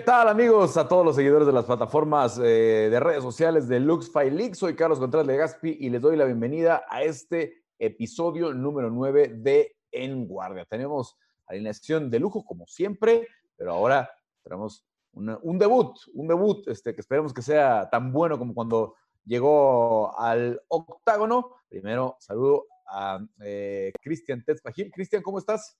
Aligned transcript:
¿Qué 0.00 0.06
tal 0.06 0.28
amigos? 0.28 0.78
A 0.78 0.88
todos 0.88 1.04
los 1.04 1.14
seguidores 1.14 1.46
de 1.46 1.52
las 1.52 1.66
plataformas 1.66 2.38
eh, 2.38 2.88
de 2.90 3.00
redes 3.00 3.22
sociales 3.22 3.68
de 3.68 3.80
Lux 3.80 4.10
League. 4.14 4.54
Soy 4.54 4.74
Carlos 4.74 4.98
Contreras 4.98 5.26
Legaspi 5.26 5.76
y 5.78 5.90
les 5.90 6.00
doy 6.00 6.16
la 6.16 6.24
bienvenida 6.24 6.84
a 6.88 7.02
este 7.02 7.64
episodio 7.78 8.54
número 8.54 8.88
9 8.88 9.28
de 9.28 9.76
En 9.92 10.26
Guardia. 10.26 10.64
Tenemos 10.64 11.18
alineación 11.46 12.10
de 12.10 12.18
lujo 12.18 12.46
como 12.46 12.66
siempre, 12.66 13.28
pero 13.54 13.72
ahora 13.72 14.10
tenemos 14.42 14.86
un 15.12 15.58
debut, 15.58 15.94
un 16.14 16.28
debut 16.28 16.66
este, 16.68 16.94
que 16.94 17.02
esperemos 17.02 17.34
que 17.34 17.42
sea 17.42 17.90
tan 17.90 18.10
bueno 18.10 18.38
como 18.38 18.54
cuando 18.54 18.94
llegó 19.26 20.18
al 20.18 20.62
octágono. 20.68 21.56
Primero 21.68 22.16
saludo 22.20 22.68
a 22.86 23.22
eh, 23.42 23.92
Cristian 24.00 24.42
Tetzpagil. 24.46 24.90
Cristian, 24.90 25.22
¿cómo 25.22 25.38
estás? 25.38 25.78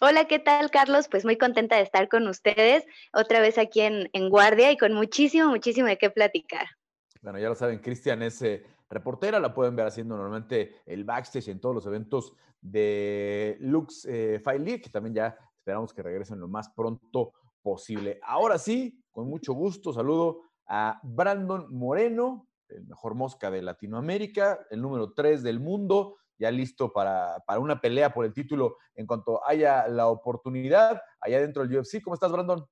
Hola, 0.00 0.26
¿qué 0.26 0.38
tal, 0.38 0.70
Carlos? 0.70 1.08
Pues 1.10 1.24
muy 1.24 1.36
contenta 1.36 1.76
de 1.76 1.82
estar 1.82 2.08
con 2.08 2.26
ustedes 2.26 2.84
otra 3.12 3.40
vez 3.40 3.58
aquí 3.58 3.80
en, 3.80 4.08
Guardia 4.28 4.70
y 4.72 4.76
con 4.76 4.92
muchísimo, 4.92 5.48
muchísimo 5.48 5.88
de 5.88 5.98
qué 5.98 6.10
platicar. 6.10 6.66
Bueno, 7.22 7.38
ya 7.38 7.48
lo 7.48 7.54
saben, 7.54 7.80
Cristian 7.80 8.22
es 8.22 8.40
eh, 8.42 8.64
reportera, 8.88 9.38
la 9.38 9.52
pueden 9.52 9.76
ver 9.76 9.86
haciendo 9.86 10.16
normalmente 10.16 10.76
el 10.86 11.04
backstage 11.04 11.48
en 11.48 11.60
todos 11.60 11.74
los 11.74 11.86
eventos 11.86 12.32
de 12.60 13.56
Lux 13.60 14.06
eh, 14.06 14.40
File 14.42 14.80
que 14.80 14.90
también 14.90 15.14
ya 15.14 15.36
esperamos 15.54 15.92
que 15.92 16.02
regresen 16.02 16.40
lo 16.40 16.48
más 16.48 16.70
pronto 16.70 17.32
posible. 17.62 18.20
Ahora 18.22 18.58
sí, 18.58 19.02
con 19.10 19.28
mucho 19.28 19.52
gusto, 19.52 19.92
saludo 19.92 20.42
a 20.66 21.00
Brandon 21.02 21.66
Moreno, 21.74 22.48
el 22.68 22.86
mejor 22.86 23.14
mosca 23.14 23.50
de 23.50 23.62
Latinoamérica, 23.62 24.66
el 24.70 24.80
número 24.80 25.12
3 25.12 25.42
del 25.42 25.60
mundo, 25.60 26.16
ya 26.40 26.50
listo 26.50 26.90
para, 26.92 27.36
una 27.58 27.80
pelea 27.80 28.12
por 28.12 28.24
el 28.24 28.32
título 28.32 28.78
en 28.94 29.06
cuanto 29.06 29.46
haya 29.46 29.86
la 29.88 30.08
oportunidad 30.08 31.00
allá 31.20 31.40
dentro 31.40 31.62
del 31.62 31.78
UFC. 31.78 32.02
¿Cómo 32.02 32.14
estás, 32.14 32.32
Brandon? 32.32 32.66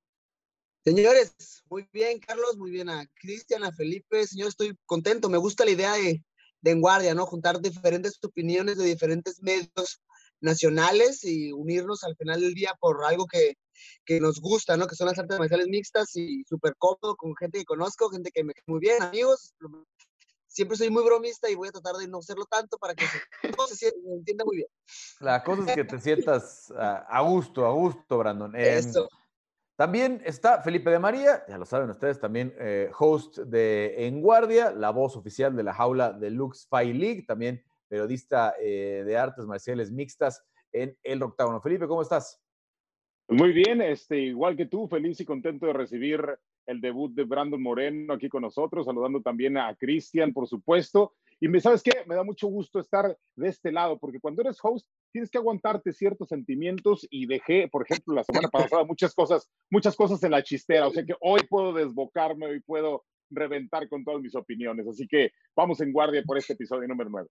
Señores, 0.85 1.35
muy 1.69 1.87
bien, 1.93 2.19
Carlos, 2.19 2.57
muy 2.57 2.71
bien 2.71 2.89
a 2.89 3.07
Cristian, 3.15 3.63
a 3.65 3.73
Felipe. 3.73 4.27
Señor, 4.27 4.49
estoy 4.49 4.75
contento. 4.87 5.29
Me 5.29 5.37
gusta 5.37 5.67
la 5.67 5.73
idea 5.73 5.93
de, 5.93 6.25
de 6.63 6.71
En 6.71 6.81
Guardia, 6.81 7.15
¿no? 7.15 7.27
Juntar 7.27 7.61
diferentes 7.61 8.19
opiniones 8.25 8.79
de 8.79 8.87
diferentes 8.87 9.43
medios 9.43 10.01
nacionales 10.41 11.23
y 11.25 11.53
unirnos 11.53 12.05
al 12.05 12.17
final 12.17 12.41
del 12.41 12.55
día 12.55 12.73
por 12.81 13.05
algo 13.05 13.27
que, 13.27 13.55
que 14.07 14.19
nos 14.19 14.41
gusta, 14.41 14.79
¿no? 14.79 14.87
Que 14.87 14.97
son 14.97 15.09
las 15.09 15.19
artes 15.19 15.39
marciales 15.39 15.69
mixtas 15.69 16.17
y 16.17 16.43
súper 16.45 16.75
cómodo 16.79 17.17
con 17.17 17.37
gente 17.37 17.59
que 17.59 17.65
conozco, 17.67 18.09
gente 18.09 18.31
que 18.33 18.45
me 18.45 18.55
muy 18.67 18.81
bien, 18.81 19.03
amigos 19.03 19.53
siempre 20.59 20.77
soy 20.77 20.91
muy 20.91 21.05
bromista 21.05 21.49
y 21.49 21.55
voy 21.55 21.69
a 21.69 21.71
tratar 21.71 21.95
de 21.95 22.09
no 22.09 22.21
serlo 22.21 22.45
tanto 22.47 22.79
para 22.79 22.93
que 22.93 23.05
se, 23.07 23.23
entienda 24.13 24.45
muy 24.45 24.57
bien. 24.57 24.69
La 25.21 25.45
cosa 25.45 25.71
es 25.71 25.77
que 25.77 25.85
te 25.85 26.01
sientas 26.01 26.73
a, 26.77 27.21
gusto, 27.23 27.65
a 27.65 27.71
gusto, 27.71 28.19
Brandon. 28.19 28.57
Em, 28.57 28.79
Eso. 28.79 29.09
También 29.77 30.21
está 30.25 30.61
Felipe 30.61 30.91
de 30.91 30.99
María, 30.99 31.45
ya 31.49 31.57
lo 31.59 31.65
saben 31.65 31.91
ustedes, 31.91 32.19
también 32.19 32.53
eh, 32.59 32.91
host 32.99 33.39
de 33.39 34.09
En 34.09 34.21
Guardia, 34.21 34.73
la 34.73 34.91
voz 34.91 35.15
oficial 35.17 35.55
de 35.55 35.63
la 35.63 35.73
jaula 35.73 36.13
de 36.13 36.31
Lux 36.31 36.67
Fight 36.67 36.97
League, 36.97 37.25
también 37.25 37.63
periodista 37.87 38.57
eh, 38.61 39.05
de 39.07 39.17
artes 39.17 39.47
marciales 39.47 39.93
mixtas 39.93 40.45
en 40.73 40.99
El 41.05 41.23
Octágono. 41.23 41.61
Felipe, 41.61 41.87
¿cómo 41.87 42.03
estás? 42.03 42.43
Muy 43.29 43.53
bien, 43.53 43.81
este, 43.81 44.19
igual 44.19 44.57
que 44.57 44.67
tú, 44.67 44.89
feliz 44.89 45.21
y 45.21 45.25
contento 45.25 45.67
de 45.67 45.75
recibir 45.75 46.21
el 46.69 46.83
debut 46.83 47.13
de 47.15 47.25
Brandon 47.25 47.61
Moreno 47.61 48.13
aquí 48.13 48.29
con 48.29 48.43
nosotros, 48.43 48.85
saludando 48.85 49.23
también 49.23 49.57
a 49.57 49.75
Cristian, 49.75 50.35
por 50.35 50.47
supuesto. 50.47 51.15
Y 51.41 51.49
me 51.49 51.61
sabes 51.61 51.83
qué, 51.83 51.93
me 52.07 52.15
da 52.15 52.23
mucho 52.23 52.47
gusto 52.49 52.79
estar 52.79 53.17
de 53.37 53.49
este 53.49 53.73
lado, 53.73 53.99
porque 53.99 54.21
cuando 54.21 54.43
eres 54.43 54.59
host 54.63 54.87
tienes 55.11 55.31
que 55.31 55.39
aguantarte 55.39 55.93
ciertos 55.93 56.29
sentimientos 56.29 57.07
y 57.11 57.27
dejé, 57.27 57.69
por 57.69 57.85
ejemplo, 57.85 58.15
la 58.15 58.23
semana 58.23 58.49
pasada 58.49 58.85
muchas 58.85 59.15
cosas, 59.15 59.49
muchas 59.71 59.97
cosas 59.97 60.23
en 60.23 60.33
la 60.33 60.43
chistera, 60.43 60.87
o 60.87 60.91
sea 60.91 61.05
que 61.05 61.15
hoy 61.21 61.41
puedo 61.49 61.73
desbocarme, 61.73 62.47
hoy 62.47 62.61
puedo 62.61 63.05
reventar 63.31 63.89
con 63.89 64.05
todas 64.05 64.21
mis 64.21 64.35
opiniones. 64.35 64.87
Así 64.87 65.09
que 65.09 65.33
vamos 65.57 65.81
en 65.81 65.93
guardia 65.93 66.23
por 66.27 66.37
este 66.37 66.53
episodio 66.53 66.87
número 66.87 67.09
9 67.09 67.29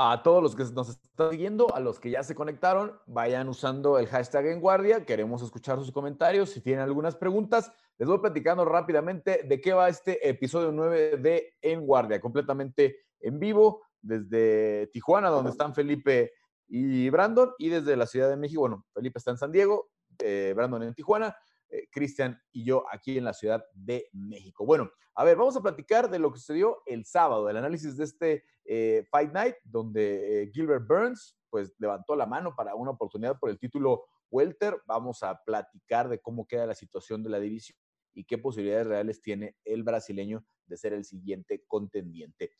a 0.00 0.22
todos 0.22 0.40
los 0.40 0.54
que 0.54 0.62
nos 0.72 0.90
están 0.90 1.32
siguiendo, 1.32 1.74
a 1.74 1.80
los 1.80 1.98
que 1.98 2.10
ya 2.10 2.22
se 2.22 2.36
conectaron, 2.36 2.96
vayan 3.06 3.48
usando 3.48 3.98
el 3.98 4.06
hashtag 4.06 4.46
en 4.46 4.60
guardia. 4.60 5.04
Queremos 5.04 5.42
escuchar 5.42 5.76
sus 5.78 5.90
comentarios. 5.90 6.50
Si 6.50 6.60
tienen 6.60 6.84
algunas 6.84 7.16
preguntas, 7.16 7.72
les 7.98 8.08
voy 8.08 8.18
platicando 8.18 8.64
rápidamente 8.64 9.42
de 9.44 9.60
qué 9.60 9.72
va 9.72 9.88
este 9.88 10.28
episodio 10.28 10.70
9 10.70 11.16
de 11.18 11.54
En 11.60 11.84
Guardia, 11.84 12.20
completamente 12.20 13.06
en 13.20 13.40
vivo 13.40 13.82
desde 14.00 14.86
Tijuana, 14.92 15.30
donde 15.30 15.50
están 15.50 15.74
Felipe 15.74 16.32
y 16.68 17.10
Brandon, 17.10 17.52
y 17.58 17.70
desde 17.70 17.96
la 17.96 18.06
Ciudad 18.06 18.28
de 18.28 18.36
México. 18.36 18.60
Bueno, 18.60 18.86
Felipe 18.94 19.18
está 19.18 19.32
en 19.32 19.38
San 19.38 19.50
Diego, 19.50 19.90
eh, 20.20 20.52
Brandon 20.54 20.84
en 20.84 20.94
Tijuana. 20.94 21.36
Eh, 21.70 21.86
Cristian 21.90 22.40
y 22.50 22.64
yo 22.64 22.84
aquí 22.90 23.18
en 23.18 23.24
la 23.24 23.34
Ciudad 23.34 23.62
de 23.74 24.08
México. 24.12 24.64
Bueno, 24.64 24.90
a 25.14 25.24
ver, 25.24 25.36
vamos 25.36 25.54
a 25.54 25.60
platicar 25.60 26.08
de 26.08 26.18
lo 26.18 26.32
que 26.32 26.38
sucedió 26.38 26.78
el 26.86 27.04
sábado, 27.04 27.50
el 27.50 27.58
análisis 27.58 27.94
de 27.98 28.04
este 28.04 28.44
eh, 28.64 29.04
Fight 29.10 29.32
Night, 29.32 29.56
donde 29.64 30.44
eh, 30.44 30.50
Gilbert 30.50 30.86
Burns 30.86 31.36
pues 31.50 31.74
levantó 31.78 32.16
la 32.16 32.24
mano 32.24 32.54
para 32.56 32.74
una 32.74 32.92
oportunidad 32.92 33.38
por 33.38 33.50
el 33.50 33.58
título 33.58 34.04
Welter. 34.30 34.80
Vamos 34.86 35.22
a 35.22 35.42
platicar 35.44 36.08
de 36.08 36.20
cómo 36.20 36.46
queda 36.46 36.64
la 36.64 36.74
situación 36.74 37.22
de 37.22 37.30
la 37.30 37.38
división 37.38 37.76
y 38.18 38.24
qué 38.24 38.36
posibilidades 38.38 38.88
reales 38.88 39.22
tiene 39.22 39.56
el 39.64 39.84
brasileño 39.84 40.44
de 40.66 40.76
ser 40.76 40.92
el 40.92 41.04
siguiente 41.04 41.64
contendiente. 41.66 42.50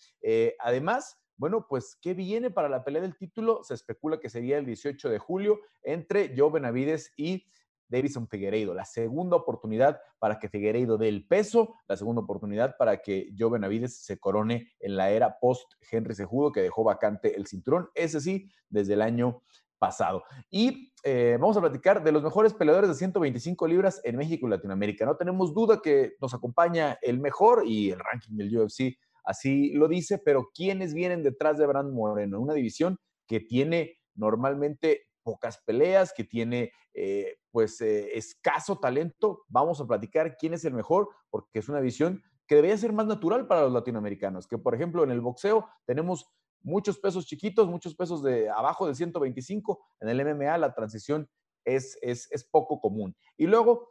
además, 0.60 1.18
bueno, 1.36 1.66
pues, 1.68 1.96
¿qué 2.00 2.14
viene 2.14 2.50
para 2.50 2.68
la 2.68 2.84
pelea 2.84 3.00
del 3.00 3.16
título? 3.16 3.62
Se 3.62 3.74
especula 3.74 4.18
que 4.18 4.28
sería 4.28 4.58
el 4.58 4.66
18 4.66 5.08
de 5.08 5.18
julio 5.18 5.60
entre 5.82 6.34
Joe 6.36 6.50
Benavides 6.50 7.12
y 7.16 7.44
Davison 7.88 8.28
Figueiredo. 8.28 8.74
La 8.74 8.84
segunda 8.84 9.36
oportunidad 9.36 10.00
para 10.18 10.38
que 10.38 10.48
Figueiredo 10.48 10.98
dé 10.98 11.08
el 11.08 11.26
peso, 11.26 11.74
la 11.86 11.96
segunda 11.96 12.22
oportunidad 12.22 12.76
para 12.76 13.02
que 13.02 13.32
Joe 13.38 13.50
Benavides 13.50 14.04
se 14.04 14.18
corone 14.18 14.72
en 14.80 14.96
la 14.96 15.10
era 15.10 15.38
post-Henry 15.38 16.14
Sejudo, 16.14 16.52
que 16.52 16.60
dejó 16.60 16.84
vacante 16.84 17.36
el 17.36 17.46
cinturón, 17.46 17.88
ese 17.94 18.20
sí, 18.20 18.50
desde 18.68 18.94
el 18.94 19.02
año 19.02 19.42
pasado. 19.78 20.24
Y 20.50 20.92
eh, 21.04 21.36
vamos 21.40 21.56
a 21.56 21.60
platicar 21.60 22.02
de 22.02 22.12
los 22.12 22.22
mejores 22.22 22.54
peleadores 22.54 22.88
de 22.88 22.96
125 22.96 23.66
libras 23.66 24.00
en 24.04 24.16
México 24.16 24.46
y 24.46 24.50
Latinoamérica. 24.50 25.06
No 25.06 25.16
tenemos 25.16 25.54
duda 25.54 25.80
que 25.82 26.14
nos 26.20 26.34
acompaña 26.34 26.98
el 27.02 27.20
mejor 27.20 27.64
y 27.66 27.90
el 27.90 27.98
ranking 27.98 28.36
del 28.36 28.56
UFC 28.56 28.98
así 29.28 29.72
lo 29.74 29.88
dice, 29.88 30.18
pero 30.18 30.50
¿quiénes 30.54 30.94
vienen 30.94 31.22
detrás 31.22 31.58
de 31.58 31.66
Brand 31.66 31.92
Moreno? 31.92 32.40
Una 32.40 32.54
división 32.54 32.98
que 33.26 33.40
tiene 33.40 33.98
normalmente 34.14 35.02
pocas 35.22 35.62
peleas, 35.66 36.14
que 36.16 36.24
tiene 36.24 36.72
eh, 36.94 37.36
pues 37.50 37.78
eh, 37.82 38.16
escaso 38.16 38.78
talento. 38.78 39.44
Vamos 39.48 39.82
a 39.82 39.86
platicar 39.86 40.36
quién 40.38 40.54
es 40.54 40.64
el 40.64 40.72
mejor, 40.72 41.10
porque 41.28 41.58
es 41.58 41.68
una 41.68 41.80
visión 41.80 42.22
que 42.46 42.54
debería 42.54 42.78
ser 42.78 42.94
más 42.94 43.06
natural 43.06 43.46
para 43.46 43.64
los 43.64 43.72
latinoamericanos, 43.72 44.46
que 44.46 44.56
por 44.56 44.74
ejemplo 44.74 45.04
en 45.04 45.10
el 45.10 45.20
boxeo 45.20 45.68
tenemos 45.84 46.32
muchos 46.62 46.98
pesos 46.98 47.26
chiquitos, 47.26 47.68
muchos 47.68 47.94
pesos 47.94 48.22
de 48.22 48.48
abajo 48.48 48.86
de 48.86 48.94
125, 48.94 49.80
en 50.00 50.08
el 50.08 50.24
MMA 50.24 50.58
la 50.58 50.74
transición 50.74 51.28
es, 51.64 51.98
es, 52.02 52.30
es 52.30 52.44
poco 52.44 52.80
común. 52.80 53.16
Y 53.36 53.46
luego, 53.46 53.90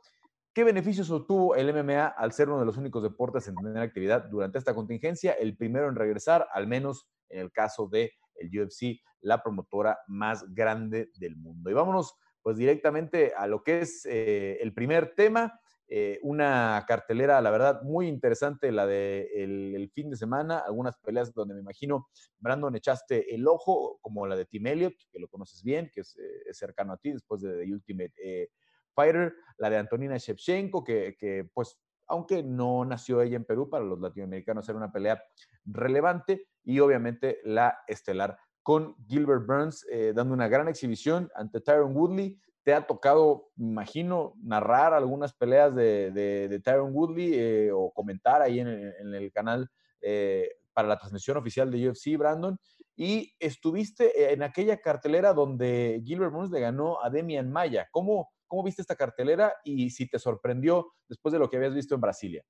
¿qué 0.53 0.63
beneficios 0.63 1.09
obtuvo 1.11 1.55
el 1.55 1.73
MMA 1.73 2.07
al 2.07 2.31
ser 2.31 2.49
uno 2.49 2.59
de 2.59 2.65
los 2.65 2.77
únicos 2.77 3.03
deportes 3.03 3.47
en 3.47 3.55
tener 3.55 3.77
actividad 3.77 4.25
durante 4.25 4.57
esta 4.57 4.73
contingencia? 4.73 5.33
El 5.33 5.55
primero 5.55 5.89
en 5.89 5.95
regresar, 5.95 6.47
al 6.53 6.67
menos 6.67 7.07
en 7.29 7.41
el 7.41 7.51
caso 7.51 7.87
de 7.87 8.13
el 8.35 8.49
UFC, 8.59 8.99
la 9.21 9.41
promotora 9.41 9.99
más 10.07 10.45
grande 10.53 11.09
del 11.19 11.35
mundo. 11.35 11.69
Y 11.69 11.73
vámonos 11.73 12.15
pues 12.41 12.57
directamente 12.57 13.33
a 13.35 13.47
lo 13.47 13.63
que 13.63 13.81
es 13.81 14.05
eh, 14.05 14.57
el 14.61 14.73
primer 14.73 15.15
tema, 15.15 15.59
eh, 15.87 16.19
una 16.23 16.83
cartelera, 16.87 17.41
la 17.41 17.49
verdad, 17.51 17.81
muy 17.83 18.07
interesante, 18.07 18.71
la 18.71 18.85
de 18.85 19.29
el, 19.35 19.89
fin 19.93 20.09
de 20.09 20.17
semana, 20.17 20.59
algunas 20.59 20.97
peleas 20.97 21.33
donde 21.33 21.53
me 21.53 21.61
imagino, 21.61 22.07
Brandon, 22.39 22.75
echaste 22.75 23.33
el 23.33 23.47
ojo, 23.47 23.97
como 24.01 24.27
la 24.27 24.35
de 24.35 24.45
Tim 24.45 24.67
Elliott, 24.67 24.95
que 25.11 25.19
lo 25.19 25.27
conoces 25.27 25.63
bien, 25.63 25.89
que 25.93 26.01
es, 26.01 26.17
eh, 26.17 26.53
cercano 26.53 26.93
a 26.93 26.97
ti 26.97 27.11
después 27.11 27.41
de 27.41 27.63
The 27.63 27.73
Ultimate 27.73 28.51
Fighter, 28.93 29.33
la 29.57 29.69
de 29.69 29.77
Antonina 29.77 30.17
Shevchenko, 30.17 30.83
que, 30.83 31.15
que 31.17 31.49
pues 31.53 31.79
aunque 32.09 32.41
no 32.41 32.85
nació 32.85 33.21
ella 33.21 33.35
en 33.35 33.45
Perú, 33.45 33.69
para 33.69 33.83
los 33.83 33.99
latinoamericanos 33.99 34.67
era 34.69 34.77
una 34.77 34.91
pelea 34.91 35.21
relevante, 35.65 36.47
y 36.63 36.79
obviamente 36.79 37.39
la 37.43 37.79
estelar 37.87 38.37
con 38.61 38.97
Gilbert 39.07 39.45
Burns 39.45 39.85
eh, 39.89 40.11
dando 40.13 40.33
una 40.33 40.49
gran 40.49 40.67
exhibición 40.67 41.29
ante 41.35 41.61
Tyron 41.61 41.95
Woodley. 41.95 42.37
Te 42.67 42.73
ha 42.73 42.85
tocado, 42.85 43.47
imagino, 43.55 44.33
narrar 44.43 44.93
algunas 44.93 45.31
peleas 45.31 45.73
de, 45.73 46.11
de, 46.11 46.59
Tyron 46.59 46.93
Woodley 46.93 47.31
eh, 47.33 47.71
o 47.71 47.93
comentar 47.93 48.41
ahí 48.41 48.59
en, 48.59 48.67
el 48.67 49.31
canal 49.31 49.69
eh, 50.01 50.49
para 50.73 50.89
la 50.89 50.99
transmisión 50.99 51.37
oficial 51.37 51.71
de 51.71 51.87
UFC, 51.87 52.17
Brandon. 52.17 52.59
Y 52.97 53.33
estuviste 53.39 54.33
en 54.33 54.43
aquella 54.43 54.81
cartelera 54.81 55.31
donde 55.31 56.01
Gilbert 56.03 56.33
Burns 56.33 56.51
le 56.51 56.59
ganó 56.59 57.01
a 57.01 57.09
Demian 57.09 57.49
Maya. 57.49 57.87
¿Cómo, 57.89 58.33
¿Cómo 58.47 58.63
viste 58.63 58.81
esta 58.81 58.97
cartelera 58.97 59.53
y 59.63 59.89
si 59.91 60.09
te 60.09 60.19
sorprendió 60.19 60.91
después 61.07 61.31
de 61.31 61.39
lo 61.39 61.49
que 61.49 61.55
habías 61.55 61.73
visto 61.73 61.95
en 61.95 62.01
Brasilia? 62.01 62.43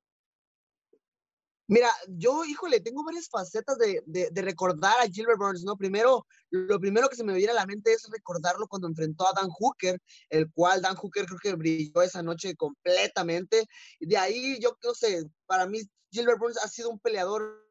Mira, 1.70 1.90
yo, 2.08 2.46
híjole, 2.46 2.80
tengo 2.80 3.04
varias 3.04 3.28
facetas 3.28 3.78
de, 3.78 4.02
de, 4.06 4.42
recordar 4.42 5.02
a 5.02 5.10
Gilbert 5.10 5.38
Burns, 5.38 5.66
¿no? 5.66 5.76
Primero, 5.76 6.26
lo 6.50 6.80
primero 6.80 7.10
que 7.10 7.18
se 7.18 7.26
me 7.26 7.34
viene 7.34 7.52
a 7.52 7.56
la 7.56 7.66
mente 7.66 7.92
es 7.92 8.08
recordarlo 8.10 8.68
cuando 8.70 8.88
enfrentó 8.88 9.28
a 9.28 9.34
Dan 9.34 9.50
Hooker, 9.50 10.00
el 10.30 10.50
cual 10.54 10.82
Dan 10.82 10.96
Hooker 10.96 11.26
creo 11.26 11.40
que 11.40 11.56
brilló 11.56 12.02
esa 12.02 12.24
noche 12.24 12.56
completamente. 12.56 13.66
De 14.00 14.18
ahí, 14.18 14.58
yo 14.62 14.78
no 14.82 14.94
sé, 14.94 15.26
para 15.46 15.66
mí 15.68 15.82
Gilbert 16.10 16.40
Burns 16.40 16.58
ha 16.64 16.70
sido 16.70 16.90
un 16.90 17.00
peleador, 17.00 17.62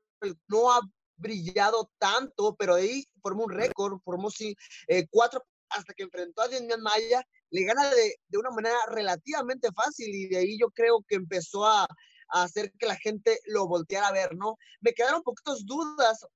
no 0.49 0.71
ha 0.73 0.81
brillado 1.17 1.91
tanto, 1.99 2.55
pero 2.57 2.75
ahí 2.75 3.03
formó 3.23 3.45
un 3.45 3.53
récord, 3.53 3.99
formó 4.05 4.31
sí, 4.31 4.55
eh, 4.89 5.07
cuatro 5.11 5.43
hasta 5.71 5.95
que 5.95 6.03
enfrentó 6.03 6.43
a 6.43 6.49
Demian 6.49 6.83
Maya, 6.83 7.27
le 7.51 7.65
gana 7.65 7.89
de, 7.91 8.17
de 8.29 8.39
una 8.39 8.51
manera 8.51 8.77
relativamente 8.89 9.73
fácil 9.73 10.15
y 10.15 10.29
de 10.29 10.37
ahí 10.37 10.59
yo 10.59 10.71
creo 10.71 11.03
que 11.09 11.17
empezó 11.17 11.65
a 11.65 11.89
a 12.29 12.43
hacer 12.43 12.73
que 12.79 12.87
la 12.87 12.97
gente 12.97 13.41
lo 13.47 13.67
volteara 13.67 14.09
a 14.09 14.13
ver, 14.13 14.37
¿no? 14.37 14.57
Me 14.81 14.93
quedaron 14.93 15.23
poquitas 15.23 15.65
dudas 15.65 16.27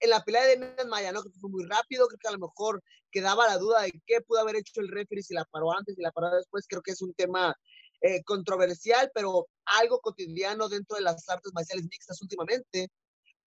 en 0.00 0.10
la 0.10 0.22
pelea 0.22 0.44
de 0.44 0.56
Demian 0.56 0.88
Maya, 0.88 1.12
¿no? 1.12 1.22
Que 1.22 1.30
fue 1.40 1.50
muy 1.50 1.64
rápido, 1.64 2.06
creo 2.06 2.18
que 2.18 2.28
a 2.28 2.32
lo 2.32 2.38
mejor 2.38 2.82
quedaba 3.10 3.46
la 3.46 3.58
duda 3.58 3.82
de 3.82 3.92
qué 4.06 4.20
pudo 4.20 4.40
haber 4.40 4.56
hecho 4.56 4.80
el 4.80 4.88
referee, 4.88 5.22
si 5.22 5.34
la 5.34 5.44
paró 5.44 5.72
antes, 5.72 5.98
y 5.98 6.02
la 6.02 6.12
paró 6.12 6.30
después, 6.30 6.66
creo 6.68 6.82
que 6.82 6.92
es 6.92 7.02
un 7.02 7.14
tema 7.14 7.54
eh, 8.00 8.22
controversial, 8.24 9.10
pero 9.14 9.48
algo 9.80 10.00
cotidiano 10.00 10.68
dentro 10.68 10.96
de 10.96 11.02
las 11.02 11.28
artes 11.28 11.52
marciales 11.52 11.86
mixtas 11.90 12.20
últimamente. 12.22 12.88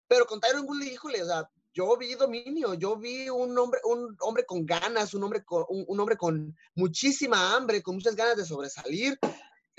Pero 0.09 0.27
con 0.27 0.41
Tyron 0.41 0.67
Woodley, 0.67 0.89
híjole, 0.89 1.23
o 1.23 1.27
sea, 1.27 1.49
yo 1.73 1.97
vi 1.97 2.15
dominio, 2.15 2.75
yo 2.75 2.97
vi 2.97 3.29
un 3.29 3.57
hombre, 3.57 3.81
un 3.85 4.17
hombre 4.21 4.45
con 4.45 4.67
ganas, 4.67 5.15
un 5.15 5.23
hombre 5.23 5.45
con, 5.45 5.65
un 5.69 6.01
hombre 6.01 6.17
con 6.17 6.57
muchísima 6.75 7.55
hambre, 7.55 7.81
con 7.81 7.95
muchas 7.95 8.17
ganas 8.17 8.37
de 8.37 8.45
sobresalir, 8.45 9.19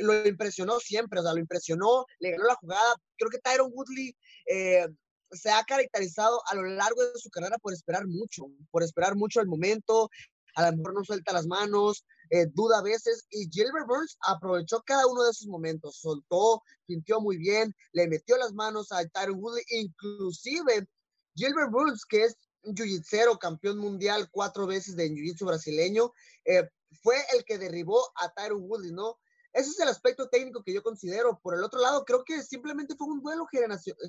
lo 0.01 0.27
impresionó 0.27 0.80
siempre, 0.80 1.19
o 1.19 1.24
sea, 1.24 1.33
lo 1.33 1.39
impresionó, 1.39 2.06
le 2.19 2.31
ganó 2.31 2.45
la 2.45 2.56
jugada. 2.56 2.95
Creo 3.18 3.30
que 3.30 3.39
Tyron 3.39 3.71
Woodley 3.74 4.15
eh, 4.48 4.88
se 5.31 5.50
ha 5.50 5.63
caracterizado 5.63 6.42
a 6.48 6.56
lo 6.56 6.63
largo 6.63 7.01
de 7.03 7.19
su 7.19 7.30
carrera 7.30 7.57
por 7.57 7.74
esperar 7.74 8.06
mucho, 8.07 8.45
por 8.69 8.83
esperar 8.83 9.15
mucho 9.15 9.39
el 9.42 9.48
momento, 9.48 10.09
a 10.56 10.69
lo 10.69 10.77
mejor 10.77 10.94
no 10.94 11.03
suelta 11.03 11.33
las 11.33 11.48
manos, 11.48 12.06
eh, 12.30 12.48
duda 12.53 12.80
a 12.80 12.83
veces, 12.83 13.25
y 13.30 13.50
Gilbert 13.50 13.88
Burns 13.88 14.18
aprovechó 14.25 14.81
cada 14.86 15.07
uno 15.07 15.24
de 15.24 15.31
esos 15.31 15.48
momentos, 15.48 15.98
soltó, 15.98 16.62
sintió 16.88 17.21
muy 17.21 17.38
bien, 17.38 17.74
le 17.94 18.07
metió 18.07 18.38
las 18.38 18.53
manos 18.53 18.92
a 18.92 19.06
Tyron 19.07 19.39
Woodley, 19.39 19.63
inclusive 19.69 20.88
Gilbert 21.36 21.71
Burns, 21.71 22.06
que 22.06 22.25
es 22.25 22.38
un 22.63 22.75
jiu 22.75 23.38
campeón 23.39 23.80
mundial 23.80 24.30
cuatro 24.31 24.68
veces 24.68 24.95
de 24.95 25.09
jiu-jitsu 25.09 25.45
brasileño, 25.45 26.12
eh, 26.45 26.68
fue 27.01 27.15
el 27.33 27.44
que 27.45 27.57
derribó 27.57 28.01
a 28.15 28.30
Tyron 28.33 28.63
Woodley, 28.63 28.92
¿no? 28.92 29.18
Ese 29.53 29.69
es 29.71 29.80
el 29.80 29.89
aspecto 29.89 30.30
técnico 30.30 30.63
que 30.63 30.74
yo 30.74 30.81
considero. 30.81 31.39
Por 31.42 31.56
el 31.56 31.63
otro 31.63 31.81
lado, 31.81 32.06
creo 32.06 32.24
que 32.24 32.42
simplemente 32.44 32.95
fue 32.95 33.07
un 33.07 33.21
duelo 33.21 33.48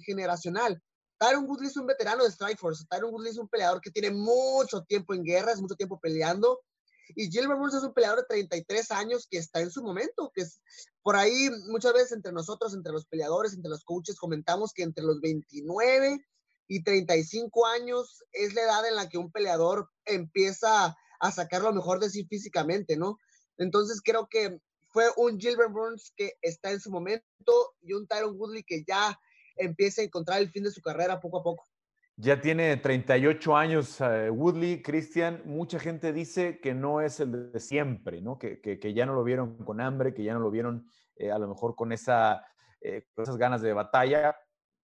generacional. 0.05 0.83
Tyron 1.19 1.47
Woodley 1.49 1.69
es 1.69 1.77
un 1.77 1.87
veterano 1.87 2.25
de 2.25 2.31
Strikeforce. 2.31 2.85
Tyron 2.89 3.13
Woodley 3.13 3.33
es 3.33 3.39
un 3.39 3.49
peleador 3.49 3.81
que 3.81 3.91
tiene 3.91 4.11
mucho 4.11 4.83
tiempo 4.85 5.15
en 5.15 5.25
guerras, 5.25 5.61
mucho 5.61 5.77
tiempo 5.77 5.99
peleando. 6.01 6.61
Y 7.15 7.31
Gilbert 7.31 7.59
Burns 7.59 7.75
es 7.75 7.83
un 7.83 7.93
peleador 7.93 8.21
de 8.21 8.27
33 8.29 8.91
años 8.93 9.27
que 9.29 9.39
está 9.39 9.61
en 9.61 9.71
su 9.71 9.83
momento, 9.83 10.31
que 10.35 10.43
es 10.43 10.61
por 11.03 11.17
ahí 11.17 11.51
muchas 11.69 11.93
veces 11.93 12.13
entre 12.13 12.33
nosotros, 12.33 12.75
entre 12.75 12.93
los 12.93 13.07
peleadores, 13.07 13.55
entre 13.55 13.71
los 13.71 13.85
coaches, 13.85 14.17
comentamos 14.17 14.73
que 14.73 14.83
entre 14.83 15.05
los 15.05 15.21
29 15.21 16.25
y 16.69 16.83
35 16.83 17.67
años 17.67 18.25
es 18.33 18.55
la 18.55 18.63
edad 18.63 18.87
en 18.87 18.97
la 18.97 19.09
que 19.09 19.19
un 19.19 19.31
peleador 19.31 19.91
empieza 20.05 20.97
a 21.21 21.33
sacar 21.33 21.63
lo 21.63 21.73
mejor 21.73 22.01
de 22.01 22.11
sí 22.11 22.25
físicamente, 22.25 22.97
¿no? 22.97 23.19
Entonces 23.59 24.01
creo 24.03 24.27
que 24.29 24.59
fue 24.93 25.05
un 25.17 25.41
Gilbert 25.41 25.73
Burns 25.73 26.13
que 26.17 26.33
está 26.43 26.71
en 26.71 26.81
su 26.81 26.91
momento 26.91 27.75
y 27.81 27.95
un 27.95 28.07
Tyron 28.07 28.39
Woodley 28.39 28.63
que 28.63 28.85
ya 28.87 29.19
empieza 29.57 30.03
a 30.03 30.05
encontrar 30.05 30.41
el 30.41 30.51
fin 30.51 30.65
de 30.65 30.71
su 30.71 30.81
carrera 30.81 31.21
poco 31.21 31.39
a 31.39 31.43
poco. 31.43 31.65
Ya 32.17 32.41
tiene 32.41 32.77
38 32.77 33.57
años 33.57 34.01
eh, 34.01 34.29
Woodley, 34.31 34.83
Christian. 34.83 35.43
Mucha 35.47 35.81
gente 35.81 36.13
dice 36.13 36.61
que 36.61 36.75
no 36.75 37.01
es 37.01 37.21
el 37.21 37.53
de 37.53 37.59
siempre, 37.59 38.21
¿no? 38.21 38.39
Que, 38.39 38.61
que, 38.61 38.95
ya 38.95 39.07
no 39.07 39.15
lo 39.15 39.25
vieron 39.25 39.57
con 39.65 39.81
hambre, 39.81 40.13
que 40.13 40.23
ya 40.23 40.35
no 40.35 40.41
lo 40.41 40.51
vieron 40.51 40.87
eh, 41.17 41.33
a 41.33 41.39
lo 41.39 41.49
mejor 41.49 41.75
con, 41.75 41.91
esa, 41.91 42.47
eh, 42.83 43.07
esas 43.17 43.39
ganas 43.39 43.63
de 43.63 43.73
batalla. 43.73 44.37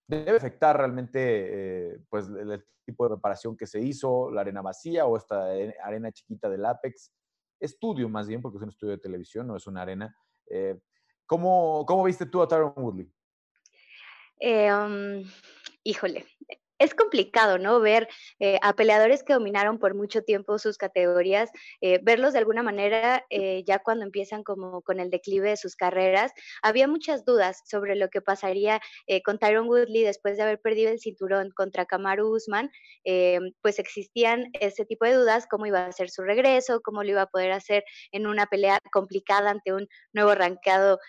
Debe 0.07 0.37
afectar 0.37 0.75
realmente 0.75 2.01
pues, 2.09 2.27
el 2.27 2.65
tipo 2.83 3.03
de 3.03 3.11
preparación 3.11 3.55
que 3.55 3.67
se 3.67 3.79
hizo, 3.79 4.31
la 4.31 4.41
arena 4.41 4.63
vacía 4.63 5.05
o 5.05 5.15
esta 5.15 5.51
arena 5.83 6.11
chiquita 6.11 6.49
del 6.49 6.65
Apex 6.65 7.11
estudio 7.59 8.09
más 8.09 8.27
bien, 8.27 8.41
porque 8.41 8.57
es 8.57 8.63
un 8.63 8.69
estudio 8.69 8.91
de 8.91 9.01
televisión, 9.01 9.47
no 9.47 9.55
es 9.55 9.67
una 9.67 9.81
arena. 9.81 10.15
Eh, 10.49 10.79
¿cómo, 11.25 11.85
¿cómo, 11.85 12.03
viste 12.03 12.25
tú 12.25 12.41
a 12.41 12.47
Tyron 12.47 12.73
Woodley? 12.75 13.11
Um, 14.41 15.29
híjole, 15.83 16.25
es 16.79 16.95
complicado, 16.95 17.57
¿no? 17.57 17.79
Ver 17.81 18.07
eh, 18.39 18.57
a 18.61 18.73
peleadores 18.73 19.23
que 19.23 19.33
dominaron 19.33 19.79
por 19.79 19.95
mucho 19.95 20.23
tiempo 20.23 20.57
sus 20.57 20.77
categorías, 20.77 21.51
eh, 21.81 21.99
verlos 22.01 22.33
de 22.33 22.39
alguna 22.39 22.63
manera 22.63 23.25
eh, 23.29 23.63
ya 23.67 23.79
cuando 23.79 24.05
empiezan 24.05 24.43
como 24.43 24.81
con 24.81 24.99
el 24.99 25.09
declive 25.09 25.49
de 25.49 25.57
sus 25.57 25.75
carreras. 25.75 26.31
Había 26.61 26.87
muchas 26.87 27.25
dudas 27.25 27.61
sobre 27.65 27.95
lo 27.95 28.09
que 28.09 28.21
pasaría 28.21 28.79
con 29.25 29.37
Tyron 29.37 29.67
Woodley 29.67 30.03
después 30.03 30.37
de 30.37 30.43
haber 30.43 30.59
perdido 30.61 30.91
el 30.91 30.99
cinturón 30.99 31.51
contra 31.51 31.85
Kamaru 31.85 32.33
Usman. 32.33 32.71
pues 33.61 33.79
existían 33.79 34.49
ese 34.53 34.85
tipo 34.85 35.05
de 35.05 35.13
dudas, 35.13 35.47
cómo 35.49 35.65
iba 35.65 35.85
a 35.85 35.91
ser 35.91 36.09
su 36.09 36.23
regreso, 36.23 36.81
cómo 36.81 37.03
lo 37.03 37.09
iba 37.09 37.23
a 37.23 37.27
poder 37.27 37.51
hacer 37.51 37.83
en 38.11 38.27
una 38.27 38.45
pelea 38.45 38.79
complicada 38.91 39.49
ante 39.49 39.73
un 39.73 39.87
nuevo 40.13 40.33
rankeado 40.33 40.99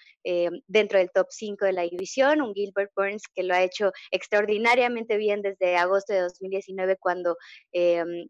dentro 0.66 0.98
del 0.98 1.10
top 1.12 1.28
5 1.30 1.64
de 1.64 1.72
la 1.72 1.82
división, 1.82 2.42
un 2.42 2.54
Gilbert 2.54 2.90
Burns 2.96 3.22
que 3.34 3.42
lo 3.42 3.54
ha 3.54 3.62
hecho 3.62 3.92
extraordinariamente 4.10 5.16
bien 5.16 5.42
desde 5.42 5.59
de 5.60 5.76
agosto 5.76 6.12
de 6.12 6.20
2019 6.22 6.96
cuando 6.96 7.36
em, 7.72 8.28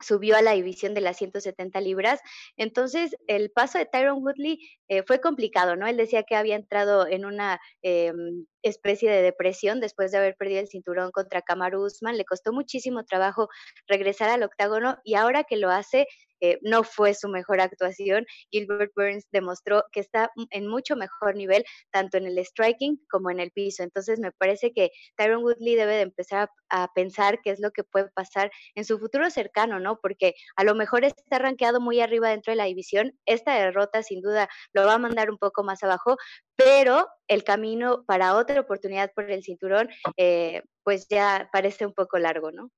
subió 0.00 0.36
a 0.36 0.42
la 0.42 0.52
división 0.52 0.94
de 0.94 1.00
las 1.00 1.16
170 1.18 1.80
libras. 1.80 2.20
Entonces, 2.56 3.16
el 3.28 3.50
paso 3.50 3.78
de 3.78 3.86
Tyron 3.86 4.22
Woodley 4.22 4.58
eh, 4.88 5.02
fue 5.04 5.20
complicado, 5.20 5.76
¿no? 5.76 5.86
Él 5.86 5.96
decía 5.96 6.24
que 6.24 6.36
había 6.36 6.56
entrado 6.56 7.06
en 7.06 7.24
una 7.24 7.60
em, 7.82 8.46
especie 8.62 9.10
de 9.10 9.22
depresión 9.22 9.80
después 9.80 10.12
de 10.12 10.18
haber 10.18 10.36
perdido 10.36 10.60
el 10.60 10.68
cinturón 10.68 11.10
contra 11.10 11.42
Kamaru 11.42 11.84
Usman. 11.84 12.16
Le 12.16 12.24
costó 12.24 12.52
muchísimo 12.52 13.04
trabajo 13.04 13.48
regresar 13.86 14.30
al 14.30 14.42
octágono 14.42 14.98
y 15.04 15.14
ahora 15.14 15.44
que 15.44 15.56
lo 15.56 15.70
hace, 15.70 16.06
eh, 16.42 16.58
no 16.62 16.82
fue 16.82 17.14
su 17.14 17.28
mejor 17.28 17.60
actuación. 17.60 18.26
Gilbert 18.50 18.92
Burns 18.96 19.28
demostró 19.30 19.84
que 19.92 20.00
está 20.00 20.32
en 20.50 20.66
mucho 20.66 20.96
mejor 20.96 21.36
nivel, 21.36 21.64
tanto 21.92 22.18
en 22.18 22.26
el 22.26 22.36
striking 22.38 22.98
como 23.08 23.30
en 23.30 23.38
el 23.38 23.52
piso. 23.52 23.84
Entonces 23.84 24.18
me 24.18 24.32
parece 24.32 24.72
que 24.72 24.90
Tyron 25.16 25.44
Woodley 25.44 25.76
debe 25.76 25.94
de 25.94 26.00
empezar 26.00 26.50
a, 26.68 26.88
pensar 26.94 27.40
qué 27.42 27.50
es 27.50 27.60
lo 27.60 27.70
que 27.70 27.84
puede 27.84 28.08
pasar 28.10 28.50
en 28.74 28.84
su 28.84 28.98
futuro 28.98 29.30
cercano, 29.30 29.78
¿no? 29.78 30.00
Porque 30.00 30.34
a 30.56 30.64
lo 30.64 30.74
mejor 30.74 31.04
está 31.04 31.38
rankeado 31.38 31.80
muy 31.80 32.00
arriba 32.00 32.30
dentro 32.30 32.50
de 32.50 32.56
la 32.56 32.64
división. 32.64 33.16
Esta 33.24 33.54
derrota 33.54 34.02
sin 34.02 34.20
duda 34.20 34.48
lo 34.72 34.84
va 34.84 34.94
a 34.94 34.98
mandar 34.98 35.30
un 35.30 35.38
poco 35.38 35.62
más 35.62 35.84
abajo, 35.84 36.16
pero 36.56 37.06
el 37.28 37.44
camino 37.44 38.04
para 38.06 38.34
otra 38.34 38.51
oportunidad 38.60 39.12
por 39.14 39.30
el 39.30 39.42
cinturón, 39.42 39.88
eh, 40.16 40.62
pues 40.82 41.08
ya 41.08 41.48
parece 41.52 41.86
un 41.86 41.92
poco 41.92 42.18
largo, 42.18 42.50
¿no? 42.50 42.70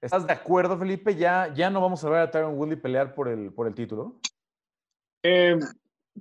¿Estás 0.00 0.26
de 0.26 0.32
acuerdo, 0.32 0.78
Felipe? 0.78 1.16
¿Ya, 1.16 1.52
ya 1.54 1.70
no 1.70 1.80
vamos 1.80 2.04
a 2.04 2.10
ver 2.10 2.20
a 2.20 2.30
Tyron 2.30 2.56
Woodley 2.56 2.76
pelear 2.76 3.14
por 3.14 3.28
el, 3.28 3.52
por 3.52 3.66
el 3.66 3.74
título? 3.74 4.20
Eh, 5.22 5.58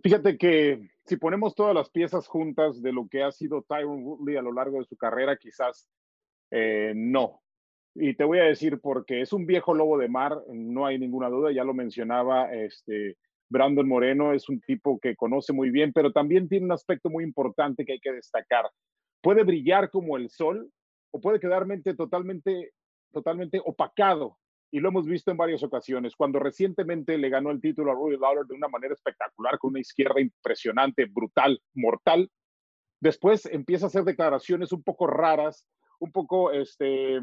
fíjate 0.01 0.37
que 0.37 0.89
si 1.05 1.17
ponemos 1.17 1.53
todas 1.53 1.75
las 1.75 1.89
piezas 1.89 2.27
juntas 2.27 2.81
de 2.81 2.91
lo 2.91 3.07
que 3.07 3.23
ha 3.23 3.31
sido 3.31 3.61
Tyron 3.61 4.03
Woodley 4.03 4.37
a 4.37 4.41
lo 4.41 4.51
largo 4.51 4.79
de 4.79 4.85
su 4.85 4.97
carrera, 4.97 5.37
quizás 5.37 5.87
eh, 6.51 6.93
no. 6.95 7.41
Y 7.93 8.15
te 8.15 8.23
voy 8.23 8.39
a 8.39 8.45
decir 8.45 8.79
porque 8.81 9.21
es 9.21 9.31
un 9.31 9.45
viejo 9.45 9.73
lobo 9.73 9.97
de 9.97 10.09
mar, 10.09 10.41
no 10.49 10.85
hay 10.85 10.97
ninguna 10.97 11.29
duda, 11.29 11.51
ya 11.51 11.63
lo 11.63 11.73
mencionaba 11.73 12.53
este, 12.53 13.17
Brandon 13.49 13.87
Moreno, 13.87 14.33
es 14.33 14.49
un 14.49 14.59
tipo 14.61 14.99
que 14.99 15.15
conoce 15.15 15.53
muy 15.53 15.69
bien, 15.69 15.91
pero 15.93 16.11
también 16.11 16.47
tiene 16.47 16.65
un 16.65 16.71
aspecto 16.71 17.09
muy 17.09 17.23
importante 17.23 17.85
que 17.85 17.93
hay 17.93 17.99
que 17.99 18.13
destacar. 18.13 18.65
Puede 19.21 19.43
brillar 19.43 19.89
como 19.89 20.17
el 20.17 20.29
sol 20.29 20.69
o 21.11 21.21
puede 21.21 21.39
quedar 21.39 21.65
totalmente 21.97 22.71
totalmente 23.11 23.61
opacado 23.63 24.37
y 24.71 24.79
lo 24.81 24.89
hemos 24.89 25.05
visto 25.05 25.31
en 25.31 25.37
varias 25.37 25.63
ocasiones. 25.63 26.15
Cuando 26.17 26.37
recientemente 26.37 27.17
le 27.17 27.29
ganó 27.29 27.49
el 27.49 27.61
título 27.61 27.91
a 27.91 27.95
Rudy 27.95 28.17
Lawler 28.17 28.45
de 28.45 28.55
una 28.55 28.67
manera 28.67 28.93
espectacular, 28.93 29.57
con 29.57 29.69
una 29.69 29.79
izquierda 29.79 30.19
impresionante, 30.19 31.05
brutal, 31.05 31.61
mortal, 31.73 32.29
después 32.99 33.45
empieza 33.45 33.85
a 33.85 33.87
hacer 33.87 34.03
declaraciones 34.03 34.73
un 34.73 34.83
poco 34.83 35.07
raras, 35.07 35.65
un 35.99 36.11
poco 36.11 36.51
este, 36.51 37.21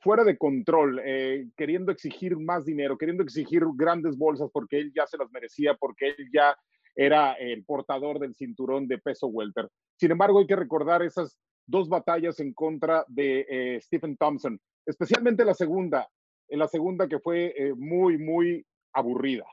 fuera 0.00 0.24
de 0.24 0.36
control, 0.36 1.00
eh, 1.04 1.48
queriendo 1.56 1.90
exigir 1.92 2.36
más 2.36 2.64
dinero, 2.64 2.98
queriendo 2.98 3.22
exigir 3.22 3.62
grandes 3.74 4.16
bolsas 4.16 4.50
porque 4.52 4.78
él 4.78 4.92
ya 4.94 5.06
se 5.06 5.16
las 5.16 5.30
merecía, 5.30 5.74
porque 5.74 6.08
él 6.08 6.30
ya 6.32 6.56
era 6.94 7.32
el 7.34 7.64
portador 7.64 8.18
del 8.18 8.34
cinturón 8.34 8.86
de 8.86 8.98
peso 8.98 9.28
welter. 9.28 9.68
Sin 9.96 10.10
embargo, 10.10 10.40
hay 10.40 10.46
que 10.46 10.56
recordar 10.56 11.02
esas 11.02 11.38
dos 11.66 11.88
batallas 11.88 12.40
en 12.40 12.52
contra 12.52 13.04
de 13.08 13.46
eh, 13.48 13.80
Stephen 13.80 14.16
Thompson, 14.16 14.60
especialmente 14.84 15.44
la 15.44 15.54
segunda, 15.54 16.08
en 16.48 16.58
la 16.58 16.68
segunda 16.68 17.08
que 17.08 17.20
fue 17.20 17.54
eh, 17.56 17.74
muy, 17.74 18.18
muy 18.18 18.66
aburrida. 18.92 19.46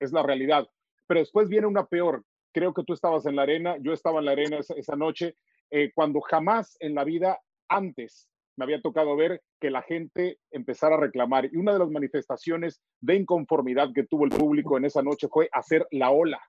Es 0.00 0.12
la 0.12 0.22
realidad. 0.22 0.68
Pero 1.06 1.20
después 1.20 1.48
viene 1.48 1.66
una 1.66 1.86
peor. 1.86 2.24
Creo 2.52 2.72
que 2.72 2.84
tú 2.84 2.94
estabas 2.94 3.26
en 3.26 3.36
la 3.36 3.42
arena, 3.42 3.76
yo 3.80 3.92
estaba 3.92 4.18
en 4.18 4.24
la 4.24 4.32
arena 4.32 4.58
esa, 4.58 4.96
noche. 4.96 5.36
eh, 5.70 5.92
cuando 5.94 6.20
jamás 6.20 6.76
en 6.80 6.94
la 6.94 7.04
vida 7.04 7.40
antes 7.68 8.28
me 8.56 8.64
había 8.64 8.80
tocado 8.80 9.16
ver 9.16 9.42
que 9.60 9.70
la 9.70 9.82
gente 9.82 10.38
empezara 10.50 10.96
a 10.96 11.00
reclamar. 11.00 11.46
Y 11.46 11.56
una 11.56 11.72
de 11.72 11.78
las 11.78 11.90
manifestaciones 11.90 12.80
de 13.00 13.16
inconformidad 13.16 13.90
que 13.94 14.04
tuvo 14.04 14.24
el 14.24 14.30
público 14.30 14.76
en 14.76 14.84
esa 14.84 15.02
noche 15.02 15.28
fue 15.28 15.48
hacer 15.52 15.86
la 15.90 16.10
ola. 16.10 16.40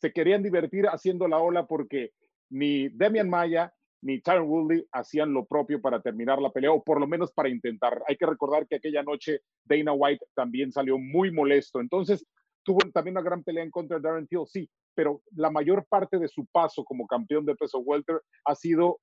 Se 0.00 0.12
querían 0.12 0.42
divertir 0.42 0.86
haciendo 0.86 1.28
la 1.28 1.38
ola 1.38 1.66
porque 1.66 2.12
ni 2.50 2.88
Demian 2.88 3.28
Maya 3.28 3.72
ni 4.02 4.20
Tyron 4.20 4.48
Woodley 4.48 4.86
hacían 4.92 5.32
lo 5.32 5.46
propio 5.46 5.80
para 5.80 6.00
terminar 6.00 6.40
la 6.40 6.52
pelea, 6.52 6.70
o 6.70 6.82
por 6.82 7.00
lo 7.00 7.06
menos 7.06 7.32
para 7.32 7.48
intentar. 7.48 8.02
Hay 8.06 8.16
que 8.16 8.26
recordar 8.26 8.66
que 8.66 8.76
aquella 8.76 9.02
noche 9.02 9.40
Dana 9.64 9.92
White 9.92 10.26
también 10.34 10.70
salió 10.70 10.98
muy 10.98 11.32
molesto. 11.32 11.80
Entonces, 11.80 12.24
tuvo 12.62 12.78
también 12.92 13.16
una 13.16 13.24
gran 13.24 13.42
pelea 13.42 13.64
en 13.64 13.70
contra 13.70 13.96
de 13.96 14.02
Darren 14.02 14.26
Till, 14.26 14.46
sí, 14.46 14.70
pero 14.94 15.22
la 15.32 15.50
mayor 15.50 15.86
parte 15.88 16.18
de 16.18 16.28
su 16.28 16.46
paso 16.46 16.84
como 16.84 17.06
campeón 17.06 17.44
de 17.46 17.54
peso 17.54 17.78
welter 17.78 18.20
ha 18.44 18.54
sido, 18.54 19.00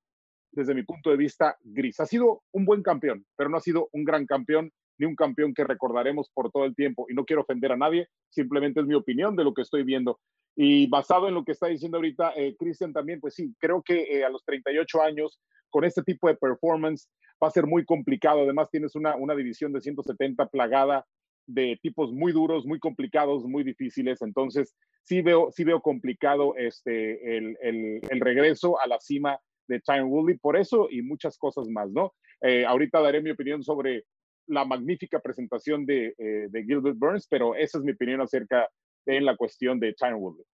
desde 0.53 0.75
mi 0.75 0.83
punto 0.83 1.10
de 1.10 1.17
vista, 1.17 1.57
gris. 1.63 2.00
Ha 2.00 2.05
sido 2.05 2.43
un 2.51 2.65
buen 2.65 2.83
campeón, 2.83 3.25
pero 3.36 3.50
no 3.50 3.57
ha 3.57 3.62
sido 3.62 3.89
un 3.91 4.03
gran 4.03 4.25
campeón 4.25 4.72
ni 5.00 5.07
un 5.07 5.15
campeón 5.15 5.53
que 5.53 5.63
recordaremos 5.63 6.29
por 6.33 6.51
todo 6.51 6.65
el 6.65 6.75
tiempo. 6.75 7.07
Y 7.10 7.15
no 7.15 7.25
quiero 7.25 7.41
ofender 7.41 7.72
a 7.72 7.77
nadie, 7.77 8.07
simplemente 8.29 8.79
es 8.79 8.86
mi 8.86 8.93
opinión 8.93 9.36
de 9.36 9.43
lo 9.43 9.53
que 9.53 9.63
estoy 9.63 9.83
viendo. 9.83 10.19
Y 10.55 10.88
basado 10.88 11.27
en 11.27 11.33
lo 11.33 11.43
que 11.43 11.53
está 11.53 11.67
diciendo 11.67 11.98
ahorita 11.98 12.33
eh, 12.36 12.55
Christian 12.57 12.93
también, 12.93 13.19
pues 13.19 13.33
sí, 13.33 13.55
creo 13.60 13.81
que 13.81 14.03
eh, 14.03 14.24
a 14.24 14.29
los 14.29 14.45
38 14.45 15.01
años, 15.01 15.39
con 15.72 15.83
este 15.83 16.03
tipo 16.03 16.27
de 16.27 16.36
performance, 16.36 17.10
va 17.41 17.48
a 17.48 17.51
ser 17.51 17.65
muy 17.65 17.83
complicado. 17.83 18.41
Además, 18.41 18.69
tienes 18.69 18.95
una, 18.95 19.15
división 19.36 19.74
de 19.74 19.81
170 19.81 20.48
plagada 20.50 21.05
de 21.48 21.77
tipos 21.81 22.13
muy 22.13 22.31
duros, 22.31 22.67
muy 22.67 22.79
complicados, 22.79 23.43
muy 23.45 23.63
difíciles. 23.63 24.22
Entonces, 24.22 24.75
sí 25.01 25.24
veo, 25.24 25.50
sí 25.51 25.63
veo 25.63 25.81
complicado 25.81 26.55
este, 26.55 27.38
el 27.38 28.19
regreso 28.19 28.79
a 28.79 28.88
la 28.88 29.00
cima 29.00 29.39
de 29.67 29.79
Tyron 29.79 30.10
Woodley, 30.10 30.38
por 30.38 30.58
eso 30.58 30.88
y 30.89 31.01
muchas 31.01 31.38
cosas 31.38 31.67
más, 31.70 31.89
¿no? 31.91 32.13
Eh, 32.41 32.65
ahorita 32.65 33.01
daré 33.01 33.22
mi 33.22 33.32
opinión 33.32 33.63
sobre 33.63 34.05
la 34.48 34.65
magnífica 34.65 35.20
presentación 35.20 35.86
de, 35.86 36.13
eh, 36.17 36.48
de, 36.50 36.63
Gilbert 36.63 36.98
Burns, 36.98 37.27
pero 37.27 37.55
esa 37.55 37.77
es 37.77 37.84
mi 37.84 37.91
opinión 37.91 38.22
acerca 38.22 38.67
de 39.05 39.22
la 39.22 39.38
cuestión 39.38 39.79
de 39.79 39.93
Tyron 39.93 40.22
Woodley. 40.22 40.46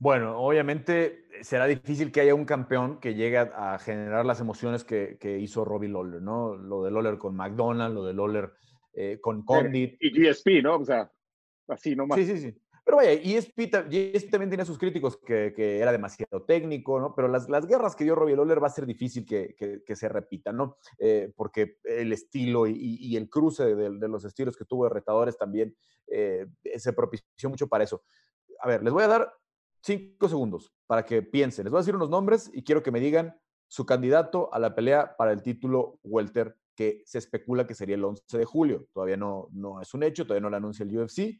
Bueno, 0.00 0.38
obviamente 0.38 1.24
será 1.40 1.66
difícil 1.66 2.12
que 2.12 2.20
haya 2.20 2.34
un 2.34 2.44
campeón 2.44 3.00
que 3.00 3.14
llegue 3.14 3.38
a 3.38 3.78
generar 3.80 4.24
las 4.24 4.40
emociones 4.40 4.84
que, 4.84 5.18
que 5.18 5.38
hizo 5.38 5.64
Robbie 5.64 5.88
Lawler, 5.88 6.22
¿no? 6.22 6.54
Lo 6.54 6.84
de 6.84 6.92
Lawler 6.92 7.18
con 7.18 7.34
McDonald, 7.34 7.94
lo 7.94 8.04
de 8.04 8.14
Lawler 8.14 8.52
eh, 8.94 9.18
con 9.20 9.44
Condit. 9.44 9.96
Y 10.00 10.10
GSP, 10.10 10.62
¿no? 10.62 10.76
O 10.76 10.84
sea, 10.84 11.10
así 11.66 11.96
nomás. 11.96 12.18
Sí, 12.18 12.26
sí, 12.26 12.38
sí. 12.38 12.54
Pero 12.88 12.96
vaya, 12.96 13.12
ESP, 13.12 13.70
ESP 13.90 14.30
también 14.30 14.48
tiene 14.48 14.64
sus 14.64 14.78
críticos 14.78 15.18
que, 15.18 15.52
que, 15.54 15.78
era 15.78 15.92
demasiado 15.92 16.42
técnico, 16.46 16.98
¿no? 16.98 17.14
Pero 17.14 17.28
las, 17.28 17.46
las 17.50 17.66
guerras 17.66 17.94
que 17.94 18.02
dio 18.02 18.14
Robbie 18.14 18.34
Lawler 18.34 18.62
va 18.62 18.68
a 18.68 18.70
ser 18.70 18.86
difícil 18.86 19.26
que, 19.26 19.54
que, 19.58 19.82
que 19.84 19.94
se 19.94 20.08
repitan, 20.08 20.56
¿no? 20.56 20.78
Eh, 20.96 21.30
porque 21.36 21.76
el 21.84 22.14
estilo 22.14 22.66
y, 22.66 22.96
y 22.98 23.14
el 23.18 23.28
cruce 23.28 23.74
de, 23.74 23.90
de, 23.90 24.08
los 24.08 24.24
estilos 24.24 24.56
que 24.56 24.64
tuvo 24.64 24.84
de 24.84 24.94
retadores 24.94 25.36
también 25.36 25.76
eh, 26.06 26.46
se 26.78 26.94
propició 26.94 27.50
mucho 27.50 27.68
para 27.68 27.84
eso. 27.84 28.04
A 28.58 28.68
ver, 28.68 28.82
les 28.82 28.90
voy 28.94 29.02
a 29.02 29.08
dar 29.08 29.34
cinco 29.82 30.26
segundos 30.26 30.72
para 30.86 31.04
que 31.04 31.20
piensen. 31.20 31.66
Les 31.66 31.70
voy 31.70 31.80
a 31.80 31.82
decir 31.82 31.94
unos 31.94 32.08
nombres 32.08 32.50
y 32.54 32.64
quiero 32.64 32.82
que 32.82 32.90
me 32.90 33.00
digan 33.00 33.38
su 33.66 33.84
candidato 33.84 34.48
a 34.50 34.58
la 34.58 34.74
pelea 34.74 35.14
para 35.18 35.32
el 35.32 35.42
título 35.42 36.00
welter 36.04 36.56
que 36.74 37.02
se 37.04 37.18
especula 37.18 37.66
que 37.66 37.74
sería 37.74 37.96
el 37.96 38.04
11 38.04 38.38
de 38.38 38.44
julio. 38.46 38.86
Todavía 38.94 39.18
no, 39.18 39.48
no 39.52 39.82
es 39.82 39.92
un 39.92 40.04
hecho, 40.04 40.24
todavía 40.24 40.40
no 40.40 40.48
lo 40.48 40.56
anuncia 40.56 40.84
el 40.84 40.96
UFC. 40.96 41.38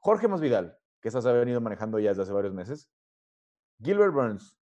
Jorge 0.00 0.28
Masvidal, 0.28 0.78
que 1.00 1.08
esa 1.08 1.20
se 1.20 1.28
ha 1.28 1.32
venido 1.32 1.60
manejando 1.60 1.98
ya 1.98 2.10
desde 2.10 2.22
hace 2.22 2.32
varios 2.32 2.54
meses. 2.54 2.90
Gilbert 3.82 4.12
Burns. 4.12 4.56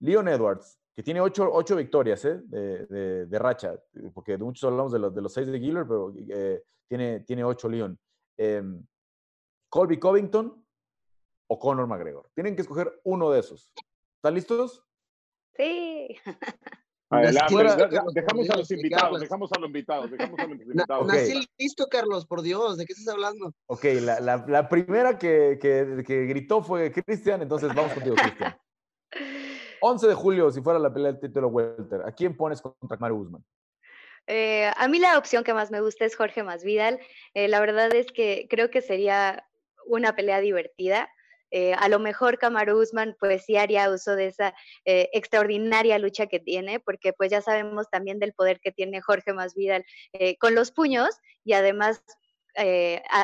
Leon 0.00 0.28
Edwards, 0.28 0.78
que 0.94 1.02
tiene 1.02 1.20
ocho, 1.20 1.48
ocho 1.52 1.76
victorias 1.76 2.24
¿eh? 2.24 2.40
de, 2.48 3.38
racha, 3.38 3.74
porque 4.14 4.32
de 4.32 4.44
muchos 4.44 4.64
hablamos 4.64 4.92
de 4.92 4.98
los, 4.98 5.14
de 5.14 5.22
los 5.22 5.32
seis 5.32 5.48
de 5.48 5.58
Gilbert, 5.58 5.88
pero 5.88 6.12
eh, 6.16 6.62
tiene, 6.88 7.20
tiene 7.20 7.44
ocho 7.44 7.68
Leon. 7.68 7.98
Eh, 8.36 8.62
Colby 9.68 9.98
Covington 9.98 10.64
o 11.50 11.58
Conor 11.58 11.86
McGregor. 11.86 12.30
Tienen 12.34 12.54
que 12.54 12.62
escoger 12.62 13.00
uno 13.04 13.30
de 13.30 13.40
esos. 13.40 13.72
¿Están 14.16 14.34
listos? 14.34 14.84
Sí. 15.56 16.16
Adelante, 17.10 17.54
dejamos 18.14 18.50
a 18.50 18.56
los 18.56 18.70
invitados, 18.70 19.20
dejamos 19.20 19.50
a 19.52 19.58
los 19.58 19.66
invitados, 19.70 20.10
dejamos 20.10 20.38
a 20.38 20.46
los 20.46 20.60
invitados. 20.60 21.06
Nací 21.06 21.30
okay. 21.30 21.48
listo, 21.58 21.86
Carlos, 21.86 22.26
por 22.26 22.42
Dios, 22.42 22.76
¿de 22.76 22.84
qué 22.84 22.92
estás 22.92 23.14
hablando? 23.14 23.54
Ok, 23.66 23.84
la, 24.02 24.20
la, 24.20 24.44
la 24.46 24.68
primera 24.68 25.18
que, 25.18 25.58
que, 25.60 26.04
que, 26.06 26.26
gritó 26.26 26.62
fue 26.62 26.92
Cristian, 26.92 27.40
entonces 27.40 27.74
vamos 27.74 27.92
contigo, 27.92 28.14
Cristian. 28.14 28.56
11 29.80 30.08
de 30.08 30.14
julio, 30.14 30.50
si 30.50 30.60
fuera 30.60 30.78
la 30.78 30.92
pelea 30.92 31.12
del 31.12 31.20
título 31.20 31.48
Welter, 31.48 32.02
¿a 32.04 32.12
quién 32.12 32.36
pones 32.36 32.60
contra 32.60 32.98
Mario 32.98 33.16
Guzmán? 33.16 33.44
Eh, 34.26 34.70
a 34.76 34.88
mí 34.88 34.98
la 34.98 35.16
opción 35.16 35.42
que 35.42 35.54
más 35.54 35.70
me 35.70 35.80
gusta 35.80 36.04
es 36.04 36.14
Jorge 36.14 36.42
Masvidal. 36.42 37.00
Eh, 37.32 37.48
la 37.48 37.60
verdad 37.60 37.94
es 37.94 38.06
que 38.12 38.46
creo 38.50 38.70
que 38.70 38.82
sería 38.82 39.48
una 39.86 40.14
pelea 40.14 40.40
divertida. 40.40 41.08
Eh, 41.50 41.74
a 41.74 41.88
lo 41.88 41.98
mejor 41.98 42.38
Kamaru 42.38 42.80
Usman 42.80 43.16
pues 43.18 43.44
sí 43.44 43.56
haría 43.56 43.90
uso 43.90 44.16
de 44.16 44.26
esa 44.26 44.54
eh, 44.84 45.08
extraordinaria 45.12 45.98
lucha 45.98 46.26
que 46.26 46.40
tiene, 46.40 46.80
porque 46.80 47.12
pues 47.12 47.30
ya 47.30 47.40
sabemos 47.40 47.88
también 47.90 48.18
del 48.18 48.32
poder 48.34 48.60
que 48.60 48.72
tiene 48.72 49.00
Jorge 49.00 49.32
Masvidal 49.32 49.84
eh, 50.12 50.36
con 50.38 50.54
los 50.54 50.72
puños 50.72 51.10
y 51.44 51.54
además 51.54 52.02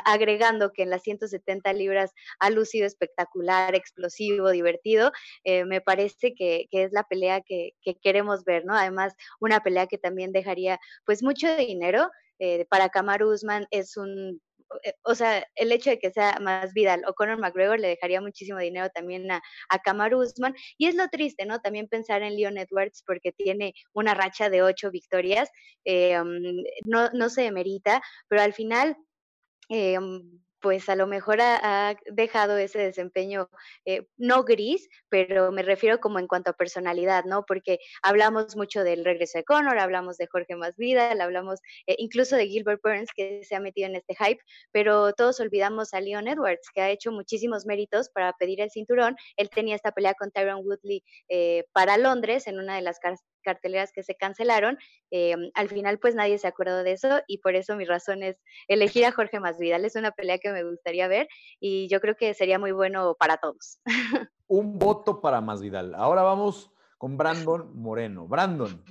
agregando 0.04 0.72
que 0.72 0.84
en 0.84 0.90
las 0.90 1.02
170 1.02 1.72
libras 1.72 2.12
ha 2.38 2.50
lucido 2.50 2.86
espectacular, 2.86 3.74
explosivo, 3.74 4.50
divertido, 4.50 5.10
me 5.44 5.80
parece 5.80 6.36
que, 6.36 6.68
que, 6.70 6.84
es 6.84 6.92
la 6.92 7.02
pelea 7.02 7.40
que, 7.40 7.72
que, 7.82 7.96
queremos 7.96 8.44
ver, 8.44 8.64
¿no? 8.64 8.76
Además, 8.76 9.14
una 9.40 9.58
pelea 9.58 9.88
que 9.88 9.98
también 9.98 10.30
dejaría 10.30 10.78
pues 11.04 11.24
mucho 11.24 11.56
dinero. 11.56 12.12
Para 12.68 12.90
Kamaru 12.90 13.32
Usman 13.32 13.66
es 13.72 13.96
un 13.96 14.40
o 15.02 15.14
sea, 15.14 15.46
el 15.54 15.72
hecho 15.72 15.90
de 15.90 15.98
que 15.98 16.10
sea 16.10 16.38
más 16.40 16.72
Vidal 16.72 17.02
o 17.06 17.14
Conor 17.14 17.38
McGregor 17.38 17.78
le 17.78 17.88
dejaría 17.88 18.20
muchísimo 18.20 18.58
dinero 18.58 18.88
también 18.90 19.30
a, 19.30 19.42
a 19.68 20.16
Usman. 20.16 20.54
Y 20.78 20.86
es 20.86 20.94
lo 20.94 21.08
triste, 21.08 21.46
¿no? 21.46 21.60
También 21.60 21.88
pensar 21.88 22.22
en 22.22 22.36
Leon 22.36 22.58
Edwards 22.58 23.02
porque 23.06 23.32
tiene 23.32 23.74
una 23.92 24.14
racha 24.14 24.50
de 24.50 24.62
ocho 24.62 24.90
victorias, 24.90 25.50
eh, 25.84 26.16
no, 26.84 27.10
no 27.10 27.28
se 27.28 27.42
demerita, 27.42 28.02
pero 28.28 28.42
al 28.42 28.52
final 28.52 28.96
eh, 29.68 29.98
pues 30.64 30.88
a 30.88 30.96
lo 30.96 31.06
mejor 31.06 31.42
ha, 31.42 31.94
dejado 32.06 32.56
ese 32.56 32.78
desempeño 32.78 33.50
eh, 33.84 34.06
no 34.16 34.44
gris, 34.44 34.88
pero 35.10 35.52
me 35.52 35.62
refiero 35.62 36.00
como 36.00 36.18
en 36.18 36.26
cuanto 36.26 36.48
a 36.48 36.52
personalidad, 36.54 37.24
¿no? 37.26 37.44
Porque 37.44 37.80
hablamos 38.02 38.56
mucho 38.56 38.82
del 38.82 39.04
regreso 39.04 39.36
de 39.36 39.44
Conor, 39.44 39.78
hablamos 39.78 40.16
de 40.16 40.26
Jorge 40.26 40.56
Masvidal, 40.56 41.20
hablamos 41.20 41.60
eh, 41.86 41.96
incluso 41.98 42.36
de 42.36 42.46
Gilbert 42.46 42.80
Burns 42.82 43.10
que 43.14 43.44
se 43.44 43.54
ha 43.54 43.60
metido 43.60 43.88
en 43.88 43.96
este 43.96 44.14
hype, 44.14 44.40
pero 44.72 45.12
todos 45.12 45.38
olvidamos 45.38 45.92
a 45.92 46.00
Leon 46.00 46.28
Edwards 46.28 46.70
que 46.72 46.80
ha 46.80 46.88
hecho 46.88 47.12
muchísimos 47.12 47.66
méritos 47.66 48.08
para 48.08 48.32
pedir 48.32 48.62
el 48.62 48.70
cinturón. 48.70 49.16
Él 49.36 49.50
tenía 49.50 49.76
esta 49.76 49.92
pelea 49.92 50.14
con 50.14 50.30
Tyron 50.30 50.64
Woodley 50.64 51.04
eh, 51.28 51.64
para 51.72 51.98
Londres 51.98 52.46
en 52.46 52.58
una 52.58 52.76
de 52.76 52.80
las 52.80 53.00
carteleras 53.44 53.92
que 53.92 54.02
se 54.02 54.16
cancelaron. 54.16 54.76
Eh, 55.12 55.36
al 55.54 55.68
final, 55.68 56.00
pues 56.00 56.16
nadie 56.16 56.38
se 56.38 56.48
acordó 56.48 56.82
de 56.82 56.90
eso 56.90 57.20
y 57.28 57.38
por 57.38 57.54
eso 57.54 57.76
mi 57.76 57.84
razón 57.84 58.24
es 58.24 58.42
elegir 58.66 59.04
a 59.06 59.12
Jorge 59.12 59.38
Masvidal. 59.38 59.84
Es 59.84 59.94
una 59.94 60.10
pelea 60.10 60.38
que 60.38 60.50
me 60.50 60.64
gustaría 60.64 61.06
ver 61.06 61.28
y 61.60 61.86
yo 61.86 62.00
creo 62.00 62.16
que 62.16 62.34
sería 62.34 62.58
muy 62.58 62.72
bueno 62.72 63.14
para 63.16 63.36
todos. 63.36 63.78
Un 64.48 64.80
voto 64.80 65.20
para 65.20 65.40
Masvidal. 65.40 65.94
Ahora 65.94 66.22
vamos 66.22 66.72
con 66.98 67.16
Brandon 67.16 67.70
Moreno. 67.76 68.26
Brandon. 68.26 68.84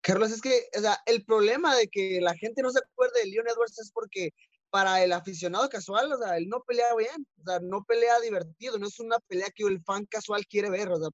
Carlos, 0.00 0.32
es 0.32 0.40
que 0.40 0.64
o 0.76 0.80
sea, 0.80 0.98
el 1.06 1.24
problema 1.24 1.76
de 1.76 1.88
que 1.88 2.18
la 2.20 2.34
gente 2.34 2.62
no 2.62 2.70
se 2.70 2.78
acuerde 2.78 3.20
de 3.20 3.30
Leon 3.30 3.46
Edwards 3.46 3.78
es 3.78 3.92
porque 3.92 4.32
para 4.70 5.02
el 5.02 5.12
aficionado 5.12 5.68
casual, 5.68 6.12
o 6.12 6.18
sea, 6.18 6.36
él 6.36 6.48
no 6.48 6.62
pelea 6.62 6.94
bien, 6.94 7.26
o 7.40 7.44
sea, 7.44 7.58
no 7.60 7.84
pelea 7.84 8.20
divertido, 8.20 8.78
no 8.78 8.86
es 8.86 8.98
una 8.98 9.18
pelea 9.20 9.48
que 9.54 9.64
el 9.64 9.82
fan 9.82 10.04
casual 10.06 10.46
quiere 10.46 10.70
ver, 10.70 10.90
o 10.90 10.96
sea, 10.96 11.08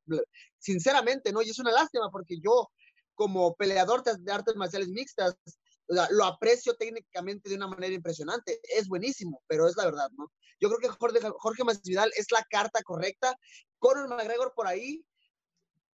sinceramente, 0.58 1.32
¿no? 1.32 1.42
Y 1.42 1.50
es 1.50 1.58
una 1.58 1.70
lástima 1.70 2.10
porque 2.10 2.40
yo, 2.40 2.70
como 3.14 3.54
peleador 3.54 4.02
de 4.02 4.32
artes 4.32 4.56
marciales 4.56 4.88
mixtas, 4.88 5.36
o 5.86 5.94
sea, 5.94 6.08
lo 6.10 6.24
aprecio 6.24 6.74
técnicamente 6.74 7.48
de 7.48 7.56
una 7.56 7.68
manera 7.68 7.94
impresionante, 7.94 8.58
es 8.76 8.88
buenísimo, 8.88 9.42
pero 9.46 9.68
es 9.68 9.76
la 9.76 9.84
verdad, 9.84 10.10
¿no? 10.16 10.32
Yo 10.60 10.68
creo 10.68 10.80
que 10.80 10.88
Jorge, 10.88 11.20
Jorge 11.38 11.64
Masvidal 11.64 12.10
es 12.16 12.32
la 12.32 12.42
carta 12.50 12.82
correcta, 12.82 13.36
Conor 13.78 14.08
McGregor 14.08 14.52
por 14.54 14.66
ahí, 14.66 15.04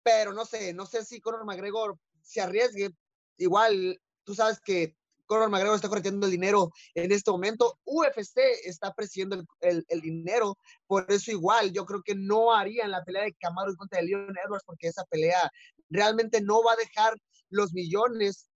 pero 0.02 0.32
no 0.32 0.46
sé, 0.46 0.72
no 0.72 0.86
sé 0.86 1.04
si 1.04 1.20
Conor 1.20 1.44
McGregor 1.44 1.98
se 2.22 2.40
arriesgue, 2.40 2.90
igual, 3.36 4.00
tú 4.24 4.34
sabes 4.34 4.60
que 4.60 4.96
Conor 5.30 5.48
McGregor 5.48 5.76
está 5.76 5.88
corriendo 5.88 6.26
el 6.26 6.32
dinero 6.32 6.72
en 6.94 7.12
este 7.12 7.30
momento. 7.30 7.78
UFC 7.84 8.38
está 8.64 8.92
presidiendo 8.92 9.36
el, 9.36 9.46
el, 9.60 9.84
el, 9.86 10.00
dinero. 10.00 10.58
Por 10.88 11.06
eso 11.08 11.30
igual 11.30 11.70
yo 11.72 11.86
creo 11.86 12.02
que 12.02 12.16
no 12.16 12.52
harían 12.52 12.90
la 12.90 13.04
pelea 13.04 13.22
de 13.22 13.34
Camaro 13.34 13.70
en 13.70 13.76
contra 13.76 14.00
de 14.00 14.06
Leon 14.06 14.34
Edwards 14.44 14.64
porque 14.66 14.88
esa 14.88 15.04
pelea 15.04 15.48
realmente 15.88 16.40
no 16.40 16.64
va 16.64 16.72
a 16.72 16.76
dejar 16.76 17.14
los 17.48 17.72
millones, 17.72 18.48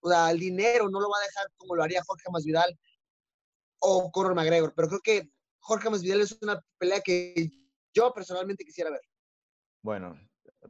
o 0.00 0.10
sea, 0.10 0.30
el 0.30 0.38
dinero 0.38 0.88
no 0.88 1.00
lo 1.00 1.10
va 1.10 1.18
a 1.18 1.26
dejar 1.26 1.46
como 1.56 1.74
lo 1.74 1.82
haría 1.82 2.04
Jorge 2.06 2.30
Masvidal 2.30 2.78
o 3.80 4.12
Conor 4.12 4.36
McGregor. 4.36 4.72
Pero 4.76 4.88
creo 4.88 5.00
que 5.00 5.30
Jorge 5.58 5.90
Masvidal 5.90 6.20
es 6.20 6.38
una 6.40 6.60
pelea 6.78 7.00
que 7.00 7.50
yo 7.92 8.12
personalmente 8.12 8.64
quisiera 8.64 8.90
ver. 8.90 9.02
Bueno, 9.82 10.16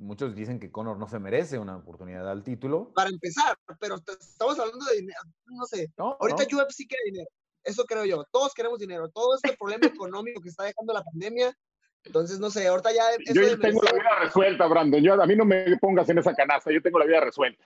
muchos 0.03 0.35
dicen 0.35 0.59
que 0.59 0.71
Conor 0.71 0.99
no 0.99 1.09
se 1.09 1.19
merece 1.19 1.59
una 1.59 1.77
oportunidad 1.77 2.29
al 2.29 2.43
título. 2.43 2.93
Para 2.95 3.11
empezar, 3.11 3.57
pero 3.81 3.97
estamos 3.97 4.59
hablando 4.59 4.85
de 4.87 4.97
dinero, 4.97 5.21
no 5.47 5.65
sé. 5.65 5.91
Ahorita 5.97 6.45
no. 6.51 6.59
UFC 6.59 6.89
quiere 6.89 7.05
dinero, 7.07 7.29
eso 7.65 7.85
creo 7.85 8.05
yo. 8.05 8.25
Todos 8.31 8.53
queremos 8.55 8.79
dinero. 8.79 9.09
Todo 9.11 9.37
este 9.37 9.57
problema 9.57 9.87
económico 10.07 10.41
que 10.41 10.49
está 10.49 10.65
dejando 10.65 10.93
la 10.93 11.03
pandemia. 11.03 11.57
Entonces, 12.05 12.41
no 12.41 12.51
sé, 12.51 12.67
ahorita 12.67 12.91
ya... 12.93 13.03
Yo 13.33 13.43
ya 13.43 13.57
tengo 13.57 13.81
la 13.83 13.93
vida 13.93 14.19
resuelta, 14.21 14.67
Brandon. 14.67 15.01
Yo, 15.03 15.23
a 15.23 15.27
mí 15.27 15.37
no 15.37 15.45
me 15.45 15.77
pongas 15.79 16.09
en 16.09 16.19
esa 16.19 16.35
canasta, 16.35 16.73
yo 16.73 16.83
tengo 16.83 16.99
la 16.99 17.07
vida 17.07 17.21
resuelta. 17.21 17.65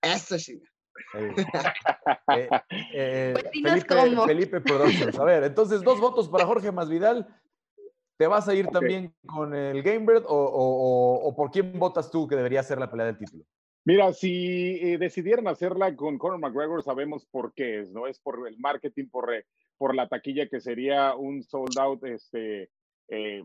Eso 0.00 0.38
sí. 0.38 0.62
eh, 2.34 2.48
eh, 2.94 3.34
Felipe, 3.52 4.24
Felipe 4.26 4.60
Productions. 4.60 5.18
A 5.18 5.24
ver, 5.24 5.44
entonces 5.44 5.82
dos 5.82 6.00
votos 6.00 6.28
para 6.28 6.46
Jorge 6.46 6.70
Masvidal. 6.70 7.26
¿Te 8.16 8.26
vas 8.26 8.48
a 8.48 8.54
ir 8.54 8.66
okay. 8.66 8.72
también 8.72 9.14
con 9.26 9.54
el 9.54 9.82
Gamebird 9.82 10.24
o, 10.26 10.34
o, 10.34 11.28
o, 11.28 11.36
por 11.36 11.50
quién 11.50 11.78
votas 11.78 12.10
tú 12.10 12.26
que 12.26 12.36
debería 12.36 12.62
ser 12.62 12.78
la 12.78 12.90
pelea 12.90 13.06
del 13.06 13.18
título? 13.18 13.44
Mira, 13.84 14.12
si 14.12 14.78
eh, 14.82 14.98
decidieran 14.98 15.46
hacerla 15.46 15.94
con 15.94 16.18
Conor 16.18 16.40
McGregor, 16.40 16.82
sabemos 16.82 17.26
por 17.26 17.52
qué 17.54 17.80
es, 17.80 17.92
¿no? 17.92 18.06
Es 18.06 18.18
por 18.18 18.48
el 18.48 18.58
marketing, 18.58 19.08
por, 19.08 19.30
por 19.78 19.94
la 19.94 20.08
taquilla 20.08 20.48
que 20.48 20.60
sería 20.60 21.14
un 21.14 21.42
sold 21.42 21.78
out 21.78 22.04
este, 22.04 22.70
eh, 23.08 23.44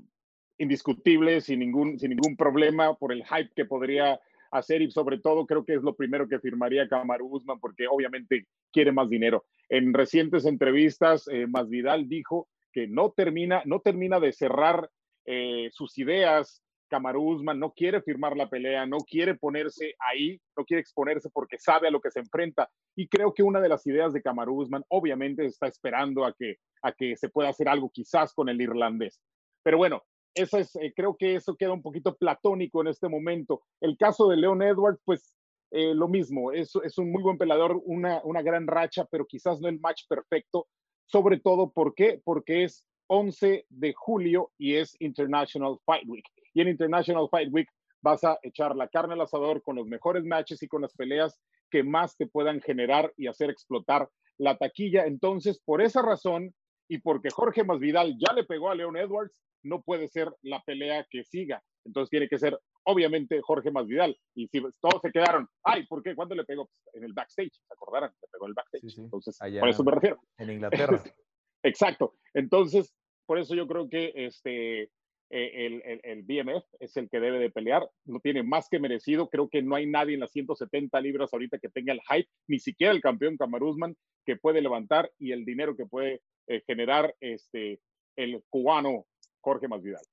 indiscutible, 0.57 1.41
sin 1.41 1.59
ningún, 1.59 1.99
sin 1.99 2.11
ningún 2.11 2.35
problema, 2.35 2.95
por 2.95 3.11
el 3.11 3.23
hype 3.25 3.51
que 3.55 3.65
podría 3.65 4.19
hacer 4.51 4.81
y 4.81 4.91
sobre 4.91 5.17
todo 5.17 5.45
creo 5.45 5.63
que 5.63 5.75
es 5.75 5.81
lo 5.81 5.95
primero 5.95 6.27
que 6.27 6.39
firmaría 6.39 6.87
Kamaru 6.87 7.27
Usman 7.27 7.59
porque 7.59 7.87
obviamente 7.87 8.47
quiere 8.71 8.91
más 8.91 9.09
dinero. 9.09 9.45
En 9.69 9.93
recientes 9.93 10.45
entrevistas, 10.45 11.27
eh, 11.29 11.47
Masvidal 11.47 12.07
dijo 12.07 12.47
que 12.71 12.87
no 12.87 13.11
termina, 13.11 13.61
no 13.65 13.79
termina 13.79 14.19
de 14.19 14.33
cerrar 14.33 14.89
eh, 15.25 15.69
sus 15.71 15.97
ideas. 15.97 16.63
Kamaru 16.89 17.41
no 17.41 17.71
quiere 17.71 18.01
firmar 18.01 18.35
la 18.35 18.49
pelea, 18.49 18.85
no 18.85 18.97
quiere 18.97 19.35
ponerse 19.35 19.95
ahí, 19.99 20.41
no 20.57 20.65
quiere 20.65 20.81
exponerse 20.81 21.29
porque 21.31 21.57
sabe 21.57 21.87
a 21.87 21.91
lo 21.91 22.01
que 22.01 22.11
se 22.11 22.19
enfrenta. 22.19 22.69
Y 22.97 23.07
creo 23.07 23.33
que 23.33 23.43
una 23.43 23.61
de 23.61 23.69
las 23.69 23.87
ideas 23.87 24.11
de 24.11 24.21
Kamaru 24.21 24.67
obviamente 24.89 25.45
está 25.45 25.67
esperando 25.67 26.25
a 26.25 26.33
que, 26.33 26.57
a 26.81 26.91
que 26.91 27.15
se 27.15 27.29
pueda 27.29 27.49
hacer 27.49 27.69
algo 27.69 27.89
quizás 27.93 28.33
con 28.33 28.49
el 28.49 28.59
irlandés. 28.59 29.21
Pero 29.63 29.77
bueno, 29.77 30.03
eso 30.35 30.57
es, 30.57 30.75
eh, 30.75 30.93
creo 30.95 31.15
que 31.17 31.35
eso 31.35 31.55
queda 31.55 31.73
un 31.73 31.81
poquito 31.81 32.15
platónico 32.15 32.81
en 32.81 32.87
este 32.87 33.07
momento. 33.07 33.61
El 33.79 33.97
caso 33.97 34.27
de 34.27 34.37
Leon 34.37 34.61
Edwards, 34.61 35.01
pues 35.05 35.35
eh, 35.71 35.93
lo 35.95 36.07
mismo, 36.07 36.51
es, 36.51 36.73
es, 36.83 36.97
un 36.97 37.11
muy 37.11 37.23
buen 37.23 37.37
pelador, 37.37 37.81
una, 37.85 38.21
una 38.25 38.41
gran 38.41 38.67
racha, 38.67 39.05
pero 39.09 39.25
quizás 39.25 39.61
no 39.61 39.69
el 39.69 39.79
match 39.79 40.03
perfecto, 40.09 40.67
sobre 41.11 41.39
todo, 41.39 41.71
¿por 41.71 41.93
qué? 41.93 42.21
Porque 42.23 42.63
es 42.63 42.85
11 43.07 43.65
de 43.69 43.93
julio 43.93 44.51
y 44.57 44.75
es 44.75 44.95
International 44.99 45.77
Fight 45.85 46.07
Week. 46.07 46.25
Y 46.53 46.61
en 46.61 46.69
International 46.69 47.27
Fight 47.29 47.49
Week 47.51 47.67
vas 48.01 48.23
a 48.23 48.39
echar 48.41 48.75
la 48.75 48.87
carne 48.87 49.13
al 49.13 49.21
asador 49.21 49.61
con 49.61 49.75
los 49.75 49.87
mejores 49.87 50.23
matches 50.23 50.63
y 50.63 50.67
con 50.67 50.81
las 50.81 50.93
peleas 50.93 51.39
que 51.69 51.83
más 51.83 52.15
te 52.15 52.27
puedan 52.27 52.61
generar 52.61 53.13
y 53.17 53.27
hacer 53.27 53.49
explotar 53.49 54.09
la 54.37 54.57
taquilla. 54.57 55.05
Entonces, 55.05 55.61
por 55.63 55.81
esa 55.81 56.01
razón 56.01 56.53
y 56.87 56.99
porque 56.99 57.29
Jorge 57.29 57.63
Masvidal 57.63 58.17
ya 58.17 58.33
le 58.33 58.43
pegó 58.43 58.69
a 58.69 58.75
Leon 58.75 58.97
Edwards, 58.97 59.37
no 59.63 59.81
puede 59.81 60.07
ser 60.07 60.33
la 60.41 60.61
pelea 60.63 61.05
que 61.09 61.23
siga. 61.23 61.63
Entonces 61.85 62.09
tiene 62.09 62.27
que 62.27 62.39
ser, 62.39 62.59
obviamente, 62.83 63.41
Jorge 63.41 63.71
Masvidal. 63.71 64.17
Y 64.35 64.47
si 64.47 64.61
todos 64.79 65.01
se 65.01 65.11
quedaron, 65.11 65.47
ay, 65.63 65.85
¿por 65.87 66.03
qué? 66.03 66.15
¿Cuándo 66.15 66.35
le 66.35 66.45
pegó? 66.45 66.65
Pues, 66.65 66.95
en 66.95 67.03
el 67.03 67.13
backstage, 67.13 67.53
¿se 67.53 67.73
acordarán? 67.73 68.11
Le 68.21 68.27
pegó 68.31 68.45
en 68.45 68.49
el 68.49 68.55
backstage. 68.55 68.81
Sí, 68.81 68.89
sí. 68.89 69.01
Entonces, 69.01 69.41
Allá, 69.41 69.59
por 69.59 69.69
eso 69.69 69.83
me 69.83 69.91
refiero. 69.91 70.19
En 70.37 70.51
Inglaterra. 70.51 71.01
Exacto. 71.63 72.15
Entonces, 72.33 72.93
por 73.25 73.39
eso 73.39 73.55
yo 73.55 73.67
creo 73.67 73.87
que 73.87 74.11
este, 74.15 74.91
el, 75.29 75.81
el, 75.85 76.01
el, 76.03 76.23
BMF 76.23 76.65
es 76.79 76.97
el 76.97 77.09
que 77.09 77.19
debe 77.19 77.39
de 77.39 77.49
pelear. 77.49 77.87
Lo 78.05 78.19
tiene 78.19 78.43
más 78.43 78.67
que 78.69 78.79
merecido. 78.79 79.29
Creo 79.29 79.49
que 79.49 79.61
no 79.61 79.75
hay 79.75 79.85
nadie 79.85 80.15
en 80.15 80.19
las 80.19 80.31
170 80.31 80.99
libras 81.01 81.31
ahorita 81.31 81.59
que 81.59 81.69
tenga 81.69 81.93
el 81.93 82.01
hype, 82.01 82.29
ni 82.47 82.59
siquiera 82.59 82.93
el 82.93 83.01
campeón 83.01 83.37
Camaruzman, 83.37 83.95
que 84.25 84.35
puede 84.35 84.61
levantar 84.61 85.11
y 85.17 85.31
el 85.31 85.45
dinero 85.45 85.75
que 85.75 85.85
puede 85.85 86.21
eh, 86.47 86.61
generar 86.65 87.15
este, 87.19 87.79
el 88.15 88.43
cubano 88.49 89.05
Jorge 89.41 89.67
Masvidal. 89.67 90.03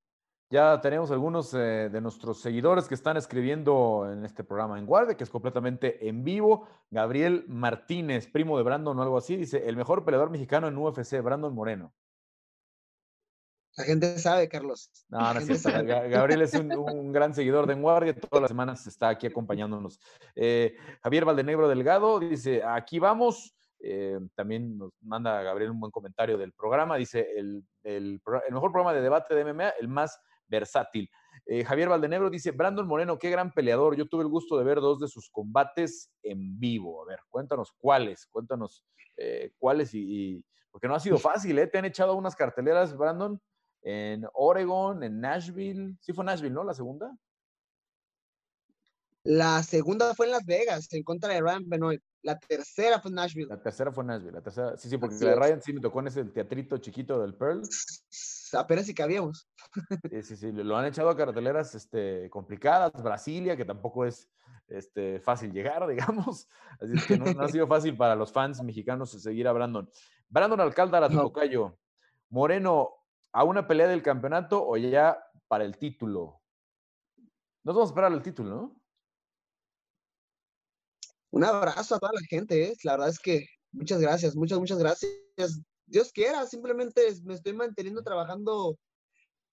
Ya 0.50 0.80
tenemos 0.80 1.10
algunos 1.10 1.52
eh, 1.52 1.90
de 1.90 2.00
nuestros 2.00 2.40
seguidores 2.40 2.88
que 2.88 2.94
están 2.94 3.18
escribiendo 3.18 4.08
en 4.10 4.24
este 4.24 4.44
programa 4.44 4.78
en 4.78 4.86
Guardia, 4.86 5.14
que 5.14 5.24
es 5.24 5.28
completamente 5.28 6.08
en 6.08 6.24
vivo. 6.24 6.66
Gabriel 6.90 7.44
Martínez, 7.48 8.26
primo 8.28 8.56
de 8.56 8.64
Brandon 8.64 8.98
o 8.98 9.02
algo 9.02 9.18
así, 9.18 9.36
dice, 9.36 9.68
el 9.68 9.76
mejor 9.76 10.06
peleador 10.06 10.30
mexicano 10.30 10.66
en 10.66 10.78
UFC, 10.78 11.20
Brandon 11.22 11.54
Moreno. 11.54 11.92
La 13.76 13.84
gente 13.84 14.18
sabe, 14.18 14.48
Carlos. 14.48 14.90
No, 15.10 15.34
no 15.34 15.38
es. 15.38 15.62
Gabriel 15.64 16.40
es 16.40 16.54
un, 16.54 16.72
un, 16.72 17.12
gran 17.12 17.34
seguidor 17.34 17.66
de 17.66 17.74
Guardia, 17.74 18.18
todas 18.18 18.40
las 18.40 18.48
semanas 18.48 18.86
está 18.86 19.10
aquí 19.10 19.26
acompañándonos. 19.26 20.00
Eh, 20.34 20.74
Javier 21.02 21.26
Valdenegro 21.26 21.68
Delgado 21.68 22.18
dice, 22.18 22.62
aquí 22.64 22.98
vamos. 22.98 23.54
Eh, 23.80 24.18
también 24.34 24.76
nos 24.78 24.92
manda 25.02 25.42
Gabriel 25.42 25.70
un 25.70 25.80
buen 25.80 25.92
comentario 25.92 26.38
del 26.38 26.52
programa. 26.52 26.96
Dice, 26.96 27.28
el, 27.36 27.62
el, 27.84 28.20
el 28.48 28.54
mejor 28.54 28.72
programa 28.72 28.94
de 28.94 29.02
debate 29.02 29.34
de 29.34 29.44
MMA, 29.44 29.68
el 29.78 29.88
más 29.88 30.18
versátil. 30.48 31.08
Eh, 31.46 31.64
Javier 31.64 31.88
Valdenegro 31.88 32.30
dice, 32.30 32.50
Brandon 32.50 32.86
Moreno, 32.86 33.18
qué 33.18 33.30
gran 33.30 33.52
peleador. 33.52 33.96
Yo 33.96 34.06
tuve 34.06 34.22
el 34.22 34.28
gusto 34.28 34.58
de 34.58 34.64
ver 34.64 34.80
dos 34.80 35.00
de 35.00 35.08
sus 35.08 35.30
combates 35.30 36.10
en 36.22 36.58
vivo. 36.58 37.02
A 37.02 37.06
ver, 37.06 37.20
cuéntanos 37.28 37.72
cuáles, 37.78 38.26
cuéntanos 38.26 38.84
eh, 39.16 39.52
cuáles 39.58 39.94
y, 39.94 40.00
y, 40.00 40.44
porque 40.70 40.88
no 40.88 40.94
ha 40.94 41.00
sido 41.00 41.18
fácil, 41.18 41.58
¿eh? 41.58 41.66
Te 41.66 41.78
han 41.78 41.84
echado 41.84 42.14
unas 42.14 42.36
carteleras, 42.36 42.96
Brandon, 42.96 43.40
en 43.82 44.26
Oregon, 44.34 45.02
en 45.02 45.20
Nashville. 45.20 45.96
Sí 46.00 46.12
fue 46.12 46.24
Nashville, 46.24 46.54
¿no? 46.54 46.64
La 46.64 46.74
segunda. 46.74 47.16
La 49.24 49.62
segunda 49.62 50.14
fue 50.14 50.26
en 50.26 50.32
Las 50.32 50.44
Vegas, 50.44 50.92
en 50.92 51.02
contra 51.02 51.32
de 51.32 51.40
Ryan 51.40 51.68
Benoit. 51.68 52.02
La 52.22 52.38
tercera 52.38 53.00
fue 53.00 53.10
Nashville. 53.10 53.48
La 53.48 53.62
tercera 53.62 53.92
fue 53.92 54.04
Nashville. 54.04 54.32
La 54.32 54.42
tercera, 54.42 54.76
sí, 54.76 54.88
sí, 54.88 54.98
porque 54.98 55.14
Así 55.14 55.24
la 55.24 55.30
de 55.30 55.36
Ryan 55.36 55.62
sí 55.62 55.72
me 55.72 55.80
tocó 55.80 56.00
en 56.00 56.08
ese 56.08 56.24
teatrito 56.24 56.78
chiquito 56.78 57.20
del 57.20 57.34
Pearl. 57.34 57.62
Apenas 58.54 58.86
si 58.86 58.94
cabíamos. 58.94 59.48
Sí, 60.10 60.22
sí, 60.22 60.36
sí. 60.36 60.52
Lo 60.52 60.76
han 60.76 60.86
echado 60.86 61.10
a 61.10 61.16
carteleras 61.16 61.74
este, 61.74 62.28
complicadas. 62.30 62.92
Brasilia, 63.02 63.56
que 63.56 63.64
tampoco 63.64 64.04
es 64.04 64.28
este, 64.68 65.20
fácil 65.20 65.52
llegar, 65.52 65.86
digamos. 65.88 66.48
Así 66.80 66.94
es 66.94 67.06
que 67.06 67.18
no, 67.18 67.26
no, 67.26 67.42
ha 67.42 67.48
sido 67.48 67.66
fácil 67.66 67.96
para 67.96 68.16
los 68.16 68.32
fans 68.32 68.62
mexicanos 68.62 69.10
seguir 69.10 69.46
a 69.46 69.52
Brandon. 69.52 69.88
Brandon 70.28 70.60
Alcántara, 70.60 71.08
no. 71.08 71.22
tocayo. 71.22 71.78
Moreno, 72.30 72.90
¿a 73.32 73.44
una 73.44 73.66
pelea 73.66 73.88
del 73.88 74.02
campeonato 74.02 74.66
o 74.66 74.76
ya 74.76 75.18
para 75.46 75.64
el 75.64 75.78
título? 75.78 76.40
Nos 77.64 77.74
vamos 77.74 77.90
a 77.90 77.92
esperar 77.92 78.12
el 78.12 78.22
título, 78.22 78.50
¿no? 78.50 78.77
Un 81.30 81.44
abrazo 81.44 81.96
a 81.96 81.98
toda 81.98 82.12
la 82.12 82.26
gente, 82.28 82.64
¿eh? 82.64 82.74
la 82.84 82.92
verdad 82.92 83.08
es 83.10 83.18
que 83.18 83.46
muchas 83.72 84.00
gracias, 84.00 84.34
muchas, 84.34 84.58
muchas 84.58 84.78
gracias. 84.78 85.10
Dios 85.86 86.12
quiera, 86.12 86.46
simplemente 86.46 87.02
me 87.24 87.34
estoy 87.34 87.54
manteniendo 87.54 88.02
trabajando 88.02 88.76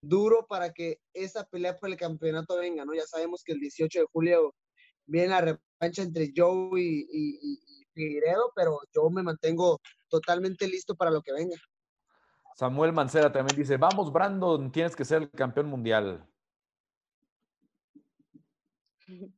duro 0.02 0.46
para 0.48 0.72
que 0.72 1.00
esa 1.14 1.46
pelea 1.46 1.78
por 1.78 1.90
el 1.90 1.98
campeonato 1.98 2.58
venga, 2.58 2.86
¿no? 2.86 2.94
Ya 2.94 3.06
sabemos 3.06 3.44
que 3.44 3.54
el 3.54 3.60
18 3.60 4.00
de 4.00 4.06
julio 4.12 4.54
viene 5.06 5.30
la 5.30 5.42
revancha 5.42 6.02
entre 6.02 6.32
Joe 6.36 6.80
y, 6.80 7.08
y, 7.12 7.40
y 7.42 7.86
Figueiredo, 7.94 8.52
pero 8.56 8.80
yo 8.94 9.10
me 9.10 9.24
mantengo 9.24 9.80
totalmente 10.10 10.68
listo 10.68 10.96
para 10.96 11.12
lo 11.12 11.22
que 11.22 11.34
venga. 11.34 11.58
Samuel 12.56 12.94
Mancera 12.94 13.32
también 13.32 13.58
dice, 13.58 13.78
vamos 13.78 14.12
Brandon, 14.12 14.72
tienes 14.72 14.96
que 14.96 15.06
ser 15.06 15.24
el 15.24 15.32
campeón 15.32 15.68
mundial. 15.68 16.26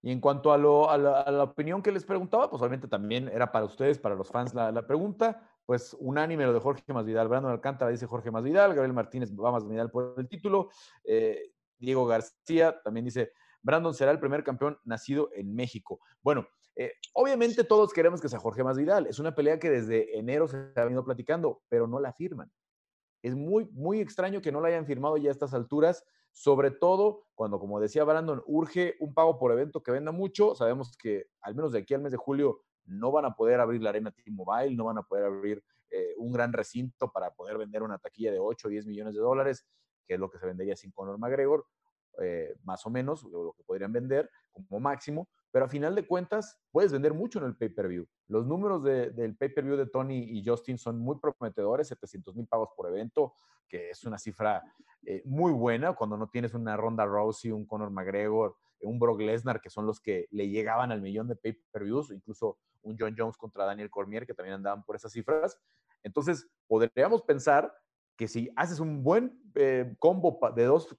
Y 0.00 0.12
en 0.12 0.20
cuanto 0.20 0.52
a, 0.52 0.58
lo, 0.58 0.88
a, 0.90 0.96
la, 0.96 1.42
opinión 1.42 1.82
que 1.82 1.90
les 1.90 2.04
preguntaba, 2.04 2.48
pues 2.48 2.62
obviamente 2.62 2.86
también 2.86 3.28
era 3.28 3.50
para 3.50 3.64
ustedes, 3.64 3.98
para 3.98 4.14
los 4.14 4.28
fans, 4.28 4.54
la, 4.54 4.70
la 4.70 4.86
pregunta. 4.86 5.42
Pues 5.66 5.94
unánime 5.98 6.44
lo 6.46 6.52
de 6.52 6.60
Jorge 6.60 6.92
Masvidal. 6.92 7.28
Brandon 7.28 7.52
Alcántara 7.52 7.90
dice 7.90 8.06
Jorge 8.06 8.30
Masvidal, 8.30 8.74
Gabriel 8.74 8.94
Martínez 8.94 9.32
va 9.34 9.52
Masvidal 9.52 9.90
por 9.90 10.14
el 10.16 10.28
título. 10.28 10.70
Eh, 11.04 11.52
Diego 11.78 12.06
García 12.06 12.80
también 12.82 13.04
dice, 13.04 13.32
Brandon 13.62 13.92
será 13.92 14.12
el 14.12 14.20
primer 14.20 14.44
campeón 14.44 14.78
nacido 14.84 15.30
en 15.34 15.54
México. 15.54 16.00
Bueno, 16.22 16.46
eh, 16.76 16.92
obviamente 17.12 17.64
todos 17.64 17.92
queremos 17.92 18.20
que 18.20 18.28
sea 18.28 18.38
Jorge 18.38 18.62
Masvidal. 18.62 19.06
Es 19.06 19.18
una 19.18 19.34
pelea 19.34 19.58
que 19.58 19.68
desde 19.68 20.16
enero 20.16 20.46
se 20.46 20.72
ha 20.76 20.84
venido 20.84 21.04
platicando, 21.04 21.62
pero 21.68 21.86
no 21.86 21.98
la 21.98 22.12
firman. 22.12 22.50
Es 23.22 23.34
muy, 23.34 23.66
muy 23.72 24.00
extraño 24.00 24.40
que 24.40 24.52
no 24.52 24.60
la 24.60 24.68
hayan 24.68 24.86
firmado 24.86 25.16
ya 25.16 25.30
a 25.30 25.32
estas 25.32 25.54
alturas 25.54 26.04
sobre 26.38 26.70
todo 26.70 27.24
cuando, 27.34 27.58
como 27.58 27.80
decía 27.80 28.04
Brandon, 28.04 28.42
urge 28.46 28.94
un 29.00 29.12
pago 29.12 29.38
por 29.38 29.50
evento 29.50 29.82
que 29.82 29.90
venda 29.90 30.12
mucho. 30.12 30.54
Sabemos 30.54 30.96
que 30.96 31.26
al 31.40 31.56
menos 31.56 31.72
de 31.72 31.80
aquí 31.80 31.94
al 31.94 32.00
mes 32.00 32.12
de 32.12 32.18
julio 32.18 32.62
no 32.84 33.10
van 33.10 33.24
a 33.24 33.34
poder 33.34 33.60
abrir 33.60 33.82
la 33.82 33.90
arena 33.90 34.12
T-Mobile, 34.12 34.76
no 34.76 34.84
van 34.84 34.98
a 34.98 35.02
poder 35.02 35.24
abrir 35.24 35.64
eh, 35.90 36.14
un 36.16 36.32
gran 36.32 36.52
recinto 36.52 37.10
para 37.10 37.32
poder 37.32 37.58
vender 37.58 37.82
una 37.82 37.98
taquilla 37.98 38.30
de 38.30 38.38
8 38.38 38.68
o 38.68 38.70
10 38.70 38.86
millones 38.86 39.14
de 39.14 39.20
dólares, 39.20 39.66
que 40.06 40.14
es 40.14 40.20
lo 40.20 40.30
que 40.30 40.38
se 40.38 40.46
vendería 40.46 40.76
sin 40.76 40.92
Conor 40.92 41.18
McGregor, 41.18 41.66
eh, 42.22 42.54
más 42.62 42.86
o 42.86 42.90
menos, 42.90 43.24
lo 43.24 43.52
que 43.56 43.64
podrían 43.64 43.92
vender 43.92 44.30
como 44.52 44.78
máximo. 44.78 45.28
Pero 45.50 45.64
a 45.64 45.68
final 45.68 45.94
de 45.94 46.06
cuentas 46.06 46.60
puedes 46.70 46.92
vender 46.92 47.14
mucho 47.14 47.38
en 47.38 47.46
el 47.46 47.56
pay-per-view. 47.56 48.06
Los 48.28 48.46
números 48.46 48.82
del 48.82 49.36
pay-per-view 49.36 49.76
de 49.76 49.86
Tony 49.86 50.18
y 50.18 50.44
Justin 50.44 50.78
son 50.78 50.98
muy 50.98 51.16
prometedores, 51.18 51.88
700 51.88 52.36
mil 52.36 52.46
pagos 52.46 52.70
por 52.76 52.88
evento, 52.88 53.34
que 53.68 53.90
es 53.90 54.04
una 54.04 54.18
cifra 54.18 54.62
eh, 55.06 55.22
muy 55.24 55.52
buena 55.52 55.94
cuando 55.94 56.16
no 56.16 56.28
tienes 56.28 56.54
una 56.54 56.76
Ronda 56.76 57.06
Rousey, 57.06 57.50
un 57.50 57.66
Conor 57.66 57.90
McGregor, 57.90 58.56
un 58.80 58.98
Brock 58.98 59.20
Lesnar, 59.20 59.60
que 59.60 59.70
son 59.70 59.86
los 59.86 60.00
que 60.00 60.26
le 60.30 60.48
llegaban 60.48 60.92
al 60.92 61.00
millón 61.00 61.28
de 61.28 61.36
pay-per-views, 61.36 62.10
incluso 62.10 62.58
un 62.82 62.96
John 62.98 63.14
Jones 63.16 63.36
contra 63.36 63.64
Daniel 63.64 63.90
Cormier, 63.90 64.26
que 64.26 64.34
también 64.34 64.54
andaban 64.54 64.84
por 64.84 64.96
esas 64.96 65.12
cifras. 65.12 65.58
Entonces, 66.02 66.48
podríamos 66.66 67.22
pensar 67.22 67.72
que 68.16 68.28
si 68.28 68.50
haces 68.56 68.80
un 68.80 69.02
buen 69.02 69.40
eh, 69.54 69.94
combo 69.98 70.38
de 70.54 70.64
dos 70.64 70.96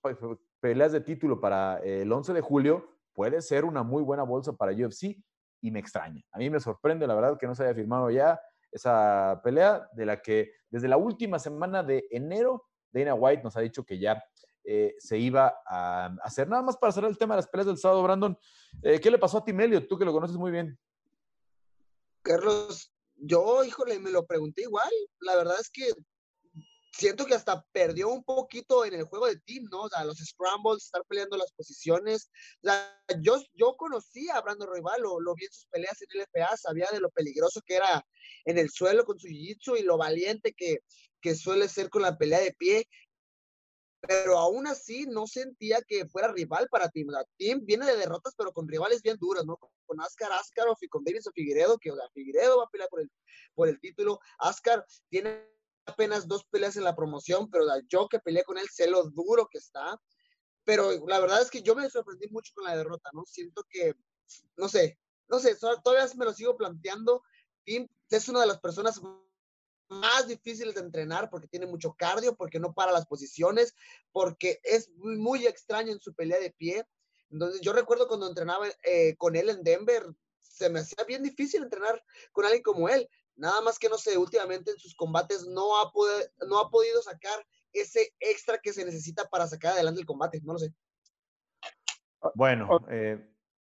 peleas 0.60 0.92
de 0.92 1.02
título 1.02 1.40
para 1.40 1.80
el 1.80 2.12
11 2.12 2.34
de 2.34 2.42
julio, 2.42 2.99
puede 3.14 3.42
ser 3.42 3.66
una 3.66 3.84
muy 3.84 4.04
buena 4.04 4.24
bolsa 4.24 4.54
para 4.54 4.74
UFC 4.74 5.18
y 5.62 5.72
me 5.72 5.80
extraña. 5.80 6.24
A 6.32 6.38
mí 6.38 6.50
me 6.50 6.60
sorprende, 6.60 7.08
la 7.08 7.16
verdad, 7.16 7.38
que 7.38 7.48
no 7.48 7.56
se 7.56 7.64
haya 7.64 7.76
firmado 7.76 8.10
ya 8.10 8.40
esa 8.72 9.42
pelea 9.44 9.88
de 9.94 10.06
la 10.06 10.22
que 10.22 10.52
desde 10.70 10.88
la 10.88 10.98
última 10.98 11.40
semana 11.40 11.84
de 11.84 12.06
enero, 12.12 12.66
Dana 12.92 13.14
White 13.14 13.44
nos 13.44 13.58
ha 13.58 13.62
dicho 13.62 13.84
que 13.84 14.00
ya 14.00 14.24
eh, 14.64 14.96
se 15.00 15.18
iba 15.18 15.62
a 15.66 16.16
hacer. 16.24 16.48
Nada 16.48 16.62
más 16.62 16.78
para 16.78 16.92
cerrar 16.92 17.10
el 17.10 17.18
tema 17.18 17.36
de 17.36 17.40
las 17.40 17.48
peleas 17.48 17.68
del 17.68 17.78
sábado, 17.78 18.04
Brandon, 18.04 18.38
eh, 18.84 19.00
¿qué 19.00 19.10
le 19.10 19.18
pasó 19.18 19.40
a 19.40 19.44
Tim 19.44 19.60
Elliott? 19.60 19.88
Tú 19.88 19.98
que 19.98 20.06
lo 20.06 20.14
conoces 20.14 20.38
muy 20.38 20.52
bien. 20.52 20.78
Carlos, 22.22 22.94
yo, 23.16 23.64
híjole, 23.64 24.00
me 24.00 24.12
lo 24.12 24.26
pregunté 24.26 24.64
igual. 24.64 24.90
La 25.22 25.36
verdad 25.36 25.56
es 25.60 25.70
que 25.70 25.90
siento 26.92 27.26
que 27.26 27.36
hasta 27.36 27.64
perdió 27.72 28.10
un 28.10 28.24
poquito 28.24 28.86
en 28.86 28.94
el 28.94 29.04
juego 29.04 29.28
de 29.28 29.40
team, 29.40 29.66
¿no? 29.72 29.84
O 29.84 29.90
sea, 29.90 30.04
los 30.04 30.18
scrambles, 30.18 30.86
estar 30.86 31.04
peleando 31.06 31.38
las 31.38 31.52
posiciones. 31.52 32.30
O 32.64 32.68
sea, 32.68 33.04
yo, 33.22 33.42
yo 33.54 33.76
conocí 33.78 34.30
a 34.30 34.42
Brandon 34.42 34.68
Royval, 34.68 35.02
lo, 35.02 35.20
lo, 35.20 35.34
vi 35.36 35.46
en 35.46 35.52
sus 35.52 35.66
peleas 35.68 35.98
en 36.02 36.22
LFA, 36.22 36.58
sabía 36.58 36.88
de 36.92 37.00
lo 37.00 37.10
peligroso 37.10 37.62
que 37.66 37.76
era 37.76 38.06
en 38.46 38.58
el 38.58 38.70
suelo 38.70 39.06
con 39.06 39.20
su 39.20 39.28
jiu-jitsu 39.28 39.80
y 39.80 39.84
lo 39.84 39.98
valiente 39.98 40.54
que, 40.54 40.80
que 41.22 41.36
suele 41.36 41.68
ser 41.68 41.90
con 41.90 42.02
la 42.02 42.18
pelea 42.18 42.40
de 42.40 42.54
pie. 42.54 42.88
Pero 44.02 44.38
aún 44.38 44.66
así 44.66 45.06
no 45.08 45.28
sentía 45.28 45.82
que 45.86 46.08
fuera 46.08 46.32
rival 46.32 46.70
para 46.72 46.88
Tim. 46.90 47.10
O 47.10 47.12
sea, 47.12 47.24
Tim 47.36 47.66
viene 47.66 47.86
de 47.86 47.98
derrotas, 47.98 48.34
pero 48.38 48.54
con 48.54 48.68
rivales 48.68 49.02
bien 49.02 49.18
duras, 49.20 49.46
¿no? 49.46 49.60
Con 49.86 50.00
Ascar 50.00 50.32
Askarov 50.32 50.78
y 50.80 50.88
con 50.88 51.04
Davidson 51.04 51.34
Figueredo, 51.34 51.78
que 51.78 51.92
o 51.92 51.96
sea, 51.96 52.06
Figueredo 52.14 52.60
va 52.60 52.64
a 52.64 52.70
pelear 52.70 52.90
por 52.90 53.02
el, 53.02 53.12
por 53.54 53.68
el 53.68 53.78
título. 53.82 54.20
Ascar 54.38 54.86
tiene 55.10 55.59
apenas 55.86 56.28
dos 56.28 56.46
peleas 56.46 56.78
en 56.78 56.84
la 56.84 56.96
promoción, 56.96 57.50
pero 57.50 57.66
yo 57.88 58.08
que 58.08 58.20
peleé 58.20 58.44
con 58.44 58.58
él 58.58 58.68
sé 58.72 58.88
lo 58.88 59.04
duro 59.10 59.48
que 59.52 59.58
está. 59.58 60.00
Pero 60.64 60.92
la 61.08 61.20
verdad 61.20 61.42
es 61.42 61.50
que 61.50 61.62
yo 61.62 61.76
me 61.76 61.90
sorprendí 61.90 62.28
mucho 62.30 62.52
con 62.54 62.66
la 62.66 62.76
derrota, 62.76 63.10
¿no? 63.14 63.26
Siento 63.26 63.64
que, 63.70 63.96
no 64.56 64.70
sé, 64.70 65.00
no 65.28 65.40
sé, 65.40 65.56
todavía 65.56 66.08
me 66.16 66.26
lo 66.26 66.34
sigo 66.34 66.58
planteando. 66.58 67.24
Tim 67.64 67.88
es 68.10 68.30
una 68.30 68.42
de 68.42 68.48
las 68.48 68.60
personas 68.60 69.02
más 69.90 70.28
difíciles 70.28 70.76
de 70.76 70.82
entrenar 70.82 71.30
porque 71.30 71.48
tiene 71.48 71.66
mucho 71.66 71.94
cardio, 71.98 72.36
porque 72.36 72.60
no 72.60 72.74
para 72.74 72.92
las 72.92 73.08
posiciones, 73.08 73.74
porque 74.12 74.60
es 74.64 74.90
muy, 74.92 75.18
muy 75.18 75.48
extraño 75.48 75.92
en 75.92 76.00
su 76.00 76.14
pelea 76.14 76.40
de 76.40 76.52
pie. 76.52 76.86
Entonces, 77.32 77.62
yo 77.62 77.74
recuerdo 77.74 78.08
cuando 78.08 78.28
entrenaba 78.28 78.68
eh, 78.84 79.16
con 79.18 79.36
él 79.36 79.50
en 79.50 79.64
Denver, 79.64 80.06
se 80.40 80.70
me 80.70 80.80
hacía 80.80 81.04
bien 81.06 81.24
difícil 81.24 81.64
entrenar 81.64 82.04
con 82.32 82.46
alguien 82.46 82.64
como 82.64 82.90
él. 82.90 83.10
Nada 83.40 83.62
más 83.62 83.80
que 83.80 83.90
no 83.90 83.98
sé, 83.98 84.18
últimamente 84.18 84.72
en 84.72 84.78
sus 84.78 84.96
combates 84.96 85.46
no 85.48 85.82
ha, 85.82 85.92
no 86.48 86.60
ha 86.60 86.70
podido 86.70 87.02
sacar 87.02 87.46
ese 87.74 88.14
extra 88.20 88.60
que 88.60 88.74
se 88.74 88.86
necesita 88.86 89.30
para 89.30 89.48
sacar 89.48 89.74
adelante 89.74 90.02
el 90.02 90.06
combate, 90.06 90.42
no 90.44 90.54
lo 90.54 90.60
sé. 90.60 90.74
Bueno, 92.36 92.86
eh, 92.90 93.18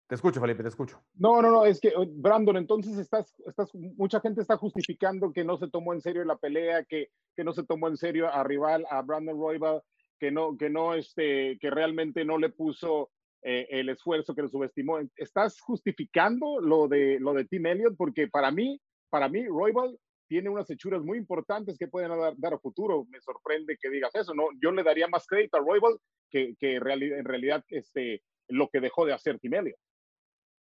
te 0.07 0.15
escucho, 0.15 0.41
Felipe, 0.41 0.63
te 0.63 0.69
escucho. 0.69 1.03
No, 1.15 1.41
no, 1.41 1.51
no, 1.51 1.65
es 1.65 1.81
que, 1.81 1.93
oh, 1.97 2.05
Brandon, 2.07 2.59
entonces 2.59 2.99
estás, 2.99 3.35
estás, 3.47 3.75
mucha 3.75 4.21
gente 4.21 4.43
está 4.43 4.59
justificando 4.59 5.33
que 5.33 5.45
no 5.45 5.57
se 5.57 5.69
tomó 5.69 5.95
en 5.95 6.03
serio 6.03 6.25
la 6.25 6.37
pelea, 6.37 6.85
que, 6.85 7.09
que 7.35 7.45
no 7.45 7.55
se 7.55 7.65
tomó 7.65 7.89
en 7.89 7.97
serio 7.97 8.29
a 8.29 8.45
rival, 8.45 8.87
a 8.91 9.01
Brandon 9.01 9.39
Royval, 9.39 9.83
que 10.19 10.31
no, 10.31 10.57
que 10.59 10.69
no, 10.69 10.95
este, 10.95 11.59
que 11.59 11.71
realmente 11.71 12.25
no 12.25 12.37
le 12.37 12.51
puso 12.51 13.11
eh, 13.41 13.67
el 13.71 13.89
esfuerzo, 13.89 14.35
que 14.35 14.43
lo 14.43 14.49
subestimó. 14.49 15.01
¿Estás 15.17 15.61
justificando 15.61 16.61
lo 16.61 16.89
de, 16.89 17.19
lo 17.19 17.33
de 17.33 17.45
Tim 17.47 17.67
Elliott? 17.67 17.97
Porque 17.97 18.29
para 18.29 18.51
mí, 18.51 18.81
para 19.13 19.29
mí, 19.29 19.47
Roybal 19.47 20.01
tiene 20.27 20.49
unas 20.49 20.71
hechuras 20.71 21.03
muy 21.03 21.19
importantes 21.19 21.77
que 21.77 21.87
pueden 21.87 22.11
dar, 22.39 22.55
a 22.55 22.59
futuro. 22.59 23.05
Me 23.11 23.21
sorprende 23.21 23.77
que 23.79 23.91
digas 23.91 24.15
eso. 24.15 24.33
No, 24.33 24.49
yo 24.59 24.73
le 24.73 24.83
daría 24.83 25.07
más 25.07 25.27
crédito 25.27 25.59
a 25.59 25.61
Roybal 25.61 25.99
que, 26.31 26.55
que 26.59 26.77
en 26.77 27.25
realidad 27.27 27.63
este, 27.69 28.23
lo 28.49 28.71
que 28.71 28.81
dejó 28.81 29.05
de 29.05 29.13
hacer 29.13 29.39
Timelio. 29.39 29.77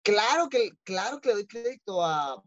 Claro 0.04 0.50
que, 0.50 0.72
claro 0.84 1.18
que 1.18 1.30
le 1.30 1.34
doy 1.36 1.46
crédito 1.46 2.04
a, 2.04 2.42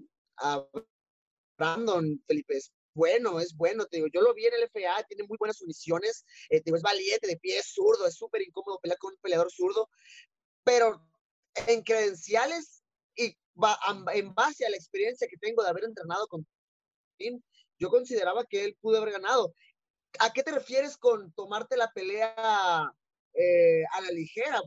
Brandon 1.58 2.22
Felipe. 2.28 2.56
Es 2.56 2.72
bueno, 2.94 3.40
es 3.40 3.58
bueno. 3.58 3.88
Te 3.88 3.98
digo, 3.98 4.08
yo 4.14 4.22
lo 4.22 4.36
vi 4.36 4.46
en 4.46 4.54
el 4.54 4.70
FA, 4.70 5.04
tiene 5.08 5.24
muy 5.24 5.38
buenas 5.40 5.60
uniciones. 5.64 6.24
Eh, 6.52 6.62
es 6.64 6.82
valiente, 6.84 7.26
de 7.26 7.38
pie, 7.38 7.58
es 7.58 7.74
zurdo, 7.74 8.06
es 8.06 8.14
súper 8.14 8.44
incómodo 8.44 8.80
pelear 8.80 9.00
con 9.00 9.12
un 9.12 9.20
peleador 9.24 9.52
zurdo. 9.52 9.90
Pero 10.64 11.02
en 11.66 11.82
credenciales 11.82 12.75
en 14.14 14.34
base 14.34 14.66
a 14.66 14.70
la 14.70 14.76
experiencia 14.76 15.28
que 15.28 15.38
tengo 15.38 15.64
de 15.64 15.70
haber 15.70 15.86
entrenado 15.86 16.28
con 16.28 16.46
Tim, 17.18 17.42
yo 17.80 17.90
consideraba 17.90 18.46
que 18.46 18.64
él 18.66 18.78
pudo 18.82 18.98
haber 18.98 19.14
ganado. 19.14 19.54
¿A 20.20 20.32
qué 20.32 20.44
te 20.44 20.52
refieres 20.52 20.98
con 20.98 21.32
tomarte 21.34 21.76
la 21.78 21.92
pelea 21.94 22.92
eh, 23.34 23.84
a 23.94 24.02
la 24.02 24.12
ligera? 24.12 24.62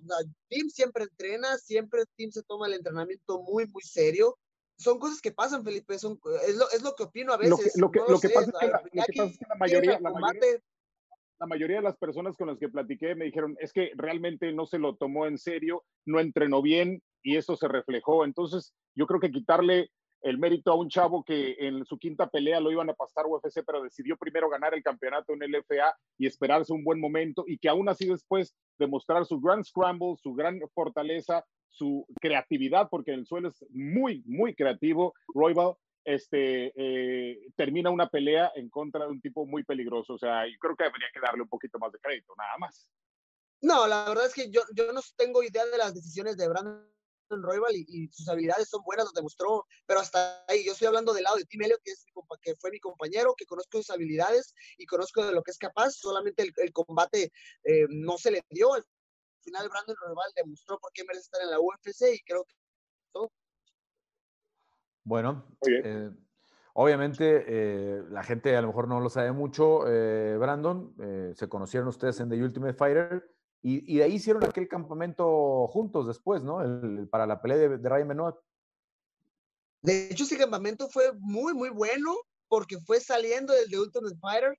Tim 0.48 0.68
siempre 0.68 1.04
entrena, 1.04 1.56
siempre 1.58 2.04
Tim 2.16 2.30
se 2.30 2.42
toma 2.42 2.66
el 2.66 2.74
entrenamiento 2.74 3.40
muy, 3.42 3.66
muy 3.66 3.82
serio. 3.82 4.38
Son 4.76 4.98
cosas 4.98 5.20
que 5.20 5.32
pasan, 5.32 5.64
Felipe, 5.64 5.98
son, 5.98 6.20
es, 6.46 6.56
lo, 6.56 6.70
es 6.70 6.82
lo 6.82 6.94
que 6.94 7.02
opino 7.04 7.32
a 7.32 7.36
veces. 7.36 7.76
Lo 7.76 7.90
que, 7.90 8.00
lo 8.06 8.20
que, 8.20 8.28
pasa, 8.28 8.52
es 8.92 9.06
que 9.06 9.18
la, 9.48 9.56
mayoría, 9.56 9.98
la 9.98 10.10
mayoría, 10.12 10.62
la 11.40 11.46
mayoría 11.46 11.76
de 11.76 11.82
las 11.82 11.96
personas 11.96 12.36
con 12.36 12.46
las 12.46 12.58
que 12.58 12.68
platiqué 12.68 13.14
me 13.16 13.24
dijeron, 13.24 13.56
es 13.60 13.72
que 13.72 13.90
realmente 13.96 14.52
no 14.52 14.66
se 14.66 14.78
lo 14.78 14.96
tomó 14.96 15.26
en 15.26 15.38
serio, 15.38 15.84
no 16.04 16.20
entrenó 16.20 16.62
bien 16.62 17.02
y 17.28 17.36
eso 17.36 17.56
se 17.56 17.68
reflejó. 17.68 18.24
Entonces, 18.24 18.72
yo 18.94 19.06
creo 19.06 19.20
que 19.20 19.30
quitarle 19.30 19.90
el 20.22 20.38
mérito 20.38 20.72
a 20.72 20.76
un 20.76 20.88
chavo 20.88 21.22
que 21.22 21.56
en 21.58 21.84
su 21.84 21.98
quinta 21.98 22.26
pelea 22.26 22.58
lo 22.58 22.72
iban 22.72 22.88
a 22.88 22.94
pasar 22.94 23.26
UFC, 23.26 23.62
pero 23.66 23.82
decidió 23.82 24.16
primero 24.16 24.48
ganar 24.48 24.72
el 24.72 24.82
campeonato 24.82 25.34
en 25.34 25.42
el 25.42 25.54
FA 25.56 25.94
y 26.16 26.26
esperarse 26.26 26.72
un 26.72 26.84
buen 26.84 26.98
momento 26.98 27.44
y 27.46 27.58
que 27.58 27.68
aún 27.68 27.86
así 27.90 28.06
después 28.06 28.54
demostrar 28.78 29.26
su 29.26 29.38
gran 29.40 29.62
scramble, 29.62 30.16
su 30.22 30.32
gran 30.32 30.58
fortaleza, 30.74 31.44
su 31.68 32.06
creatividad, 32.18 32.88
porque 32.90 33.12
en 33.12 33.20
el 33.20 33.26
suelo 33.26 33.48
es 33.48 33.62
muy, 33.68 34.22
muy 34.24 34.54
creativo, 34.54 35.12
Roybal, 35.34 35.74
este, 36.04 36.72
eh, 36.76 37.38
termina 37.56 37.90
una 37.90 38.08
pelea 38.08 38.52
en 38.54 38.70
contra 38.70 39.04
de 39.04 39.10
un 39.10 39.20
tipo 39.20 39.44
muy 39.44 39.64
peligroso. 39.64 40.14
O 40.14 40.18
sea, 40.18 40.46
yo 40.46 40.58
creo 40.58 40.74
que 40.74 40.84
debería 40.84 41.08
que 41.12 41.20
darle 41.20 41.42
un 41.42 41.48
poquito 41.48 41.78
más 41.78 41.92
de 41.92 41.98
crédito, 41.98 42.32
nada 42.38 42.56
más. 42.58 42.88
No, 43.60 43.86
la 43.86 44.08
verdad 44.08 44.24
es 44.24 44.34
que 44.34 44.50
yo, 44.50 44.62
yo 44.74 44.92
no 44.94 45.00
tengo 45.16 45.42
idea 45.42 45.66
de 45.66 45.76
las 45.76 45.94
decisiones 45.94 46.38
de 46.38 46.48
Brandon 46.48 46.97
Royal 47.30 47.74
y, 47.74 48.08
sus 48.12 48.28
habilidades 48.28 48.68
son 48.68 48.82
buenas, 48.84 49.06
lo 49.06 49.12
demostró, 49.12 49.66
pero 49.86 50.00
hasta 50.00 50.44
ahí 50.48 50.64
yo 50.64 50.72
estoy 50.72 50.88
hablando 50.88 51.12
del 51.12 51.24
lado 51.24 51.36
de 51.36 51.44
Tim 51.44 51.62
Elliott, 51.62 51.80
que, 51.82 51.92
es 51.92 52.06
que 52.42 52.54
fue 52.56 52.70
mi 52.70 52.80
compañero, 52.80 53.34
que 53.36 53.46
conozco 53.46 53.78
sus 53.78 53.90
habilidades 53.90 54.54
y 54.76 54.86
conozco 54.86 55.24
de 55.24 55.32
lo 55.32 55.42
que 55.42 55.50
es 55.50 55.58
capaz, 55.58 55.92
solamente 55.92 56.42
el, 56.56 56.72
combate 56.72 57.32
eh, 57.64 57.86
no 57.88 58.18
se 58.18 58.30
le 58.30 58.42
dio. 58.50 58.74
Al 58.74 58.84
final 59.42 59.68
Brandon 59.68 59.96
Royal 59.96 60.32
demostró 60.36 60.78
por 60.78 60.92
qué 60.92 61.04
merece 61.04 61.24
estar 61.24 61.42
en 61.42 61.50
la 61.50 61.60
UFC 61.60 62.14
y 62.14 62.20
creo 62.20 62.44
que 62.44 62.54
todo. 63.12 63.30
Bueno, 65.04 65.44
eh, 65.66 66.10
obviamente 66.74 67.44
eh, 67.46 68.02
la 68.10 68.22
gente 68.22 68.54
a 68.56 68.60
lo 68.60 68.68
mejor 68.68 68.88
no 68.88 69.00
lo 69.00 69.08
sabe 69.08 69.32
mucho, 69.32 69.86
eh, 69.86 70.36
Brandon, 70.36 70.94
se 71.34 71.48
conocieron 71.48 71.88
ustedes 71.88 72.20
en 72.20 72.28
The 72.28 72.42
Ultimate 72.42 72.74
Fighter 72.74 73.37
y, 73.62 73.96
de 73.96 74.04
ahí 74.04 74.14
hicieron 74.14 74.44
aquel 74.44 74.68
campamento 74.68 75.66
juntos 75.68 76.06
después, 76.06 76.42
¿no? 76.42 76.58
para 77.10 77.26
la 77.26 77.42
pelea 77.42 77.56
de, 77.56 77.78
de 77.78 77.88
Ryan 77.88 78.08
Benoit. 78.08 78.36
De 79.82 80.08
hecho, 80.10 80.24
ese 80.24 80.38
campamento 80.38 80.88
fue 80.88 81.12
muy, 81.18 81.54
muy 81.54 81.70
bueno 81.70 82.14
porque 82.48 82.78
fue 82.80 83.00
saliendo 83.00 83.52
del 83.52 83.68
The 83.68 83.78
Ultimate 83.78 84.16
Fighter. 84.20 84.58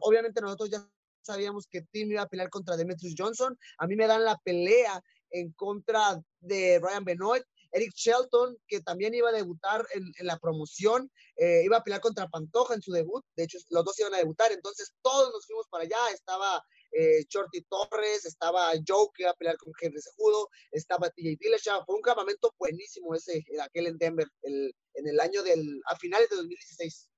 obviamente 0.00 0.40
nosotros 0.40 0.70
ya 0.70 0.88
sabíamos 1.22 1.66
que 1.66 1.82
Tim 1.90 2.10
iba 2.10 2.22
a 2.22 2.28
pelear 2.28 2.50
contra 2.50 2.76
Demetrius 2.76 3.14
Johnson. 3.16 3.58
A 3.78 3.86
mí 3.86 3.96
me 3.96 4.06
dan 4.06 4.24
la 4.24 4.36
pelea 4.44 5.00
en 5.30 5.52
contra 5.52 6.20
de 6.40 6.78
Ryan 6.80 7.04
Benoit 7.04 7.44
Eric 7.76 7.92
Shelton, 7.94 8.56
que 8.66 8.80
también 8.80 9.14
iba 9.14 9.28
a 9.28 9.32
debutar 9.32 9.86
en, 9.92 10.26
la 10.26 10.38
promoción, 10.38 11.10
eh, 11.36 11.62
iba 11.64 11.76
a 11.76 11.82
pelear 11.84 12.00
contra 12.00 12.28
Pantoja 12.28 12.74
en 12.74 12.80
su 12.80 12.90
debut, 12.92 13.22
de 13.36 13.44
hecho 13.44 13.58
los 13.68 13.84
dos 13.84 13.98
iban 14.00 14.14
a 14.14 14.18
debutar, 14.18 14.50
entonces 14.50 14.94
todos 15.02 15.30
nos 15.32 15.46
fuimos 15.46 15.66
para 15.68 15.84
allá, 15.84 15.98
estaba 16.14 16.64
eh, 16.92 17.24
Shorty 17.28 17.62
Torres, 17.62 18.24
estaba 18.24 18.70
Joe 18.86 19.08
que 19.14 19.24
iba 19.24 19.30
a 19.30 19.34
pelear 19.34 19.56
con 19.56 19.72
Henry 19.80 20.00
Sejudo, 20.00 20.48
estaba 20.70 21.10
TJ 21.10 21.36
Dillashaw, 21.40 21.84
fue 21.84 21.96
un 21.96 22.02
campamento 22.02 22.54
buenísimo 22.58 23.14
ese, 23.14 23.44
aquel 23.62 23.88
en 23.88 23.98
Denver, 23.98 24.28
en 24.42 25.06
el 25.06 25.20
año 25.20 25.42
del, 25.42 25.80
a 25.86 25.96
finales 25.96 26.28
de 26.30 26.36
2016. 26.36 27.10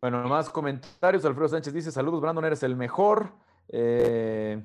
Bueno, 0.00 0.26
más 0.28 0.48
comentarios. 0.48 1.24
Alfredo 1.24 1.48
Sánchez 1.48 1.74
dice: 1.74 1.92
Saludos, 1.92 2.20
Brandon, 2.22 2.44
eres 2.46 2.62
el 2.62 2.74
mejor. 2.74 3.34
Eh, 3.68 4.62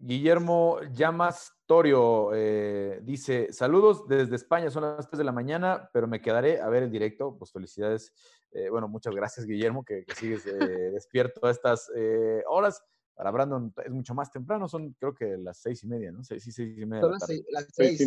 Guillermo 0.00 0.78
Llamas 0.92 1.52
Torio 1.66 2.30
eh, 2.32 3.00
dice, 3.02 3.52
saludos 3.52 4.06
desde 4.06 4.36
España, 4.36 4.70
son 4.70 4.84
las 4.84 5.08
3 5.08 5.18
de 5.18 5.24
la 5.24 5.32
mañana, 5.32 5.90
pero 5.92 6.06
me 6.06 6.20
quedaré 6.20 6.60
a 6.60 6.68
ver 6.68 6.84
el 6.84 6.90
directo. 6.90 7.36
Pues 7.36 7.52
felicidades. 7.52 8.12
Eh, 8.52 8.70
bueno, 8.70 8.88
muchas 8.88 9.14
gracias, 9.14 9.44
Guillermo, 9.44 9.84
que, 9.84 10.04
sigues 10.16 10.46
eh, 10.46 10.50
despierto 10.94 11.46
a 11.46 11.50
estas 11.50 11.90
horas. 12.48 12.82
Para 13.14 13.32
Brandon 13.32 13.74
es 13.84 13.90
mucho 13.90 14.14
más 14.14 14.30
temprano, 14.30 14.68
son 14.68 14.92
creo 14.92 15.12
que 15.12 15.36
las 15.36 15.58
seis 15.58 15.82
y 15.82 15.88
media, 15.88 16.12
¿no? 16.12 16.22
Seis, 16.22 16.44
sí, 16.44 16.52
seis 16.52 16.78
y 16.78 16.86
media. 16.86 17.02
Son 17.02 17.10
las 17.50 17.66
seis, 17.72 18.00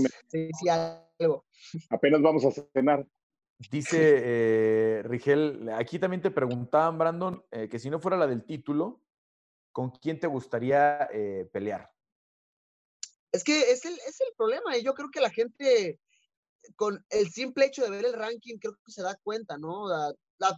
y 0.63 0.69
algo. 0.69 1.45
Apenas 1.89 2.21
vamos 2.21 2.45
a 2.45 2.51
cenar. 2.73 3.05
Dice 3.69 5.01
Rigel, 5.03 5.69
aquí 5.69 5.99
también 5.99 6.21
te 6.21 6.31
preguntaban, 6.31 6.97
Brandon, 6.97 7.43
que 7.51 7.77
si 7.77 7.89
no 7.89 7.99
fuera 7.99 8.15
la 8.15 8.25
del 8.25 8.45
título, 8.45 9.01
¿con 9.71 9.91
quién 9.91 10.19
te 10.19 10.27
gustaría 10.27 11.07
pelear? 11.51 11.91
Es 13.31 13.43
que 13.43 13.71
es 13.71 13.85
el, 13.85 13.93
es 13.93 14.19
el 14.21 14.33
problema, 14.35 14.77
y 14.77 14.83
yo 14.83 14.93
creo 14.93 15.09
que 15.09 15.21
la 15.21 15.29
gente, 15.29 15.99
con 16.75 17.03
el 17.09 17.29
simple 17.31 17.65
hecho 17.65 17.83
de 17.83 17.89
ver 17.89 18.05
el 18.05 18.13
ranking, 18.13 18.57
creo 18.57 18.75
que 18.85 18.91
se 18.91 19.01
da 19.01 19.15
cuenta, 19.23 19.57
¿no? 19.57 19.85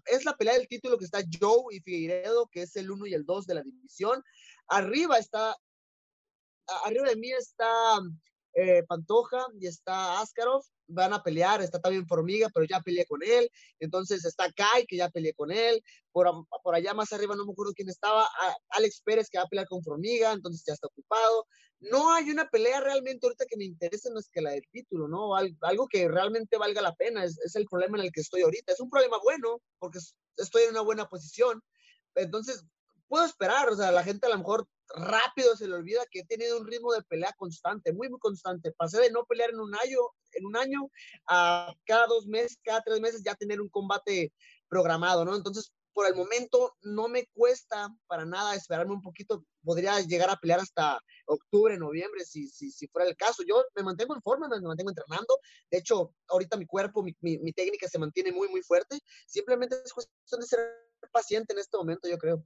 es 0.06 0.26
la 0.26 0.36
pelea 0.36 0.54
del 0.54 0.68
título 0.68 0.98
que 0.98 1.06
está 1.06 1.20
Joe 1.40 1.76
y 1.76 1.82
Figueiredo, 1.82 2.48
que 2.48 2.64
es 2.64 2.76
el 2.76 2.90
1 2.90 3.08
y 3.08 3.14
el 3.14 3.26
2 3.26 3.46
de 3.46 3.56
la 3.56 3.64
división. 3.64 4.24
Arriba 4.68 5.18
está, 5.18 5.56
arriba 6.86 7.10
de 7.10 7.16
mí 7.18 7.32
está 7.32 8.00
eh, 8.54 8.84
Pantoja 8.88 9.46
y 9.60 9.68
está 9.68 10.22
Askarov, 10.22 10.64
van 10.88 11.14
a 11.14 11.24
pelear, 11.24 11.62
está 11.62 11.80
también 11.80 12.08
Formiga, 12.08 12.50
pero 12.54 12.66
ya 12.66 12.80
peleé 12.82 13.06
con 13.06 13.22
él, 13.24 13.50
entonces 13.80 14.26
está 14.26 14.52
Kai, 14.52 14.86
que 14.86 14.98
ya 14.98 15.10
peleé 15.10 15.34
con 15.34 15.52
él, 15.52 15.82
por, 16.12 16.30
por 16.64 16.76
allá 16.76 16.94
más 16.94 17.12
arriba 17.14 17.36
no 17.36 17.46
me 17.46 17.52
acuerdo 17.52 17.74
quién 17.74 17.90
estaba, 17.90 18.30
Alex 18.70 19.02
Pérez, 19.04 19.30
que 19.30 19.38
va 19.38 19.46
a 19.46 19.48
pelear 19.48 19.68
con 19.68 19.84
Formiga, 19.84 20.32
entonces 20.32 20.64
ya 20.66 20.74
está 20.74 20.88
ocupado. 20.88 21.48
No 21.80 22.14
hay 22.14 22.30
una 22.30 22.48
pelea 22.48 22.80
realmente 22.80 23.26
ahorita 23.26 23.46
que 23.46 23.58
me 23.58 23.66
interese 23.66 24.10
más 24.12 24.30
que 24.32 24.42
la 24.42 24.52
del 24.52 24.64
título, 24.72 25.08
¿no? 25.10 25.36
Algo 25.36 25.88
que 25.90 26.08
realmente 26.08 26.58
valga 26.58 26.82
la 26.82 26.96
pena, 26.96 27.26
es, 27.26 27.38
es 27.44 27.56
el 27.56 27.66
problema 27.66 27.98
en 27.98 28.06
el 28.06 28.12
que 28.12 28.22
estoy 28.22 28.42
ahorita. 28.42 28.72
Es 28.72 28.80
un 28.80 28.90
problema 28.90 29.18
bueno, 29.22 29.62
porque 29.80 30.00
estoy 30.38 30.64
en 30.64 30.72
una 30.72 30.82
buena 30.82 31.10
posición, 31.10 31.62
entonces 32.16 32.64
puedo 33.08 33.26
esperar, 33.26 33.70
o 33.70 33.76
sea, 33.76 33.92
la 33.92 34.04
gente 34.04 34.26
a 34.28 34.30
lo 34.30 34.38
mejor 34.38 34.68
rápido 34.96 35.56
se 35.56 35.68
le 35.68 35.76
olvida 35.76 36.06
que 36.12 36.20
he 36.20 36.26
tenido 36.26 36.60
un 36.60 36.68
ritmo 36.68 36.94
de 36.94 37.02
pelea 37.04 37.34
constante, 37.38 37.94
muy, 37.94 38.10
muy 38.10 38.20
constante. 38.20 38.72
Pasé 38.74 39.00
de 39.02 39.12
no 39.12 39.26
pelear 39.26 39.50
en 39.50 39.60
un 39.60 39.74
año, 39.76 40.00
en 40.32 40.46
un 40.46 40.56
año 40.56 40.90
a 41.28 41.74
cada 41.86 42.08
dos 42.08 42.28
meses, 42.28 42.58
cada 42.64 42.82
tres 42.82 43.00
meses 43.00 43.24
ya 43.24 43.36
tener 43.36 43.62
un 43.62 43.70
combate 43.70 44.34
programado, 44.70 45.26
¿no? 45.26 45.36
Entonces, 45.36 45.72
por 45.94 46.08
el 46.08 46.16
momento 46.16 46.76
no 46.82 47.08
me 47.08 47.28
cuesta 47.34 47.88
para 48.08 48.26
nada 48.26 48.56
esperarme 48.56 48.94
un 48.94 49.02
poquito. 49.02 49.46
Podría 49.64 50.00
llegar 50.02 50.30
a 50.30 50.36
pelear 50.36 50.60
hasta 50.60 51.00
octubre, 51.28 51.78
noviembre, 51.78 52.26
si, 52.26 52.50
si, 52.50 52.72
si 52.72 52.88
fuera 52.88 53.08
el 53.08 53.16
caso. 53.16 53.44
Yo 53.48 53.64
me 53.76 53.84
mantengo 53.84 54.16
en 54.16 54.22
forma, 54.22 54.48
me 54.48 54.60
mantengo 54.60 54.90
entrenando. 54.90 55.38
De 55.70 55.78
hecho, 55.78 56.14
ahorita 56.28 56.58
mi 56.58 56.66
cuerpo, 56.66 57.04
mi, 57.04 57.16
mi, 57.22 57.38
mi 57.38 57.54
técnica 57.54 57.88
se 57.88 58.00
mantiene 58.00 58.32
muy, 58.32 58.50
muy 58.50 58.64
fuerte. 58.64 59.00
Simplemente 59.28 59.76
es 59.86 59.94
cuestión 59.94 60.42
de 60.42 60.48
ser 60.48 60.60
paciente 61.12 61.54
en 61.54 61.60
este 61.60 61.78
momento, 61.78 62.10
yo 62.10 62.18
creo. 62.18 62.44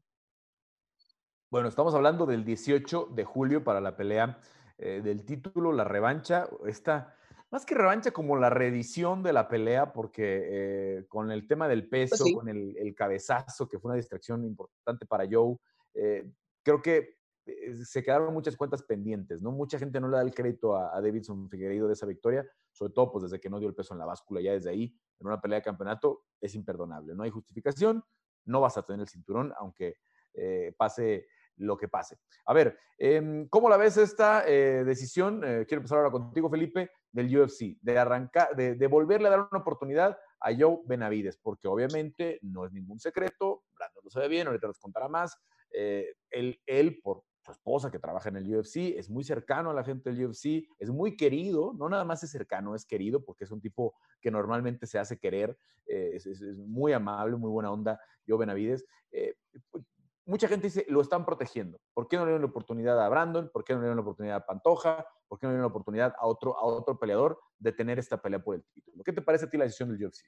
Bueno, 1.50 1.70
estamos 1.70 1.96
hablando 1.96 2.26
del 2.26 2.44
18 2.44 3.12
de 3.16 3.24
julio 3.24 3.64
para 3.64 3.80
la 3.80 3.96
pelea 3.96 4.38
eh, 4.78 5.00
del 5.02 5.24
título, 5.24 5.72
la 5.72 5.86
revancha. 5.86 6.50
Esta, 6.66 7.16
más 7.52 7.66
que 7.66 7.74
revancha, 7.74 8.12
como 8.12 8.36
la 8.36 8.50
reedición 8.50 9.24
de 9.24 9.32
la 9.32 9.48
pelea, 9.48 9.94
porque 9.94 10.42
eh, 10.44 11.06
con 11.08 11.32
el 11.32 11.48
tema 11.48 11.70
del 11.70 11.88
pues 11.88 12.10
peso, 12.10 12.26
con 12.36 12.50
el, 12.50 12.94
cabezazo, 12.94 13.70
que 13.70 13.80
fue 13.80 13.92
una 13.92 13.96
distracción 13.96 14.44
importante 14.44 15.06
para 15.06 15.26
Joe, 15.32 15.56
eh, 15.94 16.30
creo 16.64 16.82
que 16.82 17.16
se 17.86 18.04
quedaron 18.04 18.34
muchas 18.34 18.58
cuentas 18.58 18.84
pendientes, 18.84 19.42
¿no? 19.42 19.54
Mucha 19.54 19.80
gente 19.80 20.02
no 20.02 20.10
le 20.10 20.18
da 20.18 20.24
el 20.24 20.36
crédito 20.36 20.76
a, 20.76 20.98
a, 20.98 21.02
Davidson 21.02 21.50
Figueiredo 21.50 21.88
de 21.88 21.94
esa 21.94 22.06
victoria, 22.06 22.46
sobre 22.74 22.92
todo 22.92 23.10
pues 23.10 23.24
desde 23.24 23.40
que 23.40 23.50
no 23.50 23.58
dio 23.58 23.70
el 23.70 23.74
peso 23.74 23.94
en 23.94 24.00
la 24.00 24.06
báscula, 24.06 24.42
ya 24.42 24.52
desde 24.52 24.70
ahí, 24.70 24.94
en 25.18 25.28
una 25.28 25.40
pelea 25.40 25.60
de 25.60 25.64
campeonato, 25.64 26.26
es 26.42 26.54
imperdonable. 26.56 27.16
No 27.16 27.24
hay 27.24 27.30
justificación, 27.30 28.04
no 28.44 28.60
vas 28.60 28.78
a 28.78 28.84
tener 28.84 29.00
el 29.00 29.08
cinturón, 29.08 29.54
aunque 29.58 29.96
pase 30.78 31.26
lo 31.58 31.78
que 31.78 31.88
pase. 31.88 32.18
A 32.46 32.54
ver, 32.54 32.78
em, 32.98 33.48
¿cómo 33.48 33.70
la 33.70 33.78
ves 33.78 33.98
esta 33.98 34.44
eh, 34.48 34.84
decisión? 34.84 35.44
Eh, 35.44 35.66
quiero 35.68 35.80
empezar 35.80 36.00
ahora 36.00 36.12
contigo, 36.12 36.50
Felipe, 36.50 36.92
del 37.12 37.36
UFC, 37.36 37.78
de 37.82 37.98
arrancar, 37.98 38.56
de, 38.56 38.88
volverle 38.88 39.28
a 39.28 39.32
dar 39.32 39.48
una 39.52 39.62
oportunidad 39.62 40.18
a 40.40 40.56
Joe 40.56 40.80
Benavides, 40.86 41.38
porque 41.38 41.68
obviamente 41.68 42.40
no 42.44 42.66
es 42.66 42.72
ningún 42.72 43.00
secreto, 43.00 43.64
Brandon 43.76 44.04
lo 44.04 44.10
sabe 44.10 44.28
bien, 44.28 44.48
ahorita 44.48 44.68
les 44.68 44.80
contará 44.80 45.08
más. 45.08 45.36
Eh, 45.72 46.16
él, 46.30 46.62
él, 46.66 47.00
por 47.02 47.24
su 47.44 47.52
esposa 47.52 47.90
que 47.90 48.00
trabaja 48.00 48.30
en 48.30 48.38
el 48.38 48.56
UFC, 48.56 48.98
es 48.98 49.10
muy 49.10 49.24
cercano 49.24 49.72
a 49.72 49.74
la 49.74 49.84
gente 49.84 50.12
del 50.12 50.28
UFC, 50.28 50.68
es 50.78 50.90
muy 50.90 51.16
querido, 51.16 51.74
no 51.74 51.90
nada 51.90 52.04
más 52.04 52.24
es 52.24 52.30
cercano, 52.30 52.76
es 52.76 52.86
querido 52.86 53.24
porque 53.24 53.46
es 53.46 53.52
un 53.52 53.62
tipo 53.62 53.96
que 54.22 54.30
normalmente 54.30 54.86
se 54.86 55.00
hace 55.00 55.18
querer, 55.18 55.58
es, 55.86 56.26
es, 56.26 56.42
muy 56.58 56.92
amable, 56.92 57.38
muy 57.38 57.50
buena 57.50 57.72
onda, 57.72 58.00
Joe 58.28 58.38
Benavides 58.38 58.86
mucha 60.28 60.48
gente 60.48 60.68
dice, 60.68 60.86
lo 60.90 61.02
están 61.02 61.26
protegiendo. 61.26 61.80
¿Por 61.94 62.08
qué 62.08 62.18
no 62.18 62.24
le 62.24 62.32
dieron 62.32 62.44
la 62.44 62.50
oportunidad 62.50 63.04
a 63.04 63.10
Brandon? 63.10 63.50
¿Por 63.52 63.64
qué 63.64 63.74
no 63.74 63.80
le 63.80 63.86
dieron 63.86 63.98
la 63.98 64.02
oportunidad 64.02 64.38
a 64.38 64.46
Pantoja? 64.46 65.08
¿Por 65.28 65.40
qué 65.40 65.48
no 65.48 65.52
le 65.52 65.56
dieron 65.56 65.70
la 65.70 65.74
oportunidad 65.74 66.14
a 66.20 66.28
otro, 66.28 66.58
a 66.58 66.66
otro 66.66 67.00
peleador 67.00 67.40
de 67.58 67.72
tener 67.72 67.98
esta 67.98 68.22
pelea 68.22 68.44
por 68.44 68.56
el 68.56 68.64
título? 68.74 69.04
¿Qué 69.04 69.14
te 69.14 69.22
parece 69.22 69.46
a 69.46 69.50
ti 69.50 69.58
la 69.58 69.64
decisión 69.64 69.90
del 69.90 70.06
UFC? 70.06 70.26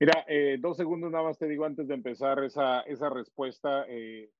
Mira, 0.00 0.24
eh, 0.26 0.56
dos 0.60 0.76
segundos 0.76 1.10
nada 1.10 1.24
más 1.24 1.38
te 1.38 1.46
digo 1.46 1.64
antes 1.64 1.86
de 1.86 1.94
empezar 1.94 2.42
esa, 2.44 2.80
esa 2.80 3.10
respuesta. 3.10 3.84
Eh, 3.88 4.30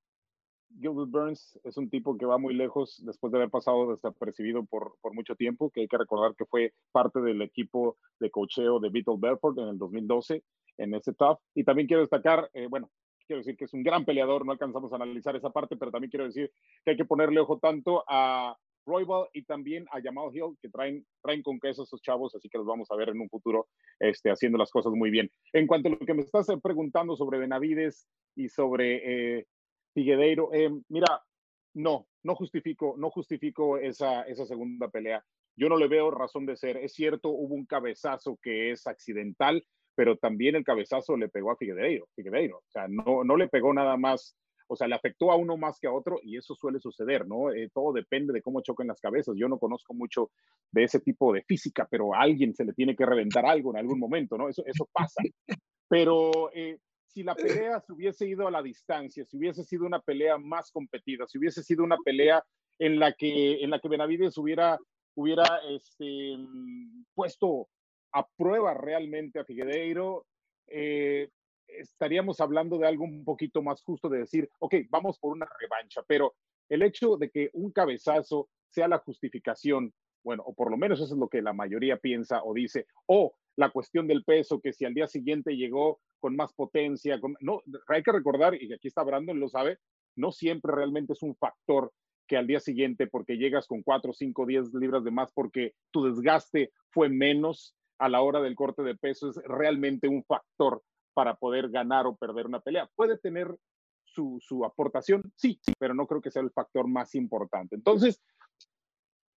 Gilbert 0.80 1.11
Burns 1.11 1.61
es 1.64 1.76
un 1.76 1.90
tipo 1.90 2.16
que 2.16 2.26
va 2.26 2.38
muy 2.38 2.54
lejos 2.54 3.02
después 3.04 3.32
de 3.32 3.38
haber 3.38 3.50
pasado 3.50 3.90
desapercibido 3.90 4.64
por, 4.64 4.96
por 5.00 5.14
mucho 5.14 5.35
tiempo, 5.35 5.70
que 5.70 5.82
hay 5.82 5.88
que 5.88 5.98
recordar 5.98 6.35
que 6.37 6.46
fue 6.46 6.72
parte 6.92 7.20
del 7.20 7.42
equipo 7.42 7.98
de 8.18 8.30
cocheo 8.30 8.80
de 8.80 8.88
Beetle 8.88 9.16
Belfort 9.18 9.58
en 9.58 9.68
el 9.68 9.78
2012 9.78 10.42
en 10.78 10.94
ese 10.94 11.12
top. 11.12 11.40
Y 11.54 11.64
también 11.64 11.87
quiero 11.87 12.02
destacar, 12.02 12.50
eh, 12.54 12.66
bueno, 12.68 12.90
quiero 13.32 13.40
decir 13.40 13.56
que 13.56 13.64
es 13.64 13.72
un 13.72 13.82
gran 13.82 14.04
peleador, 14.04 14.44
no 14.44 14.52
alcanzamos 14.52 14.92
a 14.92 14.96
analizar 14.96 15.34
esa 15.34 15.48
parte, 15.48 15.76
pero 15.76 15.90
también 15.90 16.10
quiero 16.10 16.26
decir 16.26 16.52
que 16.84 16.90
hay 16.90 16.96
que 16.98 17.06
ponerle 17.06 17.40
ojo 17.40 17.58
tanto 17.58 18.04
a 18.06 18.54
Roybal 18.84 19.28
y 19.32 19.44
también 19.44 19.86
a 19.90 20.02
Jamal 20.02 20.36
Hill, 20.36 20.58
que 20.60 20.68
traen, 20.68 21.06
traen 21.22 21.42
con 21.42 21.58
queso 21.58 21.84
esos 21.84 22.02
chavos, 22.02 22.34
así 22.34 22.50
que 22.50 22.58
los 22.58 22.66
vamos 22.66 22.90
a 22.90 22.96
ver 22.96 23.08
en 23.08 23.20
un 23.20 23.30
futuro 23.30 23.68
este, 23.98 24.30
haciendo 24.30 24.58
las 24.58 24.70
cosas 24.70 24.92
muy 24.92 25.10
bien. 25.10 25.30
En 25.54 25.66
cuanto 25.66 25.88
a 25.88 25.92
lo 25.92 25.98
que 25.98 26.12
me 26.12 26.20
estás 26.20 26.46
preguntando 26.62 27.16
sobre 27.16 27.38
Benavides 27.38 28.06
y 28.36 28.50
sobre 28.50 29.38
eh, 29.38 29.46
Figuedeiro, 29.94 30.52
eh, 30.52 30.70
mira, 30.88 31.22
no, 31.72 32.06
no 32.22 32.34
justifico, 32.34 32.96
no 32.98 33.08
justifico 33.08 33.78
esa, 33.78 34.24
esa 34.24 34.44
segunda 34.44 34.90
pelea. 34.90 35.24
Yo 35.56 35.70
no 35.70 35.78
le 35.78 35.88
veo 35.88 36.10
razón 36.10 36.44
de 36.44 36.56
ser. 36.56 36.76
Es 36.76 36.92
cierto, 36.92 37.30
hubo 37.30 37.54
un 37.54 37.64
cabezazo 37.64 38.38
que 38.42 38.72
es 38.72 38.86
accidental, 38.86 39.64
pero 39.94 40.16
también 40.16 40.57
el 40.57 40.64
cabezazo 40.64 41.16
le 41.16 41.28
pegó 41.28 41.50
a 41.50 41.57
Figueiredo, 41.57 42.07
Figueiredo. 42.14 42.59
O 42.59 42.70
sea, 42.70 42.88
no, 42.88 43.24
no 43.24 43.37
le 43.37 43.48
pegó 43.48 43.72
nada 43.72 43.96
más, 43.96 44.37
o 44.66 44.76
sea, 44.76 44.88
le 44.88 44.94
afectó 44.94 45.31
a 45.31 45.37
uno 45.37 45.57
más 45.57 45.78
que 45.78 45.87
a 45.87 45.92
otro 45.92 46.18
y 46.22 46.37
eso 46.37 46.55
suele 46.55 46.81
suceder, 46.81 47.26
¿no? 47.26 47.52
Eh, 47.52 47.70
todo 47.72 47.92
depende 47.92 48.33
de 48.33 48.42
cómo 48.42 48.62
choquen 48.62 48.88
las 48.88 49.00
cabezas. 49.00 49.35
Yo 49.37 49.48
no 49.48 49.59
conozco 49.59 49.94
mucho 49.94 50.31
de 50.70 50.85
ese 50.85 51.00
tipo 51.00 51.33
de 51.33 51.42
física, 51.42 51.87
pero 51.90 52.14
a 52.14 52.20
alguien 52.20 52.55
se 52.55 52.64
le 52.64 52.72
tiene 52.72 52.96
que 52.96 53.07
reventar 53.07 53.44
algo 53.46 53.70
en 53.70 53.78
algún 53.78 53.98
momento, 53.98 54.38
¿no? 54.38 54.48
Eso, 54.48 54.62
eso 54.66 54.88
pasa. 54.92 55.22
Pero 55.88 56.50
eh, 56.55 56.78
si 57.12 57.22
la 57.22 57.35
pelea 57.35 57.81
se 57.81 57.92
hubiese 57.92 58.26
ido 58.26 58.48
a 58.48 58.50
la 58.50 58.62
distancia, 58.62 59.24
si 59.26 59.37
hubiese 59.37 59.64
sido 59.64 59.85
una 59.85 60.00
pelea 60.00 60.38
más 60.38 60.70
competida, 60.70 61.26
si 61.26 61.38
hubiese 61.38 61.62
sido 61.62 61.85
una 61.85 61.98
pelea 61.98 62.42
en 62.78 62.98
la 62.98 63.12
que, 63.12 63.62
en 63.62 63.70
la 63.70 63.78
que 63.78 63.88
Benavides 63.88 64.38
hubiera, 64.38 64.78
hubiera 65.14 65.61
este, 65.68 66.37
puesto 67.14 67.68
a 68.12 68.27
prueba 68.37 68.75
realmente 68.75 69.38
a 69.38 69.44
Figueiredo, 69.44 70.27
eh, 70.68 71.29
estaríamos 71.66 72.40
hablando 72.40 72.79
de 72.79 72.87
algo 72.87 73.05
un 73.05 73.25
poquito 73.25 73.62
más 73.62 73.83
justo 73.83 74.09
de 74.09 74.18
decir, 74.18 74.48
ok, 74.59 74.75
vamos 74.90 75.18
por 75.18 75.33
una 75.33 75.48
revancha, 75.59 76.03
pero 76.07 76.35
el 76.68 76.83
hecho 76.83 77.16
de 77.16 77.31
que 77.31 77.51
un 77.55 77.72
cabezazo 77.72 78.48
sea 78.70 78.88
la 78.88 78.98
justificación, 78.98 79.92
bueno, 80.25 80.42
o 80.46 80.55
por 80.55 80.70
lo 80.70 80.77
menos 80.77 81.01
eso 81.01 81.14
es 81.14 81.18
lo 81.18 81.29
que 81.29 81.42
la 81.42 81.53
mayoría 81.53 81.96
piensa 81.96 82.42
o 82.44 82.55
dice, 82.55 82.87
o 83.07 83.35
la 83.57 83.70
cuestión 83.70 84.07
del 84.07 84.25
peso, 84.25 84.61
que 84.61 84.72
si 84.72 84.85
al 84.85 84.94
día 84.94 85.07
siguiente 85.07 85.57
llegó 85.57 86.01
con 86.20 86.37
más 86.37 86.53
potencia, 86.55 87.20
con, 87.20 87.35
no, 87.40 87.61
hay 87.88 88.03
que 88.03 88.12
recordar, 88.12 88.55
y 88.55 88.72
aquí 88.72 88.88
está 88.88 89.03
Brandon, 89.03 89.40
lo 89.40 89.48
sabe, 89.48 89.79
no 90.16 90.33
siempre 90.33 90.75
realmente 90.75 91.12
es 91.12 91.22
un 91.22 91.35
factor 91.37 91.92
que 92.27 92.37
al 92.37 92.46
día 92.46 92.61
siguiente, 92.61 93.07
porque 93.09 93.37
llegas 93.37 93.66
con 93.66 93.83
4, 93.83 94.12
5, 94.12 94.46
10 94.46 94.75
libras 94.75 95.05
de 95.05 95.11
más, 95.11 95.33
porque 95.33 95.75
tu 95.90 96.05
desgaste 96.05 96.72
fue 96.90 97.09
menos, 97.09 97.75
a 98.02 98.08
la 98.08 98.20
hora 98.20 98.40
del 98.40 98.56
corte 98.56 98.82
de 98.82 98.96
peso 98.96 99.30
es 99.30 99.36
realmente 99.44 100.08
un 100.08 100.24
factor 100.24 100.82
para 101.14 101.36
poder 101.36 101.70
ganar 101.70 102.04
o 102.06 102.16
perder 102.16 102.46
una 102.46 102.58
pelea. 102.58 102.90
Puede 102.96 103.16
tener 103.16 103.56
su, 104.04 104.40
aportación, 104.66 105.22
sí, 105.36 105.60
sí, 105.62 105.72
pero 105.78 105.94
no 105.94 106.06
creo 106.08 106.20
que 106.20 106.32
sea 106.32 106.42
el 106.42 106.50
factor 106.50 106.88
más 106.88 107.14
importante. 107.14 107.76
Entonces, 107.76 108.20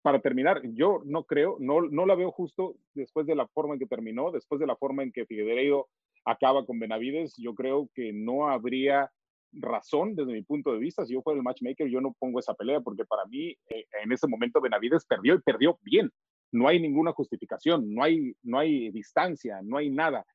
para 0.02 0.20
terminar, 0.20 0.62
yo 0.74 1.02
no 1.06 1.26
creo, 1.26 1.58
no, 1.60 1.82
no 1.82 2.08
la 2.08 2.16
veo 2.16 2.32
justo 2.32 2.76
después 2.96 3.28
de 3.28 3.36
la 3.36 3.48
forma 3.48 3.76
en 3.76 3.80
que 3.80 3.86
terminó, 3.86 4.32
después 4.32 4.60
de 4.60 4.68
la 4.68 4.76
forma 4.76 5.04
en 5.04 5.12
que 5.12 5.28
Figueiredo 5.28 5.88
acaba 6.26 6.66
con 6.66 6.80
Benavides, 6.80 7.36
yo 7.38 7.54
creo 7.54 7.88
que 7.94 8.14
no 8.14 8.50
habría 8.50 9.12
razón 9.52 10.16
desde 10.16 10.34
mi 10.34 10.42
punto 10.42 10.74
de 10.74 10.80
vista. 10.80 11.06
Si 11.06 11.14
yo 11.14 11.22
fuera 11.22 11.38
el 11.38 11.44
matchmaker, 11.44 11.88
yo 11.88 12.02
no 12.02 12.16
pongo 12.18 12.40
esa 12.40 12.56
pelea 12.56 12.82
porque 12.82 13.06
para 13.06 13.26
mí 13.26 13.52
eh, 13.70 13.86
en 14.04 14.12
ese 14.12 14.28
momento 14.28 14.60
Benavides 14.60 15.06
perdió 15.06 15.36
y 15.36 15.42
perdió 15.42 15.78
bien. 15.84 16.12
No 16.52 16.68
hay 16.68 16.80
ninguna 16.80 17.12
justificación, 17.12 17.94
no 17.94 18.04
hay, 18.04 18.36
no 18.44 18.60
hay 18.60 18.92
distancia, 18.92 19.62
no 19.64 19.78
hay 19.78 19.90
nada. 19.90 20.26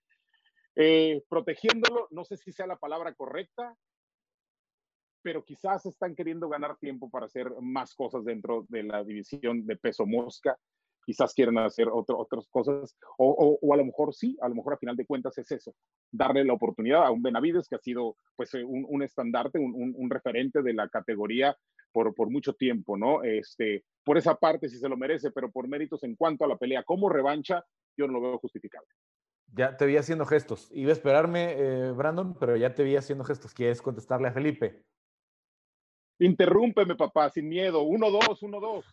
Eh, 0.76 1.22
protegiéndolo, 1.28 2.08
no 2.10 2.24
sé 2.24 2.36
si 2.36 2.52
sea 2.52 2.66
la 2.66 2.76
palabra 2.76 3.14
correcta, 3.14 3.74
pero 5.22 5.44
quizás 5.44 5.84
están 5.86 6.14
queriendo 6.14 6.48
ganar 6.48 6.76
tiempo 6.78 7.10
para 7.10 7.26
hacer 7.26 7.50
más 7.60 7.94
cosas 7.94 8.24
dentro 8.24 8.64
de 8.68 8.84
la 8.84 9.04
división 9.04 9.66
de 9.66 9.76
peso 9.76 10.06
mosca 10.06 10.58
quizás 11.10 11.34
quieren 11.34 11.58
hacer 11.58 11.88
otras 11.90 12.46
cosas, 12.50 12.96
o, 13.18 13.58
o, 13.60 13.74
a 13.74 13.76
lo 13.76 13.84
mejor 13.84 14.14
sí, 14.14 14.38
a 14.40 14.48
lo 14.48 14.54
mejor 14.54 14.74
a 14.74 14.76
final 14.76 14.94
de 14.94 15.04
cuentas 15.04 15.36
es 15.38 15.50
eso, 15.50 15.74
darle 16.12 16.44
la 16.44 16.52
oportunidad 16.52 17.04
a 17.04 17.10
un 17.10 17.20
Benavides 17.20 17.66
que 17.68 17.74
ha 17.74 17.80
sido 17.80 18.16
pues 18.36 18.54
eh, 18.54 18.62
un, 18.62 18.86
un 18.88 19.02
estandarte, 19.02 19.58
un, 19.58 19.92
un, 19.96 20.08
referente 20.08 20.62
de 20.62 20.72
la 20.72 20.88
categoría 20.88 21.56
por, 21.90 22.14
por 22.14 22.30
mucho 22.30 22.52
tiempo, 22.52 22.96
¿no? 22.96 23.24
Este, 23.24 23.82
por 24.04 24.18
esa 24.18 24.36
parte 24.36 24.68
sí 24.68 24.78
se 24.78 24.88
lo 24.88 24.96
merece, 24.96 25.32
pero 25.32 25.50
por 25.50 25.66
méritos 25.66 26.04
en 26.04 26.14
cuanto 26.14 26.44
a 26.44 26.48
la 26.48 26.56
pelea 26.56 26.84
como 26.84 27.08
revancha, 27.08 27.64
yo 27.96 28.06
no 28.06 28.12
lo 28.12 28.20
veo 28.20 28.38
justificable. 28.38 28.88
Ya 29.52 29.76
te 29.76 29.86
vi 29.86 29.96
haciendo 29.96 30.26
gestos. 30.26 30.70
Iba 30.72 30.90
a 30.90 30.92
esperarme, 30.92 31.54
eh, 31.58 31.90
Brandon, 31.90 32.36
pero 32.38 32.56
ya 32.56 32.72
te 32.72 32.84
vi 32.84 32.94
haciendo 32.94 33.24
gestos. 33.24 33.52
¿Quieres 33.52 33.82
contestarle 33.82 34.28
a 34.28 34.32
Felipe? 34.32 34.84
Interrúmpeme, 36.20 36.94
papá, 36.94 37.30
sin 37.30 37.48
miedo. 37.48 37.82
Uno, 37.82 38.12
dos, 38.12 38.44
uno, 38.44 38.60
dos. 38.60 38.86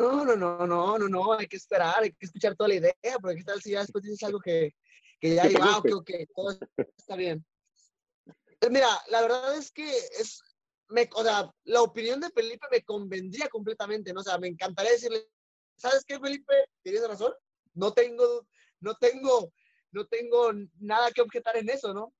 No, 0.00 0.24
no, 0.24 0.34
no, 0.34 0.66
no, 0.66 0.98
no, 0.98 1.08
no, 1.10 1.32
hay 1.34 1.46
que 1.46 1.58
esperar, 1.58 2.02
hay 2.02 2.12
que 2.12 2.24
escuchar 2.24 2.56
toda 2.56 2.68
la 2.68 2.76
idea, 2.76 2.94
porque 3.20 3.36
qué 3.36 3.44
tal 3.44 3.60
si 3.60 3.72
ya 3.72 3.80
después 3.80 4.02
dices 4.02 4.22
algo 4.22 4.40
que, 4.40 4.74
que 5.20 5.34
ya 5.34 5.46
diga, 5.46 5.60
ah, 5.62 5.76
ok, 5.76 5.88
ok, 5.92 6.10
todo 6.34 6.58
está 6.96 7.16
bien. 7.16 7.44
Eh, 8.62 8.70
mira, 8.70 8.88
la 9.08 9.20
verdad 9.20 9.54
es 9.58 9.70
que 9.70 9.86
es, 10.18 10.40
me, 10.88 11.06
o 11.14 11.22
sea, 11.22 11.52
la 11.64 11.82
opinión 11.82 12.18
de 12.18 12.30
Felipe 12.30 12.66
me 12.70 12.82
convendría 12.82 13.50
completamente, 13.50 14.14
¿no? 14.14 14.20
O 14.20 14.24
sea, 14.24 14.38
me 14.38 14.48
encantaría 14.48 14.92
decirle, 14.92 15.28
¿sabes 15.76 16.02
qué, 16.06 16.18
Felipe? 16.18 16.54
Tienes 16.82 17.06
razón, 17.06 17.34
no 17.74 17.92
tengo, 17.92 18.46
no 18.80 18.94
tengo, 18.94 19.52
no 19.92 20.06
tengo 20.06 20.50
nada 20.78 21.10
que 21.10 21.20
objetar 21.20 21.58
en 21.58 21.68
eso, 21.68 21.92
¿no? 21.92 22.14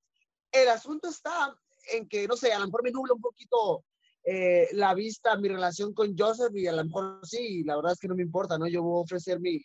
El 0.52 0.68
asunto 0.68 1.08
está 1.08 1.56
en 1.92 2.06
que, 2.06 2.28
no 2.28 2.36
sé, 2.36 2.52
a 2.52 2.58
lo 2.58 2.66
mejor 2.66 2.82
me 2.82 2.90
nubla 2.90 3.14
un 3.14 3.22
poquito 3.22 3.86
eh, 4.24 4.68
la 4.72 4.94
vista, 4.94 5.36
mi 5.36 5.48
relación 5.48 5.94
con 5.94 6.16
Joseph 6.16 6.54
y 6.54 6.66
a 6.66 6.72
lo 6.72 6.84
mejor 6.84 7.20
sí, 7.26 7.64
la 7.64 7.76
verdad 7.76 7.92
es 7.92 7.98
que 7.98 8.08
no 8.08 8.14
me 8.14 8.22
importa, 8.22 8.58
¿no? 8.58 8.66
Yo 8.66 8.82
voy 8.82 8.98
a 8.98 9.02
ofrecer 9.02 9.40
mi, 9.40 9.62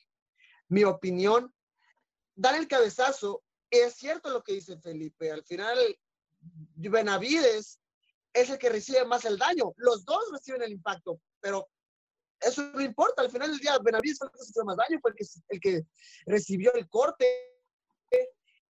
mi 0.70 0.84
opinión. 0.84 1.54
Dar 2.36 2.56
el 2.56 2.68
cabezazo, 2.68 3.44
es 3.70 3.96
cierto 3.96 4.30
lo 4.30 4.44
que 4.44 4.54
dice 4.54 4.78
Felipe, 4.80 5.32
al 5.32 5.44
final 5.44 5.78
Benavides 6.76 7.80
es 8.34 8.50
el 8.50 8.58
que 8.58 8.70
recibe 8.70 9.06
más 9.06 9.26
el 9.26 9.38
daño, 9.38 9.74
los 9.78 10.06
dos 10.06 10.24
reciben 10.32 10.62
el 10.62 10.72
impacto, 10.72 11.20
pero 11.39 11.68
eso 12.39 12.62
no 12.74 12.82
importa, 12.82 13.22
al 13.22 13.32
final 13.32 13.52
del 13.52 13.60
día 13.60 13.78
Benavides 13.82 14.18
fue 14.18 14.28
el 14.28 14.32
que 14.32 14.39
recibió 14.39 14.65
más 14.65 14.78
daño, 14.78 15.00
fue 15.02 15.12
el 15.12 15.15
que, 15.15 15.26
el 15.50 15.60
que 15.60 15.88
recibió 16.26 16.74
el 16.74 16.88
corte. 16.89 17.26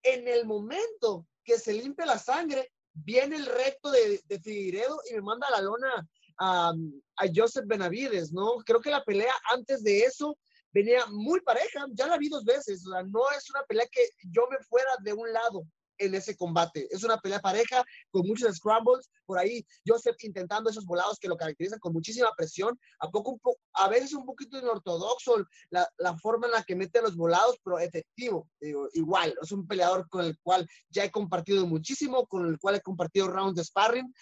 En 0.03 0.27
el 0.27 0.45
momento 0.45 1.27
que 1.43 1.57
se 1.57 1.73
limpia 1.73 2.05
la 2.05 2.19
sangre, 2.19 2.71
viene 2.95 3.35
el 3.35 3.45
recto 3.45 3.91
de, 3.91 4.21
de 4.27 4.91
y 5.09 5.13
me 5.13 5.21
manda 5.21 5.49
la 5.49 5.61
lona 5.61 6.07
a, 6.39 6.73
a, 7.17 7.25
Joseph 7.33 7.65
Benavides, 7.67 8.31
¿no? 8.31 8.55
Creo 8.65 8.81
que 8.81 8.89
la 8.89 9.03
pelea 9.03 9.33
antes 9.53 9.83
de 9.83 9.99
eso 10.01 10.37
venía 10.71 11.05
muy 11.07 11.39
pareja, 11.41 11.85
ya 11.91 12.07
la 12.07 12.17
vi 12.17 12.29
dos 12.29 12.43
veces, 12.43 12.85
o 12.85 12.91
sea, 12.91 13.03
no 13.03 13.21
es 13.37 13.49
una 13.49 13.63
pelea 13.63 13.87
que 13.91 14.01
yo 14.31 14.47
me 14.49 14.57
fuera 14.65 14.89
de 15.01 15.13
un 15.13 15.31
lado, 15.31 15.65
en 15.97 16.15
ese 16.15 16.35
combate. 16.35 16.87
Es 16.91 17.03
una 17.03 17.17
pelea 17.17 17.39
pareja 17.39 17.83
con 18.11 18.27
muchos 18.27 18.55
scrambles. 18.55 19.09
Por 19.25 19.39
ahí 19.39 19.65
Joseph 19.85 20.17
intentando 20.23 20.69
esos 20.69 20.85
volados 20.85 21.19
que 21.19 21.27
lo 21.27 21.37
caracterizan 21.37 21.79
con 21.79 21.93
muchísima 21.93 22.31
presión. 22.35 22.79
A, 22.99 23.09
poco, 23.09 23.31
un 23.31 23.39
po 23.39 23.57
a 23.73 23.89
veces 23.89 24.13
un 24.13 24.25
poquito 24.25 24.57
inortodoxo 24.57 25.45
la, 25.69 25.87
la, 25.97 26.17
forma 26.17 26.47
en 26.47 26.53
la 26.53 26.63
que 26.63 26.75
mete 26.75 27.01
los 27.01 27.15
volados, 27.15 27.57
pero 27.63 27.79
efectivo. 27.79 28.47
Digo, 28.59 28.87
igual, 28.93 29.35
es 29.41 29.51
un 29.51 29.67
peleador 29.67 30.07
con 30.09 30.25
el 30.25 30.37
cual 30.39 30.67
ya 30.89 31.03
he 31.03 31.11
compartido 31.11 31.65
muchísimo, 31.65 32.27
con 32.27 32.47
el 32.47 32.59
cual 32.59 32.75
he 32.75 32.81
compartido 32.81 33.27
rounds 33.27 33.55
de 33.55 33.63
sparring. 33.63 34.13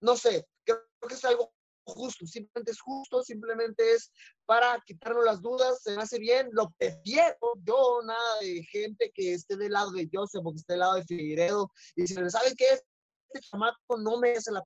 No 0.00 0.16
sé, 0.16 0.46
creo 0.64 0.80
que 1.08 1.14
es 1.14 1.24
algo 1.24 1.52
justo, 1.92 2.26
simplemente 2.26 2.72
es 2.72 2.80
justo, 2.80 3.22
simplemente 3.22 3.92
es 3.92 4.12
para 4.46 4.80
quitarnos 4.86 5.24
las 5.24 5.40
dudas, 5.40 5.82
se 5.82 5.96
me 5.96 6.02
hace 6.02 6.18
bien, 6.18 6.48
lo 6.52 6.70
prefiero, 6.78 7.36
yo 7.64 8.00
nada 8.04 8.40
de 8.40 8.62
gente 8.64 9.10
que 9.14 9.34
esté 9.34 9.56
del 9.56 9.72
lado 9.72 9.90
de 9.92 10.08
Joseph 10.12 10.42
o 10.44 10.52
que 10.52 10.58
esté 10.58 10.74
del 10.74 10.80
lado 10.80 10.94
de 10.94 11.04
Figueiredo, 11.04 11.70
y 11.96 12.06
si 12.06 12.14
me 12.14 12.30
saben 12.30 12.54
que 12.56 12.66
este 12.70 13.48
chamaco 13.48 13.96
no 13.98 14.18
me 14.18 14.32
hace 14.32 14.52
la 14.52 14.62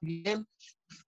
bien. 0.00 0.46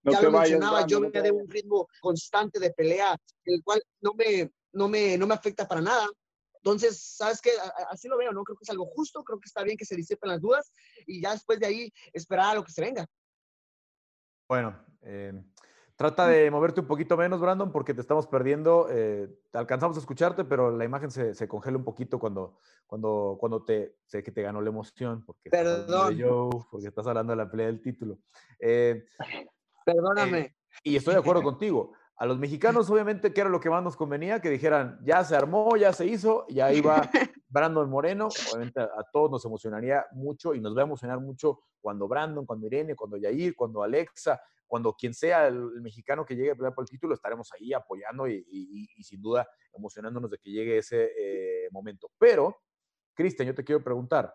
No 0.03 0.11
ya 0.11 0.21
lo 0.21 0.31
mencionaba, 0.31 0.85
yo 0.87 0.99
me 0.99 1.09
de 1.09 1.31
un 1.31 1.49
ritmo 1.49 1.87
constante 2.01 2.59
de 2.59 2.71
pelea, 2.71 3.17
el 3.45 3.63
cual 3.63 3.81
no 4.01 4.13
me, 4.13 4.51
no 4.73 4.87
me, 4.87 5.17
no 5.17 5.27
me 5.27 5.33
afecta 5.33 5.67
para 5.67 5.81
nada. 5.81 6.07
Entonces, 6.67 6.99
¿sabes 6.99 7.39
qué? 7.39 7.51
Así 7.89 8.09
lo 8.09 8.17
veo, 8.17 8.33
¿no? 8.33 8.43
Creo 8.43 8.57
que 8.57 8.63
es 8.63 8.69
algo 8.69 8.85
justo, 8.87 9.23
creo 9.23 9.39
que 9.39 9.47
está 9.47 9.63
bien 9.63 9.77
que 9.77 9.85
se 9.85 9.95
disipen 9.95 10.29
las 10.29 10.41
dudas 10.41 10.73
y 11.05 11.21
ya 11.21 11.31
después 11.31 11.61
de 11.61 11.65
ahí 11.65 11.93
esperar 12.11 12.51
a 12.51 12.55
lo 12.55 12.63
que 12.65 12.73
se 12.73 12.81
venga. 12.81 13.05
Bueno, 14.49 14.77
eh, 15.01 15.31
trata 15.95 16.27
de 16.27 16.51
moverte 16.51 16.81
un 16.81 16.87
poquito 16.87 17.15
menos, 17.15 17.39
Brandon, 17.39 17.71
porque 17.71 17.93
te 17.93 18.01
estamos 18.01 18.27
perdiendo. 18.27 18.87
Eh, 18.91 19.29
alcanzamos 19.53 19.95
a 19.95 20.01
escucharte, 20.01 20.43
pero 20.43 20.75
la 20.75 20.83
imagen 20.83 21.09
se, 21.09 21.33
se, 21.35 21.47
congela 21.47 21.77
un 21.77 21.85
poquito 21.85 22.19
cuando, 22.19 22.59
cuando, 22.85 23.37
cuando 23.39 23.63
te, 23.63 23.95
sé 24.05 24.21
que 24.21 24.33
te 24.33 24.41
ganó 24.41 24.59
la 24.59 24.69
emoción, 24.69 25.23
porque 25.25 25.49
Perdón. 25.49 26.11
Estás 26.11 26.29
Joe, 26.29 26.65
porque 26.69 26.87
estás 26.87 27.07
hablando 27.07 27.31
de 27.31 27.37
la 27.37 27.49
pelea 27.49 27.67
del 27.67 27.81
título. 27.81 28.19
Eh, 28.59 29.05
Perdóname. 29.85 30.57
y 30.83 30.97
estoy 30.97 31.13
de 31.13 31.21
acuerdo 31.21 31.43
contigo. 31.43 31.93
A 32.19 32.25
los 32.25 32.39
mexicanos, 32.39 32.89
obviamente, 32.89 33.31
que 33.31 33.41
era 33.41 33.49
lo 33.49 33.59
que 33.59 33.69
más 33.69 33.83
nos 33.83 33.95
convenía, 33.95 34.41
que 34.41 34.49
dijeran, 34.49 34.99
ya 35.03 35.23
se 35.23 35.35
armó, 35.35 35.77
ya 35.77 35.93
se 35.93 36.07
hizo, 36.07 36.45
y 36.49 36.59
ahí 36.59 36.81
va 36.81 37.01
Brandon 37.47 37.87
Moreno. 37.89 38.29
Obviamente 38.51 38.79
a, 38.79 39.03
todos 39.13 39.29
nos 39.29 39.45
emocionaría 39.45 40.05
mucho 40.13 40.55
y 40.55 40.59
nos 40.59 40.75
va 40.75 40.81
a 40.81 40.85
emocionar 40.85 41.19
mucho 41.19 41.59
cuando 41.79 42.07
Brandon, 42.07 42.45
cuando 42.45 42.65
Irene, 42.65 42.95
cuando 42.95 43.17
Yair, 43.17 43.55
cuando 43.55 43.83
Alexa, 43.83 44.41
cuando 44.65 44.93
quien 44.93 45.13
sea 45.13 45.47
el, 45.47 45.57
el 45.75 45.81
mexicano 45.81 46.25
que 46.25 46.35
llegue 46.35 46.51
a 46.51 46.55
pelear 46.55 46.73
por 46.73 46.83
el 46.83 46.89
título, 46.89 47.13
estaremos 47.13 47.51
ahí 47.53 47.71
apoyando 47.71 48.27
y, 48.27 48.43
y, 48.49 48.89
y 48.97 49.03
sin 49.03 49.21
duda 49.21 49.47
emocionándonos 49.73 50.31
de 50.31 50.39
que 50.39 50.49
llegue 50.49 50.79
ese 50.79 51.11
eh, 51.17 51.69
momento. 51.71 52.09
Pero, 52.17 52.63
Cristian, 53.13 53.47
yo 53.47 53.53
te 53.53 53.63
quiero 53.63 53.83
preguntar, 53.83 54.33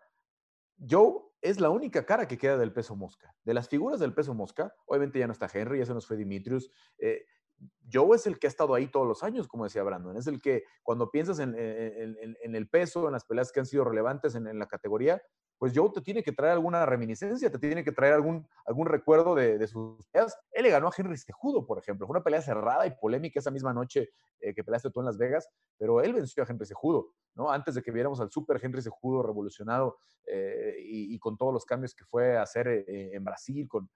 Joe 0.88 1.20
es 1.40 1.60
la 1.60 1.70
única 1.70 2.06
cara 2.06 2.26
que 2.26 2.38
queda 2.38 2.56
del 2.56 2.72
peso 2.72 2.94
mosca. 2.94 3.34
De 3.44 3.54
las 3.54 3.68
figuras 3.68 4.00
del 4.00 4.14
peso 4.14 4.34
mosca, 4.34 4.72
obviamente 4.86 5.18
ya 5.18 5.26
no 5.26 5.32
está 5.32 5.50
Henry, 5.52 5.80
ya 5.80 5.86
se 5.86 5.94
nos 5.94 6.06
fue 6.06 6.16
Dimitrius. 6.16 6.70
Eh, 6.98 7.26
Joe 7.92 8.16
es 8.16 8.26
el 8.26 8.38
que 8.38 8.46
ha 8.46 8.48
estado 8.48 8.74
ahí 8.74 8.86
todos 8.86 9.06
los 9.06 9.22
años, 9.22 9.48
como 9.48 9.64
decía 9.64 9.82
Brandon. 9.82 10.16
Es 10.16 10.26
el 10.26 10.40
que 10.40 10.64
cuando 10.82 11.10
piensas 11.10 11.38
en, 11.38 11.54
el 11.56 12.68
peso, 12.68 13.06
en 13.06 13.12
las 13.12 13.24
peleas 13.24 13.52
que 13.52 13.60
han 13.60 13.66
sido 13.66 13.84
relevantes 13.84 14.34
en, 14.34 14.58
la 14.58 14.66
categoría, 14.66 15.22
pues 15.58 15.72
Joe 15.76 15.90
te 15.92 16.00
tiene 16.00 16.22
que 16.22 16.32
traer 16.32 16.54
alguna 16.54 16.84
reminiscencia, 16.86 17.50
te 17.50 17.58
tiene 17.58 17.84
que 17.84 17.92
traer 17.92 18.14
algún, 18.14 18.46
recuerdo 18.86 19.34
de, 19.34 19.58
de, 19.58 19.66
sus 19.66 20.06
peleas. 20.08 20.36
Él 20.50 20.64
le 20.64 20.70
ganó 20.70 20.88
a 20.88 20.92
Henry 20.96 21.16
Cejudo, 21.18 21.66
por 21.66 21.78
ejemplo. 21.78 22.06
Fue 22.06 22.14
una 22.14 22.24
pelea 22.24 22.40
cerrada 22.40 22.86
y 22.86 22.96
polémica 22.96 23.38
esa 23.38 23.50
misma 23.50 23.72
noche 23.72 24.10
eh, 24.40 24.54
que 24.54 24.64
peleaste 24.64 24.90
tú 24.90 25.00
en 25.00 25.06
Las 25.06 25.18
Vegas, 25.18 25.48
pero 25.78 26.00
él 26.00 26.14
venció 26.14 26.42
a 26.42 26.46
Henry 26.48 26.66
Cejudo, 26.66 27.12
¿no? 27.34 27.50
Antes 27.50 27.74
de 27.74 27.82
que 27.82 27.92
viéramos 27.92 28.20
al 28.20 28.30
super 28.30 28.58
Henry 28.60 28.82
Cejudo 28.82 29.22
revolucionado 29.22 29.98
eh, 30.26 30.76
y, 30.80 31.18
con 31.18 31.36
todos 31.36 31.52
los 31.52 31.64
cambios 31.64 31.94
que 31.94 32.04
fue 32.04 32.36
a 32.36 32.42
hacer 32.42 32.66
eh, 32.68 33.10
en 33.12 33.22
Brasil, 33.22 33.68
con 33.68 33.88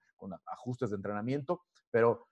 ajustes 0.45 0.91
de 0.91 0.95
entrenamiento, 0.95 1.63
pero 1.91 2.27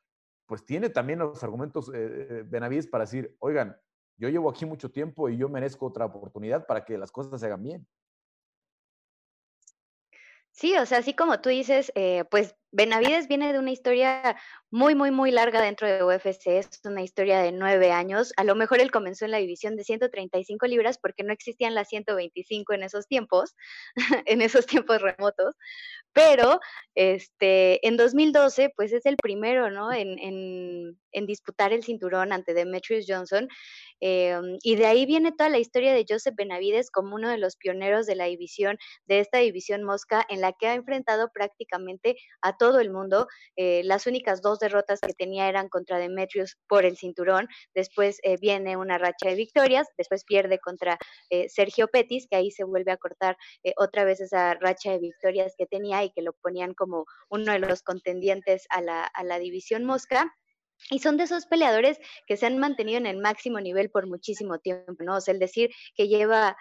pues 0.45 0.65
tiene 0.65 0.89
también 0.89 1.19
los 1.19 1.43
argumentos 1.43 1.91
eh, 1.93 2.43
Benavides 2.45 2.88
para 2.88 3.05
decir, 3.05 3.36
oigan, 3.39 3.77
yo 4.17 4.29
llevo 4.29 4.49
aquí 4.49 4.65
mucho 4.65 4.91
tiempo 4.91 5.29
y 5.29 5.38
yo 5.38 5.49
merezco 5.49 5.86
otra 5.86 6.05
oportunidad 6.05 6.65
para 6.65 6.86
que 6.86 6.97
las 6.97 7.12
cosas 7.12 7.39
se 7.39 7.45
hagan 7.47 7.63
bien. 7.63 7.88
Sí, 10.51 10.77
o 10.77 10.86
sea, 10.86 10.99
así 10.99 11.13
como 11.13 11.41
tú 11.41 11.49
dices, 11.49 11.91
eh, 11.95 12.23
pues 12.31 12.55
Benavides 12.76 13.30
viene 13.30 13.53
de 13.53 13.59
una 13.59 13.71
historia 13.71 14.36
muy, 14.69 14.95
muy, 14.95 15.09
muy 15.09 15.32
larga 15.32 15.61
dentro 15.61 15.88
de 15.88 16.03
UFC, 16.03 16.47
es 16.47 16.82
una 16.84 17.01
historia 17.01 17.39
de 17.39 17.53
nueve 17.53 17.91
años. 17.91 18.34
A 18.36 18.43
lo 18.43 18.53
mejor 18.55 18.82
él 18.82 18.91
comenzó 18.91 19.23
en 19.23 19.32
la 19.32 19.38
división 19.38 19.78
de 19.78 19.86
135 19.86 20.67
libras 20.67 20.97
porque 20.97 21.23
no 21.23 21.32
existían 21.32 21.73
las 21.73 21.88
125 21.88 22.73
en 22.73 22.84
esos 22.84 23.07
tiempos, 23.07 23.55
en 24.26 24.41
esos 24.41 24.65
tiempos 24.65 25.01
remotos, 25.01 25.55
pero 26.11 26.59
este, 26.95 27.86
en 27.88 27.95
2012, 27.95 28.73
pues 28.76 28.91
es 28.91 29.05
el 29.05 29.15
primero, 29.15 29.71
¿no? 29.71 29.93
En, 29.93 30.19
en, 30.19 30.99
en 31.13 31.26
disputar 31.26 31.71
el 31.71 31.84
cinturón 31.84 32.34
ante 32.34 32.53
Demetrius 32.53 33.05
Johnson. 33.07 33.47
Em, 34.01 34.57
y 34.61 34.76
de 34.76 34.86
ahí 34.86 35.05
viene 35.05 35.32
toda 35.32 35.49
la 35.49 35.57
historia 35.57 35.93
de 35.93 36.05
Joseph 36.07 36.36
Benavides 36.36 36.91
como 36.91 37.15
uno 37.15 37.30
de 37.30 37.38
los 37.38 37.55
pioneros 37.55 38.05
de 38.05 38.15
la 38.15 38.26
división, 38.26 38.78
de 39.05 39.19
esta 39.19 39.39
división 39.39 39.84
mosca, 39.84 40.26
en 40.30 40.41
la 40.41 40.51
que 40.53 40.67
ha 40.67 40.73
enfrentado 40.73 41.30
prácticamente 41.34 42.17
a 42.41 42.57
todo 42.66 42.80
el 42.80 42.89
mundo. 42.89 43.28
Eh, 43.55 43.84
las 43.84 44.07
únicas 44.07 44.41
dos 44.41 44.57
derrotas 44.57 44.99
que 44.99 45.13
tenía 45.13 45.47
eran 45.47 45.70
contra 45.70 45.99
Demetrius 45.99 46.57
por 46.68 46.84
el 46.84 46.97
cinturón. 46.97 47.47
Después 47.76 48.18
eh, 48.24 48.38
viene 48.41 48.76
una 48.76 48.97
racha 48.97 49.30
de 49.30 49.36
victorias, 49.36 49.88
después 49.99 50.24
pierde 50.26 50.57
contra 50.57 50.97
eh, 51.30 51.47
Sergio 51.47 51.88
Petis, 51.88 52.26
que 52.28 52.38
ahí 52.38 52.49
se 52.49 52.63
vuelve 52.63 52.91
a 52.91 52.97
cortar 52.97 53.38
otra 53.78 54.03
vez 54.03 54.20
esa 54.20 54.55
racha 54.55 54.91
de 54.91 54.97
victorias 54.97 55.53
que 55.55 55.68
tenía 55.68 56.03
y 56.03 56.09
que 56.09 56.24
lo 56.24 56.34
ponían 56.34 56.74
como 56.74 57.05
uno 57.30 57.51
de 57.51 57.59
los 57.59 57.84
contendientes 57.84 58.66
a 58.70 58.82
la, 58.82 59.03
a 59.03 59.24
la 59.24 59.38
división 59.38 59.86
mosca. 59.86 60.34
Y 60.89 60.99
son 60.99 61.18
de 61.18 61.26
esos 61.26 61.45
peleadores 61.45 61.99
que 62.28 62.36
se 62.36 62.47
han 62.47 62.57
mantenido 62.57 62.97
en 62.97 63.05
el 63.05 63.18
máximo 63.18 63.59
nivel 63.59 63.89
por 63.91 64.07
muchísimo 64.07 64.57
tiempo, 64.57 65.03
¿no? 65.03 65.18
O 65.18 65.22
sea, 65.22 65.34
el 65.34 65.39
decir 65.39 65.70
que 65.95 66.07
lleva 66.07 66.57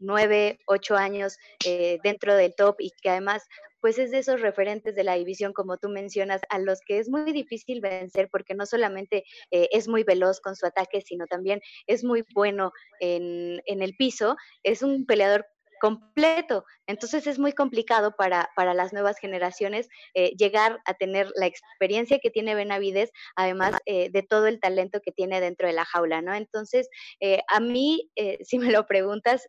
nueve, 0.00 0.58
ocho 0.66 0.96
años 0.96 1.36
eh, 1.64 1.98
dentro 2.02 2.34
del 2.34 2.54
top 2.54 2.76
y 2.80 2.90
que 3.02 3.10
además 3.10 3.46
pues 3.80 3.98
es 3.98 4.10
de 4.10 4.18
esos 4.18 4.40
referentes 4.40 4.94
de 4.94 5.04
la 5.04 5.14
división, 5.14 5.52
como 5.52 5.78
tú 5.78 5.88
mencionas, 5.88 6.42
a 6.50 6.58
los 6.58 6.80
que 6.86 6.98
es 6.98 7.08
muy 7.08 7.32
difícil 7.32 7.80
vencer 7.80 8.28
porque 8.30 8.54
no 8.54 8.66
solamente 8.66 9.24
eh, 9.50 9.68
es 9.72 9.88
muy 9.88 10.04
veloz 10.04 10.40
con 10.40 10.54
su 10.54 10.66
ataque, 10.66 11.00
sino 11.00 11.26
también 11.26 11.60
es 11.86 12.04
muy 12.04 12.24
bueno 12.34 12.72
en, 13.00 13.62
en 13.66 13.82
el 13.82 13.94
piso. 13.96 14.36
Es 14.62 14.82
un 14.82 15.06
peleador 15.06 15.46
completo. 15.80 16.66
Entonces 16.86 17.26
es 17.26 17.38
muy 17.38 17.52
complicado 17.52 18.14
para, 18.14 18.50
para 18.54 18.74
las 18.74 18.92
nuevas 18.92 19.18
generaciones 19.18 19.88
eh, 20.12 20.32
llegar 20.36 20.78
a 20.84 20.92
tener 20.92 21.30
la 21.36 21.46
experiencia 21.46 22.18
que 22.18 22.30
tiene 22.30 22.54
Benavides, 22.54 23.10
además 23.34 23.76
de 23.86 24.26
todo 24.28 24.46
el 24.46 24.60
talento 24.60 25.00
que 25.02 25.10
tiene 25.10 25.40
dentro 25.40 25.66
de 25.66 25.72
la 25.72 25.86
jaula, 25.86 26.20
¿no? 26.20 26.34
Entonces, 26.34 26.90
a 27.48 27.60
mí, 27.60 28.10
si 28.42 28.58
me 28.58 28.70
lo 28.70 28.86
preguntas, 28.86 29.46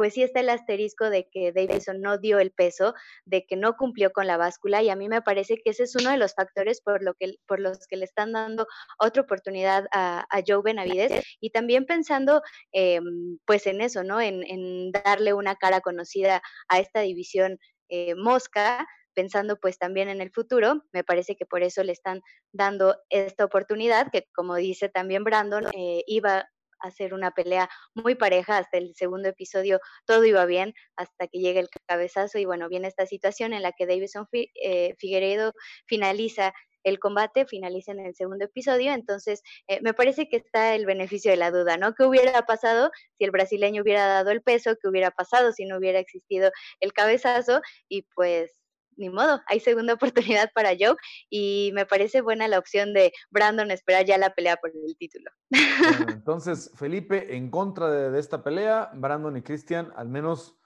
pues 0.00 0.14
sí 0.14 0.22
está 0.22 0.40
el 0.40 0.48
asterisco 0.48 1.10
de 1.10 1.28
que 1.28 1.52
Davidson 1.52 2.00
no 2.00 2.16
dio 2.16 2.38
el 2.38 2.52
peso, 2.52 2.94
de 3.26 3.44
que 3.44 3.54
no 3.54 3.76
cumplió 3.76 4.12
con 4.12 4.26
la 4.26 4.38
báscula 4.38 4.82
y 4.82 4.88
a 4.88 4.96
mí 4.96 5.10
me 5.10 5.20
parece 5.20 5.56
que 5.62 5.68
ese 5.72 5.82
es 5.82 5.94
uno 5.94 6.08
de 6.08 6.16
los 6.16 6.32
factores 6.32 6.80
por, 6.80 7.02
lo 7.02 7.12
que, 7.12 7.34
por 7.46 7.60
los 7.60 7.86
que 7.86 7.98
le 7.98 8.06
están 8.06 8.32
dando 8.32 8.66
otra 8.98 9.20
oportunidad 9.20 9.88
a, 9.92 10.24
Joe 10.48 10.62
Benavides 10.64 11.22
y 11.38 11.50
también 11.50 11.84
pensando 11.84 12.40
em, 12.72 13.36
pues 13.44 13.66
en 13.66 13.82
eso, 13.82 14.02
¿no? 14.02 14.22
En, 14.22 14.90
darle 14.90 15.34
una 15.34 15.56
cara 15.56 15.82
conocida 15.82 16.40
a 16.68 16.78
esta 16.78 17.00
división 17.00 17.58
eh, 17.90 18.14
mosca 18.14 18.88
pensando 19.12 19.58
pues 19.60 19.76
también 19.76 20.08
en 20.08 20.22
el 20.22 20.30
futuro, 20.30 20.82
me 20.92 21.04
parece 21.04 21.36
que 21.36 21.44
por 21.44 21.62
eso 21.62 21.84
le 21.84 21.92
están 21.92 22.22
dando 22.52 22.96
esta 23.10 23.44
oportunidad, 23.44 24.10
que 24.10 24.28
como 24.34 24.54
dice 24.54 24.88
también 24.88 25.24
Brandon, 25.24 25.66
eh, 25.74 26.04
iba 26.06 26.48
hacer 26.80 27.14
una 27.14 27.30
pelea 27.30 27.68
muy 27.94 28.14
pareja 28.14 28.58
hasta 28.58 28.78
el 28.78 28.94
segundo 28.94 29.28
episodio, 29.28 29.80
todo 30.06 30.24
iba 30.24 30.44
bien 30.46 30.74
hasta 30.96 31.26
que 31.28 31.38
llega 31.38 31.60
el 31.60 31.68
cabezazo 31.86 32.38
y 32.38 32.44
bueno, 32.44 32.68
viene 32.68 32.88
esta 32.88 33.06
situación 33.06 33.52
en 33.52 33.62
la 33.62 33.72
que 33.72 33.86
Davidson 33.86 34.26
eh, 34.32 34.94
Figueiredo 34.98 35.52
finaliza 35.86 36.52
el 36.84 36.98
combate 36.98 37.46
finaliza 37.46 37.92
en 37.92 38.00
el 38.00 38.14
segundo 38.14 38.44
episodio, 38.44 38.92
entonces 38.92 39.42
eh, 39.68 39.80
me 39.82 39.94
parece 39.94 40.28
que 40.28 40.36
está 40.36 40.74
el 40.74 40.86
beneficio 40.86 41.30
de 41.30 41.36
la 41.36 41.50
duda, 41.50 41.76
¿no? 41.76 41.94
¿Qué 41.94 42.04
hubiera 42.04 42.42
pasado 42.42 42.90
si 43.18 43.24
el 43.24 43.30
brasileño 43.30 43.82
hubiera 43.82 44.06
dado 44.06 44.30
el 44.30 44.42
peso? 44.42 44.76
¿Qué 44.80 44.88
hubiera 44.88 45.10
pasado 45.10 45.52
si 45.52 45.66
no 45.66 45.78
hubiera 45.78 45.98
existido 45.98 46.50
el 46.80 46.92
cabezazo? 46.92 47.60
Y 47.88 48.02
pues 48.14 48.59
ni 49.00 49.08
modo, 49.08 49.40
hay 49.46 49.58
segunda 49.58 49.94
oportunidad 50.34 50.52
para 50.54 50.70
Joe 50.78 50.94
y 51.28 51.72
me 51.74 51.86
parece 51.86 52.20
buena 52.20 52.46
la 52.46 52.58
opción 52.58 52.92
de 52.92 53.12
Brandon 53.30 53.70
esperar 53.70 54.04
ya 54.04 54.18
la 54.18 54.34
pelea 54.34 54.56
por 54.56 54.70
el 54.70 54.96
título. 54.96 55.30
entonces, 56.08 56.70
Felipe, 56.76 57.34
en 57.36 57.50
contra 57.50 57.90
de, 57.90 58.20
esta 58.20 58.44
pelea, 58.44 58.90
Brandon 58.94 59.36
y 59.36 59.42
Cristian 59.42 59.92
al 59.96 60.08
menos 60.08 60.56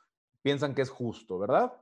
piensan 0.42 0.74
que 0.74 0.82
es 0.82 0.90
justo, 0.90 1.38
¿verdad? 1.38 1.72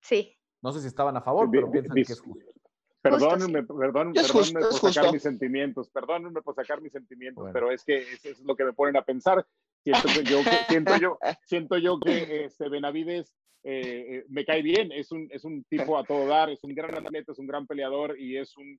Sí. 0.00 0.38
No 0.60 0.70
sé 0.72 0.80
si 0.80 0.86
estaban 0.86 1.16
a 1.16 1.22
favor, 1.22 1.50
pero 1.50 1.70
piensan 1.70 1.94
que 1.94 2.02
es 2.02 2.20
justo. 2.20 2.52
Perdónenme, 3.00 3.64
perdónenme, 3.64 4.22
por 4.30 4.92
sacar 4.92 5.12
mis 5.12 5.22
sentimientos, 5.22 5.88
perdónenme 5.88 6.40
por 6.40 6.54
sacar 6.54 6.80
mis 6.80 6.92
sentimientos, 6.92 7.50
pero 7.52 7.72
es 7.72 7.82
que 7.82 7.98
eso 7.98 8.28
es 8.28 8.40
lo 8.42 8.54
que 8.54 8.64
me 8.64 8.72
ponen 8.72 8.96
a 8.96 9.02
pensar. 9.02 9.44
Siento, 9.82 10.08
yo, 10.22 10.38
siento 10.68 10.96
yo, 10.98 11.18
siento 11.44 11.78
yo 11.78 11.98
que 11.98 12.44
este 12.44 12.68
Benavides 12.68 13.34
eh, 13.64 14.06
eh, 14.08 14.24
me 14.28 14.44
cae 14.44 14.60
bien, 14.60 14.90
es 14.90 15.12
un, 15.12 15.28
es 15.30 15.44
un 15.44 15.62
tipo 15.64 15.96
a 15.96 16.04
todo 16.04 16.26
dar, 16.26 16.50
es 16.50 16.64
un 16.64 16.74
gran 16.74 16.94
atleta, 16.94 17.30
es 17.30 17.38
un 17.38 17.46
gran 17.46 17.66
peleador 17.66 18.18
y 18.18 18.36
es 18.36 18.56
un, 18.56 18.78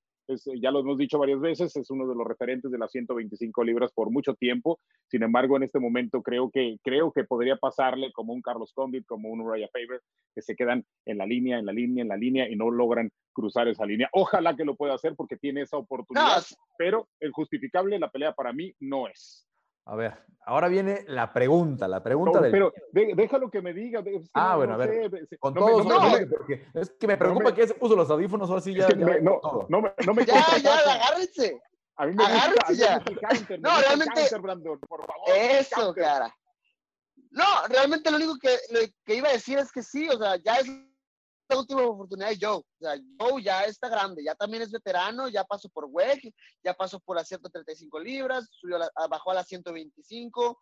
ya 0.62 0.72
lo 0.72 0.80
hemos 0.82 0.98
dicho 0.98 1.18
varias 1.18 1.40
veces, 1.40 1.76
es 1.76 1.90
uno 1.90 2.06
de 2.08 2.16
los 2.16 2.28
referentes 2.28 2.70
de 2.70 2.78
las 2.78 2.92
125 2.92 3.64
libras 3.64 3.92
por 3.94 4.10
mucho 4.12 4.34
tiempo. 4.36 4.80
Sin 5.08 5.24
embargo, 5.24 5.56
en 5.56 5.64
este 5.64 5.80
momento 5.80 6.22
creo 6.22 6.50
que, 6.50 6.78
creo 6.84 7.12
que 7.12 7.24
podría 7.24 7.56
pasarle 7.56 8.12
como 8.12 8.34
un 8.34 8.42
Carlos 8.42 8.74
Condit, 8.74 9.06
como 9.06 9.30
un 9.30 9.42
Uriah 9.42 9.70
Faber, 9.72 10.02
que 10.36 10.42
se 10.42 10.56
quedan 10.56 10.86
en 11.06 11.18
la 11.18 11.26
línea, 11.26 11.60
en 11.60 11.66
la 11.66 11.74
línea, 11.74 12.02
en 12.02 12.10
la 12.10 12.18
línea 12.18 12.50
y 12.50 12.56
no 12.56 12.70
logran 12.70 13.10
cruzar 13.32 13.70
esa 13.70 13.86
línea. 13.86 14.10
Ojalá 14.12 14.56
que 14.56 14.66
lo 14.66 14.76
pueda 14.76 14.96
hacer 14.96 15.16
porque 15.16 15.38
tiene 15.38 15.62
esa 15.62 15.78
oportunidad, 15.78 16.44
pero 16.78 17.08
el 17.22 17.32
justificable, 17.32 18.00
la 18.00 18.12
pelea 18.12 18.34
para 18.34 18.52
mí 18.52 18.74
no 18.80 19.08
es. 19.08 19.48
A 19.86 19.96
ver, 19.96 20.14
ahora 20.46 20.68
viene 20.68 21.04
la 21.08 21.34
pregunta, 21.34 21.88
la 21.88 22.02
pregunta 22.02 22.40
del... 22.40 22.52
Pero 22.52 22.74
déjalo 22.92 23.50
que 23.50 23.62
me 23.62 23.74
diga. 23.74 24.04
ah, 24.34 24.56
bueno, 24.56 24.74
a 24.76 24.78
ver. 24.78 25.12
con 25.40 25.54
todos, 25.54 25.86
porque 26.30 26.66
es 26.74 26.92
que 26.92 27.08
me 27.08 27.18
preocupa 27.18 27.54
que 27.54 27.68
se 27.68 27.74
puso 27.74 27.96
los 27.96 28.10
audífonos 28.10 28.50
o 28.50 28.56
así 28.56 28.74
ya. 28.74 28.88
no, 29.22 29.40
no, 29.68 29.82
me, 29.82 29.94
no 30.06 30.14
me 30.14 30.26
Ya, 30.26 30.58
ya, 30.58 30.76
agárrense. 30.76 31.62
A 31.98 32.06
mí 32.06 32.16
me 32.16 32.24
agárrense 32.24 32.76
ya. 32.76 33.04
no, 33.60 33.82
realmente. 33.82 34.30
por 34.88 35.06
favor, 35.06 35.30
eso, 35.36 35.94
cara. 35.94 36.34
No, 37.32 37.46
realmente 37.68 38.10
lo 38.12 38.18
único 38.18 38.38
que, 38.38 38.58
que 39.06 39.16
iba 39.16 39.30
a 39.30 39.34
decir 39.34 39.58
es 39.58 39.72
que 39.72 39.82
sí, 39.82 40.08
o 40.08 40.18
sea, 40.18 40.38
ya 40.38 40.56
es 40.58 40.68
la 41.50 41.58
última 41.58 41.84
oportunidad 41.84 42.30
de 42.30 42.38
Joe. 42.40 42.58
O 42.58 42.66
sea, 42.80 42.96
Joe 43.20 43.44
ya 43.44 43.64
está 43.64 43.90
grande, 43.90 44.24
ya 44.24 44.36
también 44.36 44.64
es 44.64 44.72
veterano, 44.72 45.28
ya 45.28 45.44
pasó 45.44 45.70
por 45.70 45.86
WEG, 45.90 46.34
ya 46.64 46.74
pasó 46.74 47.00
por 47.00 47.18
las 47.18 47.28
135 47.28 48.00
libras, 48.00 48.48
subió 48.52 48.78
bajó 49.10 49.32
a 49.32 49.36
las 49.36 49.48
125. 49.48 50.58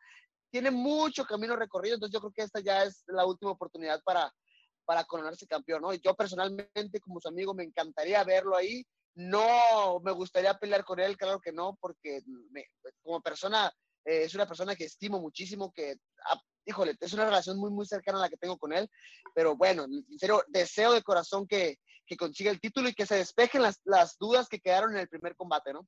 Tiene 0.50 0.72
mucho 0.72 1.24
camino 1.26 1.56
recorrido, 1.56 1.96
entonces 1.96 2.14
yo 2.14 2.20
creo 2.20 2.34
que 2.34 2.42
esta 2.44 2.60
ya 2.60 2.84
es 2.84 3.04
la 3.08 3.26
última 3.26 3.52
oportunidad 3.52 4.02
para, 4.04 4.32
para 4.86 5.06
coronarse 5.06 5.48
campeón, 5.48 5.82
¿no? 5.82 5.94
Y 5.94 6.02
yo 6.02 6.14
personalmente, 6.16 7.00
como 7.00 7.22
su 7.22 7.30
amigo, 7.30 7.54
me 7.54 7.64
encantaría 7.64 8.24
verlo 8.24 8.56
ahí. 8.56 8.86
No 9.14 10.00
me 10.04 10.12
gustaría 10.12 10.54
pelear 10.54 10.84
con 10.86 11.00
él, 11.00 11.18
claro 11.18 11.40
que 11.40 11.52
no, 11.52 11.78
porque 11.82 12.22
como 13.02 13.22
persona, 13.22 13.72
eh, 14.06 14.24
es 14.24 14.36
una 14.36 14.48
persona 14.48 14.76
que 14.76 14.86
estimo 14.86 15.20
muchísimo, 15.20 15.72
que 15.74 15.98
híjole, 16.66 16.96
es 17.00 17.14
una 17.14 17.26
relación 17.26 17.58
muy, 17.58 17.72
muy 17.72 17.86
cercana 17.86 18.18
a 18.18 18.22
la 18.22 18.30
que 18.30 18.38
tengo 18.38 18.58
con 18.58 18.74
él, 18.74 18.90
pero 19.34 19.56
bueno, 19.56 19.86
en 19.86 20.20
serio, 20.20 20.44
deseo 20.48 20.94
de 20.94 21.02
corazón 21.02 21.48
que, 21.48 21.80
que 22.06 22.18
consiga 22.18 22.52
el 22.52 22.60
título 22.60 22.90
y 22.90 22.94
que 22.94 23.06
se 23.06 23.16
despejen 23.16 23.62
las, 23.62 23.82
las 23.86 24.18
dudas 24.18 24.48
que 24.48 24.60
quedaron 24.60 24.92
en 24.92 25.00
el 25.00 25.10
primer 25.10 25.36
combate, 25.36 25.74
¿no? 25.74 25.88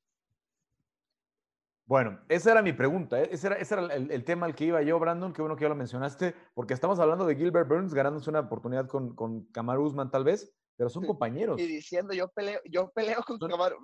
Bueno, 1.86 2.22
esa 2.30 2.52
era 2.52 2.62
mi 2.62 2.72
pregunta, 2.72 3.22
¿eh? 3.22 3.30
ese 3.32 3.48
era, 3.48 3.58
ese 3.58 3.74
era 3.74 3.94
el, 3.94 4.10
el, 4.10 4.24
tema 4.24 4.46
al 4.46 4.56
que 4.56 4.64
iba 4.64 4.82
yo, 4.82 4.98
Brandon, 5.00 5.34
qué 5.34 5.42
bueno 5.42 5.58
que 5.58 5.64
ya 5.64 5.70
lo 5.70 5.76
mencionaste, 5.76 6.34
porque 6.54 6.74
estamos 6.74 6.98
hablando 7.00 7.26
de 7.26 7.36
Gilbert 7.36 7.68
Burns 7.68 7.94
ganándose 7.94 8.30
una 8.30 8.40
oportunidad 8.40 8.88
con, 8.88 9.14
con 9.16 9.46
Kamaru 9.52 9.84
Usman 9.84 10.10
tal 10.10 10.24
vez, 10.24 10.56
pero 10.78 10.90
son 10.90 11.06
compañeros. 11.06 11.60
Y 11.60 11.68
diciendo, 11.68 12.14
yo 12.14 12.30
peleo, 12.30 12.62
yo 12.66 12.90
peleo 12.92 13.22
con 13.24 13.38
Kamaru, 13.38 13.78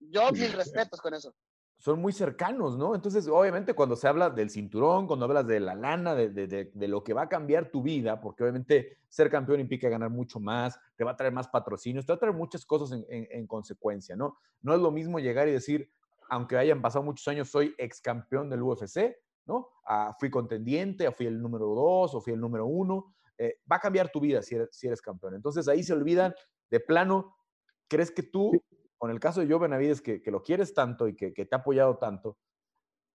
yo 0.00 0.32
mil 0.32 0.52
respetos 0.54 1.00
con 1.00 1.14
eso 1.14 1.32
son 1.78 2.00
muy 2.00 2.12
cercanos, 2.12 2.76
¿no? 2.76 2.94
Entonces, 2.94 3.28
obviamente, 3.28 3.74
cuando 3.74 3.96
se 3.96 4.08
habla 4.08 4.30
del 4.30 4.50
cinturón, 4.50 5.06
cuando 5.06 5.26
hablas 5.26 5.46
de 5.46 5.60
la 5.60 5.74
lana, 5.74 6.14
de, 6.14 6.30
de, 6.30 6.70
de, 6.72 6.88
lo 6.88 7.04
que 7.04 7.12
va 7.12 7.22
a 7.22 7.28
cambiar 7.28 7.70
tu 7.70 7.82
vida, 7.82 8.20
porque 8.20 8.42
obviamente 8.42 8.98
ser 9.08 9.30
campeón 9.30 9.60
implica 9.60 9.88
ganar 9.88 10.10
mucho 10.10 10.40
más, 10.40 10.78
te 10.96 11.04
va 11.04 11.12
a 11.12 11.16
traer 11.16 11.32
más 11.32 11.48
patrocinios, 11.48 12.06
te 12.06 12.12
va 12.12 12.16
a 12.16 12.20
traer 12.20 12.34
muchas 12.34 12.64
cosas 12.64 12.92
en, 12.92 13.28
en, 13.30 13.46
consecuencia, 13.46 14.16
¿no? 14.16 14.38
No 14.62 14.74
es 14.74 14.80
lo 14.80 14.90
mismo 14.90 15.18
llegar 15.18 15.48
y 15.48 15.52
decir, 15.52 15.90
aunque 16.30 16.56
hayan 16.56 16.80
pasado 16.80 17.04
muchos 17.04 17.28
años, 17.28 17.50
soy 17.50 17.74
ex 17.78 18.00
campeón 18.00 18.48
del 18.48 18.62
UFC, 18.62 19.14
¿no? 19.44 19.68
Ah, 19.86 20.16
fui 20.18 20.30
contendiente, 20.30 21.10
fui 21.12 21.26
el 21.26 21.40
número 21.40 21.66
dos, 21.66 22.14
o 22.14 22.20
fui 22.20 22.32
el 22.32 22.40
número 22.40 22.66
uno. 22.66 23.14
Eh, 23.38 23.60
va 23.70 23.76
a 23.76 23.80
cambiar 23.80 24.10
tu 24.10 24.18
vida 24.18 24.42
si 24.42 24.54
eres, 24.54 24.70
si 24.72 24.86
eres 24.86 25.02
campeón. 25.02 25.34
Entonces, 25.34 25.68
ahí 25.68 25.84
se 25.84 25.92
olvidan 25.92 26.34
de 26.70 26.80
plano, 26.80 27.36
¿crees 27.86 28.10
que 28.10 28.22
tú 28.22 28.50
con 28.98 29.10
el 29.10 29.20
caso 29.20 29.40
de 29.40 29.48
Joe 29.48 29.58
Benavides, 29.58 30.00
que, 30.00 30.22
lo 30.26 30.42
quieres 30.42 30.74
tanto 30.74 31.08
y 31.08 31.14
que, 31.14 31.30
te 31.32 31.54
ha 31.54 31.58
apoyado 31.58 31.98
tanto, 31.98 32.38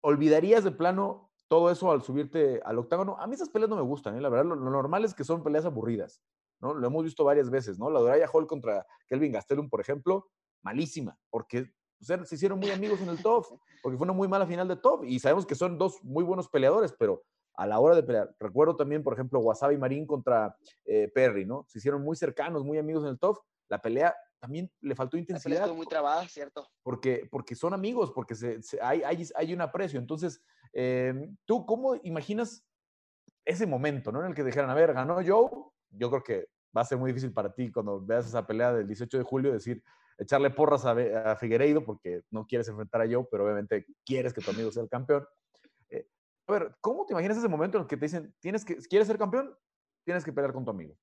¿olvidarías 0.01 0.63
de 0.63 0.71
plano 0.71 1.31
todo 1.47 1.69
eso 1.71 1.91
al 1.91 2.01
subirte 2.01 2.61
al 2.63 2.79
octágono? 2.79 3.17
A 3.19 3.27
mí 3.27 3.35
esas 3.35 3.49
peleas 3.49 3.69
no 3.69 3.75
me 3.75 3.81
gustan, 3.81 4.15
¿eh? 4.15 4.21
la 4.21 4.29
verdad, 4.29 4.45
lo, 4.45 4.55
normal 4.55 5.05
es 5.05 5.13
que 5.13 5.23
son 5.23 5.43
peleas 5.43 5.65
aburridas, 5.65 6.21
¿no? 6.59 6.73
Lo 6.73 6.87
hemos 6.87 7.03
visto 7.03 7.23
varias 7.23 7.49
veces, 7.49 7.79
¿no? 7.79 7.89
La 7.89 8.01
de 8.01 8.09
Raya 8.09 8.29
Hall 8.31 8.47
contra 8.47 8.85
Kelvin 9.07 9.31
Gastelum, 9.31 9.69
por 9.69 9.81
ejemplo, 9.81 10.29
malísima, 10.61 11.17
porque 11.29 11.71
se 11.99 12.35
hicieron 12.35 12.59
muy 12.59 12.71
amigos 12.71 13.01
en 13.01 13.09
el 13.09 13.21
top, 13.21 13.45
porque 13.83 13.97
fue 13.97 14.05
una 14.05 14.13
muy 14.13 14.27
mala 14.27 14.45
final 14.47 14.67
de 14.67 14.75
top, 14.75 15.03
y 15.03 15.19
sabemos 15.19 15.45
que 15.45 15.55
son 15.55 15.77
dos 15.77 16.03
muy 16.03 16.23
buenos 16.23 16.47
peleadores, 16.49 16.93
pero 16.97 17.23
a 17.55 17.67
la 17.67 17.79
hora 17.79 17.95
de 17.95 18.03
pelear, 18.03 18.35
recuerdo 18.39 18.75
también, 18.75 19.03
por 19.03 19.13
ejemplo, 19.13 19.39
Wasabi 19.39 19.77
Marín 19.77 20.07
contra 20.07 20.55
eh, 20.85 21.11
Perry, 21.13 21.45
¿no? 21.45 21.65
Se 21.67 21.79
hicieron 21.79 22.01
muy 22.01 22.15
cercanos, 22.15 22.63
muy 22.63 22.77
amigos 22.77 23.03
en 23.03 23.09
el 23.09 23.19
top, 23.19 23.39
la 23.67 23.81
pelea 23.81 24.15
también 24.41 24.69
le 24.81 24.95
faltó 24.95 25.17
intensidad. 25.17 25.59
Estuvo 25.59 25.75
muy 25.75 25.85
trabada, 25.85 26.27
cierto. 26.27 26.67
Porque, 26.81 27.27
porque 27.29 27.55
son 27.55 27.73
amigos, 27.73 28.11
porque 28.11 28.33
se, 28.33 28.59
hay, 28.81 29.03
hay, 29.03 29.27
hay, 29.35 29.53
un 29.53 29.61
aprecio. 29.61 29.99
Entonces, 29.99 30.43
em, 30.73 31.37
¿tú 31.45 31.65
cómo 31.65 31.95
imaginas 32.03 32.65
ese 33.45 33.67
momento, 33.67 34.11
¿no? 34.11 34.21
En 34.21 34.27
el 34.27 34.35
que 34.35 34.43
dijeran, 34.43 34.69
a 34.71 34.73
ver, 34.73 34.93
ganó 34.93 35.15
Joe, 35.15 35.49
yo 35.91 36.09
creo 36.09 36.23
que 36.23 36.47
va 36.75 36.81
a 36.81 36.85
ser 36.85 36.97
muy 36.97 37.11
difícil 37.11 37.31
para 37.31 37.53
ti 37.53 37.71
cuando 37.71 38.01
veas 38.03 38.25
esa 38.25 38.45
pelea 38.45 38.73
del 38.73 38.87
18 38.87 39.19
de 39.19 39.23
julio 39.23 39.53
decir, 39.53 39.83
echarle 40.17 40.49
porras 40.49 40.85
a, 40.85 40.91
a 41.31 41.35
Figueiredo 41.35 41.85
porque 41.85 42.23
no 42.31 42.47
quieres 42.47 42.67
enfrentar 42.67 43.01
a 43.01 43.05
Joe, 43.05 43.27
pero 43.29 43.45
obviamente 43.45 43.85
quieres 44.03 44.33
que 44.33 44.41
tu 44.41 44.49
amigo 44.49 44.71
sea 44.71 44.83
el 44.83 44.89
campeón. 44.89 45.23
Eh, 45.89 46.07
a 46.47 46.51
ver, 46.51 46.75
¿cómo 46.81 47.05
te 47.05 47.13
imaginas 47.13 47.37
ese 47.37 47.47
momento 47.47 47.77
en 47.77 47.83
el 47.83 47.87
que 47.87 47.97
te 47.97 48.05
dicen, 48.05 48.33
¿tienes 48.39 48.65
que, 48.65 48.77
¿quieres 48.77 49.07
ser 49.07 49.19
campeón? 49.19 49.55
Tienes 50.03 50.25
que 50.25 50.33
pelear 50.33 50.51
con 50.51 50.65
tu 50.65 50.71
amigo. 50.71 50.95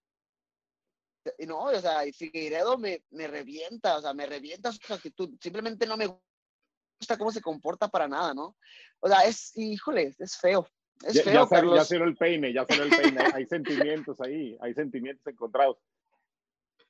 No, 1.46 1.64
o 1.64 1.80
sea, 1.80 2.00
Figueiredo 2.12 2.78
me, 2.78 3.02
me 3.10 3.26
revienta, 3.26 3.96
o 3.96 4.02
sea, 4.02 4.14
me 4.14 4.26
revienta 4.26 4.72
su 4.72 4.92
actitud. 4.92 5.30
Simplemente 5.40 5.86
no 5.86 5.96
me 5.96 6.06
gusta 6.98 7.16
cómo 7.16 7.30
se 7.32 7.40
comporta 7.40 7.88
para 7.88 8.08
nada, 8.08 8.34
¿no? 8.34 8.56
O 9.00 9.08
sea, 9.08 9.20
es, 9.20 9.56
híjole, 9.56 10.14
es 10.18 10.36
feo. 10.36 10.68
Es 11.04 11.14
ya, 11.14 11.22
feo, 11.22 11.76
ya, 11.76 11.84
ya 11.84 11.96
el 11.96 12.16
peine, 12.16 12.52
ya 12.52 12.66
salió 12.66 12.84
el 12.84 12.90
peine. 12.90 13.20
hay 13.34 13.46
sentimientos 13.46 14.20
ahí, 14.20 14.56
hay 14.60 14.74
sentimientos 14.74 15.26
encontrados. 15.26 15.76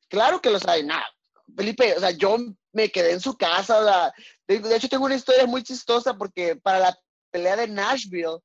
Claro 0.08 0.40
que 0.40 0.50
los 0.50 0.66
hay, 0.66 0.84
nada. 0.84 1.04
Felipe, 1.54 1.94
o 1.96 2.00
sea, 2.00 2.10
yo 2.10 2.36
me 2.72 2.90
quedé 2.90 3.12
en 3.12 3.20
su 3.20 3.36
casa, 3.36 3.80
o 3.80 3.84
sea, 3.84 4.12
de, 4.46 4.76
hecho 4.76 4.88
tengo 4.88 5.06
una 5.06 5.14
historia 5.14 5.46
muy 5.46 5.62
chistosa 5.62 6.14
porque 6.14 6.56
para 6.56 6.78
la 6.78 6.98
pelea 7.30 7.56
de 7.56 7.68
Nashville, 7.68 8.38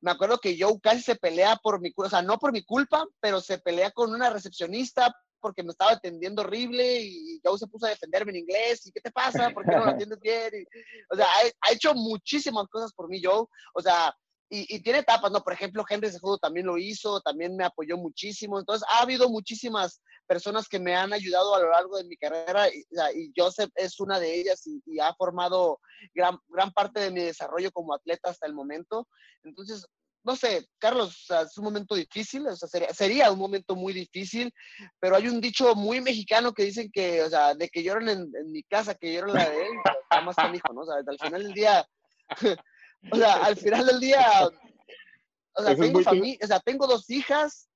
me 0.00 0.10
acuerdo 0.10 0.38
que 0.38 0.56
Joe 0.58 0.78
casi 0.80 1.02
se 1.02 1.16
pelea 1.16 1.56
por 1.56 1.80
mi 1.80 1.92
culpa, 1.92 2.06
o 2.06 2.10
sea, 2.10 2.22
no 2.22 2.38
por 2.38 2.52
mi 2.52 2.62
culpa, 2.64 3.06
pero 3.20 3.40
se 3.40 3.58
pelea 3.58 3.90
con 3.90 4.12
una 4.12 4.30
recepcionista 4.30 5.14
porque 5.42 5.62
me 5.62 5.72
estaba 5.72 5.92
atendiendo 5.92 6.40
horrible 6.40 7.02
y 7.02 7.40
Joe 7.44 7.58
se 7.58 7.66
puso 7.66 7.86
a 7.86 7.90
defenderme 7.90 8.30
en 8.30 8.38
inglés 8.38 8.86
y 8.86 8.92
¿qué 8.92 9.00
te 9.00 9.10
pasa? 9.10 9.50
¿Por 9.50 9.64
qué 9.64 9.72
no 9.72 9.84
lo 9.84 9.90
atiendes 10.06 10.20
bien? 10.20 10.66
o 11.10 11.16
sea, 11.16 11.26
ha, 11.26 11.68
ha, 11.68 11.72
hecho 11.72 11.92
muchísimas 11.94 12.66
cosas 12.68 12.92
por 12.94 13.08
mí 13.08 13.20
Joe, 13.22 13.44
o 13.74 13.82
sea, 13.82 14.14
y, 14.54 14.80
tiene 14.80 14.98
etapas, 14.98 15.32
¿no? 15.32 15.42
Por 15.42 15.54
ejemplo, 15.54 15.82
Henry 15.88 16.10
Cejudo 16.10 16.36
también 16.36 16.66
lo 16.66 16.76
hizo, 16.76 17.22
también 17.22 17.56
me 17.56 17.64
apoyó 17.64 17.96
muchísimo. 17.96 18.58
Entonces, 18.58 18.86
ha 18.90 19.00
habido 19.00 19.30
muchísimas 19.30 20.02
personas 20.26 20.68
que 20.68 20.78
me 20.78 20.94
han 20.94 21.14
ayudado 21.14 21.54
a 21.54 21.60
lo 21.60 21.70
largo 21.70 21.96
de 21.96 22.04
mi 22.04 22.18
carrera 22.18 22.68
y, 22.68 22.84
y 23.14 23.32
Joseph 23.34 23.70
es 23.76 23.98
una 23.98 24.20
de 24.20 24.34
ellas 24.34 24.62
y, 24.66 25.00
ha 25.00 25.14
formado 25.14 25.80
gran, 26.14 26.38
gran 26.48 26.70
parte 26.70 27.00
de 27.00 27.10
mi 27.10 27.22
desarrollo 27.22 27.72
como 27.72 27.94
atleta 27.94 28.28
hasta 28.28 28.46
el 28.46 28.52
momento. 28.52 29.08
Entonces, 29.42 29.86
no 30.24 30.36
sé, 30.36 30.68
Carlos, 30.78 31.26
es 31.30 31.58
un 31.58 31.64
momento 31.64 31.94
difícil, 31.94 32.46
o 32.46 32.54
sea, 32.54 32.68
sería, 32.68 32.94
sería, 32.94 33.32
un 33.32 33.38
momento 33.38 33.74
muy 33.74 33.92
difícil, 33.92 34.52
pero 35.00 35.16
hay 35.16 35.28
un 35.28 35.40
dicho 35.40 35.74
muy 35.74 36.00
mexicano 36.00 36.52
que 36.52 36.64
dicen 36.64 36.90
que, 36.92 37.22
o 37.22 37.28
sea, 37.28 37.54
de 37.54 37.68
que 37.68 37.82
lloran 37.82 38.08
en, 38.08 38.30
en 38.36 38.52
mi 38.52 38.62
casa, 38.62 38.94
que 38.94 39.12
lloran 39.12 39.34
la 39.34 39.48
de 39.48 39.62
él, 39.62 39.72
está 40.02 40.20
más 40.20 40.36
hijo, 40.54 40.72
¿no? 40.72 40.82
O 40.82 40.86
sea, 40.86 40.96
al 41.06 41.18
final 41.18 41.42
del 41.42 41.54
día, 41.54 41.86
o 43.12 43.16
sea, 43.16 43.34
al 43.44 43.56
final 43.56 43.86
del 43.86 44.00
día, 44.00 44.24
o 45.54 45.62
sea, 45.62 45.76
tengo 45.76 46.00
familia, 46.02 46.38
o 46.42 46.46
sea, 46.46 46.60
tengo 46.60 46.86
dos 46.86 47.10
hijas, 47.10 47.68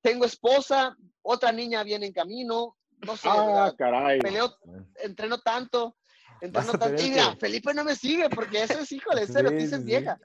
tengo 0.00 0.24
esposa, 0.24 0.96
otra 1.22 1.52
niña 1.52 1.84
viene 1.84 2.06
en 2.06 2.12
camino, 2.12 2.76
no 3.06 3.16
sé, 3.16 3.28
ah, 3.30 3.72
caray. 3.78 4.18
peleo, 4.20 4.56
entreno 4.96 5.38
tanto, 5.38 5.96
entreno 6.42 6.72
tanto. 6.72 7.02
Y 7.02 7.10
mira, 7.10 7.36
Felipe 7.36 7.72
no 7.74 7.84
me 7.84 7.94
sigue 7.94 8.28
porque 8.30 8.62
ese 8.62 8.80
es, 8.80 8.92
híjole, 8.92 9.22
ese 9.24 9.42
noticia 9.42 9.76
es 9.76 9.84
vieja. 9.84 10.18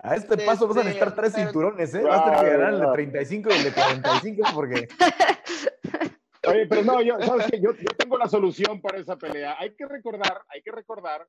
A 0.00 0.16
este 0.16 0.36
paso 0.38 0.68
vas 0.68 0.76
a 0.76 0.80
necesitar 0.80 1.08
este, 1.08 1.20
tres 1.20 1.34
cinturones, 1.34 1.94
¿eh? 1.94 2.02
Vas 2.02 2.20
a 2.20 2.24
tener 2.24 2.40
que 2.40 2.58
ganar 2.58 2.74
el 2.74 2.80
de 2.80 2.92
35 2.92 3.48
y 3.50 3.52
el 3.52 3.64
de 3.64 3.72
45 3.72 4.48
porque... 4.54 4.88
Oye, 6.46 6.66
pero 6.66 6.82
no, 6.82 7.00
yo, 7.00 7.18
¿sabes 7.22 7.46
qué? 7.50 7.58
Yo, 7.58 7.72
yo 7.72 7.96
tengo 7.96 8.18
la 8.18 8.28
solución 8.28 8.82
para 8.82 8.98
esa 8.98 9.16
pelea. 9.16 9.56
Hay 9.58 9.74
que 9.74 9.86
recordar, 9.86 10.42
hay 10.48 10.60
que 10.60 10.72
recordar 10.72 11.26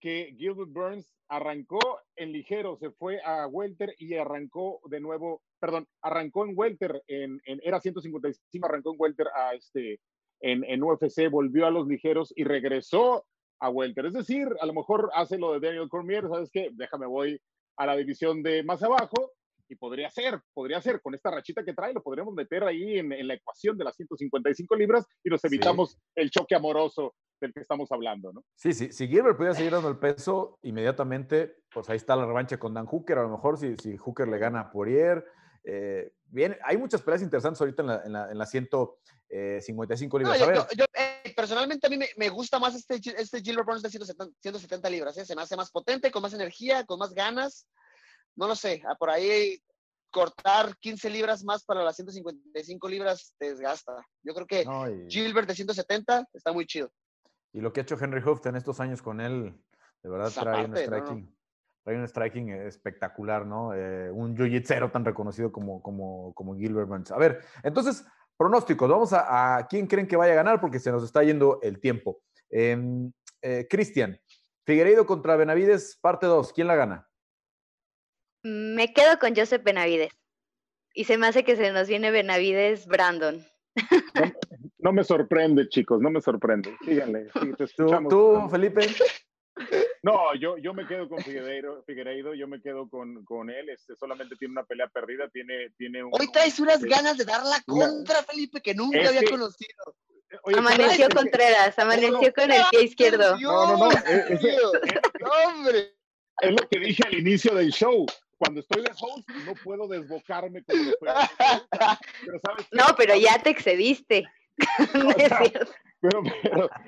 que 0.00 0.34
Gilbert 0.36 0.72
Burns 0.72 1.14
arrancó 1.28 2.00
en 2.16 2.32
ligero, 2.32 2.76
se 2.76 2.90
fue 2.90 3.20
a 3.22 3.46
welter 3.46 3.94
y 3.98 4.14
arrancó 4.14 4.80
de 4.86 4.98
nuevo, 4.98 5.42
perdón, 5.60 5.86
arrancó 6.02 6.44
en 6.44 6.54
welter, 6.56 7.02
en, 7.06 7.40
era 7.44 7.80
155, 7.80 8.66
arrancó 8.66 8.92
en 8.92 8.96
welter 8.98 9.28
a 9.36 9.54
este, 9.54 10.00
en, 10.40 10.64
en, 10.64 10.82
UFC, 10.82 11.30
volvió 11.30 11.66
a 11.66 11.70
los 11.70 11.86
ligeros 11.86 12.32
y 12.34 12.44
regresó 12.44 13.26
a 13.60 13.70
welter. 13.70 14.06
Es 14.06 14.14
decir, 14.14 14.48
a 14.60 14.66
lo 14.66 14.74
mejor 14.74 15.10
hace 15.14 15.38
lo 15.38 15.52
de 15.52 15.60
Daniel 15.60 15.88
Cormier, 15.88 16.26
¿sabes 16.28 16.50
qué? 16.52 16.70
Déjame, 16.72 17.06
voy 17.06 17.40
a 17.76 17.86
la 17.86 17.96
división 17.96 18.42
de 18.42 18.62
más 18.62 18.82
abajo 18.82 19.32
y 19.68 19.76
podría 19.76 20.10
ser, 20.10 20.40
podría 20.52 20.80
ser, 20.80 21.00
con 21.00 21.14
esta 21.14 21.30
rachita 21.30 21.64
que 21.64 21.74
trae, 21.74 21.92
lo 21.92 22.02
podríamos 22.02 22.34
meter 22.34 22.64
ahí 22.64 22.98
en, 22.98 23.12
en 23.12 23.28
la 23.28 23.34
ecuación 23.34 23.78
de 23.78 23.84
las 23.84 23.94
155 23.94 24.74
libras 24.74 25.06
y 25.22 25.30
nos 25.30 25.44
evitamos 25.44 25.96
el 26.16 26.30
choque 26.30 26.56
amoroso 26.56 27.14
del 27.40 27.52
que 27.52 27.60
estamos 27.60 27.90
hablando, 27.92 28.32
¿no? 28.32 28.44
Sí, 28.56 28.72
sí, 28.72 28.92
si 28.92 29.06
Gilbert 29.06 29.36
pudiera 29.36 29.54
seguir 29.54 29.72
dando 29.72 29.88
el 29.88 29.98
peso, 29.98 30.58
inmediatamente, 30.62 31.56
pues 31.72 31.88
ahí 31.88 31.96
está 31.96 32.16
la 32.16 32.26
revancha 32.26 32.58
con 32.58 32.74
Dan 32.74 32.86
Hooker, 32.86 33.18
a 33.18 33.22
lo 33.22 33.30
mejor 33.30 33.58
si, 33.58 33.76
si 33.76 33.96
Hooker 33.96 34.28
le 34.28 34.38
gana 34.38 34.60
a 34.60 34.70
Poirier. 34.70 35.24
Eh, 35.64 36.12
bien, 36.26 36.56
hay 36.64 36.76
muchas 36.76 37.02
peleas 37.02 37.22
interesantes 37.22 37.60
ahorita 37.60 37.82
en 37.82 37.88
la, 37.88 38.02
en 38.04 38.12
la, 38.12 38.30
en 38.30 38.38
la 38.38 38.46
155 38.46 40.18
libras. 40.18 40.40
No, 40.40 40.54
yo, 40.54 40.66
yo, 40.76 40.84
eh, 40.94 41.32
personalmente 41.36 41.86
a 41.86 41.90
mí 41.90 41.96
me, 41.96 42.08
me, 42.16 42.28
gusta 42.28 42.58
más 42.58 42.74
este, 42.74 43.00
este 43.16 43.40
Gilbert 43.40 43.66
Burns 43.66 43.82
de 43.82 43.90
170, 43.90 44.36
170 44.40 44.90
libras, 44.90 45.16
¿eh? 45.18 45.24
se 45.24 45.36
me 45.36 45.42
hace 45.42 45.56
más 45.56 45.70
potente, 45.70 46.10
con 46.10 46.22
más 46.22 46.32
energía, 46.32 46.84
con 46.84 46.98
más 46.98 47.12
ganas. 47.12 47.66
No 48.36 48.46
lo 48.46 48.56
sé, 48.56 48.82
por 48.98 49.10
ahí 49.10 49.60
cortar 50.10 50.76
15 50.78 51.10
libras 51.10 51.44
más 51.44 51.64
para 51.64 51.84
las 51.84 51.96
155 51.96 52.88
libras 52.88 53.34
te 53.38 53.50
desgasta. 53.50 53.92
Yo 54.22 54.34
creo 54.34 54.46
que 54.46 54.64
no, 54.64 54.88
y... 54.88 55.10
Gilbert 55.10 55.48
de 55.48 55.54
170 55.54 56.28
está 56.32 56.52
muy 56.52 56.66
chido. 56.66 56.90
Y 57.52 57.60
lo 57.60 57.72
que 57.72 57.80
ha 57.80 57.82
hecho 57.82 57.96
Henry 58.00 58.20
Hooft 58.22 58.46
en 58.46 58.56
estos 58.56 58.80
años 58.80 59.02
con 59.02 59.20
él, 59.20 59.54
de 60.02 60.08
verdad 60.08 60.32
trae 60.32 60.64
un 60.64 60.76
striking. 60.76 61.36
Trae 61.82 61.96
un 61.96 62.06
striking 62.06 62.50
espectacular, 62.50 63.46
¿no? 63.46 63.74
Eh, 63.74 64.10
un 64.10 64.36
jiu 64.36 64.62
tan 64.90 65.04
reconocido 65.04 65.50
como, 65.50 65.82
como, 65.82 66.34
como 66.34 66.56
Gilbert 66.56 66.88
Burns. 66.88 67.10
A 67.10 67.18
ver, 67.18 67.40
entonces, 67.62 68.04
pronósticos. 68.36 68.88
Vamos 68.88 69.12
a, 69.12 69.58
a, 69.58 69.66
quién 69.66 69.86
creen 69.86 70.06
que 70.06 70.16
vaya 70.16 70.32
a 70.32 70.36
ganar 70.36 70.60
porque 70.60 70.78
se 70.78 70.90
nos 70.90 71.04
está 71.04 71.22
yendo 71.22 71.58
el 71.62 71.80
tiempo. 71.80 72.22
Eh, 72.50 72.76
eh, 73.42 73.66
Cristian, 73.68 74.20
Figueiredo 74.66 75.06
contra 75.06 75.36
Benavides, 75.36 75.98
parte 76.00 76.26
2. 76.26 76.52
¿Quién 76.52 76.66
la 76.66 76.76
gana? 76.76 77.08
Me 78.42 78.92
quedo 78.92 79.18
con 79.18 79.34
Joseph 79.34 79.62
Benavides. 79.62 80.12
Y 80.94 81.04
se 81.04 81.18
me 81.18 81.26
hace 81.26 81.44
que 81.44 81.56
se 81.56 81.70
nos 81.72 81.88
viene 81.88 82.10
Benavides 82.10 82.86
Brandon. 82.86 83.46
No, 84.14 84.32
no 84.78 84.92
me 84.92 85.04
sorprende, 85.04 85.68
chicos, 85.68 86.00
no 86.00 86.10
me 86.10 86.20
sorprende. 86.20 86.76
Síganle. 86.84 87.28
¿Tú, 87.76 88.08
¿Tú, 88.08 88.48
Felipe? 88.50 88.86
No, 90.02 90.34
yo, 90.34 90.56
yo 90.56 90.72
me 90.72 90.86
quedo 90.86 91.08
con 91.08 91.18
Figueiredo, 91.18 91.82
Figueiredo 91.84 92.32
yo 92.34 92.48
me 92.48 92.62
quedo 92.62 92.88
con, 92.88 93.24
con 93.24 93.50
él. 93.50 93.68
Este, 93.68 93.94
solamente 93.96 94.34
tiene 94.36 94.52
una 94.52 94.64
pelea 94.64 94.88
perdida, 94.88 95.28
tiene, 95.28 95.70
tiene 95.76 96.02
un, 96.02 96.10
Hoy 96.18 96.30
traes 96.32 96.58
unas 96.58 96.76
este, 96.76 96.88
ganas 96.88 97.18
de 97.18 97.24
dar 97.24 97.44
la 97.44 97.60
contra, 97.66 98.22
Felipe, 98.22 98.60
que 98.62 98.74
nunca 98.74 99.08
había 99.08 99.24
conocido. 99.28 99.94
Oye, 100.44 100.58
amaneció 100.58 101.08
pero, 101.08 101.20
Contreras, 101.20 101.78
amaneció 101.78 102.12
no, 102.12 102.32
con 102.32 102.50
el 102.50 102.62
pie 102.70 102.84
izquierdo. 102.84 103.38
No, 103.40 103.76
no, 103.76 103.76
no. 103.76 103.90
Es, 103.90 104.30
es, 104.30 104.62
¡Hombre! 105.46 105.94
Es 106.40 106.50
lo 106.50 106.68
que 106.68 106.78
dije 106.78 107.02
al 107.06 107.18
inicio 107.18 107.54
del 107.54 107.70
show 107.70 108.06
cuando 108.40 108.60
estoy 108.60 108.82
de 108.82 108.90
host 108.98 109.28
no 109.44 109.54
puedo 109.62 109.86
desbocarme 109.86 110.64
como 110.64 110.82
lo 110.82 110.92
pero 112.24 112.40
¿sabes? 112.42 112.66
No, 112.72 112.84
pero 112.96 113.14
ya 113.14 113.38
te 113.42 113.50
excediste. 113.50 114.24
no, 114.94 115.10
es 115.10 115.28
cierto. 115.50 115.72
Pero, 116.00 116.22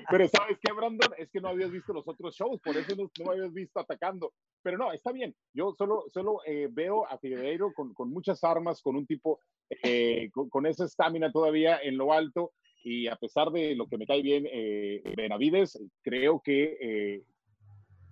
pero, 0.09 0.27
¿sabes 0.27 0.57
qué, 0.59 0.73
Brandon? 0.73 1.11
Es 1.17 1.29
que 1.29 1.39
no 1.39 1.49
habías 1.49 1.71
visto 1.71 1.93
los 1.93 2.07
otros 2.07 2.35
shows, 2.35 2.59
por 2.61 2.75
eso 2.75 2.95
no, 2.95 3.11
no 3.23 3.31
habías 3.31 3.53
visto 3.53 3.79
atacando. 3.79 4.33
Pero 4.63 4.77
no, 4.77 4.91
está 4.91 5.11
bien. 5.11 5.35
Yo 5.53 5.73
solo, 5.77 6.05
solo 6.11 6.39
eh, 6.45 6.67
veo 6.71 7.05
a 7.07 7.17
Figueiredo 7.19 7.73
con, 7.73 7.93
con, 7.93 8.09
muchas 8.09 8.43
armas, 8.43 8.81
con 8.81 8.95
un 8.95 9.05
tipo, 9.05 9.39
eh, 9.69 10.29
con, 10.31 10.49
con, 10.49 10.65
esa 10.65 10.85
estamina 10.85 11.31
todavía 11.31 11.77
en 11.81 11.97
lo 11.97 12.11
alto. 12.11 12.53
Y 12.83 13.07
a 13.07 13.15
pesar 13.15 13.51
de 13.51 13.75
lo 13.75 13.87
que 13.87 13.97
me 13.97 14.05
cae 14.05 14.21
bien 14.21 14.45
eh, 14.51 15.01
Benavides, 15.15 15.79
creo 16.01 16.41
que 16.43 16.77
eh, 16.81 17.23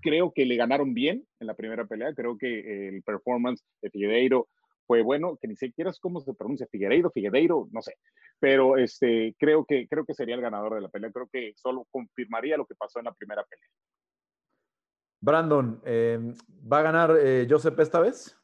creo 0.01 0.31
que 0.31 0.45
le 0.45 0.55
ganaron 0.55 0.93
bien 0.93 1.25
en 1.39 1.47
la 1.47 1.55
primera 1.55 1.85
pelea. 1.85 2.13
Creo 2.13 2.37
que 2.37 2.89
el 2.89 3.03
performance 3.03 3.63
de 3.81 3.89
Figueiredo 3.89 4.47
fue 4.91 5.03
bueno, 5.03 5.37
que 5.41 5.47
ni 5.47 5.55
siquiera 5.55 5.89
es 5.89 6.01
cómo 6.01 6.19
se 6.19 6.33
pronuncia 6.33 6.67
Figueiredo, 6.69 7.11
Figueiredo, 7.11 7.69
no 7.71 7.81
sé. 7.81 7.95
Pero 8.39 8.75
este, 8.75 9.33
creo, 9.39 9.63
que, 9.63 9.87
creo 9.87 10.05
que 10.05 10.13
sería 10.13 10.35
el 10.35 10.41
ganador 10.41 10.75
de 10.75 10.81
la 10.81 10.89
pelea. 10.89 11.13
Creo 11.13 11.29
que 11.31 11.53
solo 11.55 11.87
confirmaría 11.89 12.57
lo 12.57 12.65
que 12.65 12.75
pasó 12.75 12.99
en 12.99 13.05
la 13.05 13.13
primera 13.13 13.41
pelea. 13.45 13.69
Brandon, 15.21 15.81
eh, 15.85 16.19
¿va 16.69 16.79
a 16.79 16.81
ganar 16.81 17.17
eh, 17.21 17.47
Joseph 17.49 17.79
esta 17.79 18.01
vez? 18.01 18.37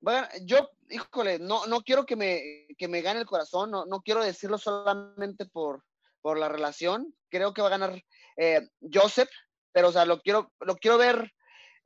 Bueno, 0.00 0.26
yo, 0.42 0.70
híjole, 0.90 1.38
no, 1.38 1.66
no 1.66 1.82
quiero 1.82 2.04
que 2.04 2.16
me, 2.16 2.66
que 2.76 2.88
me 2.88 3.00
gane 3.00 3.20
el 3.20 3.26
corazón, 3.26 3.70
no, 3.70 3.86
no 3.86 4.00
quiero 4.00 4.24
decirlo 4.24 4.58
solamente 4.58 5.46
por, 5.46 5.84
por 6.20 6.36
la 6.36 6.48
relación. 6.48 7.14
Creo 7.28 7.54
que 7.54 7.62
va 7.62 7.68
a 7.68 7.78
ganar 7.78 8.02
eh, 8.38 8.68
Joseph, 8.92 9.30
pero 9.70 9.90
o 9.90 9.92
sea, 9.92 10.04
lo 10.04 10.20
quiero, 10.20 10.50
lo 10.58 10.74
quiero 10.74 10.98
ver 10.98 11.32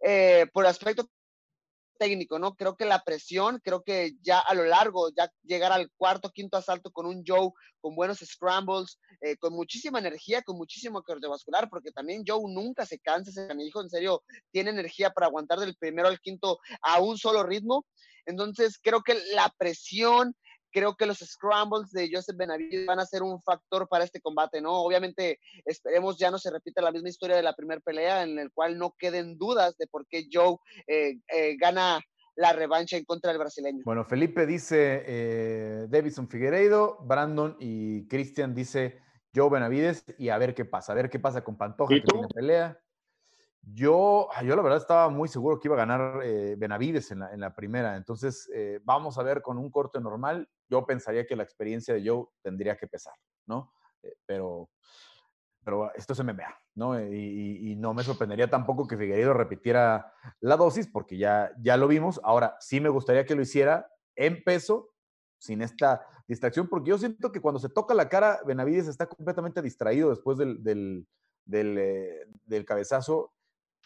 eh, 0.01 0.47
por 0.55 0.65
el 0.65 0.71
aspecto 0.71 1.07
técnico, 1.99 2.39
¿no? 2.39 2.55
Creo 2.55 2.77
que 2.77 2.85
la 2.87 3.03
presión, 3.03 3.61
creo 3.63 3.83
que 3.83 4.13
ya 4.23 4.39
a 4.39 4.55
lo 4.55 4.65
largo, 4.65 5.11
ya 5.11 5.31
llegar 5.43 5.73
al 5.73 5.91
cuarto, 5.97 6.31
quinto 6.31 6.57
asalto 6.57 6.91
con 6.91 7.07
un 7.07 7.25
Joe 7.27 7.51
con 7.81 7.95
buenos 7.95 8.19
scrambles, 8.19 8.99
eh, 9.21 9.37
con 9.37 9.53
muchísima 9.53 9.99
energía, 9.99 10.43
con 10.43 10.57
muchísimo 10.57 11.03
cardiovascular, 11.03 11.69
porque 11.69 11.91
también 11.93 12.25
Joe 12.27 12.43
nunca 12.49 12.87
se 12.87 12.99
cansa, 12.99 13.31
ese 13.31 13.49
hijo 13.63 13.83
en 13.83 13.91
serio 13.91 14.23
tiene 14.51 14.71
energía 14.71 15.11
para 15.11 15.27
aguantar 15.27 15.59
del 15.59 15.77
primero 15.77 16.09
al 16.09 16.21
quinto 16.21 16.59
a 16.83 17.01
un 17.01 17.19
solo 17.19 17.43
ritmo. 17.43 17.87
Entonces, 18.27 18.79
creo 18.83 19.03
que 19.03 19.15
la 19.33 19.53
presión, 19.59 20.37
creo 20.71 20.95
que 20.97 21.07
los 21.07 21.19
scrambles 21.19 21.91
de 21.91 22.11
Joseph 22.13 22.37
Benavides 22.37 22.87
van 22.87 23.01
a 23.01 23.07
ser 23.07 23.23
un 23.23 23.43
factor 23.43 23.89
para 23.89 24.05
este 24.05 24.21
combate, 24.21 24.61
¿no? 24.61 24.83
Obviamente, 24.83 25.39
esperemos 25.65 26.19
ya 26.19 26.31
no 26.31 26.39
se 26.39 26.51
repita 26.51 26.83
la 26.83 26.93
misma 26.93 27.09
historia 27.09 27.37
de 27.37 27.43
la 27.43 27.55
primera 27.55 27.81
pelea, 27.81 28.23
en 28.23 28.39
el 28.39 28.53
cual 28.53 28.79
no 28.79 28.95
queden 28.99 29.39
dudas 29.39 29.77
de 29.79 29.87
por 29.87 30.07
qué 30.07 30.29
Joe 30.31 30.57
eh, 30.87 31.19
eh, 31.33 31.57
gana 31.57 32.01
la 32.39 32.53
revancha 32.53 32.97
en 32.97 33.05
contra 33.05 33.31
del 33.31 33.39
brasileño. 33.39 33.83
Bueno, 33.85 34.05
Felipe 34.05 34.47
dice 34.47 35.03
eh, 35.07 35.87
Davison 35.89 36.29
Figueiredo, 36.29 36.99
Brandon 37.03 37.57
y 37.59 38.07
Cristian 38.07 38.55
dice 38.55 39.01
Joe 39.35 39.51
Benavides 39.51 40.05
y 40.19 40.29
a 40.29 40.39
ver 40.39 40.55
qué 40.55 40.65
pasa, 40.65 40.93
a 40.93 40.95
ver 40.95 41.11
qué 41.11 41.19
pasa 41.19 41.43
con 41.43 41.57
Pantoja 41.57 41.95
que 41.95 42.01
tiene 42.01 42.29
pelea. 42.29 42.79
Yo, 43.61 44.29
yo 44.45 44.57
la 44.57 44.63
verdad 44.63 44.79
estaba 44.79 45.09
muy 45.09 45.29
seguro 45.29 45.59
que 45.59 45.69
iba 45.69 45.75
a 45.75 45.85
ganar 45.85 46.21
eh, 46.23 46.55
Benavides 46.57 47.11
en 47.11 47.19
la, 47.19 47.33
en 47.33 47.41
la, 47.41 47.55
primera, 47.55 47.97
entonces 47.97 48.49
eh, 48.55 48.81
vamos 48.85 49.19
a 49.19 49.23
ver 49.23 49.43
con 49.43 49.59
un 49.59 49.71
corte 49.71 50.01
normal, 50.01 50.49
yo 50.69 50.85
pensaría 50.87 51.27
que 51.27 51.37
la 51.37 51.43
experiencia 51.43 51.95
de 51.95 52.09
Joe 52.09 52.27
tendría 52.43 52.77
que 52.77 52.87
pesar, 52.87 53.15
¿no? 53.47 53.73
Eh, 54.03 54.15
pero, 54.27 54.71
pero 55.65 55.93
esto 55.95 56.23
me 56.25 56.33
vea, 56.33 56.57
¿no? 56.75 57.01
Y, 57.01 57.71
y, 57.71 57.77
no 57.77 57.95
me 57.95 58.05
sorprendería 58.05 58.49
tampoco 58.49 58.87
que 58.87 58.97
Figueiredo 58.97 59.35
repitiera 59.35 60.13
la 60.41 60.57
dosis, 60.57 60.87
porque 60.87 61.19
ya, 61.19 61.53
ya 61.59 61.77
lo 61.77 61.89
vimos. 61.89 62.21
Ahora, 62.23 62.57
sí 62.61 62.81
me 62.81 62.89
gustaría 62.89 63.27
que 63.27 63.35
lo 63.35 63.43
hiciera 63.43 63.91
en 64.17 64.43
peso, 64.43 64.91
sin 65.39 65.63
esta 65.63 66.07
distracción, 66.27 66.69
porque 66.69 66.91
yo 66.91 66.99
siento 66.99 67.33
que 67.33 67.41
cuando 67.41 67.59
se 67.59 67.69
toca 67.69 67.95
la 67.95 68.09
cara, 68.09 68.41
Benavides 68.47 68.89
está 68.89 69.07
completamente 69.07 69.63
distraído 69.63 70.11
después 70.11 70.37
del, 70.37 70.63
del, 70.63 71.07
del, 71.45 72.29
del 72.45 72.65
cabezazo 72.65 73.33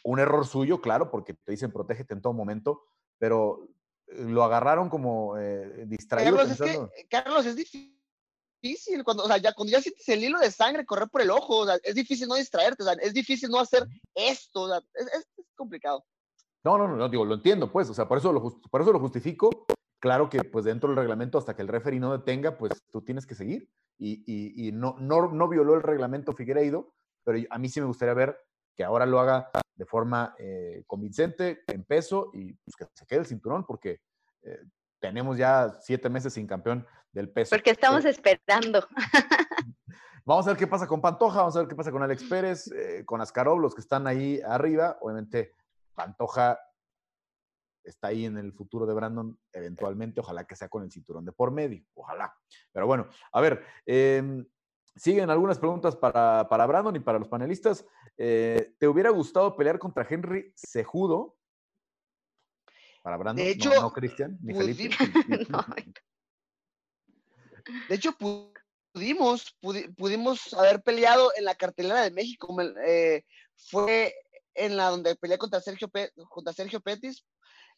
un 0.05 0.19
error 0.19 0.47
suyo, 0.47 0.81
claro, 0.81 1.11
porque 1.11 1.35
te 1.35 1.53
dicen 1.53 1.73
protégete 1.73 2.15
en 2.15 2.23
todo 2.23 2.33
momento, 2.33 2.83
pero 3.19 3.63
eh, 3.65 3.72
lo 4.19 4.45
agarraron 4.45 4.89
como 4.89 5.37
eh, 5.39 5.85
distraído. 5.87 6.37
Carlos, 6.37 6.61
es 6.61 6.61
que, 6.61 7.07
Carlos, 7.09 7.47
es 7.47 7.57
difícil, 7.57 9.05
cuando, 9.05 9.25
o 9.25 9.27
sea, 9.27 9.39
ya, 9.39 9.53
cuando 9.53 9.73
ya 9.73 9.81
sientes 9.81 10.09
el 10.09 10.25
hilo 10.25 10.39
de 10.39 10.51
sangre 10.51 10.87
correr 10.87 11.09
por 11.09 11.21
el 11.21 11.31
ojo, 11.31 11.59
o 11.59 11.67
sea, 11.67 11.77
es 11.83 11.95
difícil 11.95 12.29
no 12.29 12.35
distraerte, 12.35 12.83
o 12.83 12.87
sea, 12.87 12.95
es 12.95 13.13
difícil 13.15 13.51
no 13.51 13.59
hacer 13.59 13.87
esto, 14.15 14.63
o 14.63 14.69
sea, 14.69 14.81
es, 14.95 15.07
es, 15.07 15.29
complicado. 15.55 16.05
No, 16.65 16.79
no, 16.79 16.89
no, 16.89 17.09
digo, 17.09 17.25
lo 17.25 17.35
entiendo, 17.35 17.71
pues, 17.71 17.91
o 17.91 17.95
sea, 17.95 18.07
por 18.07 18.19
eso 18.19 18.33
lo, 18.33 18.61
por 18.71 18.81
eso 18.81 18.93
lo 18.93 19.01
justifico. 19.01 19.51
Claro 20.01 20.29
que, 20.29 20.43
pues, 20.43 20.65
dentro 20.65 20.89
del 20.89 20.97
reglamento, 20.97 21.39
hasta 21.39 21.55
que 21.55 21.63
el 21.63 21.69
referee 21.69 22.01
no 22.01 22.17
detenga, 22.17 22.59
pues, 22.59 22.73
tú 22.91 23.03
tienes 23.03 23.27
que 23.27 23.35
seguir. 23.35 23.71
Y, 23.99 24.25
y, 24.27 24.69
y 24.69 24.73
no, 24.73 24.97
no, 24.99 25.31
no 25.31 25.49
violó 25.49 25.75
el 25.75 25.83
reglamento 25.83 26.33
Figueiredo, 26.33 26.93
pero 27.25 27.39
a 27.51 27.59
mí 27.59 27.69
sí 27.69 27.81
me 27.81 27.87
gustaría 27.87 28.15
ver 28.15 28.37
que 28.77 28.85
ahora 28.85 29.07
lo 29.07 29.21
haga 29.21 29.51
de 29.75 29.87
forma 29.87 30.35
eh, 30.39 30.85
convincente, 30.87 31.63
en 31.67 31.85
peso, 31.85 32.31
y 32.33 32.53
pues, 32.55 32.77
que 32.77 32.87
se 32.95 33.07
quede 33.07 33.21
el 33.21 33.27
cinturón, 33.27 33.65
porque 33.65 34.01
eh, 34.43 34.61
tenemos 35.01 35.37
ya 35.37 35.71
siete 35.81 36.09
meses 36.09 36.35
sin 36.35 36.47
campeón 36.47 36.87
del 37.13 37.31
peso. 37.31 37.55
Porque 37.55 37.71
estamos 37.71 38.05
esperando. 38.05 38.87
Vamos 40.25 40.47
a 40.47 40.51
ver 40.51 40.57
qué 40.57 40.69
pasa 40.69 40.87
con 40.87 41.01
Pantoja, 41.01 41.39
vamos 41.41 41.57
a 41.57 41.61
ver 41.61 41.69
qué 41.69 41.75
pasa 41.75 41.91
con 41.91 42.03
Alex 42.03 42.23
Pérez, 42.25 42.71
eh, 42.71 43.05
con 43.05 43.21
Askarov, 43.21 43.59
los 43.59 43.75
que 43.75 43.81
están 43.81 44.07
ahí 44.07 44.41
arriba. 44.47 44.97
Obviamente, 45.01 45.53
Pantoja 45.95 46.61
está 47.83 48.09
ahí 48.09 48.27
en 48.27 48.39
el 48.39 48.53
futuro 48.53 48.87
de 48.87 48.95
Brandon, 48.95 49.37
eventualmente, 49.53 50.21
ojalá 50.21 50.45
que 50.45 50.55
sea 50.55 50.69
con 50.69 50.85
el 50.85 50.93
cinturón 50.93 51.25
de 51.25 51.33
por 51.33 51.51
medio, 51.51 51.85
ojalá. 51.95 52.33
Pero 52.71 52.87
bueno, 52.87 53.09
a 53.33 53.41
ver, 53.41 53.65
eh, 53.85 54.45
Siguen 54.95 55.31
algunas 55.31 55.59
preguntas 55.59 55.97
para, 55.97 56.49
para, 56.49 56.67
Brandon 56.67 56.95
y 56.97 57.01
para 57.01 57.19
los 57.19 57.29
panelistas. 57.29 57.87
Eh, 58.19 58.75
¿Te 58.79 58.87
hubiera 58.87 59.11
gustado 59.11 59.57
pelear 59.57 59.79
contra 59.79 60.07
Henry 60.09 60.53
Sejudo? 60.55 61.37
Para 63.03 63.17
Brandon, 63.17 63.45
de 63.45 63.51
hecho, 63.51 63.71
no, 63.71 63.83
no 63.83 63.93
Cristian, 63.93 64.39
ni 64.43 64.55
Felipe. 64.55 64.91
no. 65.49 65.65
De 67.89 67.95
hecho, 67.95 68.13
pudimos, 68.93 69.57
pudimos 69.97 70.53
haber 70.55 70.83
peleado 70.83 71.33
en 71.37 71.45
la 71.45 71.55
cartelera 71.55 72.03
de 72.03 72.11
México. 72.11 72.55
Eh, 72.87 73.25
fue 73.57 74.15
en 74.55 74.77
la 74.77 74.91
donde 74.91 75.17
peleé 75.17 75.39
contra 75.39 75.61
Sergio, 75.61 75.91
contra 76.29 76.53
Sergio 76.53 76.81
Petis. 76.81 77.25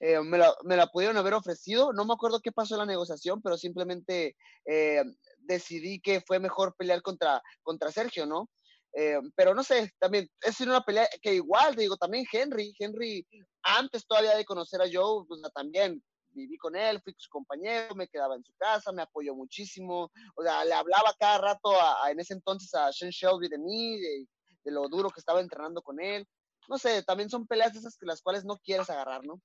Eh, 0.06 0.20
me, 0.20 0.36
la, 0.36 0.54
me, 0.64 0.76
la, 0.76 0.86
pudieron 0.88 1.16
haber 1.16 1.32
ofrecido. 1.32 1.94
No 1.94 2.04
me 2.04 2.12
acuerdo 2.12 2.40
qué 2.40 2.52
pasó 2.52 2.74
en 2.74 2.80
la 2.80 2.86
negociación, 2.86 3.40
pero 3.40 3.56
simplemente 3.56 4.36
eh, 4.66 5.02
decidí 5.38 5.98
que 5.98 6.20
fue 6.20 6.38
mejor 6.38 6.74
pelear 6.76 7.00
contra, 7.00 7.42
contra 7.62 7.90
Sergio, 7.90 8.26
¿no? 8.26 8.50
Eh, 8.92 9.18
pero 9.34 9.54
no 9.54 9.64
sé, 9.64 9.94
también 9.98 10.28
es 10.42 10.60
una 10.60 10.82
pelea 10.82 11.08
que 11.22 11.34
igual, 11.34 11.74
digo, 11.74 11.96
también 11.96 12.26
Henry, 12.30 12.74
Henry, 12.78 13.26
antes 13.62 14.06
todavía 14.06 14.36
de 14.36 14.44
conocer 14.44 14.82
a 14.82 14.90
Joe, 14.92 15.24
pues 15.26 15.40
también 15.54 16.04
viví 16.32 16.58
con 16.58 16.76
él, 16.76 17.00
fui 17.02 17.14
su 17.16 17.30
compañero, 17.30 17.94
me 17.94 18.06
quedaba 18.06 18.36
en 18.36 18.44
su 18.44 18.52
casa, 18.58 18.92
me 18.92 19.00
apoyó 19.00 19.34
muchísimo, 19.34 20.12
o 20.36 20.42
sea, 20.42 20.66
le 20.66 20.74
hablaba 20.74 21.14
cada 21.18 21.38
rato 21.38 21.80
a, 21.80 22.04
a, 22.04 22.10
en 22.10 22.20
ese 22.20 22.34
entonces 22.34 22.74
a 22.74 22.92
Sean 22.92 23.10
Shelby 23.10 23.48
de 23.48 23.58
mí, 23.58 23.98
de, 23.98 24.28
de, 24.64 24.70
lo 24.70 24.86
duro 24.90 25.08
que 25.08 25.20
estaba 25.20 25.40
entrenando 25.40 25.80
con 25.80 25.98
él. 25.98 26.28
No 26.68 26.76
sé, 26.76 27.02
también 27.04 27.30
son 27.30 27.46
peleas 27.46 27.74
esas 27.74 27.96
que 27.96 28.04
las 28.04 28.20
cuales 28.20 28.44
no 28.44 28.58
quieres 28.58 28.90
agarrar, 28.90 29.24
¿no? 29.24 29.40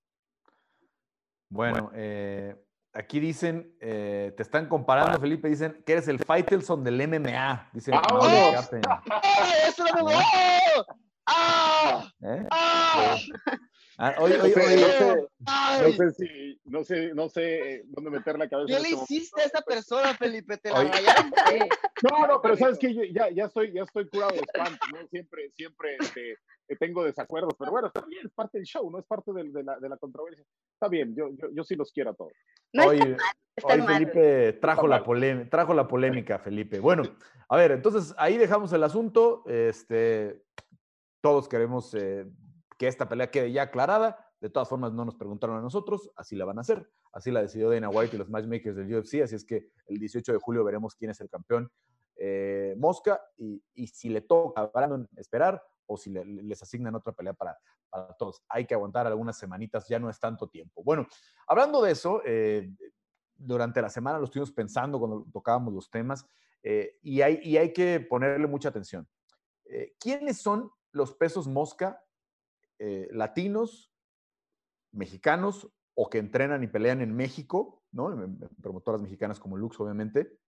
Bueno, 1.49 1.91
eh, 1.95 2.55
aquí 2.93 3.19
dicen, 3.19 3.75
eh, 3.79 4.33
te 4.37 4.43
están 4.43 4.67
comparando, 4.67 5.19
Felipe, 5.19 5.49
dicen 5.49 5.81
que 5.85 5.93
eres 5.93 6.07
el 6.07 6.19
Faitelson 6.19 6.83
del 6.83 7.07
MMA. 7.07 7.69
Dicen, 7.73 7.95
¡Ah! 7.95 8.63
¡Eso 9.67 9.83
no 9.95 10.05
me 10.05 10.13
¡Ah! 11.25 12.11
¿Eh? 12.21 12.47
¡Ah! 12.51 13.17
Ah, 14.01 14.15
oye, 14.19 14.39
oye, 14.39 14.53
oye, 14.55 14.77
no, 14.77 14.87
sé, 14.87 15.27
no, 15.83 15.91
sé, 15.91 16.11
si, 16.13 16.61
no 16.63 16.83
sé, 16.85 17.13
no 17.13 17.27
sé 17.27 17.83
dónde 17.87 18.09
meter 18.09 18.39
la 18.39 18.47
cabeza. 18.47 18.67
¿Qué 18.73 18.81
le 18.81 18.95
este 18.95 19.13
hiciste 19.13 19.41
a 19.41 19.43
esa 19.43 19.61
persona, 19.61 20.13
Felipe? 20.13 20.55
Te 20.55 20.69
la 20.69 20.83
rayaste. 20.85 21.69
No, 22.09 22.25
no, 22.25 22.41
pero 22.41 22.55
sabes 22.55 22.79
que 22.79 22.93
yo 22.93 23.03
ya, 23.03 23.29
ya 23.29 23.47
estoy, 23.47 23.73
ya 23.73 23.83
estoy 23.83 24.07
curado 24.07 24.31
de 24.31 24.37
espanto, 24.37 24.79
¿no? 24.93 25.05
Siempre, 25.09 25.51
siempre 25.51 25.97
este, 25.99 26.37
tengo 26.79 27.03
desacuerdos, 27.03 27.53
pero 27.59 27.71
bueno, 27.71 27.87
está 27.87 28.05
bien, 28.05 28.25
es 28.25 28.31
parte 28.31 28.57
del 28.57 28.65
show, 28.65 28.89
no 28.89 28.99
es 28.99 29.05
parte 29.05 29.33
de, 29.33 29.43
de, 29.51 29.63
la, 29.63 29.77
de 29.79 29.89
la, 29.89 29.97
controversia. 29.97 30.45
Está 30.75 30.87
bien, 30.87 31.13
yo, 31.13 31.27
yo, 31.35 31.49
yo, 31.51 31.63
sí 31.65 31.75
los 31.75 31.91
quiero 31.91 32.11
a 32.11 32.13
todos. 32.13 32.31
No 32.71 32.85
hoy, 32.85 32.99
está 32.99 33.09
mal, 33.09 33.17
está 33.53 33.73
hoy 33.73 33.79
mal. 33.79 33.87
Felipe 33.95 34.53
trajo 34.61 34.87
la, 34.87 35.03
polémica, 35.03 35.49
trajo 35.49 35.73
la 35.73 35.89
polémica, 35.89 36.39
Felipe. 36.39 36.79
Bueno, 36.79 37.03
a 37.49 37.57
ver, 37.57 37.71
entonces 37.71 38.15
ahí 38.17 38.37
dejamos 38.37 38.71
el 38.71 38.83
asunto. 38.85 39.43
Este, 39.45 40.41
todos 41.21 41.49
queremos 41.49 41.93
eh, 41.95 42.25
que 42.79 42.87
esta 42.87 43.07
pelea 43.07 43.29
quede 43.29 43.51
ya 43.51 43.63
aclarada. 43.63 44.25
De 44.39 44.49
todas 44.49 44.69
formas, 44.69 44.93
no 44.93 45.03
nos 45.03 45.15
preguntaron 45.15 45.57
a 45.57 45.61
nosotros, 45.61 46.09
así 46.15 46.37
la 46.37 46.45
van 46.45 46.57
a 46.57 46.61
hacer. 46.61 46.89
Así 47.11 47.29
la 47.29 47.41
decidió 47.41 47.69
Dana 47.69 47.89
White 47.89 48.15
y 48.15 48.19
los 48.19 48.29
matchmakers 48.29 48.77
del 48.77 48.95
UFC. 48.95 49.21
Así 49.21 49.35
es 49.35 49.43
que 49.43 49.67
el 49.87 49.99
18 49.99 50.31
de 50.31 50.39
julio 50.39 50.63
veremos 50.63 50.95
quién 50.95 51.11
es 51.11 51.19
el 51.19 51.29
campeón 51.29 51.69
eh, 52.15 52.75
Mosca 52.77 53.21
y, 53.37 53.61
y, 53.75 53.87
si 53.87 54.09
le 54.09 54.21
toca 54.21 54.71
a 54.73 55.07
esperar 55.17 55.61
o 55.85 55.97
si 55.97 56.09
le, 56.09 56.23
les 56.25 56.61
asignan 56.61 56.95
otra 56.95 57.11
pelea 57.11 57.33
para, 57.33 57.57
para, 57.89 58.13
todos. 58.13 58.41
Hay 58.47 58.65
que 58.65 58.73
aguantar 58.73 59.07
algunas 59.07 59.37
semanitas, 59.37 59.87
ya 59.87 59.99
no 59.99 60.09
es 60.09 60.19
tanto 60.19 60.47
tiempo. 60.47 60.81
Bueno, 60.83 61.05
hablando 61.47 61.81
de 61.81 61.91
eso, 61.91 62.21
eh, 62.25 62.71
durante 63.35 63.81
la 63.81 63.89
semana 63.89 64.19
lo 64.19 64.25
estuvimos 64.25 64.51
pensando 64.51 64.99
cuando 64.99 65.25
tocábamos 65.33 65.73
los 65.73 65.89
temas 65.89 66.25
eh, 66.63 66.97
y, 67.01 67.21
hay, 67.21 67.39
y 67.41 67.57
hay 67.57 67.73
que 67.73 67.99
ponerle 67.99 68.47
mucha 68.47 68.69
atención. 68.69 69.07
¿Quiénes 69.99 70.41
son 70.41 70.71
los 70.91 71.13
pesos 71.13 71.47
Mosca 71.47 72.01
latinos, 73.11 73.91
mexicanos 74.91 75.69
o 75.95 76.09
que 76.09 76.17
entrenan 76.17 76.63
y 76.63 76.67
pelean 76.67 77.01
en 77.01 77.15
México, 77.15 77.83
¿no? 77.91 78.15
promotoras 78.61 79.01
mexicanas 79.01 79.39
como 79.39 79.57
Lux, 79.57 79.79
obviamente, 79.79 80.39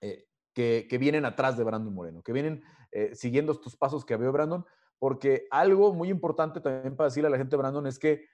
eh, 0.00 0.28
que, 0.54 0.86
que, 0.88 0.98
vienen 0.98 1.24
atrás 1.24 1.56
de 1.56 1.64
Brandon 1.64 1.92
Moreno, 1.92 2.22
que 2.22 2.32
vienen 2.32 2.62
eh, 2.92 3.14
siguiendo 3.14 3.52
estos 3.52 3.76
pasos 3.76 4.04
que 4.04 4.16
veo 4.16 4.30
Brandon, 4.30 4.64
porque 5.00 5.48
algo 5.50 5.92
muy 5.92 6.10
importante 6.10 6.60
también 6.60 6.94
para 6.94 7.08
decirle 7.08 7.26
a 7.26 7.30
la 7.30 7.38
gente, 7.38 7.56
Brandon, 7.56 7.86
es 7.86 7.98
que 7.98 8.26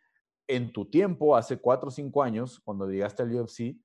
en 0.46 0.72
tu 0.72 0.90
tiempo, 0.90 1.36
hace 1.36 1.58
cuatro 1.58 1.88
o 1.88 1.92
cinco 1.92 2.22
años, 2.22 2.60
cuando 2.60 2.86
llegaste 2.90 3.22
al 3.22 3.34
UFC, 3.34 3.78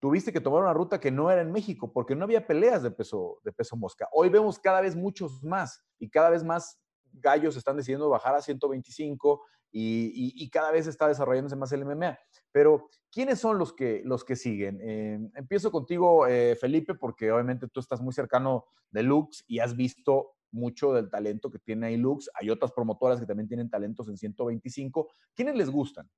tuviste 0.00 0.32
que 0.32 0.40
tomar 0.40 0.62
una 0.62 0.74
ruta 0.74 1.00
que 1.00 1.10
no 1.10 1.30
era 1.30 1.40
en 1.40 1.50
México, 1.50 1.92
porque 1.92 2.14
no 2.14 2.24
había 2.24 2.46
peleas 2.46 2.82
de 2.82 2.90
peso, 2.90 3.40
de 3.42 3.52
peso 3.52 3.76
mosca. 3.76 4.08
Hoy 4.12 4.28
vemos 4.28 4.58
cada 4.58 4.80
vez 4.80 4.94
muchos 4.94 5.42
más 5.42 5.82
y 5.98 6.10
cada 6.10 6.30
vez 6.30 6.44
más 6.44 6.81
gallos 7.12 7.56
están 7.56 7.76
decidiendo 7.76 8.08
bajar 8.08 8.34
a 8.34 8.42
125 8.42 9.42
y, 9.72 10.50
cada 10.50 10.70
vez 10.70 10.86
está 10.86 11.08
desarrollándose 11.08 11.56
más 11.56 11.72
el 11.72 11.84
MMA. 11.84 12.18
Pero, 12.50 12.88
¿quiénes 13.10 13.38
son 13.38 13.58
los 13.58 13.72
que, 13.72 14.02
los 14.04 14.24
que 14.24 14.36
siguen? 14.36 14.78
Eh, 14.82 15.18
empiezo 15.34 15.70
contigo, 15.70 16.26
eh, 16.26 16.56
Felipe, 16.60 16.94
porque 16.94 17.32
obviamente 17.32 17.68
tú 17.68 17.80
estás 17.80 18.00
muy 18.00 18.12
cercano 18.12 18.66
de 18.90 19.02
Lux 19.02 19.44
y 19.46 19.60
has 19.60 19.74
visto 19.74 20.34
mucho 20.50 20.92
del 20.92 21.08
talento 21.08 21.50
que 21.50 21.58
tiene 21.58 21.86
ahí 21.86 21.96
Lux. 21.96 22.30
Hay 22.34 22.50
otras 22.50 22.72
promotoras 22.72 23.18
que 23.18 23.26
también 23.26 23.48
tienen 23.48 23.70
talentos 23.70 24.08
en 24.08 24.18
125. 24.18 25.08
¿Quiénes 25.34 25.56
les 25.56 25.70
gustan? 25.70 26.08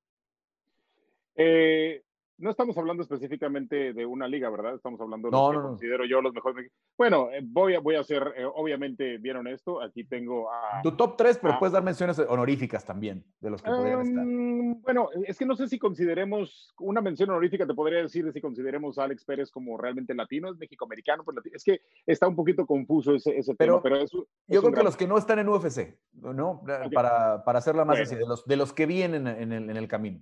Eh, 1.35 2.03
no 2.37 2.49
estamos 2.49 2.77
hablando 2.77 3.03
específicamente 3.03 3.93
de 3.93 4.05
una 4.05 4.27
liga, 4.27 4.49
¿verdad? 4.49 4.75
Estamos 4.75 4.99
hablando 4.99 5.29
de 5.29 5.31
lo 5.31 5.51
que 5.51 5.67
considero 5.67 6.05
yo 6.05 6.21
los 6.21 6.33
mejores. 6.33 6.69
Bueno, 6.97 7.29
eh, 7.31 7.39
voy 7.43 7.75
a, 7.75 7.79
voy 7.79 7.95
a 7.95 8.03
ser 8.03 8.33
eh, 8.35 8.45
obviamente 8.45 9.17
¿vieron 9.17 9.47
esto? 9.47 9.81
Aquí 9.81 10.03
tengo 10.03 10.51
a... 10.51 10.81
Tu 10.81 10.91
top 10.91 11.15
3, 11.17 11.39
pero 11.41 11.59
puedes 11.59 11.73
dar 11.73 11.83
menciones 11.83 12.19
honoríficas 12.19 12.85
también 12.85 13.23
de 13.39 13.49
los 13.49 13.61
que 13.61 13.69
podrían 13.69 14.01
estar. 14.01 14.23
Em, 14.23 14.81
bueno, 14.81 15.09
es 15.25 15.37
que 15.37 15.45
no 15.45 15.55
sé 15.55 15.67
si 15.67 15.79
consideremos, 15.79 16.73
una 16.79 17.01
mención 17.01 17.29
honorífica 17.29 17.65
te 17.65 17.73
podría 17.73 18.01
decir 18.01 18.31
si 18.33 18.41
consideremos 18.41 18.97
a 18.97 19.03
Alex 19.03 19.23
Pérez 19.23 19.51
como 19.51 19.77
realmente 19.77 20.13
latino, 20.13 20.51
es 20.51 20.57
mexicoamericano, 20.57 21.23
pues 21.23 21.37
es 21.53 21.63
que 21.63 21.81
está 22.05 22.27
un 22.27 22.35
poquito 22.35 22.65
confuso 22.65 23.15
ese, 23.15 23.37
ese 23.37 23.55
pero, 23.55 23.81
tema, 23.81 23.83
pero 23.83 23.95
eso, 23.97 24.27
yo 24.47 24.61
creo 24.61 24.73
que 24.73 24.83
los 24.83 24.97
que 24.97 25.07
no 25.07 25.17
están 25.17 25.39
en 25.39 25.49
UFC, 25.49 25.97
¿no? 26.13 26.63
Para, 26.93 27.43
para 27.43 27.59
hacerla 27.59 27.85
más 27.85 27.99
así, 27.99 28.15
de 28.15 28.27
los, 28.27 28.45
de 28.45 28.57
los 28.57 28.73
que 28.73 28.85
vienen 28.85 29.27
en 29.27 29.51
el, 29.51 29.69
en 29.69 29.77
el 29.77 29.87
camino. 29.87 30.21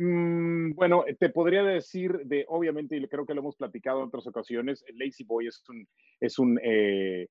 Mm, 0.00 0.74
bueno, 0.74 1.04
te 1.18 1.28
podría 1.28 1.64
decir 1.64 2.20
de, 2.24 2.44
obviamente, 2.48 2.96
y 2.96 3.04
creo 3.08 3.26
que 3.26 3.34
lo 3.34 3.40
hemos 3.40 3.56
platicado 3.56 4.00
en 4.00 4.06
otras 4.06 4.28
ocasiones, 4.28 4.84
Lazy 4.94 5.24
Boy 5.24 5.48
es 5.48 5.60
un, 5.68 5.88
es 6.20 6.38
un, 6.38 6.60
eh, 6.62 7.26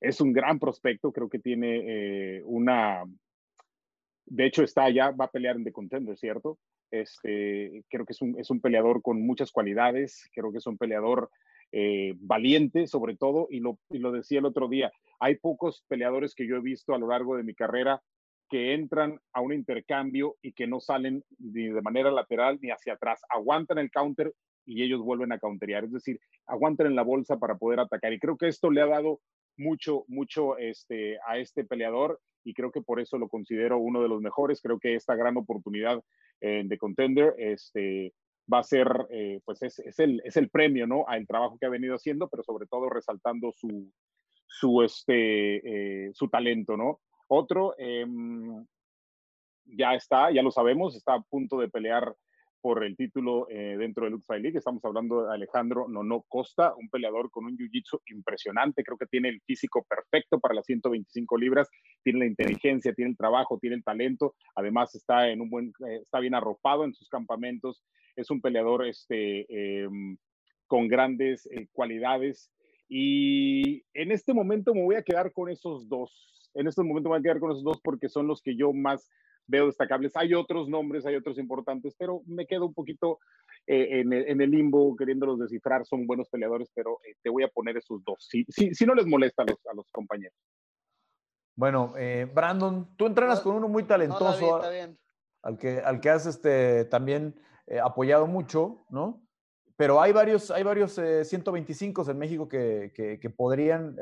es 0.00 0.20
un 0.20 0.32
gran 0.32 0.58
prospecto, 0.58 1.12
creo 1.12 1.28
que 1.28 1.38
tiene 1.38 2.38
eh, 2.38 2.42
una, 2.44 3.04
de 4.24 4.46
hecho 4.46 4.64
está 4.64 4.82
allá, 4.82 5.12
va 5.12 5.26
a 5.26 5.30
pelear 5.30 5.54
en 5.54 5.62
The 5.62 5.70
Contender, 5.70 6.18
¿cierto? 6.18 6.58
Este, 6.90 7.84
creo 7.88 8.04
que 8.04 8.14
es 8.14 8.20
un, 8.20 8.36
es 8.40 8.50
un 8.50 8.60
peleador 8.60 9.00
con 9.00 9.24
muchas 9.24 9.52
cualidades, 9.52 10.28
creo 10.34 10.50
que 10.50 10.58
es 10.58 10.66
un 10.66 10.78
peleador 10.78 11.30
eh, 11.70 12.14
valiente 12.16 12.88
sobre 12.88 13.16
todo, 13.16 13.46
y 13.48 13.60
lo, 13.60 13.78
y 13.90 13.98
lo 13.98 14.10
decía 14.10 14.40
el 14.40 14.46
otro 14.46 14.68
día, 14.68 14.90
hay 15.20 15.36
pocos 15.36 15.84
peleadores 15.86 16.34
que 16.34 16.48
yo 16.48 16.56
he 16.56 16.60
visto 16.60 16.94
a 16.94 16.98
lo 16.98 17.06
largo 17.06 17.36
de 17.36 17.44
mi 17.44 17.54
carrera 17.54 18.02
que 18.48 18.74
entran 18.74 19.18
a 19.32 19.40
un 19.40 19.52
intercambio 19.52 20.36
y 20.42 20.52
que 20.52 20.66
no 20.66 20.80
salen 20.80 21.24
ni 21.38 21.68
de 21.68 21.82
manera 21.82 22.10
lateral 22.10 22.58
ni 22.60 22.70
hacia 22.70 22.94
atrás. 22.94 23.20
Aguantan 23.28 23.78
el 23.78 23.90
counter 23.90 24.32
y 24.64 24.82
ellos 24.82 25.00
vuelven 25.00 25.32
a 25.32 25.38
counterear. 25.38 25.84
Es 25.84 25.92
decir, 25.92 26.20
aguantan 26.46 26.88
en 26.88 26.96
la 26.96 27.02
bolsa 27.02 27.38
para 27.38 27.56
poder 27.56 27.80
atacar. 27.80 28.12
Y 28.12 28.18
creo 28.18 28.36
que 28.36 28.48
esto 28.48 28.70
le 28.70 28.82
ha 28.82 28.86
dado 28.86 29.20
mucho, 29.56 30.04
mucho 30.08 30.58
este, 30.58 31.18
a 31.26 31.38
este 31.38 31.64
peleador 31.64 32.20
y 32.44 32.54
creo 32.54 32.70
que 32.70 32.82
por 32.82 33.00
eso 33.00 33.18
lo 33.18 33.28
considero 33.28 33.78
uno 33.78 34.02
de 34.02 34.08
los 34.08 34.20
mejores. 34.20 34.60
Creo 34.60 34.78
que 34.78 34.94
esta 34.94 35.16
gran 35.16 35.36
oportunidad 35.36 36.02
eh, 36.40 36.62
de 36.64 36.78
contender 36.78 37.34
este, 37.38 38.12
va 38.52 38.60
a 38.60 38.64
ser, 38.64 38.88
eh, 39.10 39.40
pues 39.44 39.62
es, 39.62 39.78
es, 39.80 39.98
el, 39.98 40.22
es 40.24 40.36
el 40.36 40.50
premio, 40.50 40.86
¿no? 40.86 41.04
Al 41.08 41.26
trabajo 41.26 41.58
que 41.58 41.66
ha 41.66 41.70
venido 41.70 41.96
haciendo, 41.96 42.28
pero 42.28 42.42
sobre 42.44 42.66
todo 42.66 42.88
resaltando 42.88 43.52
su, 43.52 43.90
su, 44.46 44.82
este, 44.82 46.06
eh, 46.06 46.10
su 46.12 46.28
talento, 46.28 46.76
¿no? 46.76 47.00
Otro, 47.28 47.74
em, 47.78 48.64
ya 49.64 49.94
está, 49.94 50.30
ya 50.30 50.42
lo 50.42 50.50
sabemos, 50.50 50.96
está 50.96 51.14
a 51.14 51.22
punto 51.22 51.58
de 51.58 51.68
pelear 51.68 52.14
por 52.60 52.84
el 52.84 52.96
título 52.96 53.46
eh, 53.48 53.76
dentro 53.78 54.04
del 54.04 54.14
Lux 54.14 54.28
League. 54.28 54.58
Estamos 54.58 54.84
hablando 54.84 55.22
de 55.22 55.34
Alejandro 55.34 55.86
Nono 55.88 56.24
Costa, 56.28 56.74
un 56.74 56.88
peleador 56.88 57.30
con 57.30 57.44
un 57.44 57.56
jiu-jitsu 57.56 58.00
impresionante. 58.10 58.82
Creo 58.82 58.98
que 58.98 59.06
tiene 59.06 59.28
el 59.28 59.40
físico 59.42 59.84
perfecto 59.88 60.40
para 60.40 60.54
las 60.54 60.66
125 60.66 61.38
libras, 61.38 61.68
tiene 62.02 62.20
la 62.20 62.26
inteligencia, 62.26 62.92
tiene 62.92 63.12
el 63.12 63.16
trabajo, 63.16 63.58
tiene 63.60 63.76
el 63.76 63.84
talento. 63.84 64.34
Además, 64.56 64.94
está, 64.96 65.28
en 65.28 65.42
un 65.42 65.50
buen, 65.50 65.72
eh, 65.88 66.00
está 66.02 66.18
bien 66.18 66.34
arropado 66.34 66.84
en 66.84 66.92
sus 66.92 67.08
campamentos. 67.08 67.84
Es 68.16 68.30
un 68.30 68.40
peleador 68.40 68.84
este, 68.84 69.46
em, 69.48 70.16
con 70.66 70.88
grandes 70.88 71.46
eh, 71.46 71.68
cualidades. 71.70 72.50
Y 72.88 73.84
en 73.94 74.10
este 74.10 74.34
momento 74.34 74.74
me 74.74 74.82
voy 74.82 74.96
a 74.96 75.02
quedar 75.02 75.32
con 75.32 75.50
esos 75.50 75.88
dos 75.88 76.45
en 76.56 76.66
estos 76.66 76.84
momentos 76.84 77.10
voy 77.10 77.18
a 77.18 77.22
quedar 77.22 77.38
con 77.38 77.50
esos 77.50 77.64
dos 77.64 77.80
porque 77.82 78.08
son 78.08 78.26
los 78.26 78.42
que 78.42 78.56
yo 78.56 78.72
más 78.72 79.10
veo 79.46 79.66
destacables. 79.66 80.16
Hay 80.16 80.34
otros 80.34 80.68
nombres, 80.68 81.06
hay 81.06 81.16
otros 81.16 81.38
importantes, 81.38 81.94
pero 81.98 82.22
me 82.26 82.46
quedo 82.46 82.66
un 82.66 82.74
poquito 82.74 83.18
eh, 83.66 84.00
en, 84.00 84.40
el, 84.40 84.50
limbo 84.50 84.96
queriéndolos 84.96 85.38
descifrar. 85.38 85.86
Son 85.86 86.06
buenos 86.06 86.28
peleadores, 86.28 86.70
pero 86.74 86.98
eh, 87.06 87.14
te 87.22 87.30
voy 87.30 87.44
a 87.44 87.48
poner 87.48 87.76
esos 87.76 88.02
dos. 88.04 88.26
Si, 88.28 88.44
si, 88.48 88.86
no 88.86 88.94
les 88.94 89.06
molesta 89.06 89.42
a 89.42 89.46
los, 89.46 89.66
a 89.66 89.74
los 89.74 89.90
compañeros. 89.90 90.36
Bueno, 91.54 91.94
eh, 91.96 92.30
Brandon, 92.32 92.96
tú 92.96 93.06
entrenas 93.06 93.40
con 93.40 93.54
uno 93.54 93.68
muy 93.68 93.84
talentoso, 93.84 94.60
al 95.42 95.58
que, 95.58 95.78
al 95.78 96.00
que 96.00 96.10
has 96.10 96.26
este, 96.26 96.84
también 96.86 97.34
apoyado 97.82 98.26
mucho, 98.26 98.84
¿no? 98.90 99.22
Pero 99.76 100.00
hay 100.00 100.12
varios, 100.12 100.50
hay 100.50 100.62
varios 100.62 100.94
125 100.94 102.10
en 102.10 102.18
México 102.18 102.48
que, 102.48 102.92
que, 102.94 103.20
que 103.20 103.30
podrían 103.30 103.94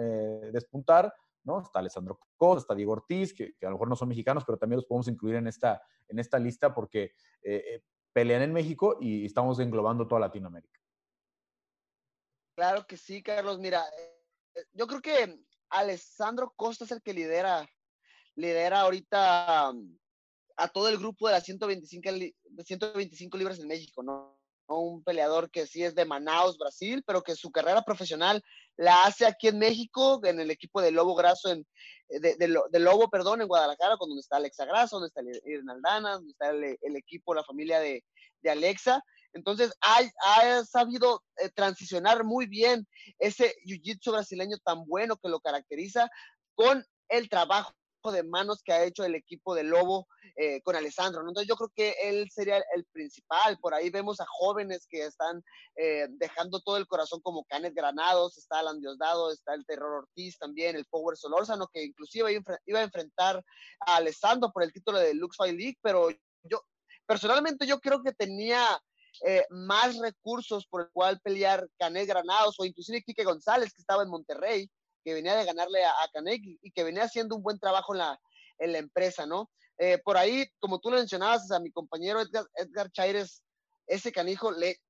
despuntar 0.53 1.13
¿no? 1.45 1.61
Está 1.61 1.79
Alessandro 1.79 2.19
Costa, 2.37 2.61
está 2.61 2.75
Diego 2.75 2.93
Ortiz, 2.93 3.33
que, 3.35 3.55
a 3.63 3.67
lo 3.67 3.73
mejor 3.73 3.89
no 3.89 3.97
son 3.97 4.09
mexicanos, 4.09 4.45
pero 4.45 4.59
también 4.59 4.79
los 4.79 4.87
podemos 4.87 5.09
incluir 5.09 5.37
en 5.37 5.47
esta, 5.47 5.81
en 6.09 6.19
esta 6.19 6.39
lista 6.39 6.75
porque 6.75 7.13
eh, 7.43 7.65
eh, 7.67 7.83
pelean 8.13 8.43
en 8.43 8.53
México 8.53 8.99
y 9.01 9.27
estamos 9.27 9.59
englobando 9.61 10.07
toda 10.07 10.23
Latinoamérica. 10.23 10.81
Claro 12.57 12.87
que 12.87 12.97
sí, 12.97 13.23
Carlos. 13.23 13.59
Mira, 13.59 13.85
eh, 13.99 14.65
yo 14.73 14.87
creo 14.87 15.01
que 15.01 15.41
Alessandro 15.71 16.53
Costa 16.57 16.85
es 16.85 16.93
el 16.93 17.03
que 17.03 17.15
lidera, 17.15 17.69
lidera 18.37 18.81
ahorita 18.81 19.71
um, 19.71 19.99
a 20.57 20.69
todo 20.69 20.89
el 20.89 20.99
grupo 20.99 21.27
de 21.27 21.35
las 21.35 21.45
125, 21.45 22.11
125 22.65 23.37
libras 23.37 23.59
en 23.59 23.69
México, 23.69 24.03
¿no? 24.03 24.39
un 24.67 25.03
peleador 25.03 25.51
que 25.51 25.67
sí 25.67 25.83
es 25.83 25.95
de 25.95 26.05
Manaus, 26.05 26.57
Brasil, 26.57 27.03
pero 27.07 27.23
que 27.23 27.35
su 27.35 27.51
carrera 27.51 27.83
profesional 27.83 28.43
la 28.77 29.05
hace 29.05 29.27
aquí 29.27 29.49
en 29.49 29.59
México, 29.59 30.21
en 30.25 30.41
el 30.41 30.51
equipo 30.51 30.81
de 30.81 30.91
Lobo 30.91 31.15
Graso, 31.15 31.51
en, 31.51 31.67
eh, 32.09 32.21
de, 32.21 32.79
Lobo, 32.79 33.09
perdón, 33.09 33.41
en 33.41 33.49
Guadalajara, 33.49 33.97
donde 33.99 34.21
está 34.21 34.37
Alexa 34.37 34.65
Graso, 34.65 34.97
donde 34.97 35.09
está 35.09 35.23
Irene 35.49 35.73
Aldana, 35.73 36.13
donde 36.15 36.31
está 36.31 36.51
el, 36.51 36.97
equipo, 36.97 37.35
la 37.35 37.45
familia 37.45 37.81
de, 37.81 38.03
Alexa. 38.49 39.03
Entonces, 39.33 39.73
ha, 39.81 40.01
ha 40.27 40.65
sabido 40.65 41.23
eh, 41.39 41.49
transicionar 41.49 42.25
muy 42.25 42.47
bien 42.47 42.87
ese 43.19 43.55
jiu-jitsu 43.65 44.13
brasileño 44.13 44.59
tan 44.63 44.85
bueno 44.87 45.17
que 45.17 45.31
lo 45.31 45.41
caracteriza 45.41 46.11
con 46.55 46.85
el 47.09 47.29
trabajo 47.29 47.73
de 48.13 48.23
manos 48.23 48.63
que 48.63 48.73
ha 48.73 48.85
hecho 48.85 49.05
el 49.05 49.15
equipo 49.15 49.55
de 49.55 49.65
Lobo 49.65 50.07
eh, 50.37 50.61
con 50.63 50.77
Alessandro. 50.77 51.23
¿no? 51.23 51.31
Entonces 51.31 51.49
yo 51.49 51.57
creo 51.57 51.73
que 51.75 51.95
él 52.03 52.29
sería 52.31 52.63
el 52.75 52.85
principal. 52.87 53.59
Por 53.61 53.75
ahí 53.75 53.91
vemos 53.91 54.21
a 54.21 54.27
jóvenes 54.29 54.87
que 54.89 55.05
están 55.05 55.43
eh, 55.77 56.07
dejando 56.11 56.61
todo 56.61 56.77
el 56.77 56.87
corazón 56.87 57.21
como 57.21 57.45
Canet 57.45 57.75
Granados, 57.75 58.39
está 58.39 58.59
Alan 58.59 58.81
Diosdado, 58.81 59.33
está 59.33 59.55
el 59.55 59.65
Terror 59.67 60.05
Ortiz 60.05 60.39
también, 60.39 60.77
el 60.77 60.87
Power 60.87 61.17
Solórzano, 61.17 61.69
que 61.73 61.85
inclusive 61.85 62.43
iba 62.67 62.81
a 62.81 62.85
enfrentar 62.85 63.45
a 63.81 63.97
Alessandro 63.97 64.51
por 64.53 64.63
el 64.63 64.73
título 64.73 64.99
de 64.99 65.15
Lux 65.15 65.37
Fight 65.37 65.57
League, 65.57 65.79
pero 65.83 66.09
yo 66.43 66.63
personalmente 67.07 67.67
yo 67.67 67.81
creo 67.81 68.03
que 68.03 68.13
tenía 68.13 68.81
eh, 69.25 69.47
más 69.51 69.97
recursos 69.99 70.67
por 70.67 70.83
el 70.83 70.91
cual 70.91 71.21
pelear 71.21 71.69
Canet 71.79 72.09
Granados 72.09 72.57
o 72.59 72.65
inclusive 72.65 73.03
Quique 73.03 73.25
González 73.25 73.73
que 73.73 73.81
estaba 73.81 74.03
en 74.03 74.11
Monterrey 74.11 74.69
que 75.05 75.15
venía 75.15 75.37
de 75.37 75.45
ganarle 75.45 75.85
a, 75.85 75.91
a 75.91 76.09
y 76.35 76.71
que 76.73 76.85
venía 76.85 77.05
haciendo 77.05 77.37
un 77.37 77.43
buen 77.43 77.59
trabajo 77.59 77.95
en 77.95 77.99
la, 77.99 78.21
en 78.59 78.73
la 78.73 78.79
empresa, 78.79 79.27
¿no? 79.27 79.51
Eh, 79.79 79.99
por 79.99 80.17
ahí, 80.17 80.47
como 80.59 80.79
tú 80.79 80.91
lo 80.91 80.97
mencionabas, 80.97 81.51
a 81.51 81.61
mi 81.61 81.71
compañero 81.71 82.21
Edgar, 82.21 82.47
Edgar 82.55 82.91
Chaires, 82.91 83.43
ese 83.87 84.13
canijo 84.13 84.53
le, 84.53 84.81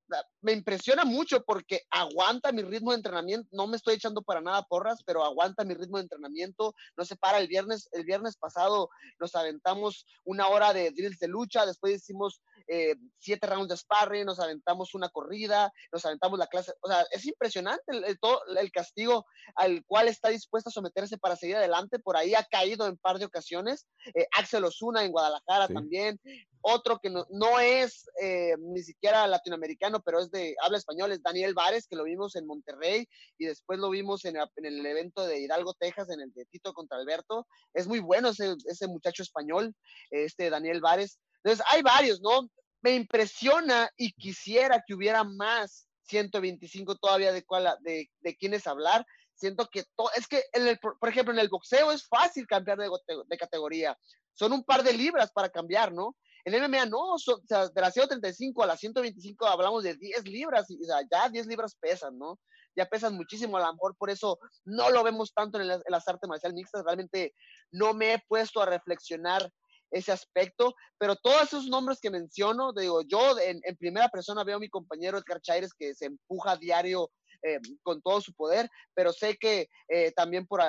me 0.41 0.53
impresiona 0.53 1.05
mucho 1.05 1.43
porque 1.45 1.83
aguanta 1.91 2.53
mi 2.53 2.63
ritmo 2.63 2.91
de 2.91 2.97
entrenamiento, 2.97 3.49
no 3.53 3.67
me 3.67 3.77
estoy 3.77 3.95
echando 3.95 4.23
para 4.23 4.41
nada 4.41 4.63
porras, 4.63 5.03
pero 5.05 5.25
aguanta 5.25 5.65
mi 5.65 5.75
ritmo 5.75 5.99
de 5.99 6.05
entrenamiento, 6.05 6.75
no 6.97 7.05
se 7.05 7.17
para 7.17 7.39
el 7.39 7.49
viernes, 7.49 7.89
el 7.93 8.05
viernes 8.05 8.37
pasado 8.37 8.89
nos 9.19 9.35
aventamos 9.35 10.07
una 10.25 10.49
hora 10.49 10.73
de 10.73 10.91
drills 10.91 11.19
de 11.19 11.29
lucha, 11.29 11.67
después 11.67 11.95
hicimos 11.95 12.43
eh, 12.67 12.97
siete 13.19 13.47
rounds 13.47 13.69
de 13.69 13.77
sparring, 13.77 14.25
nos 14.25 14.41
aventamos 14.41 14.95
una 14.95 15.09
corrida, 15.09 15.73
nos 15.93 16.05
aventamos 16.05 16.39
la 16.39 16.47
clase, 16.47 16.73
o 16.81 16.89
sea, 16.89 17.05
es 17.11 17.27
impresionante 17.27 17.85
el, 17.89 18.19
todo, 18.19 18.41
el 18.59 18.71
castigo 18.71 19.27
al 19.55 19.85
cual 19.87 20.09
está 20.09 20.29
dispuesto 20.29 20.71
a 20.71 20.73
someterse 20.73 21.19
para 21.19 21.37
seguir 21.37 21.57
adelante, 21.57 21.99
por 21.99 22.17
ahí 22.17 22.35
ha 22.35 22.45
caído 22.45 22.87
en 22.87 22.97
par 22.97 23.19
de 23.19 23.27
ocasiones, 23.27 23.87
eh, 24.15 24.27
Axel 24.37 24.65
Osuna 24.65 25.05
en 25.05 25.13
Guadalajara 25.13 25.69
también, 25.69 26.19
otro 26.67 26.99
que 26.99 27.11
no, 27.11 27.27
no 27.31 27.61
es 27.61 28.09
eh, 28.21 28.55
ni 28.59 28.83
siquiera 28.83 29.27
latinoamericano, 29.27 29.94
pero 30.01 30.21
es 30.21 30.31
de 30.31 30.55
habla 30.63 30.79
español, 30.79 31.13
es 31.13 31.23
Daniel 31.23 31.55
Vares, 31.55 31.87
que 31.87 31.97
lo 31.97 32.05
vimos 32.05 32.37
en 32.37 32.47
Monterrey 32.47 33.07
y 33.39 33.47
después 33.47 33.79
lo 33.79 33.91
vimos 33.91 34.25
en, 34.25 34.37
el 34.37 34.87
evento 34.87 35.27
de 35.27 35.41
Hidalgo, 35.41 35.75
Texas, 35.75 36.11
en 36.11 36.21
el 36.21 36.33
de 36.33 36.45
Tito 36.47 36.73
contra 36.73 36.99
Alberto. 36.99 37.47
Es 37.73 37.87
muy 37.87 38.01
bueno 38.01 38.31
ese, 38.31 38.55
ese 38.67 38.87
muchacho 38.87 39.23
español, 39.23 39.75
este 40.11 40.51
Daniel 40.51 40.81
Vares. 40.81 41.19
Entonces, 41.43 41.65
hay 41.71 41.83
varios, 41.83 42.21
¿no? 42.21 42.49
Me 42.83 42.95
impresiona 42.95 43.91
y 43.97 44.13
quisiera 44.13 44.83
que 44.87 44.95
hubiera 44.95 45.25
más 45.25 45.87
125 46.05 46.97
todavía 46.97 47.33
de, 47.33 47.45
cuál, 47.45 47.77
de, 47.81 48.11
de 48.21 48.37
quienes 48.37 48.67
hablar. 48.67 49.07
Siento 49.35 49.69
que 49.69 49.85
es 50.17 50.29
que, 50.29 50.45
en 50.53 50.69
el, 50.69 50.79
por 50.79 51.09
ejemplo, 51.09 51.33
en 51.33 51.41
el 51.41 51.49
boxeo 51.49 51.91
es 51.91 52.07
fácil 52.07 52.47
cambiar 52.47 52.79
de 52.79 53.39
categoría. 53.39 53.99
Son 54.33 54.53
un 54.53 54.65
par 54.65 54.83
de 54.83 54.93
libras 54.93 55.33
para 55.33 55.49
cambiar, 55.49 55.93
¿no? 55.93 56.17
En 56.45 56.63
MMA 56.63 56.87
no, 56.87 57.15
o 57.15 57.19
sea, 57.19 57.69
de 57.69 57.81
la 57.81 57.91
135 57.91 58.63
a 58.63 58.67
la 58.67 58.77
125 58.77 59.47
hablamos 59.47 59.83
de 59.83 59.95
10 59.95 60.29
libras, 60.29 60.71
y, 60.71 60.79
ya 61.11 61.29
10 61.29 61.47
libras 61.47 61.75
pesan, 61.81 62.19
¿no? 62.19 62.39
Ya 62.77 62.87
pesan 62.87 63.15
muchísimo, 63.15 63.57
a 63.57 63.61
lo 63.61 63.73
mejor 63.73 63.97
por 63.97 64.11
eso 64.11 64.39
no 64.65 64.91
lo 64.91 65.03
vemos 65.03 65.33
tanto 65.33 65.61
en, 65.61 65.69
las 65.69 66.09
artes 66.09 66.29
marciales 66.29 66.55
mixtas, 66.55 66.85
realmente 66.85 67.33
no 67.71 67.95
me 67.95 68.15
he 68.15 68.23
puesto 68.29 68.61
a 68.61 68.67
reflexionar 68.67 69.51
ese 69.91 70.13
aspecto, 70.13 70.75
pero 70.99 71.17
todos 71.17 71.45
esos 71.45 71.67
nombres 71.67 71.99
que 72.01 72.11
menciono, 72.11 72.73
digo, 72.73 73.03
yo 73.03 73.39
en, 73.39 73.61
primera 73.79 74.09
persona 74.09 74.45
veo 74.45 74.57
a 74.57 74.61
mi 74.61 74.69
compañero 74.69 75.19
Edgar 75.19 75.41
Chaires 75.41 75.73
que 75.73 75.95
se 75.95 76.07
empuja 76.07 76.53
a 76.53 76.57
diario 76.57 77.11
eh, 77.43 77.61
con 77.83 78.03
todo 78.03 78.21
su 78.21 78.35
poder, 78.35 78.69
pero 78.93 79.13
sé 79.13 79.37
que 79.37 79.69
eh, 79.89 80.13
también 80.13 80.47
por, 80.47 80.61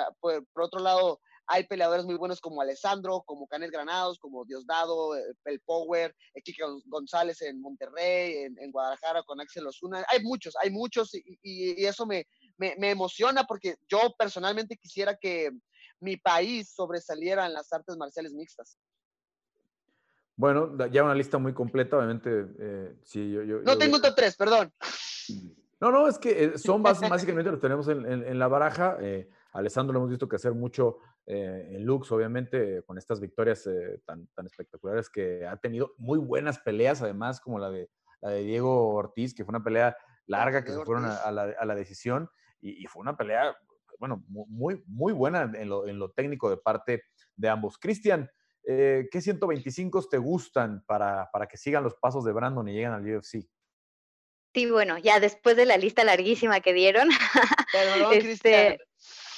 otro 0.54 0.80
lado 0.80 1.20
hay 1.46 1.64
peleadores 1.66 2.04
muy 2.04 2.16
buenos 2.16 2.40
como 2.40 2.60
Alessandro, 2.60 3.22
como 3.26 3.46
Canet 3.46 3.70
Granados, 3.70 4.18
como 4.18 4.44
Diosdado, 4.44 5.16
eh, 5.16 5.22
el 5.44 5.60
Power, 5.60 6.14
Kike 6.42 6.62
González 6.86 7.42
en 7.42 7.60
Monterrey, 7.60 8.48
en, 8.58 8.70
Guadalajara 8.70 9.22
con 9.22 9.40
Axel 9.40 9.66
Osuna. 9.66 10.04
Hay 10.10 10.22
muchos, 10.22 10.54
hay 10.62 10.70
muchos 10.70 11.10
y, 11.14 11.84
eso 11.84 12.06
me, 12.06 12.26
me, 12.56 12.74
me, 12.78 12.90
emociona 12.90 13.44
porque 13.44 13.76
yo 13.88 14.14
personalmente 14.18 14.76
quisiera 14.76 15.16
que 15.16 15.50
mi 16.00 16.16
país 16.16 16.72
sobresaliera 16.74 17.46
en 17.46 17.54
las 17.54 17.72
artes 17.72 17.96
marciales 17.96 18.32
mixtas. 18.32 18.78
Bueno, 20.36 20.76
ya 20.88 21.02
una 21.02 21.14
lista 21.14 21.38
muy 21.38 21.54
completa, 21.54 21.96
obviamente. 21.96 22.46
Eh, 22.58 22.94
sí, 23.02 23.32
yo, 23.32 23.42
yo, 23.42 23.62
no 23.62 23.78
tengo 23.78 24.00
top 24.00 24.14
3, 24.14 24.36
perdón. 24.36 24.72
No, 25.80 25.90
no, 25.90 26.08
es 26.08 26.18
que 26.18 26.44
eh, 26.44 26.58
son 26.58 26.82
básicamente 26.82 27.50
los 27.50 27.60
tenemos 27.60 27.88
en, 27.88 28.38
la 28.38 28.46
baraja. 28.46 28.98
Eh, 29.00 29.30
Alessandro 29.56 29.92
lo 29.92 30.00
hemos 30.00 30.10
visto 30.10 30.28
que 30.28 30.36
hacer 30.36 30.52
mucho 30.52 30.98
eh, 31.26 31.72
en 31.72 31.84
Lux, 31.84 32.10
obviamente, 32.12 32.82
con 32.84 32.98
estas 32.98 33.20
victorias 33.20 33.68
tan, 34.04 34.26
tan 34.28 34.46
espectaculares 34.46 35.08
que 35.08 35.46
ha 35.46 35.56
tenido 35.56 35.94
muy 35.98 36.18
buenas 36.18 36.58
peleas, 36.58 37.02
además, 37.02 37.40
como 37.40 37.58
la 37.58 37.70
de, 37.70 37.90
la 38.20 38.30
de 38.30 38.42
Diego 38.42 38.94
Ortiz, 38.94 39.34
que 39.34 39.44
fue 39.44 39.52
una 39.52 39.64
pelea 39.64 39.96
larga 40.26 40.64
que 40.64 40.72
se 40.72 40.84
fueron 40.84 41.04
a, 41.06 41.30
la, 41.30 41.74
decisión 41.74 42.28
y, 42.60 42.86
fue 42.86 43.00
una 43.00 43.16
pelea, 43.16 43.56
bueno, 43.98 44.24
muy, 44.28 44.82
muy 44.86 45.12
buena 45.12 45.50
en 45.54 45.68
lo, 45.68 45.86
en 45.86 45.98
lo 45.98 46.10
técnico 46.10 46.50
de 46.50 46.56
parte 46.56 47.04
de 47.36 47.48
ambos. 47.48 47.78
Cristian, 47.78 48.30
eh, 48.64 49.08
¿qué 49.10 49.20
125 49.20 50.08
te 50.08 50.18
gustan 50.18 50.82
para, 50.86 51.30
para, 51.32 51.46
que 51.46 51.56
sigan 51.56 51.84
los 51.84 51.94
pasos 51.94 52.24
de 52.24 52.32
Brandon 52.32 52.68
y 52.68 52.72
lleguen 52.72 52.92
al 52.92 53.16
UFC? 53.16 53.46
Sí, 54.54 54.70
bueno, 54.70 54.98
ya 54.98 55.20
después 55.20 55.56
de 55.56 55.66
la 55.66 55.76
lista 55.76 56.02
larguísima 56.02 56.60
que 56.60 56.72
dieron. 56.72 57.08
este... 58.12 58.80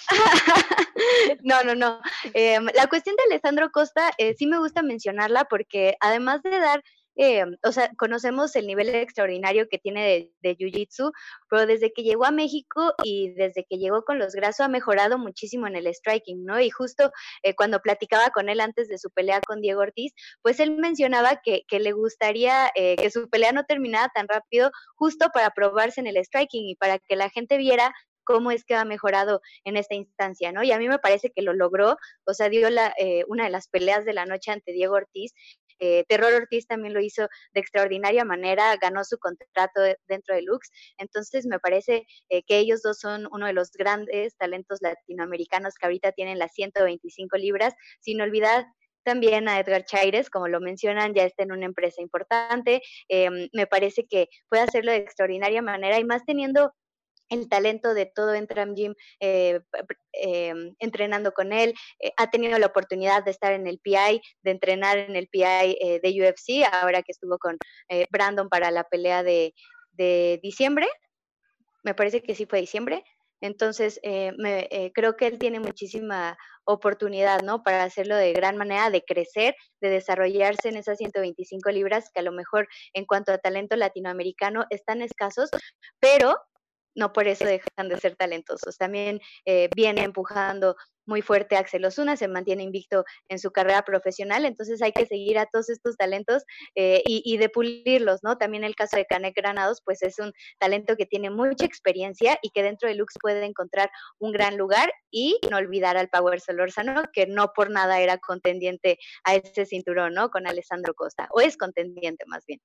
no, 1.43 1.63
no, 1.65 1.75
no. 1.75 2.01
Em, 2.35 2.67
la 2.75 2.87
cuestión 2.87 3.17
de 3.17 3.23
Alessandro 3.25 3.71
Costa 3.71 4.11
eh, 4.19 4.35
sí 4.39 4.47
me 4.47 4.59
gusta 4.59 4.83
mencionarla 4.83 5.45
porque 5.45 5.97
además 6.01 6.43
de 6.43 6.59
dar 6.59 6.83
eh, 7.21 7.45
o 7.65 7.73
sea, 7.73 7.91
conocemos 7.97 8.55
el 8.55 8.69
nivel 8.69 8.95
extraordinario 8.95 9.69
que 9.69 9.79
tiene 9.79 10.31
de, 10.41 10.57
Jiu-Jitsu, 10.57 11.11
pero 11.51 11.67
desde 11.67 11.93
que 11.93 12.05
llegó 12.05 12.25
a 12.25 12.31
México 12.31 12.95
y 13.03 13.35
desde 13.35 13.65
que 13.69 13.77
llegó 13.79 14.05
con 14.05 14.21
los 14.21 14.35
Graso 14.35 14.63
ha 14.63 14.69
mejorado 14.69 15.19
muchísimo 15.19 15.67
en 15.67 15.75
el 15.75 15.93
striking, 15.93 16.45
¿no? 16.45 16.61
Y 16.61 16.71
justo 16.71 17.11
eh, 17.43 17.57
cuando 17.57 17.81
platicaba 17.81 18.31
con 18.31 18.49
él 18.49 18.61
antes 18.61 18.87
de 18.89 18.99
su 18.99 19.11
pelea 19.11 19.41
con 19.41 19.61
Diego 19.61 19.81
Ortiz, 19.81 20.13
pues 20.43 20.61
él 20.61 20.77
mencionaba 20.77 21.41
que, 21.43 21.65
le 21.69 21.91
gustaría 21.91 22.71
eh, 22.77 22.95
que 22.95 23.11
su 23.11 23.29
pelea 23.29 23.51
no 23.51 23.65
terminara 23.65 24.11
tan 24.15 24.29
rápido 24.29 24.71
justo 24.95 25.31
para 25.35 25.51
probarse 25.51 26.01
en 26.01 26.07
el 26.07 26.25
striking 26.25 26.69
y 26.69 26.77
para 26.77 27.01
que 27.01 27.17
la 27.17 27.31
gente 27.31 27.57
viera 27.57 27.93
cómo 28.29 28.51
es 28.51 28.65
que 28.65 28.75
ha 28.75 28.85
mejorado 28.85 29.41
en 29.65 29.79
esta 29.79 29.95
instancia, 29.95 30.53
¿no? 30.53 30.63
Y 30.63 30.73
a 30.73 30.79
mí 30.79 30.87
me 30.87 30.99
parece 30.99 31.31
que 31.31 31.41
lo 31.41 31.55
logró, 31.55 31.97
o 32.27 32.35
sea, 32.35 32.51
dio 32.51 32.69
la, 32.69 32.95
una 33.27 33.45
de 33.45 33.51
las 33.51 33.69
peleas 33.69 34.05
de 34.05 34.13
la 34.13 34.27
noche 34.27 34.51
ante 34.51 34.73
Diego 34.73 34.97
Ortiz 34.97 35.33
eh, 35.81 36.05
Terror 36.09 36.35
Ortiz 36.35 36.67
también 36.67 36.95
lo 36.95 37.01
hizo 37.01 37.29
de 37.55 37.61
extraordinaria 37.61 38.25
manera, 38.25 38.77
ganó 38.77 39.05
su 39.05 39.19
contrato 39.19 39.81
dentro 40.07 40.35
de 40.35 40.43
Lux. 40.43 40.71
Entonces, 40.99 41.47
me 41.47 41.61
parece 41.61 42.07
eh, 42.29 42.43
que 42.45 42.59
ellos 42.59 42.83
dos 42.83 42.99
son 42.99 43.29
uno 43.31 43.47
de 43.47 43.53
los 43.53 43.71
grandes 43.73 44.37
talentos 44.37 44.79
latinoamericanos 44.83 45.75
que 45.75 45.87
ahorita 45.87 46.13
tienen 46.13 46.39
las 46.39 46.53
125 46.53 47.37
libras, 47.37 47.75
sin 48.01 48.21
olvidar 48.21 48.67
también 49.05 49.49
a 49.49 49.59
Edgar 49.61 49.85
Chaires, 49.85 50.29
como 50.29 50.49
lo 50.49 50.61
mencionan, 50.61 51.15
ya 51.15 51.25
está 51.25 51.43
en 51.45 51.53
una 51.53 51.65
empresa 51.65 52.03
importante. 52.03 52.83
Em, 53.09 53.49
me 53.53 53.67
parece 53.67 54.07
que 54.07 54.29
puede 54.49 54.63
hacerlo 54.65 54.93
de 54.93 54.99
extraordinaria 54.99 55.63
manera 55.63 55.99
y 55.99 56.05
más 56.05 56.25
teniendo 56.27 56.75
el 57.29 57.49
talento 57.49 57.95
de 57.95 58.07
todo 58.07 58.35
Entram 58.35 58.75
Gym 58.75 58.95
eh, 59.21 59.61
em, 60.13 60.75
entrenando 60.79 61.33
con 61.33 61.53
él. 61.53 61.75
Eh, 62.01 62.13
ha 62.17 62.31
tenido 62.31 62.59
la 62.59 62.67
oportunidad 62.67 63.25
de 63.25 63.31
estar 63.31 63.53
en 63.53 63.67
el 63.67 63.79
PI, 63.79 64.21
de 64.43 64.51
entrenar 64.51 64.99
en 64.99 65.17
el 65.17 65.29
PI 65.29 65.79
eh, 65.81 66.01
de 66.03 66.23
UFC, 66.23 66.65
ahora 66.73 67.03
que 67.03 67.13
estuvo 67.13 67.39
con 67.39 67.57
Brandon 68.11 68.49
para 68.49 68.71
la 68.71 68.85
pelea 68.85 69.23
de, 69.23 69.55
diciembre. 70.43 70.87
Me 71.83 71.95
parece 71.95 72.23
que 72.23 72.35
sí 72.35 72.47
fue 72.47 72.61
diciembre. 72.61 73.05
Entonces, 73.41 74.01
creo 74.95 75.17
que 75.17 75.27
él 75.27 75.39
tiene 75.39 75.59
muchísima 75.59 76.37
oportunidad, 76.65 77.43
¿no? 77.43 77.63
Para 77.63 77.83
hacerlo 77.83 78.15
de 78.15 78.33
gran 78.33 78.57
manera, 78.57 78.91
de 78.91 79.03
crecer, 79.03 79.57
de 79.81 79.89
desarrollarse 79.89 80.69
en 80.69 80.77
esas 80.77 80.99
125 80.99 81.71
libras 81.71 82.11
que 82.13 82.21
a 82.21 82.23
lo 82.23 82.31
mejor 82.31 82.69
en 82.93 83.07
cuanto 83.07 83.33
a 83.33 83.39
talento 83.39 83.75
latinoamericano 83.75 84.67
están 84.71 85.03
escasos, 85.03 85.51
pero 85.99 86.37
no 86.99 87.13
por 87.13 87.29
eso 87.29 87.45
dejan 87.45 87.89
de 87.89 87.99
ser 87.99 88.17
talentosos. 88.17 88.77
También 88.77 89.21
eh, 89.45 89.69
viene 89.75 90.03
empujando 90.03 90.77
muy 91.07 91.23
fuerte 91.23 91.57
Axel 91.57 91.85
Osuna, 91.85 92.17
se 92.17 92.29
mantiene 92.29 92.65
invicto 92.65 93.05
en 93.29 93.39
su 93.39 93.51
carrera 93.51 93.83
profesional, 93.83 94.45
entonces 94.45 94.83
hay 94.83 94.93
que 94.93 95.07
seguir 95.07 95.39
a 95.39 95.47
todos 95.47 95.71
estos 95.71 95.97
talentos 95.97 96.43
eh, 96.75 97.03
y, 97.07 97.39
de 97.39 97.49
pulirlos, 97.49 98.21
¿no? 98.23 98.37
También 98.37 98.63
el 98.63 98.75
caso 98.75 98.97
de 98.97 99.07
Canek 99.07 99.35
Granados, 99.35 99.81
pues 99.83 100.03
es 100.03 100.19
un 100.19 100.33
talento 100.59 100.97
que 100.97 101.07
tiene 101.07 101.31
mucha 101.31 101.65
experiencia 101.65 102.39
y 102.43 102.51
que 102.51 102.63
dentro 102.63 102.89
de 102.89 102.97
Lux 102.97 103.15
puede 103.21 103.47
encontrar 103.47 103.91
un 104.19 104.33
gran 104.33 104.59
lugar 104.59 104.93
y 105.11 105.39
no 105.51 105.57
olvidar 105.57 105.97
al 105.97 106.11
Power 106.11 106.41
Solórzano, 106.41 107.05
que 107.13 107.27
no 107.27 107.53
por 107.55 107.71
nada 107.71 108.01
era 108.01 108.19
contendiente 108.19 108.99
a 109.25 109.37
ese 109.37 109.65
cinturón, 109.65 110.13
¿no? 110.13 110.29
Con 110.31 110.47
Alessandro 110.47 110.93
Costa, 110.95 111.29
o 111.31 111.41
es 111.41 111.57
contendiente 111.57 112.25
más 112.27 112.45
bien. 112.45 112.61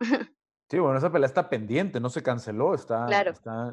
Sí, 0.74 0.80
bueno, 0.80 0.98
esa 0.98 1.12
pelea 1.12 1.28
está 1.28 1.48
pendiente, 1.48 2.00
no 2.00 2.10
se 2.10 2.20
canceló, 2.20 2.74
está, 2.74 3.06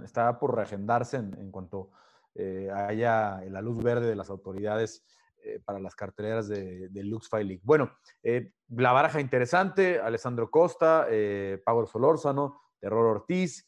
está, 0.05 0.37
por 0.37 0.55
reagendarse 0.55 1.17
en, 1.17 1.49
cuanto 1.49 1.89
eh, 2.35 2.69
haya 2.71 3.41
la 3.49 3.59
luz 3.59 3.83
verde 3.83 4.05
de 4.05 4.15
las 4.15 4.29
autoridades 4.29 5.03
eh, 5.43 5.59
para 5.65 5.79
las 5.79 5.95
carteleras 5.95 6.47
de, 6.47 6.91
Lux 6.93 7.27
Fight 7.27 7.47
League. 7.47 7.61
Bueno, 7.63 7.91
eh, 8.21 8.51
la 8.69 8.91
baraja 8.91 9.19
interesante, 9.19 9.99
Alessandro 9.99 10.51
Costa, 10.51 11.07
Power 11.65 11.87
Solórzano, 11.87 12.61
Terror 12.79 13.07
Ortiz. 13.07 13.67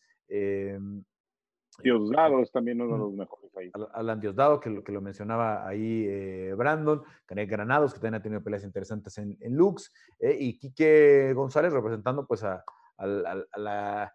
Diosdado 1.81 2.39
es 2.39 2.51
también 2.51 2.81
uno 2.81 2.93
de 2.93 2.99
los 2.99 3.13
mejores 3.13 3.49
ahí. 3.57 3.71
Alan 3.95 4.19
Diosdado, 4.19 4.59
que 4.59 4.69
lo, 4.69 4.83
que 4.83 4.91
lo 4.91 5.01
mencionaba 5.01 5.67
ahí 5.67 6.51
Brandon, 6.51 7.01
Canet 7.25 7.49
Granados, 7.49 7.95
que 7.95 7.99
también 7.99 8.13
ha 8.13 8.21
tenido 8.21 8.43
peleas 8.43 8.63
interesantes 8.63 9.17
en, 9.17 9.35
en 9.41 9.55
Lux, 9.55 9.91
y 10.19 10.59
Quique 10.59 11.33
González 11.33 11.73
representando 11.73 12.27
pues 12.27 12.43
a, 12.43 12.63
a, 12.97 14.11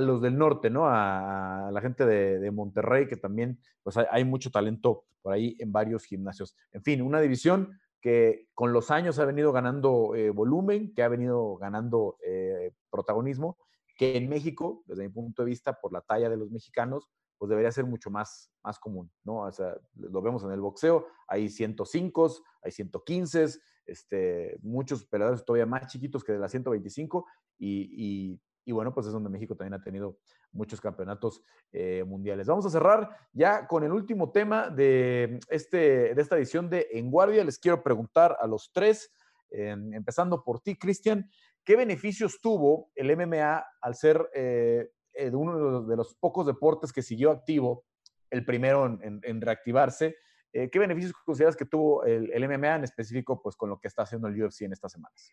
los 0.00 0.22
del 0.22 0.36
norte, 0.38 0.70
¿no? 0.70 0.86
A, 0.86 1.70
la 1.72 1.80
gente 1.80 2.06
de, 2.06 2.50
Monterrey, 2.50 3.06
que 3.08 3.16
también 3.16 3.58
pues 3.82 3.96
hay, 3.96 4.24
mucho 4.24 4.50
talento 4.50 5.04
por 5.22 5.32
ahí 5.32 5.56
en 5.58 5.72
varios 5.72 6.04
gimnasios. 6.04 6.56
En 6.72 6.82
fin, 6.82 7.02
una 7.02 7.20
división 7.20 7.78
que 8.00 8.48
con 8.54 8.72
los 8.72 8.90
años 8.90 9.18
ha 9.18 9.24
venido 9.24 9.52
ganando 9.52 10.14
eh, 10.16 10.30
volumen, 10.30 10.92
que 10.92 11.02
ha 11.02 11.08
venido 11.08 11.56
ganando 11.56 12.18
eh, 12.26 12.72
protagonismo, 12.90 13.56
que 13.96 14.16
en 14.16 14.28
México, 14.28 14.82
desde 14.86 15.04
mi 15.04 15.08
punto 15.08 15.42
de 15.42 15.50
vista, 15.50 15.80
por 15.80 15.92
la 15.92 16.00
talla 16.00 16.28
de 16.28 16.36
los 16.36 16.50
mexicanos, 16.50 17.08
pues 17.38 17.50
debería 17.50 17.72
ser 17.72 17.84
mucho 17.84 18.08
más, 18.08 18.52
más 18.62 18.78
común, 18.78 19.10
¿no? 19.24 19.38
O 19.40 19.50
sea, 19.50 19.76
lo 19.96 20.22
vemos 20.22 20.44
en 20.44 20.52
el 20.52 20.60
boxeo, 20.60 21.06
hay 21.26 21.48
105, 21.48 22.36
hay 22.62 22.70
115, 22.70 23.46
este, 23.86 24.58
muchos 24.62 25.04
peleadores 25.04 25.44
todavía 25.44 25.66
más 25.66 25.86
chiquitos 25.86 26.24
que 26.24 26.32
de 26.32 26.38
la 26.38 26.48
125 26.48 27.26
y, 27.58 28.38
bueno, 28.66 28.94
pues 28.94 29.06
es 29.06 29.12
donde 29.12 29.28
México 29.28 29.56
también 29.56 29.74
ha 29.74 29.82
tenido 29.82 30.18
muchos 30.52 30.80
campeonatos 30.80 31.42
eh, 31.72 32.04
mundiales. 32.04 32.46
Vamos 32.46 32.66
a 32.66 32.70
cerrar 32.70 33.10
ya 33.32 33.66
con 33.66 33.84
el 33.84 33.92
último 33.92 34.30
tema 34.30 34.68
de, 34.68 35.40
este, 35.48 36.14
de 36.14 36.22
esta 36.22 36.36
edición 36.36 36.70
de 36.70 36.88
En 36.92 37.10
Guardia. 37.10 37.44
Les 37.44 37.58
quiero 37.58 37.82
preguntar 37.82 38.36
a 38.40 38.46
los 38.46 38.70
tres, 38.72 39.12
empezando 39.50 40.42
por 40.42 40.60
ti, 40.60 40.76
Cristian, 40.76 41.28
¿qué 41.62 41.76
beneficios 41.76 42.40
tuvo 42.40 42.90
el 42.94 43.14
MMA 43.14 43.64
al 43.82 43.94
ser 43.94 44.30
eh, 44.34 44.90
uno 45.32 45.82
de 45.82 45.96
los, 45.96 46.14
pocos 46.14 46.46
deportes 46.46 46.92
que 46.92 47.02
siguió 47.02 47.30
activo, 47.30 47.84
el 48.30 48.44
primero 48.44 48.98
en 49.02 49.40
reactivarse? 49.40 50.16
Eh, 50.52 50.68
¿Qué 50.70 50.78
beneficios 50.78 51.12
consideras 51.24 51.56
que 51.56 51.64
tuvo 51.64 52.04
el, 52.04 52.30
MMA 52.48 52.76
en 52.76 52.84
específico 52.84 53.40
pues, 53.42 53.56
con 53.56 53.70
lo 53.70 53.80
que 53.80 53.88
está 53.88 54.02
haciendo 54.02 54.28
el 54.28 54.42
UFC 54.42 54.62
en 54.62 54.72
estas 54.72 54.92
semanas? 54.92 55.32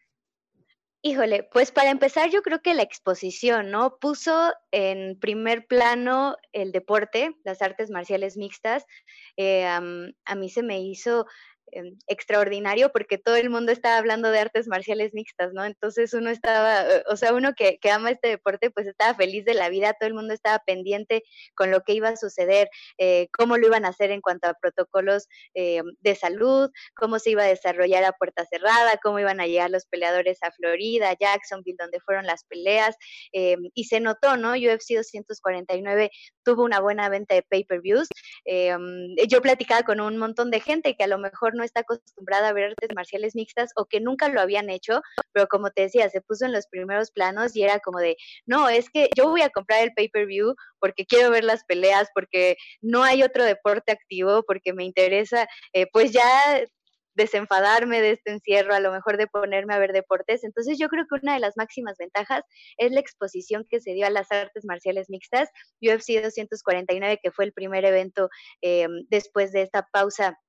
Híjole, 1.02 1.48
pues 1.54 1.72
para 1.72 1.92
empezar 1.92 2.30
yo 2.30 2.42
creo 2.42 2.62
que 2.62 2.74
la 2.74 2.84
exposición, 2.84 3.72
¿no? 3.72 3.98
Puso 4.00 4.54
en 4.72 5.18
primer 5.18 5.66
plano 5.66 6.36
el 6.52 6.74
deporte, 6.74 7.38
las 7.46 7.62
artes 7.62 7.90
marciales 7.90 8.36
mixtas. 8.36 8.86
Eh, 9.38 9.66
a 9.66 10.36
mí 10.36 10.50
se 10.50 10.62
me 10.62 10.82
hizo 10.82 11.26
em, 11.72 11.98
extraordinario 12.08 12.92
porque 12.92 13.18
todo 13.18 13.36
el 13.36 13.50
mundo 13.50 13.72
estaba 13.72 13.98
hablando 13.98 14.32
de 14.32 14.40
artes 14.40 14.68
marciales 14.68 15.14
mixtas, 15.14 15.54
¿no? 15.54 15.66
Entonces 15.66 16.14
uno 16.14 16.30
estaba, 16.30 16.82
eh, 16.82 17.04
o 17.08 17.16
sea, 17.16 17.34
uno 17.34 17.54
que, 17.56 17.78
que, 17.80 17.92
ama 17.92 18.12
este 18.12 18.30
deporte, 18.30 18.72
pues 18.72 18.88
estaba 18.88 19.14
feliz 19.16 19.46
de 19.46 19.54
la 19.54 19.70
vida, 19.70 19.94
todo 19.94 20.08
el 20.08 20.14
mundo 20.14 20.34
estaba 20.34 20.60
pendiente 20.60 21.24
con 21.56 21.72
lo 21.72 21.82
que 21.82 21.94
iba 21.94 22.10
a 22.10 22.16
suceder, 22.16 22.70
eh, 22.98 23.28
cómo 23.38 23.58
lo 23.58 23.68
iban 23.68 23.86
a 23.86 23.90
hacer 23.90 24.12
en 24.12 24.22
cuanto 24.22 24.48
a 24.48 24.54
protocolos 24.54 25.28
eh, 25.54 25.82
de 26.00 26.16
salud, 26.16 26.70
cómo 26.96 27.20
se 27.20 27.32
iba 27.32 27.44
a 27.44 27.48
desarrollar 27.48 28.04
a 28.04 28.14
puerta 28.14 28.46
cerrada, 28.46 29.00
cómo 29.04 29.20
iban 29.20 29.40
a 29.40 29.48
llegar 29.48 29.70
los 29.70 29.86
peleadores 29.86 30.40
a 30.42 30.52
Florida, 30.52 31.16
Jacksonville, 31.20 31.78
donde 31.80 32.00
fueron 32.00 32.26
las 32.26 32.44
peleas, 32.46 32.96
y 33.32 33.84
se 33.86 34.00
notó, 34.00 34.38
¿no? 34.38 34.52
UFC 34.52 34.96
249 34.96 36.10
tuvo 36.44 36.64
una 36.64 36.80
buena 36.80 37.10
venta 37.10 37.36
de 37.36 37.44
pay-per-views. 37.44 38.08
yo 39.28 39.42
platicaba 39.42 39.84
con 39.84 40.00
un 40.02 40.18
montón 40.18 40.52
de 40.52 40.60
gente 40.60 40.96
que 40.96 41.04
a 41.04 41.08
lo 41.08 41.18
mejor 41.18 41.56
no 41.60 41.66
está 41.66 41.82
acostumbrada 41.82 42.50
a 42.50 42.54
ver 42.54 42.72
artes 42.72 42.90
marciales 42.96 43.36
mixtas 43.36 43.72
o 43.76 43.86
que 43.86 44.00
nunca 44.00 44.30
lo 44.30 44.40
habían 44.42 44.70
hecho, 44.70 45.02
pero 45.34 45.48
como 45.48 45.70
te 45.72 45.84
decía, 45.84 46.10
se 46.10 46.22
puso 46.22 46.46
en 46.46 46.54
los 46.54 46.68
primeros 46.68 47.12
planos 47.12 47.56
y 47.56 47.64
era 47.64 47.80
como 47.80 48.00
de, 48.00 48.16
no, 48.46 48.70
es 48.70 48.90
que 48.90 49.10
yo 49.16 49.30
voy 49.30 49.42
a 49.42 49.50
comprar 49.50 49.84
el 49.84 49.94
pay-per-view 49.94 50.56
porque 50.80 51.06
quiero 51.06 51.30
ver 51.30 51.44
las 51.44 51.66
peleas, 51.66 52.10
porque 52.16 52.56
no 52.82 53.04
hay 53.04 53.24
otro 53.24 53.44
deporte 53.44 53.92
activo, 53.92 54.44
porque 54.44 54.74
me 54.74 54.86
interesa, 54.86 55.48
eh, 55.74 55.86
pues 55.92 56.12
ya 56.12 56.24
desenfadarme 57.20 58.02
de 58.02 58.12
este 58.12 58.32
encierro, 58.32 58.74
a 58.74 58.80
lo 58.80 58.92
mejor 58.92 59.18
de 59.18 59.28
ponerme 59.28 59.74
a 59.74 59.80
ver 59.80 59.92
deportes. 59.92 60.44
Entonces 60.44 60.78
yo 60.80 60.88
creo 60.88 61.06
que 61.06 61.20
una 61.22 61.34
de 61.34 61.40
las 61.42 61.58
máximas 61.58 61.98
ventajas 61.98 62.44
es 62.78 62.92
la 62.92 63.02
exposición 63.02 63.66
que 63.70 63.82
se 63.82 63.94
dio 63.94 64.08
a 64.08 64.10
las 64.10 64.32
artes 64.32 64.64
marciales 64.66 65.10
mixtas. 65.10 65.50
UFC 65.82 66.22
249, 66.24 67.20
que 67.22 67.32
fue 67.32 67.46
el 67.46 67.54
primer 67.54 67.84
evento 67.84 68.30
eh, 68.62 68.88
después 69.10 69.52
de 69.52 69.64
esta 69.64 69.86
pausa 69.92 70.40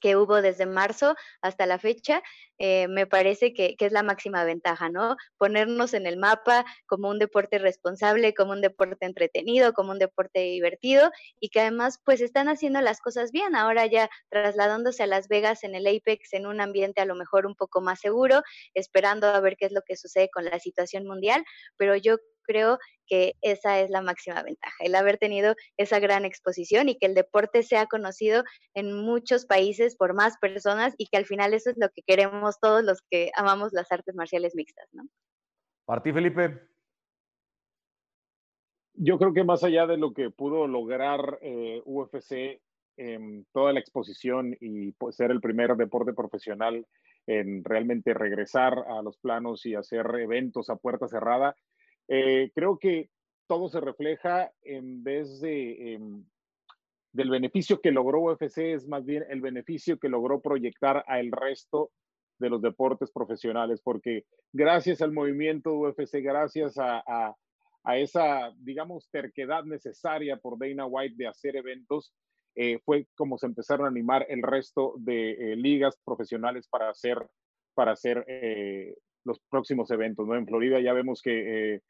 que 0.00 0.16
hubo 0.16 0.42
desde 0.42 0.66
marzo 0.66 1.14
hasta 1.40 1.66
la 1.66 1.78
fecha, 1.78 2.22
eh, 2.58 2.88
me 2.88 3.06
parece 3.06 3.54
que, 3.54 3.76
es 3.78 3.92
la 3.92 4.02
máxima 4.02 4.44
ventaja, 4.44 4.88
¿no? 4.88 5.16
Ponernos 5.38 5.94
en 5.94 6.06
el 6.06 6.16
mapa 6.16 6.64
como 6.86 7.08
un 7.08 7.18
deporte 7.18 7.58
responsable, 7.58 8.34
como 8.34 8.52
un 8.52 8.60
deporte 8.60 9.06
entretenido, 9.06 9.72
como 9.72 9.92
un 9.92 9.98
deporte 9.98 10.40
divertido 10.40 11.10
y 11.40 11.50
que 11.50 11.60
además 11.60 12.00
pues 12.04 12.20
están 12.20 12.48
haciendo 12.48 12.80
las 12.80 13.00
cosas 13.00 13.30
bien, 13.30 13.54
ahora 13.54 13.86
ya 13.86 14.10
trasladándose 14.28 15.04
a 15.04 15.06
Las 15.06 15.28
Vegas 15.28 15.62
en 15.64 15.74
el 15.74 15.86
Apex 15.86 16.32
en 16.32 16.46
un 16.46 16.60
ambiente 16.60 17.00
a 17.00 17.04
lo 17.04 17.14
mejor 17.14 17.46
un 17.46 17.54
poco 17.54 17.80
más 17.80 18.00
seguro, 18.00 18.42
esperando 18.74 19.28
a 19.28 19.40
ver 19.40 19.56
qué 19.56 19.66
es 19.66 19.72
lo 19.72 19.82
que 19.82 19.96
sucede 19.96 20.28
con 20.30 20.44
la 20.44 20.58
situación 20.58 21.06
mundial, 21.06 21.44
pero 21.76 21.96
yo 21.96 22.16
creo 22.48 22.78
que 23.06 23.34
esa 23.42 23.80
es 23.80 23.90
la 23.90 24.00
máxima 24.00 24.42
ventaja, 24.42 24.74
el 24.80 24.94
haber 24.94 25.18
tenido 25.18 25.54
esa 25.76 26.00
gran 26.00 26.24
exposición 26.24 26.88
y 26.88 26.98
que 26.98 27.06
el 27.06 27.14
deporte 27.14 27.62
sea 27.62 27.86
conocido 27.86 28.42
en 28.74 28.92
muchos 28.94 29.46
países 29.46 29.96
por 29.96 30.14
más 30.14 30.38
personas 30.38 30.94
y 30.98 31.06
que 31.06 31.18
al 31.18 31.26
final 31.26 31.54
eso 31.54 31.70
es 31.70 31.76
lo 31.78 31.90
que 31.90 32.02
queremos 32.06 32.58
todos 32.60 32.82
los 32.82 33.02
que 33.10 33.30
amamos 33.36 33.72
las 33.72 33.92
artes 33.92 34.14
marciales 34.14 34.54
mixtas, 34.54 34.88
¿no? 34.92 35.04
Para 35.84 36.02
ti, 36.02 36.12
Felipe. 36.12 36.60
Yo 38.94 39.18
creo 39.18 39.32
que 39.32 39.44
más 39.44 39.62
allá 39.62 39.86
de 39.86 39.96
lo 39.96 40.12
que 40.12 40.30
pudo 40.30 40.66
lograr 40.66 41.38
eh, 41.40 41.82
UFC 41.84 42.60
en 42.96 43.46
toda 43.52 43.72
la 43.72 43.80
exposición 43.80 44.56
y 44.60 44.92
pues, 44.92 45.16
ser 45.16 45.30
el 45.30 45.40
primer 45.40 45.76
deporte 45.76 46.12
profesional 46.12 46.84
en 47.28 47.62
realmente 47.62 48.14
regresar 48.14 48.74
a 48.88 49.02
los 49.02 49.18
planos 49.18 49.64
y 49.66 49.74
hacer 49.74 50.06
eventos 50.18 50.68
a 50.70 50.76
puerta 50.76 51.06
cerrada, 51.06 51.54
eh, 52.08 52.50
creo 52.54 52.78
que 52.78 53.10
todo 53.46 53.68
se 53.68 53.80
refleja 53.80 54.52
en 54.62 55.02
vez 55.02 55.40
de 55.40 55.94
em, 55.94 56.24
del 57.12 57.30
beneficio 57.30 57.80
que 57.80 57.90
logró 57.90 58.20
UFC, 58.20 58.58
es 58.74 58.86
más 58.86 59.04
bien 59.04 59.24
el 59.28 59.40
beneficio 59.40 59.98
que 59.98 60.08
logró 60.08 60.40
proyectar 60.40 61.04
al 61.06 61.32
resto 61.32 61.90
de 62.38 62.50
los 62.50 62.62
deportes 62.62 63.10
profesionales, 63.10 63.80
porque 63.82 64.24
gracias 64.52 65.02
al 65.02 65.12
movimiento 65.12 65.74
UFC, 65.74 66.22
gracias 66.22 66.78
a, 66.78 67.02
a, 67.84 67.98
esa, 67.98 68.52
digamos, 68.58 69.08
terquedad 69.10 69.64
necesaria 69.64 70.36
por 70.36 70.58
Dana 70.58 70.86
White 70.86 71.16
de 71.16 71.26
hacer 71.26 71.56
eventos, 71.56 72.12
eh, 72.54 72.78
fue 72.84 73.06
como 73.16 73.38
se 73.38 73.46
empezaron 73.46 73.86
a 73.86 73.90
animar 73.90 74.26
el 74.28 74.42
resto 74.42 74.94
de 74.98 75.30
eh, 75.30 75.56
ligas 75.56 75.98
profesionales 76.04 76.68
para 76.68 76.90
hacer, 76.90 77.18
para 77.74 77.92
hacer 77.92 78.24
los 79.24 79.40
próximos 79.48 79.90
eventos. 79.90 80.26
¿no? 80.26 80.36
En 80.36 80.46
Florida 80.46 80.80
ya 80.80 80.92
vemos 80.92 81.22
que 81.22 81.80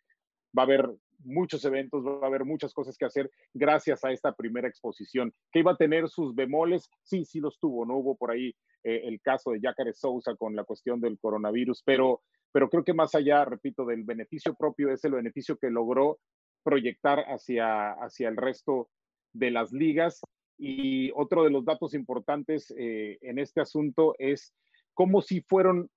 va 0.59 0.63
a 0.63 0.65
haber 0.65 0.91
muchos 1.25 1.65
eventos, 1.65 2.05
va 2.05 2.25
a 2.25 2.27
haber 2.27 2.45
muchas 2.45 2.73
cosas 2.75 2.97
que 2.97 3.05
hacer 3.05 3.31
gracias 3.55 4.05
a 4.05 4.11
esta 4.11 4.33
primera 4.33 4.69
exposición, 4.69 5.33
que 5.53 5.61
iba 5.61 5.73
a 5.73 5.77
tener 5.77 6.09
sus 6.09 6.35
bemoles, 6.35 6.91
sí, 7.03 7.25
sí 7.25 7.41
los 7.41 7.59
tuvo, 7.59 7.87
no 7.87 7.97
hubo 7.97 8.17
por 8.17 8.31
ahí 8.31 8.55
eh, 8.85 9.03
el 9.05 9.21
caso 9.21 9.51
de 9.51 9.61
Jacare 9.61 9.93
Sousa 9.93 10.35
con 10.37 10.57
la 10.57 10.65
cuestión 10.65 11.01
del 11.01 11.19
coronavirus, 11.19 11.83
pero, 11.85 12.23
pero 12.53 12.69
creo 12.69 12.85
que 12.85 12.95
más 12.95 13.15
allá, 13.15 13.45
repito, 13.45 13.85
del 13.85 14.05
beneficio 14.05 14.55
propio 14.55 14.93
es 14.93 15.05
el 15.05 15.13
beneficio 15.13 15.57
que 15.57 15.71
logró 15.71 16.19
proyectar 16.63 17.21
hacia, 17.29 17.93
hacia 17.93 18.29
el 18.29 18.37
resto 18.37 18.89
de 19.33 19.51
las 19.51 19.73
ligas. 19.73 20.21
Y 20.59 21.13
otro 21.13 21.45
de 21.45 21.51
los 21.51 21.65
datos 21.65 21.95
importantes 21.95 22.75
eh, 22.77 23.19
en 23.21 23.39
este 23.39 23.61
asunto 23.61 24.15
es 24.19 24.55
cómo 24.93 25.23
si 25.23 25.41
fueron 25.41 25.89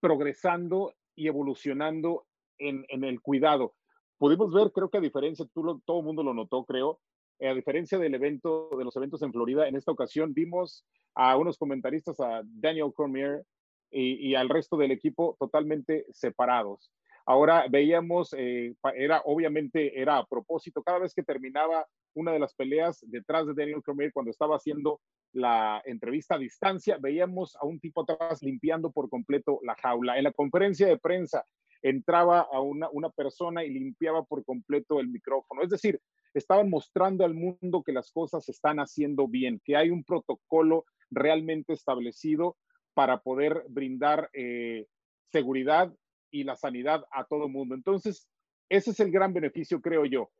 progresando 0.00 0.92
y 1.14 1.28
evolucionando 1.28 2.26
en, 2.60 3.04
el 3.04 3.20
cuidado. 3.20 3.74
Pudimos 4.18 4.52
ver, 4.52 4.70
creo 4.72 4.90
que 4.90 4.98
a 4.98 5.00
diferencia, 5.00 5.46
tú 5.52 5.80
todo 5.84 6.00
el 6.00 6.04
mundo 6.04 6.22
lo 6.22 6.34
notó, 6.34 6.64
creo, 6.64 7.00
eh, 7.38 7.48
a 7.48 7.54
diferencia 7.54 7.98
del 7.98 8.14
evento, 8.14 8.68
de 8.76 8.84
los 8.84 8.94
eventos 8.96 9.22
en 9.22 9.32
Florida, 9.32 9.66
en 9.66 9.76
esta 9.76 9.92
ocasión 9.92 10.34
vimos 10.34 10.84
a 11.14 11.36
unos 11.36 11.58
comentaristas, 11.58 12.20
a 12.20 12.42
Daniel 12.44 12.92
Cormier 12.94 13.44
y, 13.90 14.34
al 14.36 14.48
resto 14.48 14.76
del 14.76 14.92
equipo 14.92 15.36
totalmente 15.40 16.06
separados. 16.12 16.92
Ahora 17.26 17.66
veíamos, 17.68 18.32
eh, 18.38 18.74
era 18.94 19.22
obviamente 19.24 20.00
era 20.00 20.18
a 20.18 20.26
propósito, 20.26 20.82
cada 20.82 21.00
vez 21.00 21.12
que 21.14 21.24
terminaba 21.24 21.86
una 22.14 22.32
de 22.32 22.38
las 22.38 22.54
peleas 22.54 22.98
detrás 23.02 23.46
de 23.46 23.54
Daniel 23.54 23.82
Cormier 23.82 24.12
cuando 24.12 24.30
estaba 24.30 24.56
haciendo 24.56 25.00
la 25.32 25.82
entrevista 25.84 26.34
a 26.34 26.38
distancia, 26.38 26.98
veíamos 27.00 27.56
a 27.56 27.66
un 27.66 27.78
tipo 27.78 28.02
atrás 28.02 28.42
limpiando 28.42 28.90
por 28.90 29.08
completo 29.08 29.60
la 29.62 29.74
jaula. 29.76 30.18
En 30.18 30.24
la 30.24 30.32
conferencia 30.32 30.86
de 30.86 30.98
prensa 30.98 31.44
entraba 31.82 32.40
a 32.40 32.60
una, 32.60 32.88
una 32.90 33.10
persona 33.10 33.64
y 33.64 33.70
limpiaba 33.70 34.24
por 34.24 34.44
completo 34.44 35.00
el 35.00 35.08
micrófono. 35.08 35.62
Es 35.62 35.70
decir, 35.70 36.00
estaban 36.34 36.70
mostrando 36.70 37.24
al 37.24 37.34
mundo 37.34 37.82
que 37.82 37.92
las 37.92 38.10
cosas 38.12 38.44
se 38.44 38.52
están 38.52 38.78
haciendo 38.78 39.28
bien, 39.28 39.60
que 39.64 39.76
hay 39.76 39.90
un 39.90 40.04
protocolo 40.04 40.84
realmente 41.10 41.72
establecido 41.72 42.56
para 42.94 43.20
poder 43.20 43.64
brindar 43.68 44.30
eh, 44.32 44.86
seguridad 45.32 45.92
y 46.30 46.44
la 46.44 46.56
sanidad 46.56 47.04
a 47.12 47.24
todo 47.24 47.46
el 47.46 47.52
mundo. 47.52 47.74
Entonces, 47.74 48.28
ese 48.68 48.90
es 48.90 49.00
el 49.00 49.10
gran 49.10 49.32
beneficio, 49.32 49.80
creo 49.80 50.04
yo, 50.04 50.30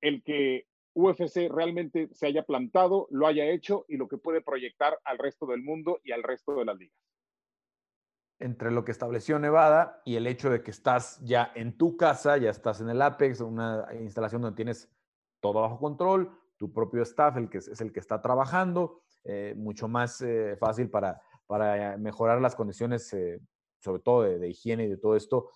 el 0.00 0.22
que 0.22 0.66
UFC 0.94 1.48
realmente 1.50 2.08
se 2.12 2.26
haya 2.26 2.44
plantado, 2.44 3.08
lo 3.10 3.26
haya 3.26 3.46
hecho 3.50 3.84
y 3.88 3.96
lo 3.96 4.08
que 4.08 4.18
puede 4.18 4.40
proyectar 4.40 4.98
al 5.04 5.18
resto 5.18 5.46
del 5.46 5.62
mundo 5.62 6.00
y 6.04 6.12
al 6.12 6.22
resto 6.22 6.54
de 6.54 6.64
las 6.64 6.78
ligas 6.78 6.96
entre 8.38 8.70
lo 8.70 8.84
que 8.84 8.92
estableció 8.92 9.38
Nevada 9.38 10.02
y 10.04 10.16
el 10.16 10.26
hecho 10.26 10.50
de 10.50 10.62
que 10.62 10.70
estás 10.70 11.20
ya 11.22 11.52
en 11.54 11.76
tu 11.76 11.96
casa, 11.96 12.36
ya 12.36 12.50
estás 12.50 12.80
en 12.80 12.90
el 12.90 13.00
Apex, 13.00 13.40
una 13.40 13.86
instalación 14.00 14.42
donde 14.42 14.56
tienes 14.56 14.90
todo 15.40 15.60
bajo 15.60 15.78
control, 15.78 16.30
tu 16.56 16.72
propio 16.72 17.02
staff, 17.02 17.36
el 17.36 17.48
que 17.48 17.58
es, 17.58 17.80
el 17.80 17.92
que 17.92 18.00
está 18.00 18.20
trabajando, 18.20 19.00
eh, 19.24 19.54
mucho 19.56 19.88
más 19.88 20.20
eh, 20.20 20.56
fácil 20.58 20.90
para, 20.90 21.20
para 21.46 21.96
mejorar 21.96 22.40
las 22.40 22.54
condiciones, 22.54 23.12
eh, 23.12 23.40
sobre 23.78 24.02
todo 24.02 24.22
de, 24.22 24.48
higiene 24.48 24.84
y 24.84 24.88
de 24.88 24.96
todo 24.96 25.16
esto. 25.16 25.50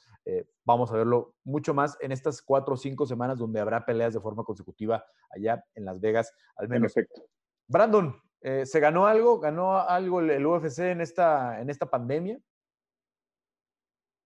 vamos 0.64 0.92
a 0.92 0.96
verlo 0.96 1.34
mucho 1.44 1.74
más 1.74 1.96
en 2.00 2.12
estas 2.12 2.42
cuatro 2.42 2.74
o 2.74 2.76
cinco 2.76 3.06
semanas 3.06 3.38
donde 3.38 3.60
habrá 3.60 3.84
peleas 3.84 4.14
de 4.14 4.20
forma 4.20 4.44
consecutiva 4.44 5.04
allá 5.30 5.64
en 5.74 5.84
Las 5.84 6.00
Vegas, 6.00 6.32
al 6.56 6.68
menos. 6.68 6.92
Perfecto. 6.92 7.22
Brandon, 7.66 8.14
¿se 8.40 8.80
ganó 8.80 9.06
algo? 9.06 9.40
¿Ganó 9.40 9.80
algo 9.80 10.20
el, 10.20 10.30
el 10.30 10.46
UFC 10.46 10.78
en 10.80 11.00
esta, 11.00 11.60
en 11.60 11.70
esta 11.70 11.86
pandemia? 11.86 12.38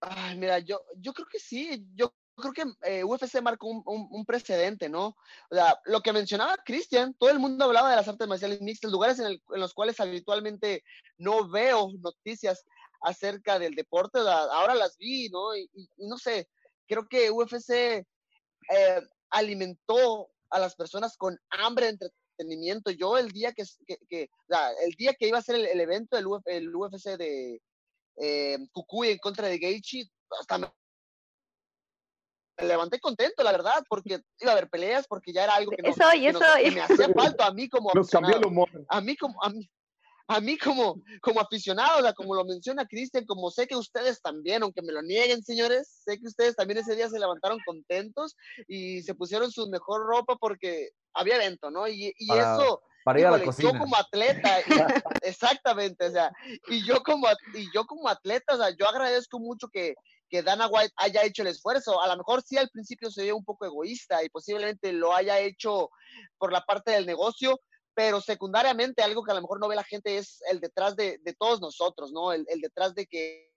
Ay, 0.06 0.36
mira, 0.36 0.58
yo, 0.58 0.84
yo 0.96 1.12
creo 1.14 1.26
que 1.30 1.38
sí, 1.38 1.86
yo 1.94 2.14
creo 2.36 2.52
que 2.52 2.64
eh, 2.82 3.04
UFC 3.04 3.40
marcó 3.40 3.68
un, 3.68 4.24
precedente, 4.26 4.88
¿no? 4.88 5.16
O 5.50 5.54
sea, 5.54 5.80
lo 5.84 6.00
que 6.00 6.12
mencionaba 6.12 6.58
Cristian, 6.64 7.14
todo 7.14 7.30
el 7.30 7.38
mundo 7.38 7.64
hablaba 7.64 7.90
de 7.90 7.96
las 7.96 8.08
artes 8.08 8.28
marciales 8.28 8.60
mixtas, 8.60 8.90
lugares 8.90 9.18
en, 9.18 9.40
los 9.48 9.72
cuales 9.72 10.00
habitualmente 10.00 10.84
no 11.16 11.48
veo 11.48 11.90
noticias 12.00 12.64
acerca 13.00 13.58
del 13.58 13.74
deporte, 13.74 14.18
ahora 14.18 14.74
las 14.74 14.96
vi, 14.98 15.28
¿no? 15.30 15.56
Y, 15.56 15.70
no 15.96 16.18
sé, 16.18 16.48
creo 16.86 17.06
que 17.08 17.30
UFC 17.30 17.70
eh, 17.70 19.00
alimentó 19.30 20.28
a 20.50 20.58
las 20.58 20.74
personas 20.74 21.16
con 21.16 21.38
hambre 21.50 21.86
de 21.86 21.92
entretenimiento. 21.92 22.90
Yo 22.90 23.16
el 23.16 23.30
día 23.30 23.52
que, 23.52 23.64
que, 23.86 23.98
que 24.08 24.30
el 24.84 24.94
día 24.96 25.14
que 25.14 25.28
iba 25.28 25.38
a 25.38 25.42
ser 25.42 25.56
el, 25.56 25.80
evento, 25.80 26.16
del 26.16 26.26
el 26.46 26.74
UFC 26.74 27.16
de, 27.16 27.60
eh, 28.16 28.58
Cucuy 28.72 29.10
en 29.10 29.18
contra 29.18 29.48
de 29.48 29.58
Gaethje, 29.58 30.04
hasta 30.38 30.58
me 30.58 30.68
levanté 32.68 33.00
contento, 33.00 33.42
la 33.42 33.52
verdad, 33.52 33.82
porque 33.88 34.20
iba 34.38 34.50
a 34.50 34.52
haber 34.52 34.68
peleas, 34.68 35.06
porque 35.08 35.32
ya 35.32 35.44
era 35.44 35.56
algo 35.56 35.72
que, 35.72 35.88
eso, 35.88 36.14
y 36.14 36.26
eso, 36.26 36.40
me 36.72 36.80
hacía 36.80 37.08
falta 37.16 37.46
a 37.46 37.52
mí 37.52 37.68
como 37.68 37.90
Nos 37.94 38.10
cambió 38.10 38.36
el 38.36 38.46
humor. 38.46 38.68
A 38.88 39.00
mí 39.00 39.16
como, 39.16 39.42
a 39.42 39.50
mí, 39.50 39.68
a 40.28 40.40
mí 40.40 40.56
como, 40.56 41.02
como 41.20 41.40
aficionado, 41.40 41.98
o 41.98 42.02
sea, 42.02 42.14
como 42.14 42.34
lo 42.34 42.44
menciona 42.44 42.86
Cristian, 42.86 43.26
como 43.26 43.50
sé 43.50 43.66
que 43.66 43.76
ustedes 43.76 44.22
también, 44.22 44.62
aunque 44.62 44.82
me 44.82 44.92
lo 44.92 45.02
nieguen, 45.02 45.42
señores, 45.42 46.02
sé 46.04 46.18
que 46.18 46.26
ustedes 46.26 46.56
también 46.56 46.78
ese 46.78 46.96
día 46.96 47.08
se 47.08 47.18
levantaron 47.18 47.58
contentos 47.66 48.36
y 48.68 49.02
se 49.02 49.14
pusieron 49.14 49.50
su 49.50 49.68
mejor 49.68 50.06
ropa 50.06 50.36
porque 50.36 50.90
había 51.12 51.36
evento, 51.36 51.70
¿no? 51.70 51.86
Y, 51.88 52.14
y 52.16 52.32
eso, 52.32 52.82
para 53.04 53.20
ir 53.20 53.26
a 53.26 53.30
la 53.30 53.44
cocina. 53.44 53.70
yo 53.70 53.78
como 53.78 53.96
atleta, 53.96 54.58
exactamente, 55.22 56.06
o 56.06 56.10
sea, 56.10 56.32
y 56.68 56.84
yo 56.86 57.02
como, 57.02 57.28
y 57.54 57.68
yo 57.72 57.84
como 57.86 58.08
atleta, 58.08 58.54
o 58.54 58.56
sea, 58.56 58.70
yo 58.70 58.88
agradezco 58.88 59.38
mucho 59.38 59.68
que, 59.68 59.94
que 60.28 60.42
Dana 60.42 60.66
White 60.66 60.94
haya 60.96 61.22
hecho 61.22 61.42
el 61.42 61.48
esfuerzo. 61.48 62.00
A 62.00 62.08
lo 62.08 62.16
mejor 62.16 62.42
sí 62.42 62.56
al 62.56 62.70
principio 62.70 63.10
se 63.10 63.24
vio 63.24 63.36
un 63.36 63.44
poco 63.44 63.66
egoísta 63.66 64.24
y 64.24 64.30
posiblemente 64.30 64.92
lo 64.92 65.14
haya 65.14 65.38
hecho 65.38 65.90
por 66.38 66.50
la 66.50 66.62
parte 66.62 66.92
del 66.92 67.06
negocio, 67.06 67.60
pero 67.94 68.20
secundariamente 68.20 69.02
algo 69.02 69.22
que 69.22 69.32
a 69.32 69.34
lo 69.34 69.42
mejor 69.42 69.60
no 69.60 69.68
ve 69.68 69.76
la 69.76 69.84
gente 69.84 70.16
es 70.16 70.40
el 70.50 70.60
detrás 70.60 70.96
de, 70.96 71.18
de 71.22 71.34
todos 71.34 71.60
nosotros, 71.60 72.10
¿no? 72.10 72.32
El, 72.32 72.46
el 72.48 72.60
detrás 72.60 72.94
de 72.94 73.06
que 73.06 73.50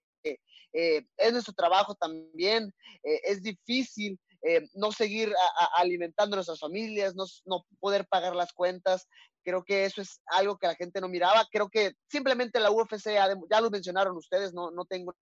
eh, 0.72 1.06
es 1.16 1.32
nuestro 1.32 1.54
trabajo 1.54 1.94
también, 1.94 2.72
eh, 3.02 3.20
es 3.24 3.42
difícil 3.42 4.18
eh, 4.42 4.68
no 4.74 4.92
seguir 4.92 5.32
alimentando 5.76 6.34
a 6.34 6.38
nuestras 6.38 6.60
familias, 6.60 7.14
no, 7.14 7.24
no, 7.46 7.64
poder 7.80 8.06
pagar 8.06 8.36
las 8.36 8.52
cuentas. 8.52 9.08
Creo 9.44 9.64
que 9.64 9.84
eso 9.84 10.02
es 10.02 10.20
algo 10.26 10.58
que 10.58 10.66
la 10.66 10.74
gente 10.74 11.00
no 11.00 11.08
miraba. 11.08 11.46
Creo 11.50 11.68
que 11.68 11.92
simplemente 12.10 12.60
la 12.60 12.70
UFC, 12.70 13.12
ya 13.50 13.60
lo 13.60 13.70
mencionaron 13.70 14.16
ustedes, 14.16 14.52
no, 14.52 14.70
no 14.70 14.84
tengo 14.84 15.14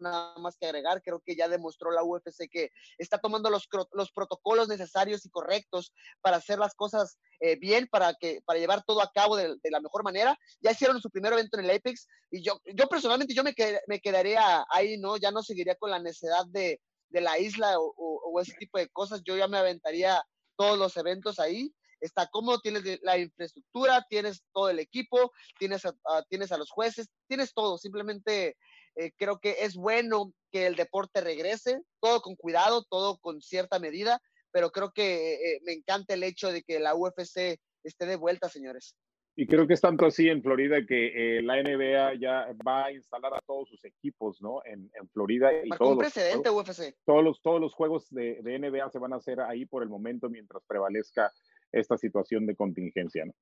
nada 0.00 0.38
más 0.38 0.56
que 0.56 0.66
agregar. 0.66 1.02
Creo 1.02 1.20
que 1.24 1.36
ya 1.36 1.48
demostró 1.48 1.90
la 1.90 2.04
UFC 2.04 2.48
que 2.50 2.70
está 2.98 3.18
tomando 3.18 3.50
los, 3.50 3.68
los 3.92 4.12
protocolos 4.12 4.68
necesarios 4.68 5.24
y 5.24 5.30
correctos 5.30 5.92
para 6.20 6.36
hacer 6.36 6.58
las 6.58 6.74
cosas 6.74 7.18
eh, 7.40 7.56
bien, 7.56 7.88
para, 7.90 8.14
que, 8.14 8.40
para 8.44 8.58
llevar 8.58 8.84
todo 8.84 9.02
a 9.02 9.10
cabo 9.12 9.36
de, 9.36 9.56
la 9.64 9.80
mejor 9.80 10.04
manera. 10.04 10.38
Ya 10.60 10.72
hicieron 10.72 11.00
su 11.00 11.10
primer 11.10 11.32
evento 11.32 11.58
en 11.58 11.64
el 11.64 11.76
Apex 11.76 12.06
y 12.30 12.42
yo, 12.42 12.60
yo 12.64 12.88
personalmente 12.88 13.34
yo 13.34 13.44
me, 13.44 13.54
me 13.86 14.00
quedaría 14.00 14.64
ahí, 14.70 14.98
¿no? 14.98 15.16
Ya 15.16 15.30
no 15.30 15.42
seguiría 15.42 15.74
con 15.76 15.90
la 15.90 15.98
necesidad 15.98 16.46
de, 16.46 16.80
de 17.10 17.20
la 17.20 17.38
isla 17.38 17.74
o, 17.78 18.40
ese 18.40 18.54
tipo 18.54 18.78
de 18.78 18.88
cosas. 18.88 19.22
Yo 19.24 19.36
ya 19.36 19.48
me 19.48 19.58
aventaría 19.58 20.22
todos 20.56 20.78
los 20.78 20.96
eventos 20.96 21.38
ahí 21.38 21.72
está 22.00 22.28
cómodo, 22.28 22.60
tienes 22.60 22.82
la 23.02 23.18
infraestructura, 23.18 24.04
tienes 24.08 24.42
todo 24.52 24.70
el 24.70 24.78
equipo, 24.78 25.32
tienes 25.58 25.82
tienes 26.28 26.52
a 26.52 26.58
los 26.58 26.70
jueces, 26.70 27.08
tienes 27.26 27.52
todo. 27.54 27.78
Simplemente 27.78 28.56
eh, 28.96 29.12
creo 29.16 29.38
que 29.38 29.56
es 29.60 29.76
bueno 29.76 30.32
que 30.50 30.66
el 30.66 30.74
deporte 30.74 31.20
regrese, 31.20 31.80
todo 32.00 32.20
con 32.20 32.36
cuidado, 32.36 32.84
todo 32.88 33.18
con 33.18 33.40
cierta 33.40 33.78
medida, 33.78 34.20
pero 34.50 34.70
creo 34.70 34.92
que 34.92 35.34
eh, 35.34 35.60
me 35.64 35.72
encanta 35.72 36.14
el 36.14 36.22
hecho 36.22 36.52
de 36.52 36.62
que 36.62 36.80
la 36.80 36.94
UFC 36.94 37.60
esté 37.84 38.06
de 38.06 38.16
vuelta, 38.16 38.48
señores. 38.48 38.96
Y 39.40 39.46
creo 39.46 39.68
que 39.68 39.74
es 39.74 39.80
tanto 39.80 40.04
así 40.04 40.28
en 40.28 40.42
Florida 40.42 40.84
que 40.84 41.38
eh, 41.38 41.42
la 41.42 41.62
NBA 41.62 42.14
ya 42.20 42.48
va 42.66 42.86
a 42.86 42.92
instalar 42.92 43.32
a 43.34 43.40
todos 43.46 43.68
sus 43.68 43.84
equipos, 43.84 44.42
¿no? 44.42 44.64
En, 44.64 44.90
en 45.00 45.08
Florida. 45.10 45.50
Y 45.62 45.68
todos 45.68 45.92
un 45.92 45.98
precedente 45.98 46.50
UFC. 46.50 46.96
Todos 47.04 47.22
los, 47.22 47.40
todos 47.40 47.60
los 47.60 47.72
juegos 47.72 48.10
de, 48.10 48.42
de, 48.42 48.58
NBA 48.58 48.90
se 48.90 48.98
van 48.98 49.12
a 49.12 49.16
hacer 49.18 49.40
ahí 49.40 49.64
por 49.64 49.84
el 49.84 49.88
momento 49.88 50.28
mientras 50.28 50.64
prevalezca 50.66 51.32
esta 51.72 51.96
situación 51.96 52.46
de 52.46 52.56
contingencia, 52.56 53.24
¿no? 53.26 53.32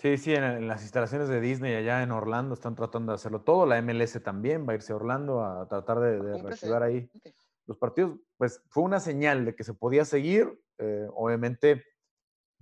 Sí, 0.00 0.16
sí, 0.16 0.34
en, 0.34 0.66
las 0.66 0.80
instalaciones 0.80 1.28
de 1.28 1.42
Disney 1.42 1.74
allá 1.74 2.02
en 2.02 2.10
Orlando 2.10 2.54
están 2.54 2.74
tratando 2.74 3.12
de 3.12 3.16
hacerlo 3.16 3.42
todo. 3.42 3.66
La 3.66 3.82
MLS 3.82 4.22
también 4.22 4.66
va 4.66 4.72
a 4.72 4.76
irse 4.76 4.94
a 4.94 4.96
Orlando 4.96 5.44
a 5.44 5.68
tratar 5.68 6.00
de, 6.00 6.18
de 6.18 6.42
reactivar 6.42 6.82
ahí 6.82 7.06
los 7.66 7.76
partidos. 7.76 8.18
Pues 8.38 8.62
fue 8.70 8.82
una 8.82 8.98
señal 8.98 9.44
de 9.44 9.54
que 9.54 9.62
se 9.62 9.74
podía 9.74 10.06
seguir. 10.06 10.58
Eh, 10.78 11.06
obviamente, 11.12 11.84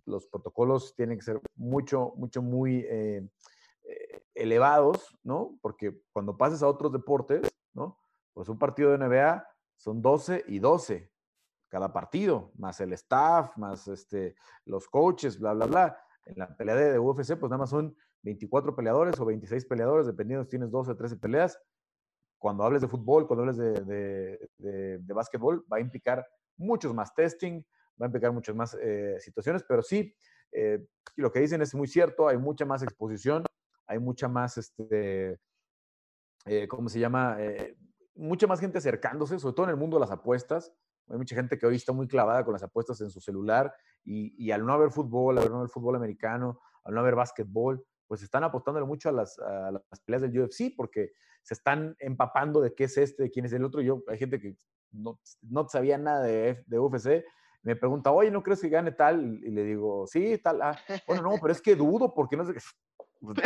los 0.04 0.26
protocolos 0.26 0.96
tienen 0.96 1.16
que 1.18 1.24
ser 1.24 1.40
mucho, 1.54 2.12
mucho, 2.16 2.42
muy 2.42 2.84
eh, 2.88 3.24
eh, 3.84 4.22
elevados, 4.34 5.16
¿no? 5.22 5.56
Porque 5.62 6.02
cuando 6.12 6.36
pases 6.36 6.62
a 6.64 6.68
otros 6.68 6.92
deportes, 6.92 7.48
¿no? 7.72 8.00
Pues 8.32 8.48
un 8.48 8.58
partido 8.58 8.90
de 8.90 8.98
NBA 8.98 9.46
son 9.76 10.02
12 10.02 10.44
y 10.48 10.58
12 10.58 11.08
cada 11.68 11.92
partido, 11.92 12.52
más 12.56 12.80
el 12.80 12.92
staff, 12.94 13.56
más 13.56 13.88
este, 13.88 14.34
los 14.64 14.88
coaches, 14.88 15.38
bla, 15.38 15.52
bla, 15.52 15.66
bla 15.66 15.98
en 16.28 16.38
la 16.38 16.56
pelea 16.56 16.74
de, 16.74 16.98
UFC, 16.98 17.36
pues 17.38 17.50
nada 17.50 17.58
más 17.58 17.70
son 17.70 17.96
24 18.22 18.76
peleadores 18.76 19.18
o 19.18 19.24
26 19.24 19.64
peleadores, 19.64 20.06
dependiendo 20.06 20.44
si 20.44 20.50
tienes 20.50 20.70
12 20.70 20.90
o 20.92 20.96
13 20.96 21.16
peleas. 21.16 21.58
Cuando 22.38 22.64
hables 22.64 22.82
de 22.82 22.88
fútbol, 22.88 23.26
cuando 23.26 23.42
hables 23.42 23.56
de, 23.56 24.38
de, 24.58 25.12
básquetbol, 25.12 25.64
va 25.72 25.78
a 25.78 25.80
implicar 25.80 26.24
muchos 26.56 26.94
más 26.94 27.14
testing, 27.14 27.62
va 28.00 28.06
a 28.06 28.08
implicar 28.08 28.32
muchas 28.32 28.54
más 28.54 28.76
eh, 28.80 29.16
situaciones, 29.18 29.64
pero 29.66 29.82
sí, 29.82 30.14
eh, 30.52 30.86
lo 31.16 31.32
que 31.32 31.40
dicen 31.40 31.62
es 31.62 31.74
muy 31.74 31.88
cierto, 31.88 32.28
hay 32.28 32.36
mucha 32.36 32.64
más 32.64 32.82
exposición, 32.82 33.44
hay 33.86 33.98
mucha 33.98 34.28
más, 34.28 34.56
este, 34.58 35.40
eh, 36.44 36.68
¿cómo 36.68 36.88
se 36.88 37.00
llama? 37.00 37.38
mucha 38.14 38.48
más 38.48 38.60
gente 38.60 38.78
acercándose, 38.78 39.38
sobre 39.38 39.54
todo 39.54 39.66
en 39.66 39.70
el 39.70 39.76
mundo 39.76 39.96
de 39.96 40.00
las 40.00 40.10
apuestas. 40.10 40.72
Hay 41.10 41.16
mucha 41.16 41.34
gente 41.34 41.58
que 41.58 41.66
hoy 41.66 41.76
está 41.76 41.92
muy 41.92 42.06
clavada 42.06 42.44
con 42.44 42.52
las 42.52 42.62
apuestas 42.62 43.00
en 43.00 43.10
su 43.10 43.20
celular 43.20 43.74
y, 44.04 44.50
al 44.50 44.64
no 44.64 44.72
haber 44.72 44.90
fútbol, 44.90 45.38
al 45.38 45.50
no 45.50 45.58
haber 45.58 45.68
fútbol 45.68 45.96
americano, 45.96 46.60
al 46.84 46.94
no 46.94 47.00
haber 47.00 47.14
básquetbol, 47.14 47.84
pues 48.06 48.22
están 48.22 48.44
apostándole 48.44 48.86
mucho 48.86 49.10
a 49.10 49.12
las, 49.12 49.38
a 49.38 49.70
las, 49.70 50.00
peleas 50.04 50.22
del 50.22 50.40
UFC 50.40 50.74
porque 50.76 51.12
se 51.42 51.54
están 51.54 51.94
empapando 51.98 52.60
de 52.60 52.74
qué 52.74 52.84
es 52.84 52.96
este, 52.96 53.24
de 53.24 53.30
quién 53.30 53.44
es 53.44 53.52
el 53.52 53.64
otro. 53.64 53.82
Yo, 53.82 54.02
hay 54.08 54.18
gente 54.18 54.40
que 54.40 54.56
no, 54.92 55.20
no 55.42 55.68
sabía 55.68 55.98
nada 55.98 56.22
de, 56.22 56.64
UFC, 56.70 57.24
me 57.62 57.76
pregunta, 57.76 58.10
oye, 58.10 58.30
¿no 58.30 58.42
crees 58.42 58.60
que 58.60 58.68
gane 58.68 58.92
tal? 58.92 59.40
Y 59.44 59.50
le 59.50 59.64
digo, 59.64 60.06
sí, 60.06 60.38
tal. 60.38 60.62
Ah, 60.62 60.78
bueno, 61.06 61.22
no, 61.22 61.34
pero 61.40 61.52
es 61.52 61.60
que 61.60 61.76
dudo 61.76 62.14
porque 62.14 62.36
no 62.36 62.44
sé 62.44 62.54
qué. 62.54 62.60
Pues, 63.20 63.36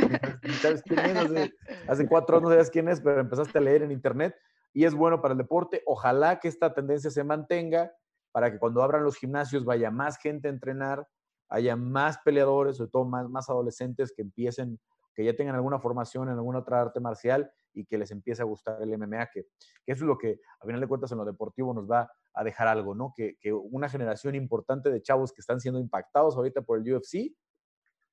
¿Sabes 0.60 0.82
quién 0.82 0.98
es? 0.98 1.16
Hace, 1.16 1.54
hace 1.88 2.06
cuatro 2.06 2.36
años 2.36 2.42
no 2.42 2.48
sabías 2.50 2.68
quién 2.68 2.88
es, 2.88 3.00
pero 3.00 3.22
empezaste 3.22 3.56
a 3.56 3.60
leer 3.62 3.82
en 3.82 3.90
internet 3.90 4.36
y 4.72 4.84
es 4.84 4.94
bueno 4.94 5.20
para 5.20 5.32
el 5.32 5.38
deporte. 5.38 5.82
Ojalá 5.86 6.40
que 6.40 6.48
esta 6.48 6.72
tendencia 6.72 7.10
se 7.10 7.24
mantenga 7.24 7.92
para 8.32 8.50
que 8.50 8.58
cuando 8.58 8.82
abran 8.82 9.04
los 9.04 9.16
gimnasios 9.16 9.64
vaya 9.64 9.90
más 9.90 10.16
gente 10.18 10.48
a 10.48 10.50
entrenar, 10.50 11.06
haya 11.48 11.76
más 11.76 12.18
peleadores, 12.24 12.78
sobre 12.78 12.90
todo 12.90 13.04
más, 13.04 13.50
adolescentes 13.50 14.12
que 14.16 14.22
empiecen, 14.22 14.80
que 15.14 15.24
ya 15.24 15.36
tengan 15.36 15.54
alguna 15.54 15.78
formación 15.78 16.28
en 16.28 16.34
alguna 16.36 16.60
otra 16.60 16.80
arte 16.80 16.98
marcial 16.98 17.52
y 17.74 17.84
que 17.84 17.98
les 17.98 18.10
empiece 18.10 18.40
a 18.40 18.46
gustar 18.46 18.80
el 18.80 18.96
MMA, 18.96 19.26
que, 19.26 19.44
que 19.84 19.92
eso 19.92 20.04
es 20.04 20.08
lo 20.08 20.16
que 20.16 20.40
a 20.60 20.64
final 20.64 20.80
de 20.80 20.86
cuentas 20.86 21.12
en 21.12 21.18
lo 21.18 21.24
deportivo 21.26 21.74
nos 21.74 21.90
va 21.90 22.10
a 22.32 22.44
dejar 22.44 22.68
algo, 22.68 22.94
¿no? 22.94 23.12
Que, 23.14 23.36
que 23.38 23.52
una 23.52 23.90
generación 23.90 24.34
importante 24.34 24.90
de 24.90 25.02
chavos 25.02 25.32
que 25.32 25.42
están 25.42 25.60
siendo 25.60 25.78
impactados 25.78 26.36
ahorita 26.36 26.62
por 26.62 26.78
el 26.78 26.94
UFC, 26.94 27.34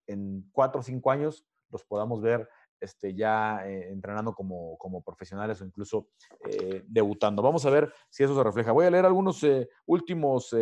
en 0.08 0.50
cuatro 0.52 0.82
o 0.82 0.84
cinco 0.84 1.12
años 1.12 1.46
los 1.70 1.86
podamos 1.86 2.22
ver 2.22 2.50
este, 2.80 3.14
ya 3.14 3.68
eh, 3.68 3.90
entrenando 3.90 4.34
como, 4.34 4.78
como, 4.78 5.02
profesionales 5.04 5.62
o 5.62 5.66
incluso 5.66 6.08
eh, 6.50 6.84
debutando. 6.88 7.42
Vamos 7.42 7.66
a 7.66 7.70
ver 7.70 7.94
si 8.10 8.24
eso 8.24 8.36
se 8.36 8.44
refleja. 8.44 8.72
Voy 8.72 8.86
a 8.86 8.92
leer 8.92 9.06
algunos 9.06 9.44
eh, 9.44 9.70
últimos 9.86 10.56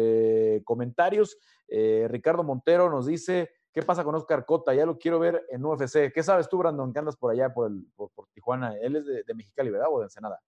comentarios. 0.63 1.37
Ricardo 1.69 2.43
Montero 2.43 2.89
nos 2.89 3.05
dice, 3.05 3.51
¿qué 3.73 3.83
pasa 3.83 4.03
con 4.03 4.15
Oscar 4.15 4.45
Cota? 4.45 4.73
Ya 4.73 4.85
lo 4.85 4.97
quiero 4.97 5.19
ver 5.19 5.45
en 5.49 5.65
UFC. 5.65 6.11
¿Qué 6.13 6.23
sabes 6.23 6.47
tú, 6.49 6.57
Brandon, 6.57 6.93
que 6.93 6.99
andas 6.99 7.17
por 7.17 7.31
allá, 7.31 7.53
por, 7.53 7.69
el, 7.69 7.85
por, 7.95 8.11
Tijuana? 8.33 8.75
Él 8.77 8.95
es 8.95 9.05
de, 9.05 9.33
Mexicali, 9.33 9.69
¿verdad? 9.69 9.87
¿O 9.91 9.99
de 9.99 10.05
Ensenada? 10.05 10.41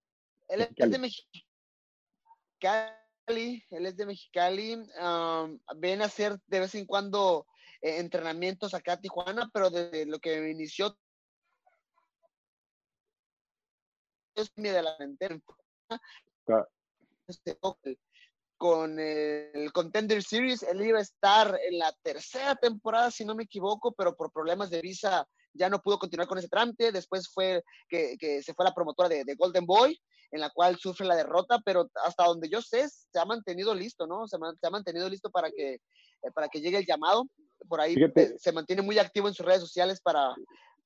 Él 0.48 0.62
es 0.62 0.90
de 0.90 0.98
Mexicali. 0.98 1.44
Él 3.70 3.86
es 3.86 3.96
de 3.96 4.06
Mexicali. 4.06 4.76
ven 5.76 6.02
a 6.02 6.06
hacer 6.06 6.38
de 6.46 6.60
vez 6.60 6.74
en 6.74 6.86
cuando 6.86 7.46
entrenamientos 7.82 8.74
acá 8.74 8.94
a 8.94 9.00
Tijuana, 9.00 9.50
pero 9.52 9.70
desde 9.70 10.06
lo 10.06 10.18
que 10.18 10.50
inició 10.50 10.96
de 14.56 14.82
la 14.82 14.96
este, 17.26 17.58
con 18.56 18.98
el 18.98 19.72
Contender 19.72 20.22
Series, 20.22 20.62
él 20.64 20.82
iba 20.82 20.98
a 20.98 21.02
estar 21.02 21.58
en 21.66 21.78
la 21.78 21.92
tercera 22.02 22.54
temporada, 22.56 23.10
si 23.10 23.24
no 23.24 23.34
me 23.34 23.44
equivoco, 23.44 23.92
pero 23.92 24.14
por 24.14 24.30
problemas 24.32 24.68
de 24.68 24.82
visa 24.82 25.26
ya 25.54 25.68
no 25.68 25.80
pudo 25.80 25.98
continuar 25.98 26.28
con 26.28 26.38
ese 26.38 26.48
trámite. 26.48 26.92
Después 26.92 27.30
fue 27.32 27.62
que, 27.88 28.16
se 28.42 28.52
fue 28.54 28.64
a 28.64 28.68
la 28.68 28.74
promotora 28.74 29.08
de, 29.08 29.34
Golden 29.36 29.64
Boy, 29.64 29.98
en 30.30 30.40
la 30.40 30.50
cual 30.50 30.76
sufre 30.78 31.06
la 31.06 31.16
derrota, 31.16 31.58
pero 31.64 31.90
hasta 32.04 32.24
donde 32.24 32.48
yo 32.48 32.60
sé, 32.60 32.86
se 32.88 33.18
ha 33.18 33.24
mantenido 33.24 33.74
listo, 33.74 34.06
¿no? 34.06 34.28
Se, 34.28 34.36
ha 34.36 34.70
mantenido 34.70 35.08
listo 35.08 35.30
para 35.30 35.50
que, 35.50 35.74
eh, 35.74 36.30
para 36.34 36.48
que 36.48 36.60
llegue 36.60 36.78
el 36.78 36.86
llamado. 36.86 37.24
Por 37.68 37.80
ahí 37.80 37.94
se 38.38 38.52
mantiene 38.52 38.82
muy 38.82 38.98
activo 38.98 39.28
en 39.28 39.34
sus 39.34 39.46
redes 39.46 39.60
sociales 39.60 40.00
para, 40.02 40.34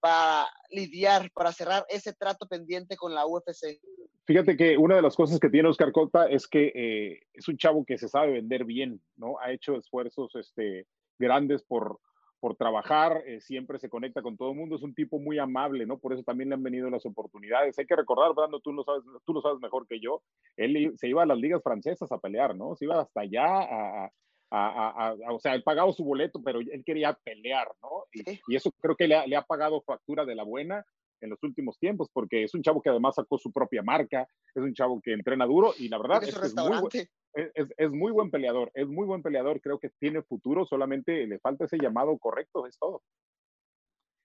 para 0.05 0.49
lidiar, 0.71 1.31
para 1.33 1.51
cerrar 1.51 1.87
ese 1.89 2.13
trato 2.13 2.47
pendiente 2.47 2.95
con 2.95 3.15
la 3.15 3.27
UFC? 3.27 3.81
Fíjate 4.27 4.55
que 4.55 4.77
una 4.77 4.97
de 4.97 5.01
las 5.01 5.17
cosas 5.17 5.41
que 5.41 5.49
tiene 5.49 5.71
Oscar 5.71 5.93
Cota 5.93 6.27
es 6.27 6.47
que 6.47 6.73
eh, 6.75 7.23
es 7.33 7.49
un 7.49 7.57
chavo 7.57 7.87
que 7.87 7.97
se 7.97 8.11
sabe 8.11 8.33
vender 8.33 8.67
bien, 8.67 9.01
¿no? 9.17 9.39
Ha 9.41 9.51
hecho 9.51 9.79
esfuerzos 9.79 10.35
este, 10.35 10.87
grandes 11.19 11.63
por, 11.63 12.01
por 12.39 12.55
trabajar, 12.55 13.23
eh, 13.27 13.41
siempre 13.41 13.79
se 13.79 13.89
conecta 13.89 14.21
con 14.21 14.37
todo 14.37 14.51
el 14.51 14.59
mundo, 14.59 14.77
es 14.77 14.83
un 14.83 14.95
tipo 14.95 15.19
muy 15.19 15.39
amable, 15.39 15.87
¿no? 15.87 15.97
Por 15.97 16.13
eso 16.13 16.23
también 16.23 16.51
le 16.51 16.57
han 16.57 16.63
venido 16.63 16.91
las 16.91 17.07
oportunidades. 17.07 17.79
Hay 17.79 17.87
que 17.87 17.97
recordar, 17.97 18.35
Brando, 18.35 18.61
tú 18.61 18.75
lo 18.75 18.85
sabes, 18.85 19.05
tú 19.25 19.33
lo 19.33 19.41
sabes 19.41 19.59
mejor 19.63 19.87
que 19.87 20.01
yo, 20.01 20.21
él 20.59 20.93
se 20.97 21.09
iba 21.09 21.23
a 21.23 21.27
las 21.27 21.39
ligas 21.39 21.63
francesas 21.63 22.13
a 22.13 22.19
pelear, 22.19 22.55
¿no? 22.55 22.77
Se 22.77 22.85
iba 22.85 23.01
hasta 23.01 23.23
allá 23.23 23.47
a, 23.47 24.13
o 24.51 25.39
sea, 25.41 25.55
él 25.55 25.63
pagado 25.63 25.93
su 25.93 26.05
boleto, 26.05 26.43
pero 26.43 26.61
él 26.61 26.83
quería 26.85 27.13
pelear, 27.25 27.69
¿no? 27.83 28.05
Y, 28.13 28.55
eso 28.55 28.71
creo 28.81 28.97
que 28.97 29.09
le 29.09 29.17
ha, 29.17 29.27
le 29.27 29.37
ha, 29.37 29.43
pagado 29.43 29.83
factura 29.83 30.25
de 30.25 30.35
la 30.35 30.45
buena 30.45 30.85
en 31.21 31.31
los 31.31 31.43
últimos 31.43 31.79
tiempos, 31.79 32.09
porque 32.13 32.45
es 32.45 32.55
un 32.55 32.63
chavo 32.63 32.83
que 32.83 32.91
además 32.91 33.15
sacó 33.15 33.39
su 33.39 33.51
propia 33.51 33.83
marca, 33.83 34.29
es 34.55 34.63
un 34.63 34.75
chavo 34.75 35.01
que 35.01 35.13
entrena 35.13 35.47
duro 35.47 35.73
y 35.79 35.89
la 35.89 35.99
verdad 35.99 36.23
es, 36.23 36.37
es, 36.37 36.55
muy, 36.55 36.89
es, 37.33 37.69
es, 37.77 37.91
muy 37.91 38.13
buen 38.13 38.31
peleador, 38.31 38.71
es 38.75 38.87
muy 38.87 39.07
buen 39.07 39.23
peleador, 39.23 39.61
creo 39.61 39.79
que 39.79 39.91
tiene 39.99 40.23
futuro, 40.23 40.67
solamente 40.67 41.27
le 41.27 41.39
falta 41.39 41.65
ese 41.65 41.79
llamado 41.79 42.17
correcto, 42.19 42.67
es 42.67 42.79
todo. 42.79 43.03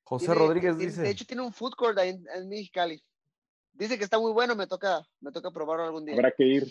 José 0.03 0.33
Rodríguez 0.33 0.77
dice. 0.77 1.03
De 1.03 1.11
hecho, 1.11 1.25
tiene 1.25 1.43
un 1.43 1.53
food 1.53 1.73
court 1.75 1.97
en, 1.99 2.25
en 2.33 2.49
Mexicali. 2.49 2.99
Dice 3.73 3.97
que 3.97 4.03
está 4.03 4.19
muy 4.19 4.31
bueno, 4.31 4.55
me 4.55 4.65
toca, 4.65 5.01
me 5.21 5.31
toca 5.31 5.51
probarlo 5.51 5.85
algún 5.85 6.03
día. 6.03 6.15
Habrá 6.15 6.31
que 6.31 6.43
ir. 6.43 6.67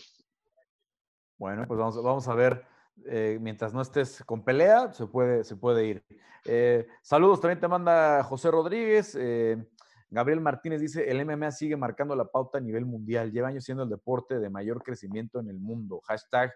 Bueno, 1.39 1.65
pues 1.67 1.79
vamos, 1.79 2.03
vamos 2.03 2.29
a 2.29 2.35
ver. 2.35 2.67
Eh, 3.07 3.39
mientras 3.41 3.73
no 3.73 3.81
estés 3.81 4.23
con 4.25 4.45
pelea, 4.45 4.93
se 4.93 5.07
puede, 5.07 5.45
se 5.45 5.57
puede 5.57 5.87
ir. 5.87 6.05
Eh, 6.45 6.87
saludos, 7.03 7.41
también 7.41 7.61
te 7.61 7.69
manda 7.69 8.23
José 8.25 8.51
Rodríguez. 8.51 9.17
Eh, 9.19 9.65
Gabriel 10.11 10.41
Martínez 10.41 10.81
dice, 10.81 11.11
el 11.11 11.25
MMA 11.25 11.51
sigue 11.51 11.77
marcando 11.77 12.17
la 12.17 12.27
pauta 12.27 12.59
a 12.59 12.61
nivel 12.61 12.87
mundial. 12.87 13.31
Lleva 13.31 13.49
años 13.49 13.65
siendo 13.65 13.85
el 13.85 13.91
deporte 13.91 14.39
de 14.39 14.51
mayor 14.51 14.83
crecimiento 14.83 15.41
en 15.41 15.49
el 15.49 15.59
mundo. 15.59 16.01
Hashtag 16.05 16.53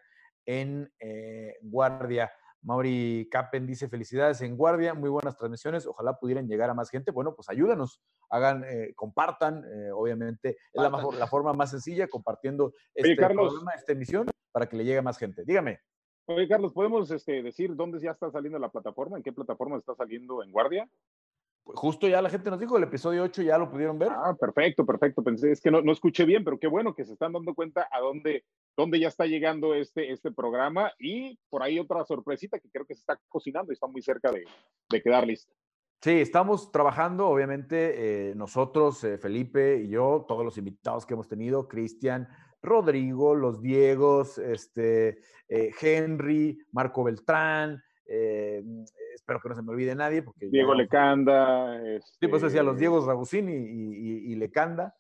en 0.47 0.90
guardia. 1.62 2.32
Mauri 2.62 3.28
Capen 3.31 3.66
dice, 3.66 3.89
felicidades 3.89 4.40
en 4.40 4.56
guardia, 4.56 4.94
muy 4.94 5.10
buenas 5.10 5.36
transmisiones, 5.36 5.85
ojalá 5.85 6.16
pudieran 6.19 6.47
llegar 6.47 6.70
a 6.70 6.74
más 6.74 6.90
gente. 6.90 7.10
Bueno, 7.10 7.35
pues 7.35 7.48
ayúdanos, 7.48 8.01
hagan, 8.31 8.64
compartan, 8.94 9.64
obviamente, 9.94 10.51
es 10.73 10.81
la, 10.81 10.89
la, 10.89 11.27
forma 11.27 11.52
más 11.55 11.70
sencilla, 11.70 12.06
compartiendo 12.06 12.73
este 12.94 13.16
programa, 13.16 13.73
esta 13.74 13.93
emisión, 13.93 14.28
para 14.52 14.69
que 14.69 14.77
le 14.77 14.85
llegue 14.85 14.98
a 14.98 15.02
más 15.02 15.19
gente. 15.19 15.43
Dígame. 15.44 15.81
Oye, 16.26 16.48
Carlos, 16.48 16.72
¿podemos 16.72 17.10
este, 17.10 17.42
decir 17.42 17.74
dónde 17.74 18.00
ya 18.00 18.12
está 18.12 18.30
saliendo 18.30 18.58
la 18.58 18.70
plataforma? 18.70 19.16
¿En 19.16 19.22
qué 19.22 19.32
plataforma 19.32 19.76
está 19.76 19.94
saliendo 19.94 20.42
en 20.42 20.52
Guardia? 20.52 20.88
Pues 21.64 21.78
justo 21.78 22.08
ya 22.08 22.20
la 22.22 22.30
gente 22.30 22.50
nos 22.50 22.58
dijo, 22.58 22.76
el 22.76 22.84
episodio 22.84 23.22
8 23.22 23.42
ya 23.42 23.58
lo 23.58 23.70
pudieron 23.70 23.98
ver. 23.98 24.10
Ah, 24.10 24.36
perfecto, 24.38 24.84
perfecto. 24.84 25.22
Pensé, 25.22 25.52
es 25.52 25.60
que 25.60 25.70
no, 25.70 25.80
no 25.80 25.92
escuché 25.92 26.24
bien, 26.24 26.44
pero 26.44 26.58
qué 26.58 26.66
bueno 26.66 26.94
que 26.94 27.04
se 27.04 27.12
están 27.12 27.32
dando 27.32 27.54
cuenta 27.54 27.88
a 27.90 28.00
dónde, 28.00 28.44
dónde 28.76 28.98
ya 28.98 29.08
está 29.08 29.26
llegando 29.26 29.74
este, 29.74 30.12
este 30.12 30.32
programa 30.32 30.92
y 30.98 31.38
por 31.50 31.62
ahí 31.62 31.78
otra 31.78 32.04
sorpresita 32.04 32.58
que 32.58 32.70
creo 32.70 32.84
que 32.84 32.94
se 32.94 33.00
está 33.00 33.20
cocinando 33.28 33.72
y 33.72 33.74
está 33.74 33.86
muy 33.86 34.02
cerca 34.02 34.32
de, 34.32 34.44
de 34.90 35.02
quedar 35.02 35.26
lista. 35.26 35.52
Sí, 36.02 36.10
estamos 36.10 36.72
trabajando, 36.72 37.28
obviamente, 37.28 38.30
eh, 38.30 38.34
nosotros, 38.34 39.04
eh, 39.04 39.18
Felipe 39.18 39.76
y 39.76 39.88
yo, 39.88 40.24
todos 40.26 40.44
los 40.44 40.58
invitados 40.58 41.06
que 41.06 41.14
hemos 41.14 41.28
tenido, 41.28 41.68
Cristian, 41.68 42.28
Rodrigo, 42.62 43.34
los 43.34 43.60
Diegos, 43.60 44.39
este, 44.39 45.18
eh, 45.48 45.72
Henry, 45.80 46.59
Marco 46.70 47.02
Beltrán, 47.02 47.82
eh, 48.06 48.62
espero 49.14 49.40
que 49.40 49.48
no 49.48 49.55
se 49.55 49.62
me 49.62 49.70
olvide 49.72 49.94
nadie. 49.94 50.22
Porque 50.22 50.48
Diego 50.48 50.74
Lecanda. 50.74 51.80
Sí, 52.20 52.28
pues 52.28 52.43
decía 52.43 52.62
los 52.62 52.74
este 52.74 52.80
Diegos 52.80 53.06
Ragusín 53.06 53.48
y, 53.48 54.34
Lecanda. 54.36 54.94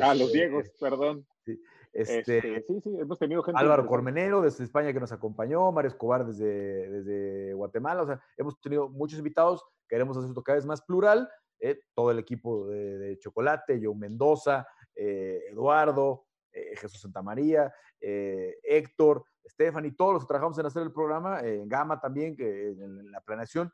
Ah, 0.00 0.14
los 0.14 0.28
este, 0.28 0.38
Diegos, 0.38 0.70
perdón. 0.78 1.26
Sí. 1.44 1.60
Este, 1.92 2.62
sí, 2.66 2.80
sí, 2.82 2.94
hemos 2.98 3.18
tenido 3.18 3.42
gente. 3.42 3.58
Álvaro 3.58 3.86
Cormenero 3.86 4.42
desde 4.42 4.64
España 4.64 4.92
que 4.92 5.00
nos 5.00 5.12
acompañó, 5.12 5.72
Mario 5.72 5.88
Escobar 5.88 6.26
desde, 6.26 6.90
desde 6.90 7.54
Guatemala, 7.54 8.02
o 8.02 8.06
sea, 8.06 8.20
hemos 8.36 8.60
tenido 8.60 8.90
muchos 8.90 9.18
invitados, 9.18 9.64
queremos 9.88 10.14
hacer 10.18 10.28
esto 10.28 10.42
cada 10.42 10.56
vez 10.56 10.66
más 10.66 10.82
plural, 10.82 11.26
eh, 11.58 11.80
todo 11.94 12.10
el 12.10 12.18
equipo 12.18 12.68
de, 12.68 13.18
Chocolate, 13.18 13.80
Joe 13.82 13.94
Mendoza, 13.94 14.66
Eduardo, 14.94 16.25
eh, 16.56 16.74
Jesús 16.76 17.00
Santamaría, 17.00 17.72
eh, 18.00 18.58
Héctor, 18.62 19.24
Stephanie, 19.44 19.92
todos 19.92 20.14
los 20.14 20.22
que 20.22 20.28
trabajamos 20.28 20.58
en 20.58 20.64
hacer 20.64 20.82
el 20.82 20.92
programa, 20.92 21.40
en 21.40 21.46
eh, 21.46 21.64
Gama 21.66 22.00
también, 22.00 22.34
que 22.34 22.70
en 22.70 23.10
la 23.10 23.20
planeación, 23.20 23.70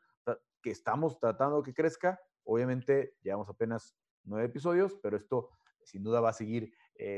que 0.61 0.71
estamos 0.71 1.17
tratando 1.17 1.63
que 1.63 1.73
crezca. 1.73 2.19
Obviamente, 2.43 3.15
llevamos 3.21 3.49
apenas 3.49 3.95
nueve 4.23 4.47
episodios, 4.47 4.97
pero 5.01 5.15
esto 5.15 5.49
sin 5.83 6.03
duda 6.03 6.21
va 6.21 6.29
a 6.29 6.33
seguir 6.33 6.73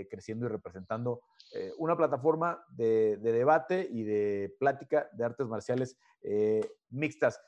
creciendo 0.09 0.45
y 0.45 0.49
representando 0.49 1.21
una 1.77 1.95
plataforma 1.95 2.65
de, 2.69 3.17
debate 3.17 3.87
y 3.87 4.03
de 4.03 4.55
plática 4.57 5.07
de 5.13 5.25
artes 5.25 5.45
marciales 5.47 5.99
mixtas. 6.89 7.39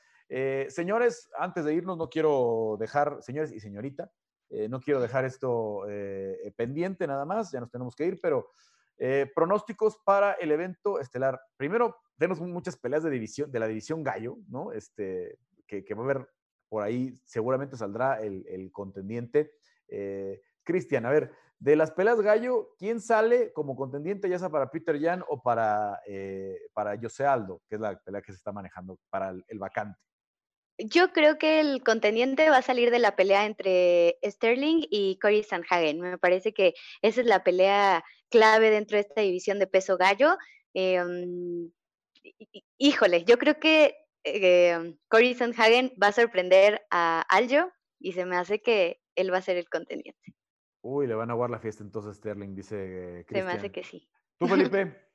señores, 0.68 1.28
antes 1.36 1.64
de 1.64 1.74
irnos, 1.74 1.98
no 1.98 2.08
quiero 2.08 2.76
dejar, 2.78 3.20
señores 3.22 3.50
y 3.50 3.58
señorita, 3.58 4.12
eh, 4.50 4.68
no 4.68 4.80
quiero 4.80 5.00
dejar 5.00 5.24
esto 5.24 5.84
eh, 5.88 6.52
pendiente 6.56 7.06
nada 7.06 7.24
más, 7.24 7.52
ya 7.52 7.60
nos 7.60 7.70
tenemos 7.70 7.94
que 7.94 8.06
ir, 8.06 8.18
pero 8.20 8.50
eh, 8.96 9.30
pronósticos 9.34 9.98
para 10.04 10.32
el 10.32 10.50
evento 10.50 11.00
estelar. 11.00 11.40
Primero, 11.56 11.96
tenemos 12.16 12.40
muchas 12.40 12.76
peleas 12.76 13.02
de 13.02 13.10
división, 13.10 13.50
de 13.50 13.58
la 13.58 13.68
división 13.68 14.02
Gallo, 14.02 14.38
¿no? 14.48 14.72
Este, 14.72 15.38
que, 15.66 15.84
va 15.94 16.02
a 16.02 16.04
haber 16.04 16.28
por 16.68 16.82
ahí, 16.82 17.14
seguramente 17.24 17.76
saldrá 17.76 18.20
el, 18.20 18.70
contendiente. 18.72 19.52
Cristian, 20.64 21.06
a 21.06 21.10
ver, 21.10 21.32
de 21.58 21.76
las 21.76 21.90
peleas 21.92 22.20
Gallo, 22.20 22.74
¿quién 22.78 23.00
sale 23.00 23.52
como 23.52 23.76
contendiente, 23.76 24.28
ya 24.28 24.38
sea 24.38 24.50
para 24.50 24.70
Peter 24.70 25.00
Jan 25.00 25.24
o 25.28 25.40
para, 25.42 26.00
para 26.74 26.98
José 27.00 27.24
Aldo, 27.24 27.62
que 27.68 27.76
es 27.76 27.80
la 27.80 27.98
pelea 27.98 28.20
que 28.20 28.32
se 28.32 28.36
está 28.36 28.52
manejando 28.52 28.98
para 29.08 29.30
el 29.30 29.58
vacante? 29.58 29.98
Yo 30.78 31.12
creo 31.12 31.38
que 31.38 31.60
el 31.60 31.82
contendiente 31.82 32.50
va 32.50 32.58
a 32.58 32.62
salir 32.62 32.90
de 32.90 33.00
la 33.00 33.16
pelea 33.16 33.46
entre 33.46 34.16
Sterling 34.24 34.86
y 34.90 35.18
Cory 35.18 35.42
Sanhagen. 35.42 36.00
Me 36.00 36.18
parece 36.18 36.54
que 36.54 36.74
esa 37.02 37.20
es 37.20 37.26
la 37.26 37.42
pelea 37.42 38.04
clave 38.30 38.70
dentro 38.70 38.96
de 38.96 39.00
esta 39.00 39.20
división 39.20 39.58
de 39.58 39.66
peso 39.66 39.96
gallo. 39.96 40.36
Em, 40.74 41.72
híjole, 42.78 43.24
yo 43.24 43.38
creo 43.38 43.58
que 43.58 43.96
eh, 44.24 44.94
Cory 45.08 45.34
Sanhagen 45.34 45.92
va 46.00 46.08
a 46.08 46.12
sorprender 46.12 46.86
a 46.90 47.22
Aljo 47.22 47.72
y 47.98 48.12
se 48.12 48.24
me 48.24 48.36
hace 48.36 48.60
que 48.60 49.00
él 49.16 49.32
va 49.32 49.38
a 49.38 49.42
ser 49.42 49.56
el 49.56 49.68
contendiente. 49.68 50.34
Uy, 50.82 51.08
le 51.08 51.14
van 51.14 51.30
a 51.30 51.34
guardar 51.34 51.58
la 51.58 51.60
fiesta 51.60 51.82
entonces 51.82 52.16
Sterling, 52.16 52.54
dice 52.54 53.24
Cristian. 53.26 53.48
Se 53.48 53.52
me 53.52 53.58
hace 53.58 53.72
que 53.72 53.82
sí. 53.82 54.08
¿Tú, 54.38 54.46
Felipe? 54.46 54.96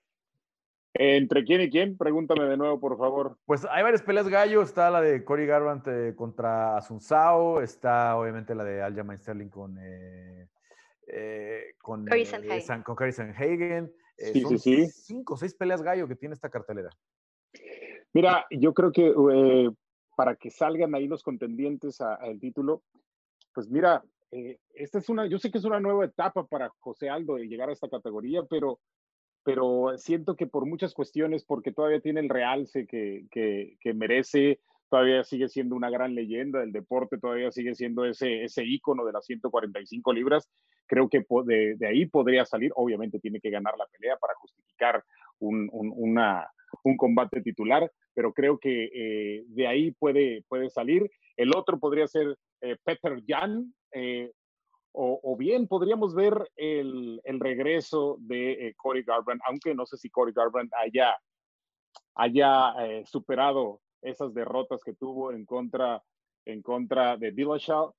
¿Entre 0.96 1.44
quién 1.44 1.62
y 1.62 1.70
quién? 1.72 1.98
Pregúntame 1.98 2.46
de 2.46 2.56
nuevo, 2.56 2.80
por 2.80 2.98
favor. 2.98 3.38
Pues 3.46 3.66
hay 3.66 3.82
varias 3.82 4.04
peleas 4.04 4.30
gallo. 4.30 4.62
Está 4.62 4.92
la 4.92 5.02
de 5.02 5.24
Cory 5.24 5.48
Garbrandt 5.48 5.88
eh, 5.88 6.14
contra 6.16 6.78
Asunzao. 6.78 7.62
Está 7.62 8.16
obviamente 8.16 8.54
la 8.54 8.64
de 8.64 8.82
Aljamain 8.84 9.18
Sterling 9.18 9.50
con, 9.50 9.76
eh, 9.82 10.50
eh, 11.08 11.74
con, 11.82 12.06
Cory 12.06 12.26
Sanhagen. 13.12 13.92
son 14.40 14.60
cinco 14.60 15.34
o 15.34 15.38
seis 15.38 15.56
peleas 15.56 15.82
gallo 15.82 16.08
que 16.08 16.16
tiene 16.16 16.36
esta 16.36 16.50
cartelera. 16.50 16.90
Mira, 18.14 18.46
yo 18.52 18.76
creo 18.76 18.92
que 18.92 19.12
para 20.16 20.36
que 20.36 20.52
salgan 20.52 20.94
ahí 20.94 21.08
los 21.08 21.24
contendientes 21.24 22.02
al 22.02 22.40
título, 22.40 22.84
pues 23.52 23.68
mira, 23.68 24.04
esta 24.76 25.00
es 25.00 25.10
una, 25.10 25.26
yo 25.26 25.40
sé 25.40 25.50
que 25.50 25.58
es 25.58 25.66
una 25.66 25.80
nueva 25.80 26.06
etapa 26.06 26.46
para 26.46 26.70
José 26.78 27.10
Aldo 27.10 27.36
de 27.36 27.48
llegar 27.48 27.70
a 27.70 27.74
esta 27.74 27.90
categoría, 27.90 28.44
pero 28.48 28.80
pero 29.44 29.98
siento 29.98 30.36
que 30.36 30.48
por 30.48 30.66
muchas 30.66 30.94
cuestiones, 30.94 31.44
porque 31.44 31.72
todavía 31.72 32.00
tiene 32.00 32.22
el 32.22 32.30
realce 32.30 32.88
que, 32.88 33.26
que, 33.32 33.94
merece, 33.94 34.60
todavía 34.90 35.24
sigue 35.24 35.50
siendo 35.50 35.76
una 35.76 35.90
gran 35.90 36.16
leyenda 36.16 36.60
del 36.60 36.72
deporte, 36.72 37.18
todavía 37.18 37.52
sigue 37.52 37.76
siendo 37.76 38.06
ese, 38.06 38.44
ese 38.44 38.64
ícono 38.64 39.06
de 39.06 39.12
las 39.12 39.26
145 39.26 40.14
libras, 40.14 40.50
creo 40.88 41.10
que 41.10 41.26
de, 41.46 41.88
ahí 41.88 42.06
podría 42.06 42.46
salir, 42.46 42.72
obviamente 42.76 43.20
tiene 43.20 43.40
que 43.40 43.50
ganar 43.50 43.74
la 43.78 43.88
pelea 43.88 44.18
para 44.18 44.34
justificar 44.36 45.04
un, 45.40 45.70
un, 45.72 46.26
un 46.84 46.98
combate 46.98 47.42
titular, 47.42 47.92
pero 48.14 48.34
creo 48.34 48.58
que 48.60 48.90
eh, 48.94 49.44
de 49.48 49.68
ahí 49.68 49.92
puede, 49.92 50.44
puede 50.48 50.70
salir. 50.70 51.10
El 51.36 51.56
otro 51.56 51.80
podría 51.80 52.08
ser 52.08 52.38
eh, 52.62 52.78
Peter 52.84 53.22
Jan, 53.28 53.74
eh, 53.92 54.32
o, 54.94 55.36
bien 55.38 55.68
podríamos 55.68 56.14
ver 56.14 56.52
el, 56.56 57.20
regreso 57.40 58.18
de 58.20 58.68
eh, 58.68 58.74
Corey 58.76 59.04
Garbrandt, 59.04 59.42
aunque 59.48 59.74
no 59.74 59.86
sé 59.86 59.98
si 59.98 60.10
Corey 60.10 60.34
Garbrandt 60.34 60.72
haya, 62.16 62.76
eh, 62.84 63.04
superado 63.06 63.82
esas 64.02 64.34
derrotas 64.34 64.84
que 64.84 64.94
tuvo 64.94 65.32
en 65.32 65.46
contra, 65.46 66.04
en 66.46 66.62
contra 66.62 67.18
de 67.18 67.32
Dillashaw. 67.32 67.94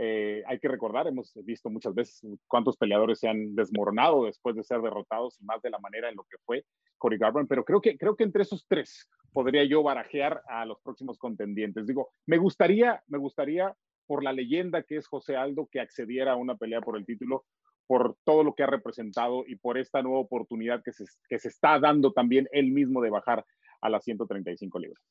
Eh, 0.00 0.42
hay 0.46 0.58
que 0.60 0.68
recordar, 0.68 1.08
hemos 1.08 1.32
visto 1.44 1.68
muchas 1.70 1.92
veces 1.92 2.24
cuántos 2.46 2.76
peleadores 2.76 3.18
se 3.18 3.28
han 3.28 3.54
desmoronado 3.54 4.24
después 4.24 4.54
de 4.54 4.62
ser 4.62 4.80
derrotados 4.80 5.38
y 5.40 5.44
más 5.44 5.60
de 5.60 5.70
la 5.70 5.80
manera 5.80 6.08
en 6.08 6.14
lo 6.14 6.22
que 6.22 6.38
fue 6.46 6.64
Corey 6.96 7.18
Garbrandt, 7.18 7.48
pero 7.48 7.64
creo 7.64 7.80
que, 7.80 7.98
creo 7.98 8.16
que 8.16 8.24
entre 8.24 8.42
esos 8.42 8.64
tres 8.66 9.08
podría 9.32 9.64
yo 9.64 9.82
barajear 9.82 10.40
a 10.48 10.64
los 10.64 10.80
próximos 10.80 11.18
contendientes. 11.18 11.86
Digo, 11.86 12.10
me 12.26 12.38
gustaría, 12.38 13.02
me 13.08 13.18
gustaría 13.18 13.76
por 14.08 14.24
la 14.24 14.32
leyenda 14.32 14.82
que 14.82 14.96
es 14.96 15.06
José 15.06 15.36
Aldo, 15.36 15.68
que 15.70 15.80
accediera 15.80 16.32
a 16.32 16.36
una 16.36 16.56
pelea 16.56 16.80
por 16.80 16.96
el 16.96 17.04
título, 17.04 17.44
por 17.86 18.16
todo 18.24 18.42
lo 18.42 18.54
que 18.54 18.62
ha 18.62 18.66
representado 18.66 19.44
y 19.46 19.56
por 19.56 19.78
esta 19.78 20.02
nueva 20.02 20.18
oportunidad 20.18 20.82
que 20.82 20.92
se, 20.92 21.04
que 21.28 21.38
se 21.38 21.48
está 21.48 21.78
dando 21.78 22.12
también 22.12 22.48
él 22.50 22.72
mismo 22.72 23.02
de 23.02 23.10
bajar 23.10 23.44
a 23.82 23.88
las 23.88 24.02
135 24.02 24.78
libras. 24.78 25.04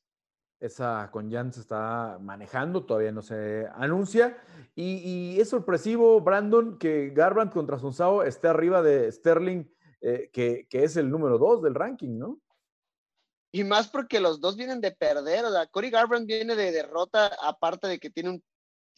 Esa 0.60 1.08
con 1.12 1.30
Jan 1.30 1.52
se 1.52 1.60
está 1.60 2.18
manejando, 2.20 2.84
todavía 2.84 3.12
no 3.12 3.22
se 3.22 3.66
anuncia. 3.74 4.36
Y, 4.74 5.40
es 5.40 5.48
sorpresivo, 5.48 6.20
Brandon, 6.20 6.78
que 6.78 7.10
Garbrandt 7.10 7.52
contra 7.52 7.78
Sunsao 7.78 8.24
esté 8.24 8.48
arriba 8.48 8.82
de 8.82 9.10
Sterling, 9.12 9.64
eh, 10.00 10.28
que, 10.32 10.66
que, 10.68 10.82
es 10.82 10.96
el 10.96 11.10
número 11.10 11.38
dos 11.38 11.62
del 11.62 11.76
ranking, 11.76 12.18
¿no? 12.18 12.40
y 13.50 13.64
más 13.64 13.88
porque 13.88 14.20
los 14.20 14.40
dos 14.40 14.56
vienen 14.56 14.80
de 14.80 14.92
perder, 14.92 15.44
o 15.44 15.50
sea, 15.50 15.66
Cory 15.66 15.90
Garbrandt 15.90 16.26
viene 16.26 16.54
de 16.54 16.70
derrota, 16.70 17.30
aparte 17.42 17.88
de 17.88 17.98
que 17.98 18.10
tiene 18.10 18.30
un 18.30 18.42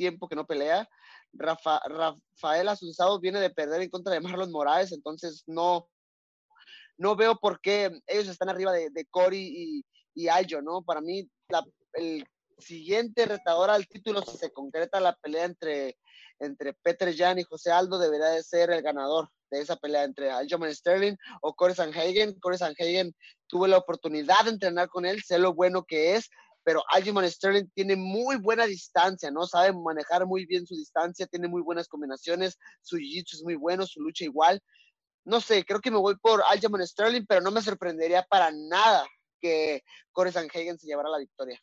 tiempo 0.00 0.28
que 0.28 0.36
no 0.36 0.46
pelea. 0.46 0.88
Rafa, 1.34 1.78
Rafael 1.86 2.68
Asunzado 2.68 3.20
viene 3.20 3.38
de 3.38 3.50
perder 3.50 3.82
en 3.82 3.90
contra 3.90 4.14
de 4.14 4.20
Marlon 4.20 4.50
Morales, 4.50 4.92
entonces 4.92 5.44
no, 5.46 5.86
no 6.96 7.16
veo 7.16 7.36
por 7.36 7.60
qué 7.60 7.90
ellos 8.06 8.28
están 8.28 8.48
arriba 8.48 8.72
de, 8.72 8.88
de 8.88 9.04
Cory 9.10 9.44
y, 9.54 9.84
y 10.14 10.28
Aljo, 10.28 10.62
¿no? 10.62 10.82
Para 10.82 11.02
mí, 11.02 11.28
el 11.92 12.24
siguiente 12.58 13.26
retador 13.26 13.68
al 13.68 13.86
título, 13.86 14.22
si 14.22 14.38
se 14.38 14.50
concreta 14.52 15.00
la 15.00 15.14
pelea 15.16 15.44
entre, 15.44 15.98
entre 16.38 16.72
Peter 16.72 17.14
Jan 17.14 17.38
y 17.38 17.44
José 17.44 17.70
Aldo, 17.70 17.98
debería 17.98 18.28
de 18.28 18.42
ser 18.42 18.70
el 18.70 18.80
ganador 18.80 19.28
de 19.50 19.60
esa 19.60 19.76
pelea 19.76 20.04
entre 20.04 20.30
Aljamain 20.30 20.74
Sterling 20.74 21.16
o 21.42 21.54
Corey 21.54 21.76
Sanhagen. 21.76 22.38
Corey 22.40 22.58
Sanhagen 22.58 23.14
tuve 23.48 23.68
la 23.68 23.76
oportunidad 23.76 24.44
de 24.44 24.50
entrenar 24.52 24.88
con 24.88 25.04
él, 25.04 25.22
sé 25.22 25.38
lo 25.38 25.52
bueno 25.52 25.84
que 25.84 26.16
es, 26.16 26.30
pero 26.62 26.82
Aljamain 26.92 27.30
Sterling 27.30 27.68
tiene 27.74 27.96
muy 27.96 28.36
buena 28.36 28.66
distancia, 28.66 29.30
¿no? 29.30 29.46
Sabe 29.46 29.72
manejar 29.72 30.26
muy 30.26 30.46
bien 30.46 30.66
su 30.66 30.74
distancia, 30.74 31.26
tiene 31.26 31.48
muy 31.48 31.62
buenas 31.62 31.88
combinaciones, 31.88 32.58
su 32.82 32.96
jiu-jitsu 32.96 33.34
es 33.34 33.42
muy 33.42 33.56
bueno, 33.56 33.86
su 33.86 34.00
lucha 34.00 34.24
igual. 34.24 34.60
No 35.24 35.40
sé, 35.40 35.64
creo 35.64 35.80
que 35.80 35.90
me 35.90 35.98
voy 35.98 36.16
por 36.16 36.42
Aljamain 36.48 36.86
Sterling, 36.86 37.26
pero 37.26 37.40
no 37.40 37.50
me 37.50 37.62
sorprendería 37.62 38.26
para 38.28 38.50
nada 38.50 39.06
que 39.40 39.82
Corey 40.12 40.32
Sanhagen 40.32 40.78
se 40.78 40.86
llevara 40.86 41.08
la 41.08 41.18
victoria. 41.18 41.60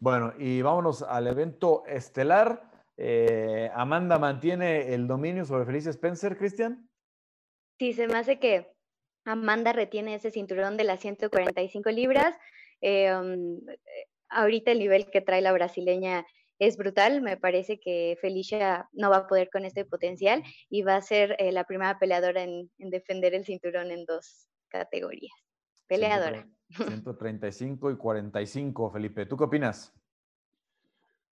Bueno, 0.00 0.32
y 0.38 0.62
vámonos 0.62 1.02
al 1.02 1.26
evento 1.26 1.84
estelar. 1.86 2.70
Eh, 2.96 3.70
Amanda 3.74 4.18
mantiene 4.18 4.94
el 4.94 5.06
dominio 5.06 5.44
sobre 5.44 5.66
Felicia 5.66 5.90
Spencer, 5.90 6.36
Cristian. 6.36 6.88
Sí, 7.78 7.92
se 7.92 8.08
me 8.08 8.18
hace 8.18 8.38
que 8.38 8.72
Amanda 9.24 9.72
retiene 9.72 10.14
ese 10.14 10.30
cinturón 10.30 10.76
de 10.76 10.84
las 10.84 11.00
145 11.00 11.90
libras. 11.90 12.34
Eh, 12.80 13.14
um, 13.14 13.60
ahorita 14.28 14.72
el 14.72 14.78
nivel 14.78 15.10
que 15.10 15.20
trae 15.20 15.42
la 15.42 15.52
brasileña 15.52 16.26
es 16.58 16.76
brutal. 16.76 17.22
Me 17.22 17.36
parece 17.36 17.78
que 17.78 18.16
Felicia 18.20 18.88
no 18.92 19.10
va 19.10 19.18
a 19.18 19.26
poder 19.26 19.50
con 19.50 19.64
este 19.64 19.84
potencial 19.84 20.42
y 20.68 20.82
va 20.82 20.96
a 20.96 21.02
ser 21.02 21.36
eh, 21.38 21.52
la 21.52 21.64
primera 21.64 21.98
peleadora 21.98 22.42
en, 22.42 22.70
defender 22.78 23.34
el 23.34 23.44
cinturón 23.44 23.90
en 23.90 24.04
dos 24.04 24.48
categorías. 24.68 25.34
Peleadora. 25.86 26.46
135 26.68 27.90
y 27.90 27.96
45, 27.96 28.90
Felipe. 28.90 29.26
¿Tú 29.26 29.36
qué 29.36 29.44
opinas? 29.44 29.94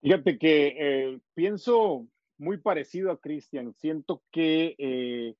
Fíjate 0.00 0.38
que 0.38 0.76
eh, 0.78 1.20
pienso 1.34 2.06
muy 2.38 2.56
parecido 2.58 3.10
a 3.10 3.20
Cristian. 3.20 3.74
Siento 3.74 4.22
que 4.30 4.74
eh, 4.78 5.34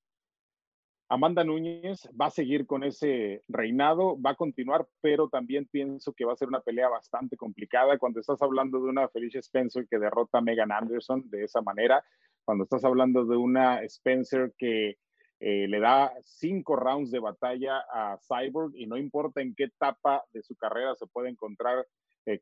Amanda 1.11 1.43
Núñez 1.43 2.07
va 2.19 2.27
a 2.27 2.29
seguir 2.29 2.67
con 2.67 2.83
ese 2.83 3.43
reinado, 3.47 4.21
va 4.21 4.31
a 4.31 4.35
continuar, 4.35 4.87
pero 5.01 5.27
también 5.27 5.65
pienso 5.65 6.13
que 6.13 6.23
va 6.23 6.33
a 6.33 6.35
ser 6.35 6.47
una 6.49 6.61
pelea 6.61 6.87
bastante 6.87 7.35
complicada. 7.35 7.97
Cuando 7.97 8.19
estás 8.19 8.39
hablando 8.43 8.79
de 8.79 8.89
una 8.89 9.09
Felicia 9.09 9.39
Spencer 9.39 9.87
que 9.89 9.97
derrota 9.97 10.37
a 10.37 10.41
Megan 10.41 10.71
Anderson 10.71 11.27
de 11.31 11.45
esa 11.45 11.61
manera, 11.61 12.03
cuando 12.45 12.63
estás 12.63 12.85
hablando 12.85 13.25
de 13.25 13.37
una 13.37 13.81
Spencer 13.85 14.53
que 14.55 14.97
eh, 15.39 15.67
le 15.67 15.79
da 15.79 16.13
cinco 16.21 16.75
rounds 16.75 17.09
de 17.09 17.19
batalla 17.19 17.79
a 17.91 18.19
Cyborg 18.19 18.75
y 18.75 18.85
no 18.85 18.95
importa 18.95 19.41
en 19.41 19.55
qué 19.55 19.63
etapa 19.63 20.23
de 20.31 20.43
su 20.43 20.55
carrera 20.55 20.93
se 20.95 21.07
puede 21.07 21.29
encontrar 21.29 21.87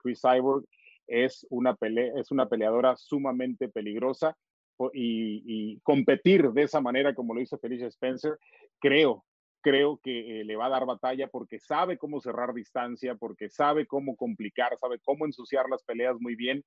Chris 0.01 0.19
Cyborg, 0.19 0.65
es 1.07 1.47
una, 1.49 1.77
es 2.17 2.31
una 2.31 2.49
peleadora 2.49 2.97
sumamente 2.97 3.69
peligrosa 3.69 4.35
y, 4.93 5.79
competir 5.81 6.51
de 6.51 6.63
esa 6.63 6.81
manera 6.81 7.13
como 7.13 7.33
lo 7.33 7.41
hizo 7.41 7.57
Felicia 7.57 7.87
Spencer, 7.87 8.37
creo, 8.79 9.25
creo 9.61 9.99
que 10.03 10.41
eh, 10.41 10.45
le 10.45 10.55
va 10.55 10.67
a 10.67 10.69
dar 10.69 10.85
batalla 10.85 11.27
porque 11.27 11.59
sabe 11.59 11.97
cómo 11.97 12.21
cerrar 12.21 12.53
distancia, 12.53 13.15
porque 13.15 13.49
sabe 13.49 13.85
cómo 13.85 14.15
complicar, 14.15 14.77
sabe 14.77 14.99
cómo 15.03 15.25
ensuciar 15.25 15.69
las 15.69 15.83
peleas 15.83 16.17
muy 16.19 16.35
bien. 16.35 16.63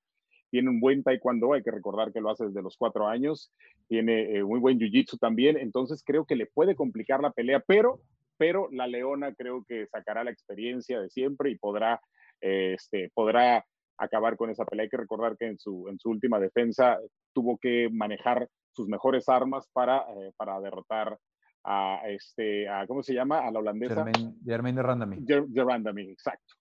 Tiene 0.51 0.69
un 0.69 0.81
buen 0.81 1.05
taekwondo, 1.05 1.53
hay 1.53 1.63
que 1.63 1.71
recordar 1.71 2.13
que 2.13 2.21
lo 2.21 2.31
hace 2.31 2.47
desde 2.47 2.63
los 2.63 2.77
cuatro 2.77 3.07
años. 3.07 3.53
Tiene 3.89 4.37
eh, 4.37 4.43
muy 4.43 4.59
buen 4.59 4.79
jiu-jitsu 4.79 5.19
también, 5.19 5.57
entonces 5.57 6.03
creo 6.05 6.25
que 6.25 6.37
le 6.37 6.47
puede 6.47 6.75
complicar 6.75 7.21
la 7.21 7.31
pelea, 7.31 7.61
pero, 7.61 8.01
pero 8.37 8.69
la 8.73 8.89
leona 8.89 9.33
creo 9.35 9.65
que 9.65 9.87
sacará 9.87 10.25
la 10.25 10.33
experiencia 10.33 11.01
de 11.01 11.09
siempre 11.09 11.51
y 11.51 11.57
podrá, 11.57 12.01
eh, 12.41 12.75
este, 12.75 13.11
podrá 13.15 13.65
acabar 14.01 14.37
con 14.37 14.51
esa 14.51 14.65
pelea. 14.65 14.85
Hay 14.85 14.89
que 14.89 14.97
recordar 14.97 15.37
que 15.37 15.47
en 15.47 15.59
su, 15.59 15.87
en 15.89 15.99
su 15.99 16.11
última 16.11 16.41
defensa 16.41 16.99
tuvo 17.33 17.59
que 17.59 17.89
manejar 17.93 18.49
sus 18.73 18.89
mejores 18.89 19.29
armas 19.29 19.69
para, 19.73 19.99
eh, 20.15 20.33
para 20.37 20.61
derrotar 20.61 21.19
a 21.65 22.01
este, 22.09 22.69
a, 22.69 22.87
¿cómo 22.87 23.03
se 23.03 23.13
llama? 23.13 23.47
A 23.47 23.51
la 23.51 23.59
holandesa. 23.59 24.07
Germaine 24.45 24.81
de 24.81 24.83
Randami. 24.83 25.17
De 25.21 25.65
Randami, 25.65 26.11
exacto. 26.11 26.55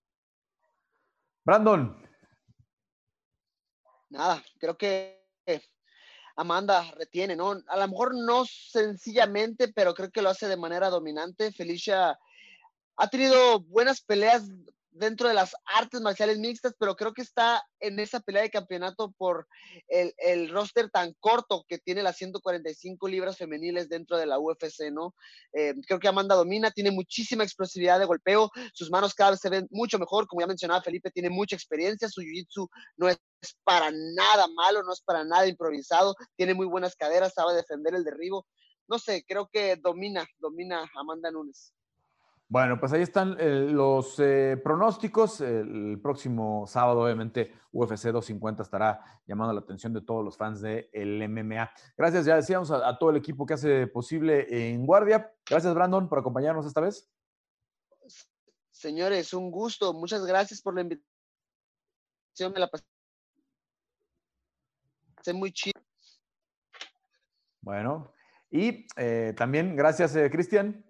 Brandon. 1.45 1.97
Nada, 4.09 4.43
creo 4.59 4.77
que 4.77 5.19
Amanda 6.35 6.83
retiene, 6.97 7.35
¿no? 7.35 7.51
A 7.67 7.77
lo 7.77 7.87
mejor 7.87 8.15
no 8.15 8.45
sencillamente, 8.45 9.71
pero 9.73 9.93
creo 9.93 10.09
que 10.09 10.21
lo 10.21 10.29
hace 10.29 10.47
de 10.47 10.57
manera 10.57 10.89
dominante. 10.89 11.51
Felicia 11.51 12.17
ha 12.97 13.07
tenido 13.09 13.59
buenas 13.61 14.01
peleas 14.01 14.49
dentro 14.91 15.27
de 15.27 15.33
las 15.33 15.55
artes 15.65 16.01
marciales 16.01 16.39
mixtas, 16.39 16.73
pero 16.79 16.95
creo 16.95 17.13
que 17.13 17.21
está 17.21 17.63
en 17.79 17.99
esa 17.99 18.19
pelea 18.19 18.41
de 18.41 18.49
campeonato 18.49 19.11
por 19.17 19.47
el, 19.87 20.13
el, 20.17 20.49
roster 20.49 20.89
tan 20.89 21.13
corto 21.19 21.63
que 21.67 21.77
tiene 21.77 22.03
las 22.03 22.17
145 22.17 23.07
libras 23.07 23.37
femeniles 23.37 23.87
dentro 23.89 24.17
de 24.17 24.25
la 24.25 24.39
UFC, 24.39 24.91
¿no? 24.91 25.13
Eh, 25.53 25.73
creo 25.87 25.99
que 25.99 26.07
Amanda 26.07 26.35
domina, 26.35 26.71
tiene 26.71 26.91
muchísima 26.91 27.43
explosividad 27.43 27.99
de 27.99 28.05
golpeo, 28.05 28.49
sus 28.73 28.89
manos 28.89 29.13
cada 29.13 29.31
vez 29.31 29.39
se 29.39 29.49
ven 29.49 29.67
mucho 29.71 29.99
mejor, 29.99 30.27
como 30.27 30.41
ya 30.41 30.47
mencionaba 30.47 30.81
Felipe, 30.81 31.11
tiene 31.11 31.29
mucha 31.29 31.55
experiencia, 31.55 32.09
su 32.09 32.21
jiu-jitsu 32.21 32.67
no 32.97 33.09
es 33.09 33.17
para 33.63 33.91
nada 33.91 34.47
malo, 34.55 34.83
no 34.83 34.93
es 34.93 35.01
para 35.01 35.23
nada 35.23 35.47
improvisado, 35.47 36.15
tiene 36.35 36.53
muy 36.53 36.65
buenas 36.65 36.95
caderas, 36.95 37.33
sabe 37.33 37.53
defender 37.53 37.93
el 37.95 38.03
derribo, 38.03 38.45
no 38.87 38.97
sé, 38.97 39.23
creo 39.27 39.47
que 39.51 39.75
domina, 39.75 40.25
domina 40.39 40.89
Amanda 40.95 41.29
Nunes. 41.31 41.73
Bueno, 42.51 42.79
pues 42.79 42.91
ahí 42.93 43.03
están 43.03 43.37
eh, 43.39 43.67
los 43.69 44.19
eh, 44.19 44.59
pronósticos. 44.63 45.39
El 45.39 45.99
próximo 46.01 46.65
sábado, 46.65 47.01
obviamente, 47.01 47.53
UFC 47.71 48.05
250 48.05 48.63
estará 48.63 49.21
llamando 49.27 49.53
la 49.53 49.59
atención 49.59 49.93
de 49.93 50.01
todos 50.01 50.25
los 50.25 50.35
fans 50.35 50.59
del 50.59 51.29
MMA. 51.29 51.69
Gracias, 51.95 52.25
ya 52.25 52.37
decíamos, 52.37 52.71
a, 52.71 52.97
todo 52.97 53.11
el 53.11 53.17
equipo 53.17 53.45
que 53.45 53.53
hace 53.53 53.85
posible 53.85 54.47
en 54.49 54.83
Guardia. 54.87 55.31
Gracias, 55.47 55.75
Brandon, 55.75 56.09
por 56.09 56.17
acompañarnos 56.17 56.65
esta 56.65 56.81
vez. 56.81 57.07
Señores, 58.71 59.31
un 59.35 59.51
gusto. 59.51 59.93
Muchas 59.93 60.25
gracias 60.25 60.59
por 60.59 60.73
la 60.73 60.81
invitación. 60.81 61.05
Me 62.51 62.61
la 62.61 62.67
pasé 62.67 62.83
muy 65.33 65.51
chido. 65.51 65.79
Bueno, 67.61 68.11
y 68.49 68.87
eh, 68.95 69.35
también 69.37 69.75
gracias, 69.75 70.13
Cristian. 70.31 70.88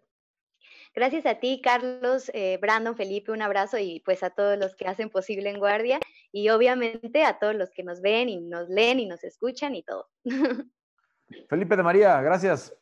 Gracias 0.94 1.26
a 1.26 1.36
ti, 1.36 1.62
Carlos, 1.64 2.32
eh, 2.34 2.58
Brandon, 2.62 2.96
Felipe, 2.96 3.32
un 3.32 3.42
abrazo 3.42 3.78
y 3.78 4.02
pues 4.06 4.24
a 4.24 4.32
todos 4.32 4.58
los 4.58 4.76
que 4.76 4.88
hacen 4.88 5.10
posible 5.10 5.50
en 5.50 5.60
Guardia 5.60 6.00
y 6.32 6.50
obviamente 6.50 7.24
a 7.24 7.38
todos 7.38 7.56
los 7.56 7.72
que 7.72 7.84
nos 7.84 8.02
ven 8.02 8.30
y 8.30 8.42
nos 8.42 8.70
leen 8.70 9.00
y 9.00 9.06
nos 9.06 9.24
escuchan 9.24 9.76
y 9.76 9.84
todo. 9.84 10.08
Felipe 11.50 11.76
de 11.76 11.84
María, 11.84 12.22
gracias. 12.22 12.76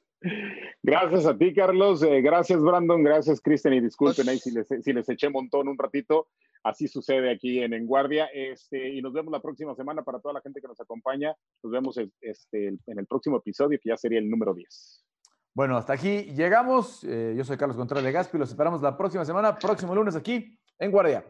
Gracias 0.82 1.26
a 1.26 1.38
ti, 1.38 1.54
Carlos. 1.54 2.02
Eh, 2.02 2.22
gracias, 2.22 2.62
Brandon. 2.62 3.04
Gracias, 3.04 3.42
Cristian. 3.42 3.74
Y 3.74 3.82
disculpen 3.82 4.30
ahí 4.30 4.40
si 4.40 4.52
les, 4.52 4.68
si 4.68 4.94
les 4.94 5.08
eché 5.10 5.30
montón 5.30 5.68
un 5.68 5.78
ratito. 5.78 6.30
Así 6.64 6.88
sucede 6.88 7.32
aquí 7.32 7.60
en 7.60 7.74
En 7.74 7.86
Guardia. 7.86 8.26
Este, 8.34 8.90
y 8.90 9.02
nos 9.02 9.14
vemos 9.14 9.32
la 9.32 9.42
próxima 9.42 9.76
semana 9.76 10.04
para 10.04 10.20
toda 10.20 10.34
la 10.34 10.42
gente 10.42 10.62
que 10.62 10.68
nos 10.68 10.80
acompaña. 10.80 11.36
Nos 11.62 11.72
vemos 11.72 12.00
este, 12.22 12.68
en 12.68 13.00
el 13.00 13.06
próximo 13.06 13.38
episodio, 13.38 13.78
que 13.82 13.90
ya 13.90 13.98
sería 13.98 14.20
el 14.20 14.30
número 14.30 14.54
10. 14.54 15.07
Bueno, 15.58 15.76
hasta 15.76 15.94
aquí 15.94 16.22
llegamos. 16.36 17.04
Eh, 17.04 17.34
yo 17.36 17.44
soy 17.44 17.58
Carlos 17.58 17.76
Contreras 17.76 18.04
de 18.04 18.12
Gaspi. 18.12 18.38
Los 18.38 18.52
esperamos 18.52 18.80
la 18.84 18.96
próxima 18.96 19.26
semana, 19.26 19.58
próximo 19.58 19.96
lunes 19.96 20.16
aquí 20.16 20.56
en 20.78 20.92
Guardia. 20.92 21.26